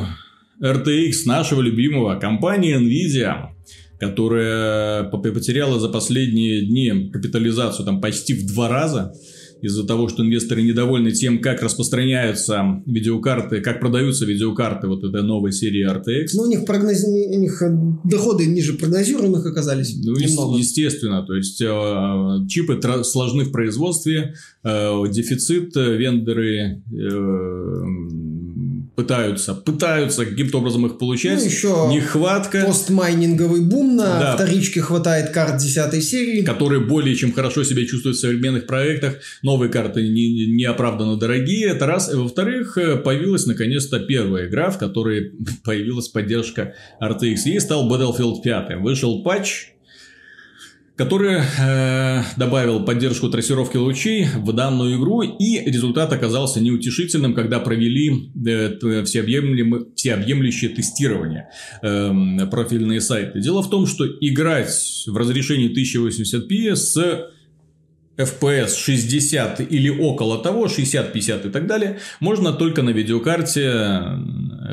RTX 0.62 1.12
нашего 1.26 1.60
любимого, 1.60 2.18
компания 2.20 2.78
Nvidia, 2.78 3.48
которая 3.98 5.04
потеряла 5.04 5.80
за 5.80 5.88
последние 5.88 6.66
дни 6.66 7.10
капитализацию 7.12 7.84
там 7.84 8.00
почти 8.00 8.34
в 8.34 8.46
два 8.46 8.68
раза 8.68 9.12
из-за 9.62 9.86
того, 9.86 10.08
что 10.08 10.24
инвесторы 10.24 10.62
недовольны 10.62 11.12
тем, 11.12 11.40
как 11.40 11.62
распространяются 11.62 12.82
видеокарты, 12.84 13.60
как 13.60 13.80
продаются 13.80 14.26
видеокарты 14.26 14.88
вот 14.88 15.04
этой 15.04 15.22
новой 15.22 15.52
серии 15.52 15.88
RTX. 15.88 16.30
Ну, 16.34 16.42
у 16.42 16.46
них, 16.46 16.64
прогноз... 16.66 17.04
у 17.04 17.38
них 17.38 17.62
доходы 18.04 18.46
ниже 18.46 18.74
прогнозируемых 18.74 19.46
оказались 19.46 19.96
ну, 20.04 20.16
немного. 20.16 20.58
Естественно, 20.58 21.24
то 21.24 21.34
есть 21.34 21.60
э, 21.60 22.46
чипы 22.48 22.80
сложны 23.04 23.44
в 23.44 23.52
производстве, 23.52 24.34
э, 24.64 25.02
дефицит, 25.10 25.76
э, 25.76 25.96
вендоры 25.96 26.82
э, 26.92 27.82
пытаются, 28.94 29.54
пытаются 29.54 30.26
каким-то 30.26 30.58
образом 30.58 30.86
их 30.86 30.98
получать. 30.98 31.38
Ну, 31.38 31.44
еще 31.44 31.88
Нехватка. 31.90 32.64
Постмайнинговый 32.66 33.62
бум 33.62 33.96
на 33.96 34.20
да. 34.20 34.34
вторичке 34.34 34.80
хватает 34.80 35.30
карт 35.30 35.58
10 35.58 36.04
серии. 36.04 36.42
Которые 36.42 36.80
более 36.80 37.14
чем 37.16 37.32
хорошо 37.32 37.64
себя 37.64 37.86
чувствуют 37.86 38.16
в 38.16 38.20
современных 38.20 38.66
проектах. 38.66 39.16
Новые 39.42 39.70
карты 39.70 40.02
не, 40.02 40.46
не 40.46 40.64
оправданно 40.64 41.16
дорогие. 41.16 41.68
Это 41.68 41.86
раз. 41.86 42.12
И 42.12 42.16
во-вторых, 42.16 42.74
появилась 43.04 43.46
наконец-то 43.46 43.98
первая 44.00 44.46
игра, 44.48 44.70
в 44.70 44.78
которой 44.78 45.32
появилась 45.64 46.08
поддержка 46.08 46.74
RTX. 47.00 47.36
Ей 47.46 47.60
стал 47.60 47.90
Battlefield 47.90 48.42
5. 48.42 48.80
Вышел 48.80 49.22
патч 49.22 49.71
который 50.96 51.40
э, 51.58 52.22
добавил 52.36 52.84
поддержку 52.84 53.28
трассировки 53.30 53.76
лучей 53.76 54.26
в 54.36 54.52
данную 54.52 54.98
игру, 54.98 55.22
и 55.22 55.58
результат 55.64 56.12
оказался 56.12 56.60
неутешительным, 56.60 57.34
когда 57.34 57.60
провели 57.60 58.30
э, 58.46 59.04
всеобъемлющее 59.04 60.70
тестирование 60.70 61.48
э, 61.82 62.46
профильные 62.50 63.00
сайты. 63.00 63.40
Дело 63.40 63.62
в 63.62 63.70
том, 63.70 63.86
что 63.86 64.06
играть 64.06 65.04
в 65.06 65.16
разрешении 65.16 65.70
1080p 65.70 66.76
с 66.76 67.30
FPS 68.18 68.76
60 68.76 69.60
или 69.72 69.88
около 69.88 70.42
того, 70.42 70.68
60, 70.68 71.12
50 71.12 71.46
и 71.46 71.50
так 71.50 71.66
далее, 71.66 71.98
можно 72.20 72.52
только 72.52 72.82
на 72.82 72.90
видеокарте 72.90 74.02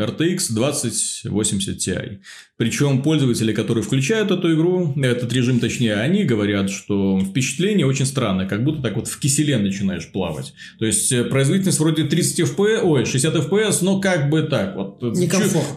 RTX 0.05 0.53
2080 0.53 1.77
Ti. 1.77 2.17
Причем 2.57 3.01
пользователи, 3.01 3.53
которые 3.53 3.84
включают 3.84 4.31
эту 4.31 4.53
игру, 4.53 4.93
этот 5.01 5.31
режим 5.34 5.59
точнее, 5.59 5.95
они 5.95 6.23
говорят, 6.23 6.69
что 6.69 7.19
впечатление 7.21 7.85
очень 7.85 8.05
странное, 8.05 8.47
как 8.47 8.63
будто 8.63 8.81
так 8.81 8.95
вот 8.95 9.07
в 9.07 9.19
киселе 9.19 9.57
начинаешь 9.57 10.11
плавать. 10.11 10.53
То 10.77 10.85
есть, 10.85 11.11
э, 11.11 11.23
производительность 11.23 11.80
вроде 11.80 12.03
30 12.03 12.41
FPS, 12.41 12.81
ой, 12.84 13.05
60 13.05 13.35
FPS, 13.35 13.77
но 13.81 14.01
как 14.01 14.30
бы 14.30 14.43
так 14.43 14.76
вот. 14.76 15.01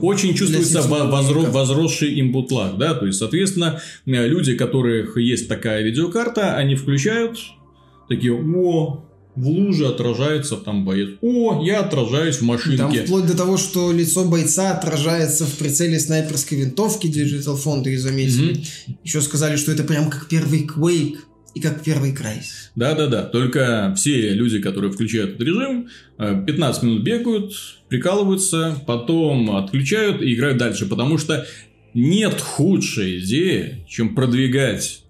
Очень 0.00 0.34
чувствуется 0.34 0.80
возро- 0.80 1.50
возросший 1.50 2.20
lag, 2.20 2.76
да, 2.78 2.94
то 2.94 3.06
есть, 3.06 3.18
соответственно, 3.18 3.80
э, 4.06 4.26
люди, 4.28 4.52
у 4.52 4.56
которых 4.56 5.16
есть 5.16 5.48
такая 5.48 5.82
видеокарта, 5.82 6.56
они 6.56 6.74
включают, 6.74 7.38
такие, 8.08 8.32
о, 8.32 9.04
в 9.34 9.48
луже 9.48 9.86
отражается 9.86 10.56
там 10.56 10.84
боец. 10.84 11.10
О, 11.22 11.62
я 11.64 11.80
отражаюсь 11.80 12.36
в 12.36 12.42
машинке. 12.42 12.78
Там 12.78 12.92
вплоть 12.92 13.26
до 13.26 13.36
того, 13.36 13.56
что 13.56 13.90
лицо 13.92 14.24
бойца 14.24 14.72
отражается 14.72 15.46
в 15.46 15.56
прицеле 15.56 15.98
снайперской 15.98 16.58
винтовки 16.58 17.06
Digital 17.06 17.56
Foundry 17.62 17.96
заметили. 17.96 18.52
Угу. 18.52 18.98
Еще 19.04 19.20
сказали, 19.22 19.56
что 19.56 19.72
это 19.72 19.84
прям 19.84 20.10
как 20.10 20.28
первый 20.28 20.66
Quake 20.66 21.16
и 21.54 21.60
как 21.60 21.82
первый 21.82 22.12
Crysis. 22.12 22.70
Да-да-да, 22.76 23.24
только 23.24 23.94
все 23.96 24.30
люди, 24.30 24.60
которые 24.60 24.92
включают 24.92 25.34
этот 25.34 25.46
режим, 25.46 25.88
15 26.18 26.82
э, 26.82 26.86
минут 26.86 27.02
бегают, 27.02 27.52
прикалываются, 27.88 28.76
потом 28.86 29.56
отключают 29.56 30.22
и 30.22 30.34
играют 30.34 30.58
дальше, 30.58 30.86
потому 30.86 31.18
что 31.18 31.46
нет 31.94 32.40
худшей 32.40 33.18
идеи, 33.18 33.84
чем 33.88 34.14
продвигать 34.14 35.01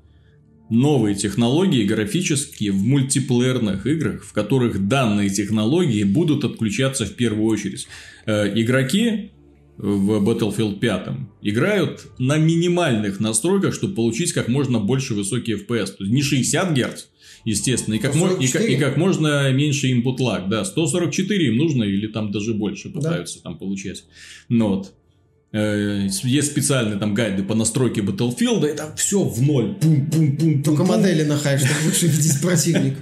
новые 0.73 1.15
технологии 1.15 1.85
графические 1.85 2.73
в 2.73 2.83
мультиплеерных 2.83 3.87
играх, 3.87 4.25
в 4.25 4.33
которых 4.33 4.89
данные 4.89 5.29
технологии 5.29 6.03
будут 6.03 6.45
отключаться 6.45 7.05
в 7.05 7.15
первую 7.15 7.45
очередь. 7.45 7.87
Э, 8.25 8.51
игроки 8.59 9.33
в 9.77 10.27
Battlefield 10.27 10.79
5 10.79 11.09
играют 11.43 12.07
на 12.19 12.39
минимальных 12.39 13.21
настройках, 13.21 13.75
чтобы 13.75 13.95
получить 13.95 14.33
как 14.33 14.49
можно 14.49 14.81
больше 14.81 15.15
высокий 15.15 15.55
FPS. 15.55 15.97
То 15.99 16.05
есть 16.05 16.13
не 16.13 16.23
60 16.23 16.73
Гц, 16.73 17.07
естественно, 17.45 17.95
и 17.95 17.99
как, 17.99 18.15
мо- 18.15 18.39
и, 18.41 18.47
и 18.47 18.77
как 18.77 18.97
можно 18.97 19.53
меньше 19.53 19.93
input 19.93 20.19
lag. 20.19 20.49
Да, 20.49 20.65
144 20.65 21.49
им 21.49 21.57
нужно 21.59 21.85
или 21.85 22.07
там 22.07 22.33
даже 22.33 22.55
больше 22.55 22.89
пытаются 22.89 23.39
да. 23.39 23.51
там 23.51 23.59
получать. 23.59 24.05
Ну, 24.49 24.69
вот. 24.69 24.95
Э, 25.55 26.07
есть 26.25 26.51
специальные 26.51 26.99
там 26.99 27.13
гайды 27.13 27.43
по 27.43 27.55
настройке 27.55 28.01
Battlefield, 28.01 28.73
и 28.73 28.75
там 28.75 28.97
все 28.97 29.23
в 29.23 29.43
ноль. 29.43 29.75
Пум, 29.75 30.11
пум, 30.11 30.37
пум, 30.37 30.63
Только 30.63 30.85
пум, 30.85 30.97
модели 30.97 31.25
на 31.25 31.37
хай, 31.37 31.59
чтобы 31.59 31.75
лучше 31.85 32.07
видеть 32.07 32.41
противника. 32.41 32.97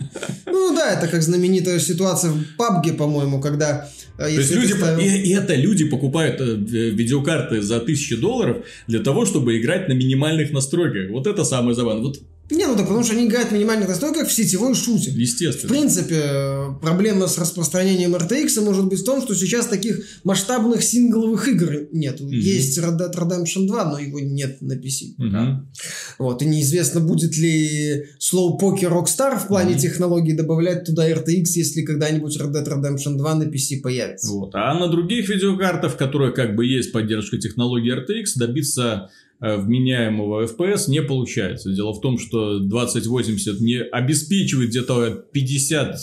Ну 0.47 0.75
да, 0.75 0.95
это 0.95 1.07
как 1.07 1.23
знаменитая 1.23 1.79
ситуация 1.79 2.33
в 2.33 2.43
PUBG, 2.59 2.95
по-моему, 2.95 3.41
когда 3.41 3.89
э, 4.19 4.25
То 4.25 4.29
есть 4.29 4.51
люди, 4.51 4.73
ставил- 4.73 4.99
и, 4.99 5.07
и 5.07 5.33
это 5.33 5.55
люди 5.55 5.85
покупают 5.85 6.41
э, 6.41 6.55
видеокарты 6.91 7.63
за 7.63 7.79
тысячи 7.79 8.17
долларов 8.17 8.65
для 8.89 8.99
того, 8.99 9.27
чтобы 9.27 9.57
играть 9.57 9.89
на 9.89 9.93
минимальных 9.93 10.51
настройках. 10.51 11.11
Вот 11.11 11.29
это 11.29 11.45
самое 11.45 11.77
забавное. 11.77 12.03
Вот 12.03 12.21
Не, 12.51 12.67
ну 12.67 12.75
так 12.77 12.87
потому 12.87 13.05
что 13.05 13.15
они 13.15 13.27
играют 13.27 13.51
в 13.51 13.53
минимальных 13.53 13.89
настройках 13.89 14.29
в 14.29 14.33
сетевой 14.33 14.75
шутер. 14.75 15.13
В 15.13 15.17
естественно. 15.17 15.69
принципе, 15.73 16.21
э, 16.25 16.67
проблема 16.83 17.27
с 17.29 17.39
распространением 17.39 18.15
RTX 18.17 18.61
может 18.63 18.87
быть 18.87 19.01
в 19.01 19.05
том, 19.05 19.23
что 19.23 19.35
сейчас 19.35 19.67
таких 19.67 20.01
масштабных 20.25 20.83
сингловых 20.83 21.47
игр 21.49 21.89
нет. 21.93 22.21
Есть 22.21 22.79
Red 22.79 22.99
Dead 22.99 23.15
Redemption 23.15 23.67
2, 23.67 23.85
но 23.93 23.99
его 23.99 24.21
нет 24.21 24.61
на 24.61 24.73
PC. 24.75 25.15
Мгм. 25.19 25.71
Вот, 26.19 26.43
и 26.43 26.47
неизвестно, 26.47 27.01
будет 27.01 27.37
ли 27.37 28.05
Slowpoke 28.21 28.83
Rockstar 28.83 29.39
в 29.39 29.47
плане 29.49 29.73
Мгм. 29.73 29.79
технологий 29.81 30.33
добавлять 30.33 30.85
туда 30.85 31.09
RTX, 31.09 31.45
если 31.55 31.83
когда-нибудь 31.83 32.37
Red 32.41 32.53
Dead 32.53 32.67
Redemption 32.67 33.17
2 33.17 33.35
на 33.37 33.45
PC 33.45 33.81
появится. 33.81 34.29
Вот. 34.33 34.55
А 34.55 34.75
на 34.79 34.89
других 34.89 35.29
видеокартах, 35.29 35.93
в 35.95 35.97
которых 35.97 36.35
как 36.35 36.57
бы 36.57 36.67
есть 36.67 36.93
поддержка 36.93 37.39
технологии 37.39 37.93
RTX, 37.95 38.33
добиться 38.37 39.11
вменяемого 39.41 40.45
FPS 40.45 40.89
не 40.89 41.03
получается. 41.03 41.73
Дело 41.73 41.93
в 41.93 42.01
том, 42.01 42.19
что 42.19 42.59
2080 42.59 43.61
не 43.61 43.79
обеспечивает 43.83 44.71
где-то 44.71 45.25
50 45.33 45.97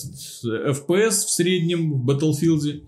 FPS 0.44 1.10
в 1.10 1.30
среднем 1.30 1.94
в 1.94 2.10
Battlefield, 2.10 2.68
э, 2.68 2.80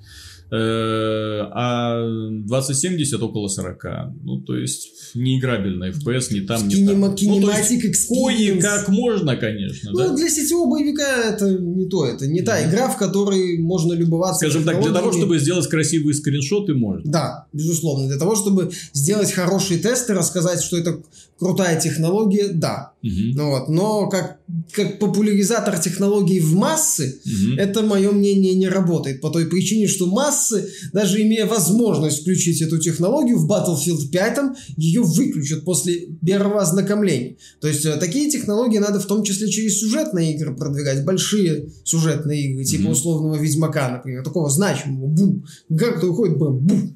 а 0.51 2.01
2070 2.29 3.21
около 3.21 3.47
40. 3.47 3.85
Ну, 4.23 4.41
то 4.41 4.55
есть, 4.55 4.89
неиграбельно 5.15 5.89
FPS 5.89 6.33
ни 6.33 6.39
там, 6.41 6.67
ни 6.67 6.73
там. 6.85 6.95
Кинема- 6.95 7.09
Ну, 7.09 7.15
то 7.15 7.51
есть, 7.51 7.69
Кинематик 7.69 7.85
Experience. 7.85 8.61
Кое-как 8.61 8.89
можно, 8.89 9.35
конечно, 9.37 9.91
Ну, 9.91 9.99
да? 9.99 10.15
для 10.15 10.29
сетевого 10.29 10.71
боевика 10.71 11.23
это 11.33 11.49
не 11.59 11.85
то. 11.87 12.05
Это 12.05 12.27
не 12.27 12.41
та 12.41 12.67
игра, 12.69 12.89
в 12.89 12.97
которой 12.97 13.57
можно 13.59 13.93
любоваться 13.93 14.39
Скажем 14.49 14.63
так, 14.63 14.81
для 14.81 14.91
того, 14.91 15.11
чтобы 15.11 15.39
сделать 15.39 15.67
красивые 15.67 16.13
скриншоты, 16.13 16.73
можно. 16.73 17.11
Да, 17.11 17.47
безусловно. 17.53 18.07
Для 18.07 18.17
того, 18.17 18.35
чтобы 18.35 18.71
сделать 18.93 19.31
хороший 19.31 19.77
тест 19.79 20.09
и 20.09 20.13
рассказать, 20.13 20.61
что 20.61 20.77
это 20.77 20.99
крутая 21.39 21.79
технология, 21.79 22.49
да. 22.49 22.91
Ну 23.01 23.49
вот. 23.51 23.69
Но 23.69 24.09
как, 24.09 24.39
как 24.73 24.99
популяризатор 24.99 25.79
технологий 25.79 26.39
в 26.41 26.53
массы, 26.55 27.21
Мгм. 27.25 27.57
это 27.57 27.81
мое 27.81 28.11
мнение 28.11 28.55
не 28.55 28.67
работает. 28.67 29.21
По 29.21 29.29
той 29.29 29.45
причине, 29.45 29.87
что 29.87 30.05
массы, 30.07 30.67
даже 30.91 31.21
имея 31.21 31.45
возможность 31.45 32.21
включить 32.21 32.61
эту 32.61 32.77
технологию 32.77 33.37
в 33.37 33.49
Battlefield 33.49 34.09
5, 34.11 34.39
ее 34.75 35.01
выключат 35.01 35.63
после 35.63 36.07
первого 36.25 36.61
ознакомления. 36.61 37.37
То 37.61 37.69
есть 37.69 37.85
э, 37.85 37.95
такие 37.97 38.29
технологии 38.29 38.77
надо 38.79 38.99
в 38.99 39.05
том 39.05 39.23
числе 39.23 39.49
через 39.49 39.79
сюжетные 39.79 40.35
игры 40.35 40.53
продвигать. 40.55 41.05
Большие 41.05 41.69
сюжетные 41.85 42.51
игры, 42.51 42.65
типа 42.65 42.83
Мгм. 42.83 42.91
условного 42.91 43.35
Ведьмака, 43.41 43.89
например. 43.89 44.23
Такого 44.23 44.49
значимого. 44.49 45.07
Бум. 45.07 45.45
Как-то 45.77 46.07
уходит, 46.07 46.37
бум. 46.37 46.57
бум. 46.59 46.93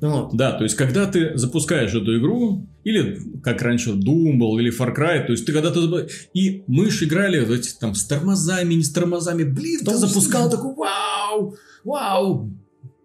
Вот. 0.00 0.34
Да, 0.34 0.52
то 0.52 0.64
есть, 0.64 0.76
когда 0.76 1.06
ты 1.06 1.36
запускаешь 1.36 1.94
эту 1.94 2.18
игру, 2.18 2.66
или 2.84 3.18
как 3.42 3.60
раньше 3.62 3.90
Doom 3.90 4.38
был, 4.38 4.58
или 4.58 4.72
Far 4.76 4.96
Cry, 4.96 5.26
то 5.26 5.32
есть, 5.32 5.44
ты 5.44 5.52
когда-то... 5.52 6.08
И 6.32 6.64
мы 6.66 6.90
ж 6.90 7.02
играли 7.02 7.40
вот 7.40 7.58
эти, 7.58 7.70
там 7.78 7.94
с 7.94 8.06
тормозами, 8.06 8.74
не 8.74 8.82
с 8.82 8.92
тормозами. 8.92 9.42
Блин, 9.42 9.80
ты 9.80 9.84
Да, 9.86 9.96
запускал 9.96 10.50
такой, 10.50 10.74
вау, 10.74 11.54
вау, 11.84 12.50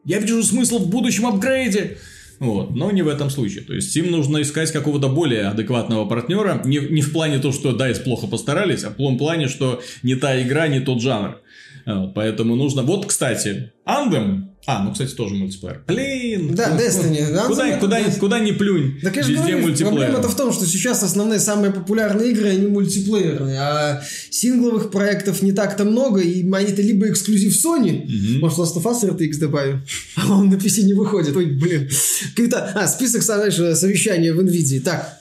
я 0.05 0.19
вижу 0.19 0.41
смысл 0.43 0.80
в 0.80 0.89
будущем 0.89 1.26
апгрейде. 1.26 1.97
Вот, 2.39 2.76
но 2.76 2.91
не 2.91 3.01
в 3.01 3.07
этом 3.07 3.30
случае. 3.30 3.63
То 3.63 3.73
есть, 3.73 3.95
им 3.95 4.11
нужно 4.11 4.41
искать 4.41 4.72
какого-то 4.72 5.09
более 5.09 5.47
адекватного 5.47 6.05
партнера. 6.05 6.61
Не, 6.65 6.80
не 6.80 7.01
в 7.01 7.11
плане 7.11 7.39
то, 7.39 7.51
что 7.51 7.72
DICE 7.72 8.03
плохо 8.03 8.27
постарались, 8.27 8.84
а 8.84 8.89
в 8.89 8.95
том 8.95 9.17
плане, 9.17 9.47
что 9.47 9.81
не 10.03 10.15
та 10.15 10.41
игра, 10.41 10.67
не 10.67 10.80
тот 10.80 11.01
жанр. 11.01 11.41
Вот, 11.85 12.13
поэтому 12.13 12.55
нужно... 12.55 12.84
Вот, 12.84 13.05
кстати, 13.05 13.73
Anthem... 13.85 14.55
А, 14.68 14.84
ну, 14.84 14.92
кстати, 14.94 15.12
тоже 15.14 15.36
мультиплеер. 15.36 15.84
Блин! 15.88 16.56
Да, 16.56 16.76
Destiny. 16.76 17.32
да, 17.32 17.46
Куда, 17.46 17.70
Anthem, 17.70 17.80
куда, 17.80 18.00
Destiny. 18.02 18.20
куда 18.20 18.40
ни 18.40 18.52
плюнь, 18.52 19.00
Так 19.04 19.16
я 19.16 19.22
же 19.22 19.34
везде 19.34 19.48
говорю, 19.52 19.62
мультиплеер. 19.68 19.94
проблема-то 19.96 20.30
в 20.30 20.36
том, 20.36 20.52
что 20.52 20.66
сейчас 20.66 21.04
основные 21.04 21.40
самые 21.40 21.72
популярные 21.72 22.32
игры, 22.32 22.50
они 22.50 22.66
мультиплеерные, 22.66 23.60
а 23.60 24.02
сингловых 24.32 24.90
проектов 24.90 25.44
не 25.44 25.52
так-то 25.52 25.86
много, 25.86 26.20
и 26.22 26.50
они-то 26.52 26.82
либо 26.82 27.08
эксклюзив 27.10 27.54
Sony, 27.54 28.06
Мгм. 28.06 28.40
может, 28.40 28.58
Last 28.58 28.76
of 28.78 28.84
Us 28.84 29.04
RTX 29.08 29.38
добавим, 29.38 29.86
а 30.16 30.34
он 30.34 30.50
на 30.50 30.56
PC 30.56 30.82
не 30.84 30.94
выходит, 30.94 31.36
ой, 31.36 31.46
блин. 31.46 31.88
Какие-то, 32.32 32.72
а, 32.74 32.88
список, 32.88 33.22
знаешь, 33.22 33.56
совещания 33.78 34.34
в 34.34 34.40
NVIDIA, 34.40 34.80
так, 34.80 35.20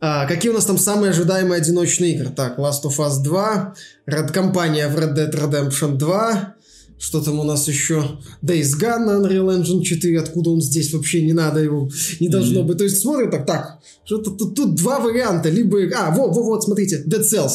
а, 0.00 0.24
какие 0.26 0.50
у 0.50 0.54
нас 0.54 0.64
там 0.64 0.78
самые 0.78 1.10
ожидаемые 1.10 1.60
одиночные 1.60 2.14
игры? 2.14 2.30
Так, 2.34 2.58
Last 2.58 2.84
of 2.84 2.96
Us 2.96 3.22
2, 3.22 3.74
Red 4.08 4.32
компания 4.32 4.88
в 4.88 4.96
Red 4.96 5.14
Dead 5.14 5.30
Redemption 5.34 5.96
2, 5.98 6.54
что 7.00 7.22
там 7.22 7.40
у 7.40 7.44
нас 7.44 7.66
еще? 7.66 8.18
Days 8.42 8.78
Gone 8.78 9.06
на 9.06 9.10
Unreal 9.12 9.58
Engine 9.58 9.80
4, 9.82 10.20
откуда 10.20 10.50
он 10.50 10.60
здесь 10.60 10.92
вообще 10.92 11.22
не 11.22 11.32
надо 11.32 11.60
его, 11.60 11.88
не 12.20 12.28
должно 12.28 12.60
Мгм. 12.60 12.68
быть. 12.68 12.78
То 12.78 12.84
есть 12.84 13.00
смотрим 13.00 13.30
так, 13.30 13.46
так, 13.46 13.78
что-то 14.04 14.32
тут, 14.32 14.54
тут 14.54 14.74
два 14.74 15.00
варианта, 15.00 15.48
либо, 15.48 15.78
а, 15.96 16.14
вот, 16.14 16.34
вот, 16.34 16.44
вот, 16.44 16.62
смотрите, 16.64 17.02
Dead 17.06 17.22
Cells, 17.22 17.52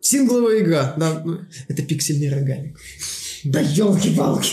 сингловая 0.00 0.60
игра, 0.60 0.94
да, 0.96 1.22
это 1.68 1.82
пиксельный 1.82 2.30
рогалик. 2.30 2.78
Да 3.44 3.60
елки-палки. 3.60 4.52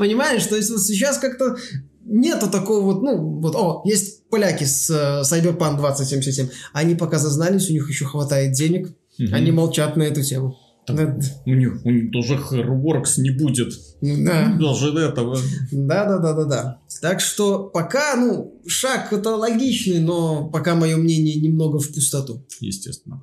Понимаешь, 0.00 0.44
то 0.46 0.56
есть 0.56 0.70
вот 0.70 0.82
сейчас 0.82 1.18
как-то 1.18 1.56
нету 2.04 2.50
такого 2.50 2.80
вот, 2.80 3.02
ну, 3.02 3.40
вот, 3.40 3.54
о, 3.54 3.82
есть 3.84 4.24
поляки 4.30 4.64
с 4.64 4.90
э, 4.90 5.22
Cyberpunk 5.22 5.78
2077, 5.78 6.48
они 6.72 6.96
пока 6.96 7.18
зазнались, 7.18 7.70
у 7.70 7.72
них 7.72 7.88
еще 7.88 8.04
хватает 8.04 8.52
денег, 8.52 8.92
они 9.30 9.52
молчат 9.52 9.96
на 9.96 10.02
эту 10.02 10.22
тему. 10.24 10.58
Да, 10.86 11.16
У 11.46 11.54
них, 11.54 11.80
у 11.84 11.90
них 11.90 12.12
тоже 12.12 12.34
Hairworks 12.34 13.14
не 13.18 13.30
будет. 13.30 13.72
да. 14.02 14.56
Даже 14.60 14.88
этого. 14.98 15.38
Да, 15.72 16.04
да, 16.04 16.18
да, 16.18 16.32
да, 16.34 16.44
да. 16.44 16.78
Так 17.00 17.20
что 17.20 17.64
пока, 17.64 18.16
ну, 18.16 18.60
шаг 18.66 19.12
это 19.12 19.30
логичный, 19.30 20.00
но 20.00 20.48
пока 20.48 20.74
мое 20.74 20.96
мнение 20.96 21.34
немного 21.36 21.78
в 21.78 21.92
пустоту. 21.92 22.44
Естественно. 22.60 23.22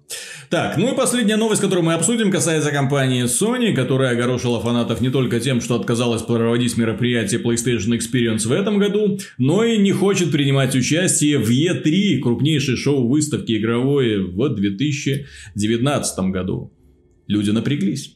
Так, 0.49 0.77
ну 0.77 0.91
и 0.91 0.95
последняя 0.95 1.37
новость, 1.37 1.61
которую 1.61 1.85
мы 1.85 1.93
обсудим, 1.93 2.31
касается 2.31 2.71
компании 2.71 3.25
Sony, 3.25 3.73
которая 3.73 4.11
огорошила 4.11 4.59
фанатов 4.59 5.01
не 5.01 5.09
только 5.09 5.39
тем, 5.39 5.61
что 5.61 5.75
отказалась 5.75 6.23
проводить 6.23 6.77
мероприятие 6.77 7.41
PlayStation 7.41 7.97
Experience 7.97 8.47
в 8.47 8.51
этом 8.51 8.77
году, 8.79 9.19
но 9.37 9.63
и 9.63 9.77
не 9.77 9.91
хочет 9.91 10.31
принимать 10.31 10.75
участие 10.75 11.37
в 11.37 11.49
E3, 11.49 12.19
крупнейшей 12.19 12.75
шоу-выставки 12.75 13.57
игровой 13.57 14.23
в 14.23 14.49
2019 14.55 16.19
году. 16.31 16.71
Люди 17.31 17.51
напряглись. 17.51 18.15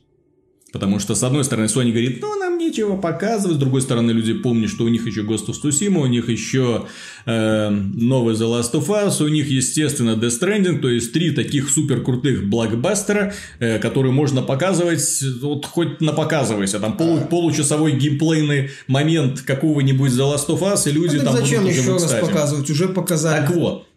Потому 0.74 1.00
что, 1.00 1.16
с 1.16 1.24
одной 1.24 1.46
стороны, 1.46 1.68
Sony 1.68 1.92
говорит, 1.92 2.18
ну, 2.22 2.38
нам 2.38 2.58
нечего 2.58 2.98
показывать. 2.98 3.56
С 3.56 3.60
другой 3.60 3.82
стороны, 3.82 4.12
люди 4.12 4.34
помнят, 4.34 4.70
что 4.70 4.84
у 4.84 4.90
них 4.90 5.08
еще 5.08 5.22
Ghost 5.22 5.48
of 5.48 5.56
Tsushima, 5.64 6.00
у 6.02 6.06
них 6.08 6.28
еще 6.28 6.86
э, 7.26 7.70
новый 7.70 8.36
The 8.36 8.46
Last 8.46 8.74
of 8.74 8.88
Us, 8.90 9.24
у 9.24 9.30
них, 9.30 9.48
естественно, 9.48 10.18
Death 10.22 10.38
Stranding, 10.42 10.80
то 10.80 10.90
есть 10.90 11.14
три 11.14 11.32
таких 11.32 11.70
супер 11.70 12.02
крутых 12.04 12.50
блокбастера, 12.50 13.34
э, 13.60 13.80
которые 13.80 14.12
можно 14.12 14.42
показывать, 14.42 15.24
вот 15.42 15.66
хоть 15.66 16.02
на 16.02 16.12
показывайся, 16.12 16.82
там 16.82 16.98
полу- 16.98 17.26
получасовой 17.26 17.94
геймплейный 17.94 18.72
момент 18.88 19.44
какого-нибудь 19.44 20.12
The 20.12 20.36
Last 20.36 20.48
of 20.50 20.60
Us, 20.60 20.90
и 20.90 20.92
люди 20.92 21.16
так 21.20 21.28
там 21.28 21.36
зачем 21.38 21.62
будут 21.62 21.78
еще 21.78 21.94
раз 21.94 22.04
экстазе. 22.04 22.26
показывать? 22.26 22.70
Уже 22.70 22.90
показали. 22.90 23.46
Так 23.48 23.56
вот. 23.56 23.88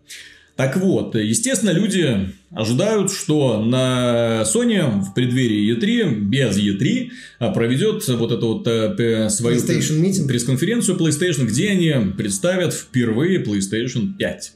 Так 0.59 0.77
вот, 0.77 1.15
естественно, 1.15 1.71
люди 1.71 2.31
ожидают, 2.51 3.13
что 3.13 3.63
на 3.63 4.43
Sony 4.43 5.03
в 5.03 5.15
преддверии 5.15 5.73
E3, 5.73 6.19
без 6.19 6.59
E3, 6.59 7.11
а, 7.39 7.53
проведет 7.53 8.05
вот 8.09 8.33
эту 8.33 8.55
вот 8.55 8.67
э, 8.67 9.31
свою 9.31 9.57
PlayStation 9.57 10.27
пресс-конференцию 10.27 10.99
PlayStation, 10.99 11.47
где 11.47 11.71
они 11.71 12.13
представят 12.17 12.75
впервые 12.75 13.41
PlayStation 13.41 14.17
5. 14.19 14.53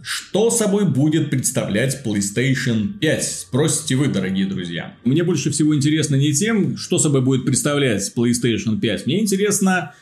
Что 0.00 0.48
собой 0.48 0.86
будет 0.86 1.28
представлять 1.28 2.00
PlayStation 2.02 2.98
5? 2.98 3.24
Спросите 3.24 3.96
вы, 3.96 4.06
дорогие 4.06 4.46
друзья. 4.46 4.96
Мне 5.04 5.22
больше 5.22 5.50
всего 5.50 5.76
интересно 5.76 6.14
не 6.14 6.32
тем, 6.32 6.78
что 6.78 6.96
собой 6.96 7.20
будет 7.20 7.44
представлять 7.44 8.10
PlayStation 8.16 8.80
5. 8.80 9.04
Мне 9.04 9.20
интересно, 9.20 9.92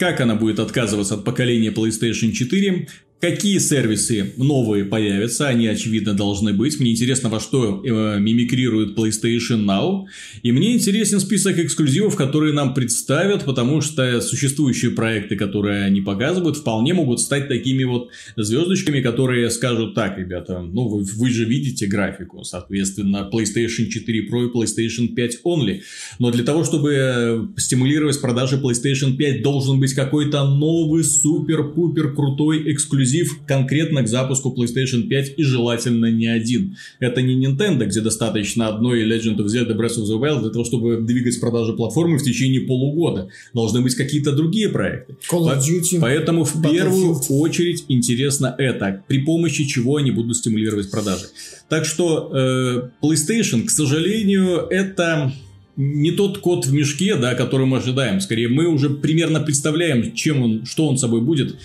как 0.00 0.20
она 0.20 0.34
будет 0.34 0.58
отказываться 0.58 1.14
от 1.14 1.24
поколения 1.24 1.70
PlayStation 1.70 2.32
4, 2.32 2.88
Какие 3.20 3.58
сервисы 3.58 4.32
новые 4.36 4.84
появятся, 4.84 5.48
они, 5.48 5.66
очевидно, 5.66 6.14
должны 6.14 6.52
быть. 6.52 6.78
Мне 6.78 6.92
интересно, 6.92 7.28
во 7.28 7.40
что 7.40 7.82
э, 7.84 8.20
мимикрирует 8.20 8.96
PlayStation 8.96 9.64
Now. 9.64 10.04
И 10.44 10.52
мне 10.52 10.74
интересен 10.74 11.18
список 11.18 11.58
эксклюзивов, 11.58 12.14
которые 12.14 12.52
нам 12.52 12.74
представят, 12.74 13.44
потому 13.44 13.80
что 13.80 14.20
существующие 14.20 14.92
проекты, 14.92 15.34
которые 15.34 15.82
они 15.82 16.00
показывают, 16.00 16.58
вполне 16.58 16.94
могут 16.94 17.18
стать 17.18 17.48
такими 17.48 17.82
вот 17.82 18.10
звездочками, 18.36 19.00
которые 19.00 19.50
скажут, 19.50 19.96
так, 19.96 20.16
ребята, 20.16 20.60
ну 20.60 20.86
вы, 20.86 21.02
вы 21.02 21.30
же 21.30 21.44
видите 21.44 21.88
графику, 21.88 22.44
соответственно, 22.44 23.28
PlayStation 23.32 23.86
4 23.86 24.28
Pro 24.28 24.46
и 24.46 24.56
PlayStation 24.56 25.08
5 25.08 25.40
Only. 25.44 25.80
Но 26.20 26.30
для 26.30 26.44
того, 26.44 26.62
чтобы 26.62 26.94
э, 26.94 27.46
стимулировать 27.56 28.20
продажи 28.20 28.60
PlayStation 28.62 29.16
5, 29.16 29.42
должен 29.42 29.80
быть 29.80 29.92
какой-то 29.94 30.44
новый 30.44 31.02
супер-пупер 31.02 32.14
крутой 32.14 32.72
эксклюзив 32.72 33.07
эксклюзив 33.08 33.40
конкретно 33.46 34.02
к 34.02 34.08
запуску 34.08 34.54
PlayStation 34.56 35.02
5 35.08 35.34
и 35.36 35.42
желательно 35.42 36.10
не 36.10 36.26
один. 36.26 36.76
Это 37.00 37.22
не 37.22 37.34
Nintendo, 37.34 37.86
где 37.86 38.00
достаточно 38.00 38.68
одной 38.68 39.04
Legend 39.04 39.36
of 39.36 39.46
Zelda 39.46 39.76
Breath 39.76 39.98
of 39.98 40.04
the 40.04 40.20
Wild 40.20 40.40
для 40.42 40.50
того, 40.50 40.64
чтобы 40.64 41.00
двигать 41.00 41.40
продажи 41.40 41.72
платформы 41.72 42.18
в 42.18 42.22
течение 42.22 42.60
полугода. 42.62 43.28
Должны 43.54 43.80
быть 43.80 43.94
какие-то 43.94 44.32
другие 44.32 44.68
проекты. 44.68 45.16
Call 45.30 45.52
of 45.52 45.58
Duty, 45.58 45.98
Поэтому 46.00 46.44
в 46.44 46.62
первую 46.62 47.16
очередь 47.28 47.84
интересно 47.88 48.54
это, 48.58 49.02
при 49.08 49.18
помощи 49.18 49.64
чего 49.64 49.96
они 49.96 50.10
будут 50.10 50.36
стимулировать 50.36 50.90
продажи. 50.90 51.26
Так 51.68 51.84
что 51.84 52.30
э, 52.32 52.88
PlayStation, 53.02 53.64
к 53.64 53.70
сожалению, 53.70 54.66
это 54.70 55.32
не 55.76 56.10
тот 56.10 56.38
код 56.38 56.66
в 56.66 56.72
мешке, 56.72 57.14
да, 57.14 57.34
который 57.34 57.66
мы 57.66 57.78
ожидаем. 57.78 58.20
Скорее, 58.20 58.48
мы 58.48 58.66
уже 58.66 58.90
примерно 58.90 59.40
представляем, 59.40 60.12
чем 60.12 60.42
он, 60.42 60.66
что 60.66 60.88
он 60.88 60.98
собой 60.98 61.20
будет 61.20 61.56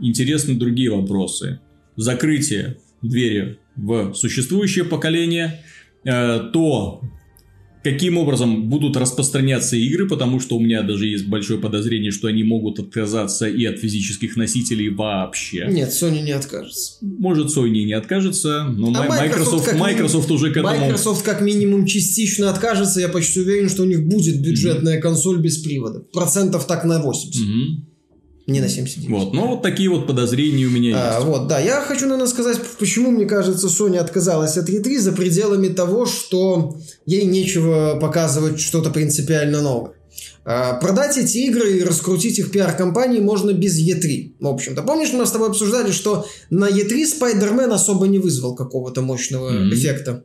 интересны 0.00 0.54
другие 0.54 0.90
вопросы. 0.90 1.60
Закрытие 1.96 2.78
двери 3.02 3.58
в 3.76 4.14
существующее 4.14 4.84
поколение, 4.84 5.62
э, 6.04 6.50
то 6.52 7.02
каким 7.82 8.18
образом 8.18 8.68
будут 8.68 8.96
распространяться 8.96 9.76
игры, 9.76 10.08
потому 10.08 10.40
что 10.40 10.56
у 10.56 10.60
меня 10.60 10.82
даже 10.82 11.06
есть 11.06 11.26
большое 11.26 11.58
подозрение, 11.60 12.10
что 12.10 12.28
они 12.28 12.42
могут 12.42 12.78
отказаться 12.78 13.48
и 13.48 13.64
от 13.64 13.78
физических 13.78 14.36
носителей 14.36 14.88
вообще. 14.90 15.66
Нет, 15.70 15.90
Sony 15.90 16.22
не 16.22 16.32
откажется. 16.32 16.98
Может, 17.00 17.56
Sony 17.56 17.84
не 17.84 17.94
откажется, 17.94 18.64
но 18.64 18.88
а 18.88 19.08
Microsoft, 19.08 19.72
Microsoft, 19.72 19.80
Microsoft 19.80 20.30
уже 20.30 20.52
к 20.52 20.56
этому... 20.56 20.76
Microsoft 20.76 21.22
как 21.24 21.40
минимум 21.40 21.86
частично 21.86 22.50
откажется, 22.50 23.00
я 23.00 23.08
почти 23.08 23.40
уверен, 23.40 23.68
что 23.68 23.82
у 23.82 23.86
них 23.86 24.06
будет 24.06 24.42
бюджетная 24.42 24.98
mm-hmm. 24.98 25.02
консоль 25.02 25.38
без 25.38 25.58
привода. 25.58 26.00
Процентов 26.12 26.66
так 26.66 26.84
на 26.84 27.00
80. 27.00 27.42
Mm-hmm. 27.42 27.87
Не 28.48 28.62
на 28.62 28.68
79. 28.68 29.10
Вот, 29.10 29.34
но 29.34 29.46
вот 29.46 29.62
такие 29.62 29.90
вот 29.90 30.06
подозрения 30.06 30.64
у 30.64 30.70
меня 30.70 30.96
а, 30.96 31.16
есть. 31.16 31.26
Вот, 31.26 31.48
да. 31.48 31.60
Я 31.60 31.82
хочу, 31.82 32.06
наверное, 32.06 32.26
сказать, 32.26 32.58
почему, 32.78 33.10
мне 33.10 33.26
кажется, 33.26 33.66
Sony 33.66 33.98
отказалась 33.98 34.56
от 34.56 34.70
E3 34.70 34.98
за 34.98 35.12
пределами 35.12 35.68
того, 35.68 36.06
что 36.06 36.74
ей 37.04 37.26
нечего 37.26 37.98
показывать 38.00 38.58
что-то 38.58 38.88
принципиально 38.88 39.60
новое. 39.60 39.92
А, 40.46 40.76
продать 40.76 41.18
эти 41.18 41.36
игры 41.46 41.76
и 41.76 41.82
раскрутить 41.82 42.38
их 42.38 42.50
пиар-компании 42.50 43.20
можно 43.20 43.52
без 43.52 43.78
E3. 43.78 44.36
В 44.40 44.46
общем-то, 44.46 44.82
помнишь, 44.82 45.12
мы 45.12 45.26
с 45.26 45.30
тобой 45.30 45.48
обсуждали, 45.48 45.92
что 45.92 46.26
на 46.48 46.70
E3 46.70 47.04
Spider-Man 47.04 47.70
особо 47.70 48.06
не 48.06 48.18
вызвал 48.18 48.54
какого-то 48.54 49.02
мощного 49.02 49.52
mm-hmm. 49.52 49.74
эффекта. 49.74 50.24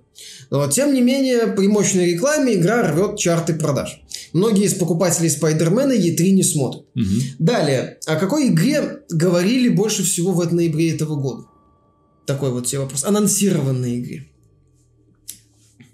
Но, 0.50 0.66
тем 0.70 0.94
не 0.94 1.02
менее, 1.02 1.48
при 1.48 1.68
мощной 1.68 2.12
рекламе 2.12 2.54
игра 2.54 2.90
рвет 2.90 3.18
чарты 3.18 3.54
продаж. 3.54 4.02
Многие 4.34 4.66
из 4.66 4.74
покупателей 4.74 5.30
Спайдермена 5.30 5.94
E3 5.94 6.32
не 6.32 6.44
смотрят. 6.44 6.86
Угу. 6.96 7.22
Далее, 7.40 8.00
о 8.06 8.16
какой 8.16 8.48
игре 8.48 9.04
говорили 9.10 9.70
больше 9.70 10.04
всего 10.04 10.34
в 10.34 10.54
ноябре 10.54 10.92
этого 10.92 11.16
года? 11.16 11.46
Такой 12.26 12.52
вот 12.52 12.66
тебе 12.66 12.82
вопрос. 12.82 13.04
Анонсированной 13.04 14.00
игре. 14.00 14.28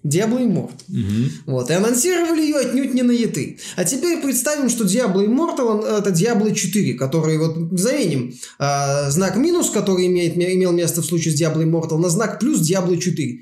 Diablo 0.04 0.40
Immortal. 0.40 0.82
Угу. 0.88 1.30
Вот. 1.48 1.70
И 1.70 1.74
анонсировали 1.74 2.42
ее 2.42 2.58
отнюдь 2.58 2.94
не 2.94 3.02
на 3.02 3.12
E3. 3.12 3.58
А 3.76 3.84
теперь 3.84 4.22
представим, 4.22 4.70
что 4.70 4.86
Diablo 4.86 5.26
Immortal 5.26 5.86
это 5.86 6.12
Diablo 6.12 6.54
4, 6.54 6.94
который 6.94 7.38
вот 7.38 7.78
заменим 7.78 8.34
э, 8.60 9.10
знак 9.12 9.36
минус, 9.36 9.70
который 9.70 10.08
имеет, 10.08 10.38
имел 10.38 10.72
место 10.72 11.02
в 11.02 11.06
случае 11.06 11.36
с 11.36 11.42
Diablo 11.42 11.64
Immortal, 11.64 11.98
на 11.98 12.10
знак 12.10 12.40
плюс 12.40 12.62
Diablo 12.62 12.98
4. 12.98 13.40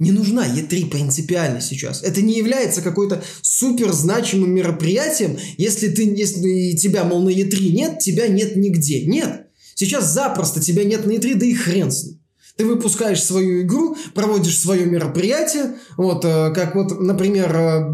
Не 0.00 0.12
нужна 0.12 0.48
E3 0.48 0.88
принципиально 0.88 1.60
сейчас. 1.60 2.02
Это 2.02 2.22
не 2.22 2.36
является 2.36 2.80
какой-то 2.80 3.22
супер 3.42 3.92
значимым 3.92 4.50
мероприятием, 4.50 5.36
если 5.58 5.88
ты, 5.88 6.04
если 6.04 6.74
тебя, 6.76 7.04
мол, 7.04 7.22
на 7.22 7.28
E3 7.28 7.68
нет, 7.70 7.98
тебя 7.98 8.26
нет 8.26 8.56
нигде. 8.56 9.04
Нет. 9.04 9.48
Сейчас 9.74 10.12
запросто 10.12 10.60
тебя 10.60 10.84
нет 10.84 11.06
на 11.06 11.12
E3, 11.12 11.34
да 11.34 11.44
и 11.44 11.52
хрен 11.52 11.90
с 11.90 12.04
ним. 12.04 12.20
Ты 12.56 12.64
выпускаешь 12.64 13.22
свою 13.22 13.62
игру, 13.62 13.96
проводишь 14.14 14.58
свое 14.58 14.86
мероприятие, 14.86 15.76
вот, 15.96 16.24
э, 16.24 16.52
как 16.54 16.74
вот, 16.74 16.98
например, 17.00 17.54
э, 17.54 17.90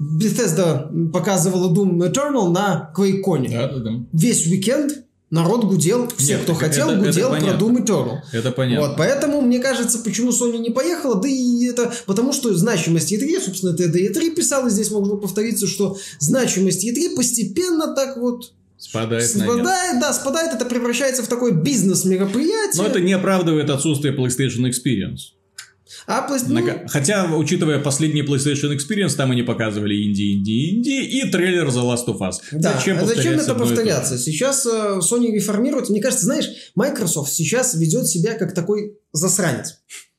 Bethesda 0.00 1.10
показывала 1.10 1.72
Doom 1.74 1.98
Eternal 1.98 2.50
на 2.50 2.92
QuakeCon. 2.96 3.50
Да, 3.50 3.68
да, 3.68 3.78
да. 3.78 3.90
Весь 4.12 4.46
уикенд 4.46 5.04
Народ 5.30 5.64
гудел, 5.64 6.08
все, 6.16 6.34
Нет, 6.34 6.42
кто 6.44 6.54
хотел, 6.54 6.88
это, 6.88 7.00
гудел 7.00 7.34
это 7.34 7.44
про 7.44 7.54
Doom 7.54 7.84
Eternal. 7.84 8.18
Это 8.32 8.50
понятно. 8.50 8.88
Вот, 8.88 8.96
поэтому, 8.96 9.42
мне 9.42 9.58
кажется, 9.58 9.98
почему 9.98 10.30
Sony 10.30 10.58
не 10.58 10.70
поехала, 10.70 11.20
да 11.20 11.28
и 11.28 11.66
это 11.66 11.92
потому, 12.06 12.32
что 12.32 12.54
значимость 12.54 13.12
E3, 13.12 13.40
собственно, 13.44 13.74
это 13.74 13.98
E3 13.98 14.34
писал, 14.34 14.66
и 14.66 14.70
здесь 14.70 14.90
можно 14.90 15.16
повториться, 15.16 15.66
что 15.66 15.98
значимость 16.18 16.86
E3 16.86 17.14
постепенно 17.14 17.94
так 17.94 18.16
вот 18.16 18.52
Спадает, 18.78 19.28
спадает 19.28 20.00
да, 20.00 20.12
спадает, 20.12 20.54
это 20.54 20.64
превращается 20.64 21.24
в 21.24 21.26
такое 21.26 21.50
бизнес-мероприятие. 21.50 22.80
Но 22.80 22.86
это 22.86 23.00
не 23.00 23.12
оправдывает 23.12 23.70
отсутствие 23.70 24.14
PlayStation 24.14 24.70
Experience. 24.70 25.32
А 26.06 26.26
PlayStation... 26.28 26.82
Ну... 26.82 26.88
Хотя, 26.88 27.34
учитывая 27.34 27.78
последний 27.78 28.22
PlayStation 28.22 28.76
Experience, 28.76 29.16
там 29.16 29.30
они 29.30 29.42
показывали 29.42 29.94
инди, 30.04 30.34
инди, 30.34 30.70
инди 30.70 31.04
и 31.04 31.30
трейлер 31.30 31.68
The 31.68 31.82
Last 31.82 32.06
of 32.06 32.18
Us. 32.18 32.36
Да, 32.52 32.74
зачем, 32.74 32.98
а 32.98 33.06
зачем 33.06 33.34
это 33.34 33.54
повторяться? 33.54 34.18
Сейчас 34.18 34.66
э, 34.66 35.00
Sony 35.00 35.32
реформирует. 35.32 35.88
Мне 35.88 36.00
кажется, 36.00 36.24
знаешь, 36.24 36.48
Microsoft 36.74 37.32
сейчас 37.32 37.74
ведет 37.74 38.06
себя 38.06 38.34
как 38.34 38.54
такой 38.54 38.98
засранец. 39.12 39.78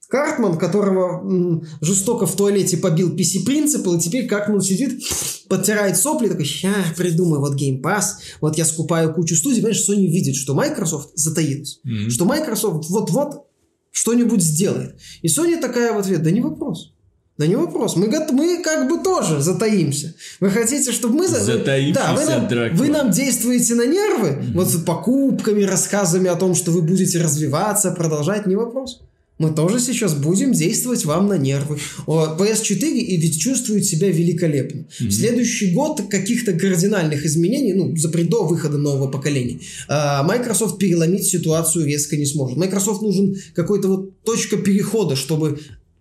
Картман, 0.10 0.58
которого 0.58 1.22
м, 1.22 1.68
жестоко 1.82 2.26
в 2.26 2.36
туалете 2.36 2.78
побил 2.78 3.16
PC 3.16 3.46
Principal, 3.46 3.96
и 3.96 4.00
теперь 4.00 4.28
Картман 4.28 4.60
сидит, 4.60 5.04
подтирает 5.48 5.98
сопли, 5.98 6.28
такой, 6.30 6.46
ща, 6.46 6.74
придумаю, 6.98 7.42
вот 7.42 7.62
Game 7.62 7.80
Pass, 7.80 8.16
вот 8.42 8.58
я 8.58 8.66
скупаю 8.66 9.14
кучу 9.14 9.36
студий, 9.36 9.62
понимаешь, 9.62 9.88
Sony 9.88 10.08
видит, 10.08 10.36
что 10.36 10.56
Microsoft 10.56 11.12
затаилась, 11.14 11.80
mm-hmm. 11.86 12.10
что 12.10 12.26
Microsoft 12.26 12.90
вот-вот 12.90 13.49
что-нибудь 13.92 14.42
сделает. 14.42 14.96
И 15.22 15.28
Sony 15.28 15.60
такая 15.60 15.94
в 15.94 15.98
ответ, 15.98 16.24
да 16.24 16.32
не 16.32 16.42
вопрос. 16.42 16.94
Да 17.38 17.48
не 17.48 17.56
вопрос. 17.56 17.96
Мы, 17.96 18.08
мы 18.32 18.62
как 18.62 18.90
бы 18.90 19.02
тоже 19.02 19.42
затаимся. 19.42 20.14
Вы 20.42 20.50
хотите, 20.50 20.92
чтобы 20.92 21.20
мы... 21.20 21.28
Затаимся, 21.28 22.02
да, 22.02 22.14
вы 22.14 22.26
нам, 22.26 22.76
вы 22.76 22.88
нам 22.90 23.12
действуете 23.12 23.76
на 23.76 23.86
нервы, 23.86 24.28
mm-hmm. 24.28 24.54
вот 24.56 24.68
с 24.68 24.84
покупками, 24.84 25.64
рассказами 25.64 26.28
о 26.28 26.36
том, 26.36 26.54
что 26.54 26.72
вы 26.72 26.82
будете 26.82 27.22
развиваться, 27.22 27.92
продолжать, 27.92 28.46
не 28.46 28.58
вопрос. 28.58 29.02
Мы 29.40 29.52
тоже 29.52 29.80
сейчас 29.80 30.14
будем 30.14 30.52
действовать 30.52 31.06
вам 31.06 31.28
на 31.28 31.38
нервы. 31.38 31.80
PS4 32.06 32.92
и 32.92 33.18
ведь 33.18 33.40
чувствует 33.40 33.86
себя 33.86 34.10
великолепно. 34.10 34.82
Mm-hmm. 34.82 35.08
В 35.08 35.12
следующий 35.12 35.72
год 35.72 36.02
каких-то 36.10 36.52
кардинальных 36.54 37.26
изменений, 37.26 37.74
ну, 37.74 37.96
за 37.96 38.10
до 38.10 38.44
выхода 38.44 38.78
нового 38.78 39.10
поколения, 39.10 39.62
а, 39.88 40.24
Microsoft 40.24 40.78
переломить 40.78 41.24
ситуацию 41.24 41.86
резко 41.86 42.18
не 42.18 42.26
сможет. 42.26 42.58
Microsoft 42.58 43.02
нужен 43.02 43.38
какой-то 43.54 43.88
вот 43.88 44.22
точка 44.24 44.58
перехода, 44.58 45.16
чтобы 45.16 45.58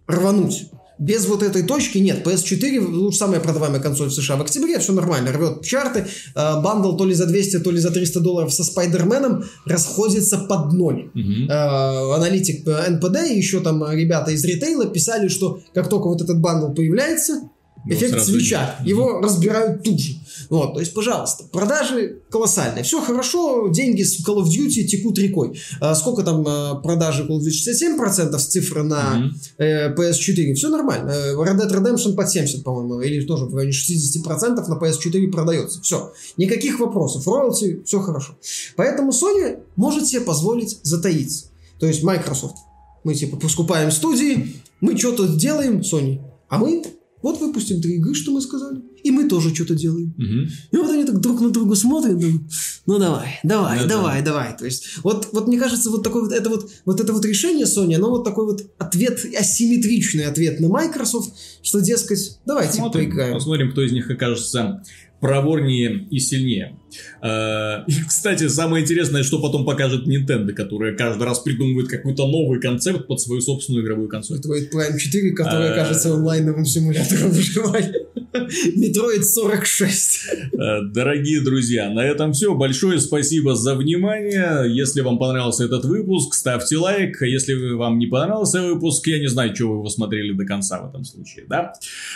рвануть 0.08 0.66
без 0.98 1.26
вот 1.26 1.42
этой 1.42 1.62
точки 1.62 1.98
нет. 1.98 2.26
PS4 2.26 2.80
лучше 2.80 3.18
самая 3.18 3.40
продаваемая 3.40 3.80
консоль 3.80 4.08
в 4.08 4.12
США 4.12 4.36
в 4.36 4.42
октябре, 4.42 4.78
все 4.78 4.92
нормально, 4.92 5.32
рвет 5.32 5.64
чарты. 5.64 6.06
Э, 6.34 6.60
бандл 6.60 6.96
то 6.96 7.04
ли 7.04 7.14
за 7.14 7.26
200, 7.26 7.60
то 7.60 7.70
ли 7.70 7.78
за 7.78 7.90
300 7.90 8.20
долларов 8.20 8.52
со 8.52 8.64
Spider-Man 8.64 9.31
ом 9.31 9.44
расходится 9.64 10.38
под 10.38 10.72
ноль. 10.72 11.10
Угу. 11.14 11.50
Э, 11.50 12.14
аналитик 12.16 12.66
NPD 12.66 13.28
и 13.30 13.36
еще 13.36 13.60
там 13.60 13.84
ребята 13.90 14.30
из 14.32 14.44
ритейла 14.44 14.86
писали, 14.86 15.28
что 15.28 15.60
как 15.74 15.88
только 15.88 16.08
вот 16.08 16.20
этот 16.20 16.40
бандл 16.40 16.72
появляется, 16.72 17.48
Эффект 17.86 18.22
свеча. 18.22 18.76
Его 18.84 19.20
разбирают 19.20 19.82
тут 19.82 20.00
же. 20.00 20.14
Вот, 20.50 20.74
то 20.74 20.80
есть, 20.80 20.94
пожалуйста, 20.94 21.44
продажи 21.44 22.22
колоссальные. 22.30 22.84
Все 22.84 23.00
хорошо, 23.00 23.68
деньги 23.68 24.02
с 24.02 24.26
Call 24.26 24.38
of 24.38 24.46
Duty 24.46 24.84
текут 24.84 25.18
рекой. 25.18 25.60
А 25.80 25.94
сколько 25.94 26.22
там 26.22 26.44
а, 26.46 26.76
продажи 26.76 27.24
Call 27.24 27.38
of 27.38 27.40
Duty? 27.40 27.96
67% 27.98 28.38
с 28.38 28.46
цифры 28.46 28.82
на 28.82 29.30
mm-hmm. 29.58 29.64
э, 29.64 29.94
PS4. 29.94 30.54
Все 30.54 30.68
нормально. 30.68 31.10
Э, 31.10 31.34
Red 31.34 31.58
Dead 31.58 31.70
Redemption 31.70 32.14
под 32.14 32.30
70, 32.30 32.64
по-моему, 32.64 33.00
или 33.00 33.24
тоже 33.24 33.44
в 33.44 33.54
районе 33.54 33.72
60% 33.72 34.66
на 34.66 34.74
PS4 34.74 35.28
продается. 35.28 35.80
Все. 35.82 36.12
Никаких 36.36 36.80
вопросов. 36.80 37.26
Роялти, 37.26 37.82
все 37.84 38.00
хорошо. 38.00 38.34
Поэтому 38.76 39.10
Sony 39.10 39.58
может 39.76 40.06
себе 40.06 40.22
позволить 40.22 40.78
затаиться. 40.82 41.46
То 41.78 41.86
есть 41.86 42.02
Microsoft. 42.02 42.56
Мы 43.04 43.14
типа 43.14 43.36
поскупаем 43.36 43.90
студии, 43.90 44.56
мы 44.80 44.96
что-то 44.98 45.28
делаем, 45.28 45.80
Sony, 45.80 46.20
а 46.48 46.58
мы 46.58 46.82
Вот 47.22 47.40
выпустим 47.40 47.80
три 47.80 47.96
игры, 47.96 48.14
что 48.14 48.30
мы 48.32 48.40
сказали. 48.40 48.80
И 49.02 49.10
мы 49.10 49.28
тоже 49.28 49.54
что-то 49.54 49.74
делаем. 49.74 50.14
Мгм. 50.16 50.48
И 50.70 50.76
вот 50.76 50.90
они 50.90 51.04
так 51.04 51.20
друг 51.20 51.40
на 51.40 51.50
друга 51.50 51.74
смотрят, 51.74 52.18
думают, 52.18 52.42
ну 52.86 52.98
давай, 52.98 53.40
давай, 53.42 53.78
Да-да. 53.78 53.88
давай, 53.88 54.22
давай. 54.22 54.56
То 54.56 54.64
есть, 54.64 54.98
вот, 55.02 55.28
вот 55.32 55.48
мне 55.48 55.58
кажется, 55.58 55.90
вот 55.90 56.02
такое 56.02 56.22
вот, 56.22 56.32
это 56.32 56.48
вот, 56.48 56.70
вот 56.84 57.00
это 57.00 57.12
вот 57.12 57.24
решение 57.24 57.66
Sony, 57.66 57.94
оно 57.94 58.10
вот 58.10 58.24
такой 58.24 58.46
вот 58.46 58.62
ответ, 58.78 59.24
асимметричный 59.36 60.26
ответ 60.26 60.60
на 60.60 60.68
Microsoft, 60.68 61.34
что, 61.62 61.80
дескать, 61.80 62.38
давайте 62.46 62.72
Посмотрим, 62.72 63.04
поиграем. 63.10 63.34
посмотрим, 63.34 63.72
кто 63.72 63.82
из 63.82 63.92
них 63.92 64.08
окажется 64.10 64.82
проворнее 65.20 66.06
и 66.10 66.18
сильнее. 66.18 66.78
Э, 67.22 67.84
и, 67.86 67.92
Кстати, 68.06 68.48
самое 68.48 68.84
интересное, 68.84 69.22
что 69.22 69.40
потом 69.40 69.64
покажет 69.64 70.06
Nintendo, 70.06 70.52
которая 70.52 70.96
каждый 70.96 71.24
раз 71.24 71.40
придумывает 71.40 71.88
какой-то 71.88 72.26
новый 72.26 72.60
концепт 72.60 73.06
под 73.06 73.20
свою 73.20 73.40
собственную 73.40 73.84
игровую 73.84 74.08
консоль. 74.08 74.38
Metroid 74.38 74.70
Prime 74.72 74.96
4, 74.96 75.32
который 75.32 75.68
А. 75.68 75.72
окажется 75.72 76.14
онлайновым 76.14 76.64
симулятором 76.64 77.30
выживания. 77.30 78.06
Metroid 78.32 79.22
46. 79.22 80.28
Э, 80.52 80.82
Дорогие 80.92 81.40
друзья, 81.40 81.90
на 81.90 82.00
этом 82.00 82.32
все. 82.32 82.54
Большое 82.54 83.00
спасибо 83.00 83.54
за 83.56 83.74
внимание. 83.74 84.64
Если 84.72 85.00
вам 85.00 85.18
понравился 85.18 85.64
этот 85.64 85.84
выпуск, 85.84 86.34
ставьте 86.34 86.76
лайк. 86.76 87.20
Если 87.22 87.74
вам 87.74 87.98
не 87.98 88.06
понравился 88.06 88.62
выпуск, 88.62 89.06
я 89.08 89.18
не 89.18 89.28
знаю, 89.28 89.54
что 89.54 89.66
вы 89.68 89.76
его 89.78 89.88
смотрели 89.88 90.32
до 90.32 90.44
конца 90.44 90.80
в 90.80 90.88
этом 90.88 91.04
случае, 91.04 91.46
да? 91.48 91.72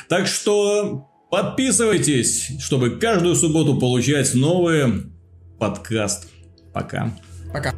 Так 0.09 0.27
что 0.27 1.09
подписывайтесь, 1.33 2.61
чтобы 2.61 2.99
каждую 2.99 3.35
субботу 3.37 3.79
получать 3.79 4.35
новый 4.35 5.07
подкаст. 5.59 6.29
Пока. 6.75 7.11
Пока. 7.51 7.75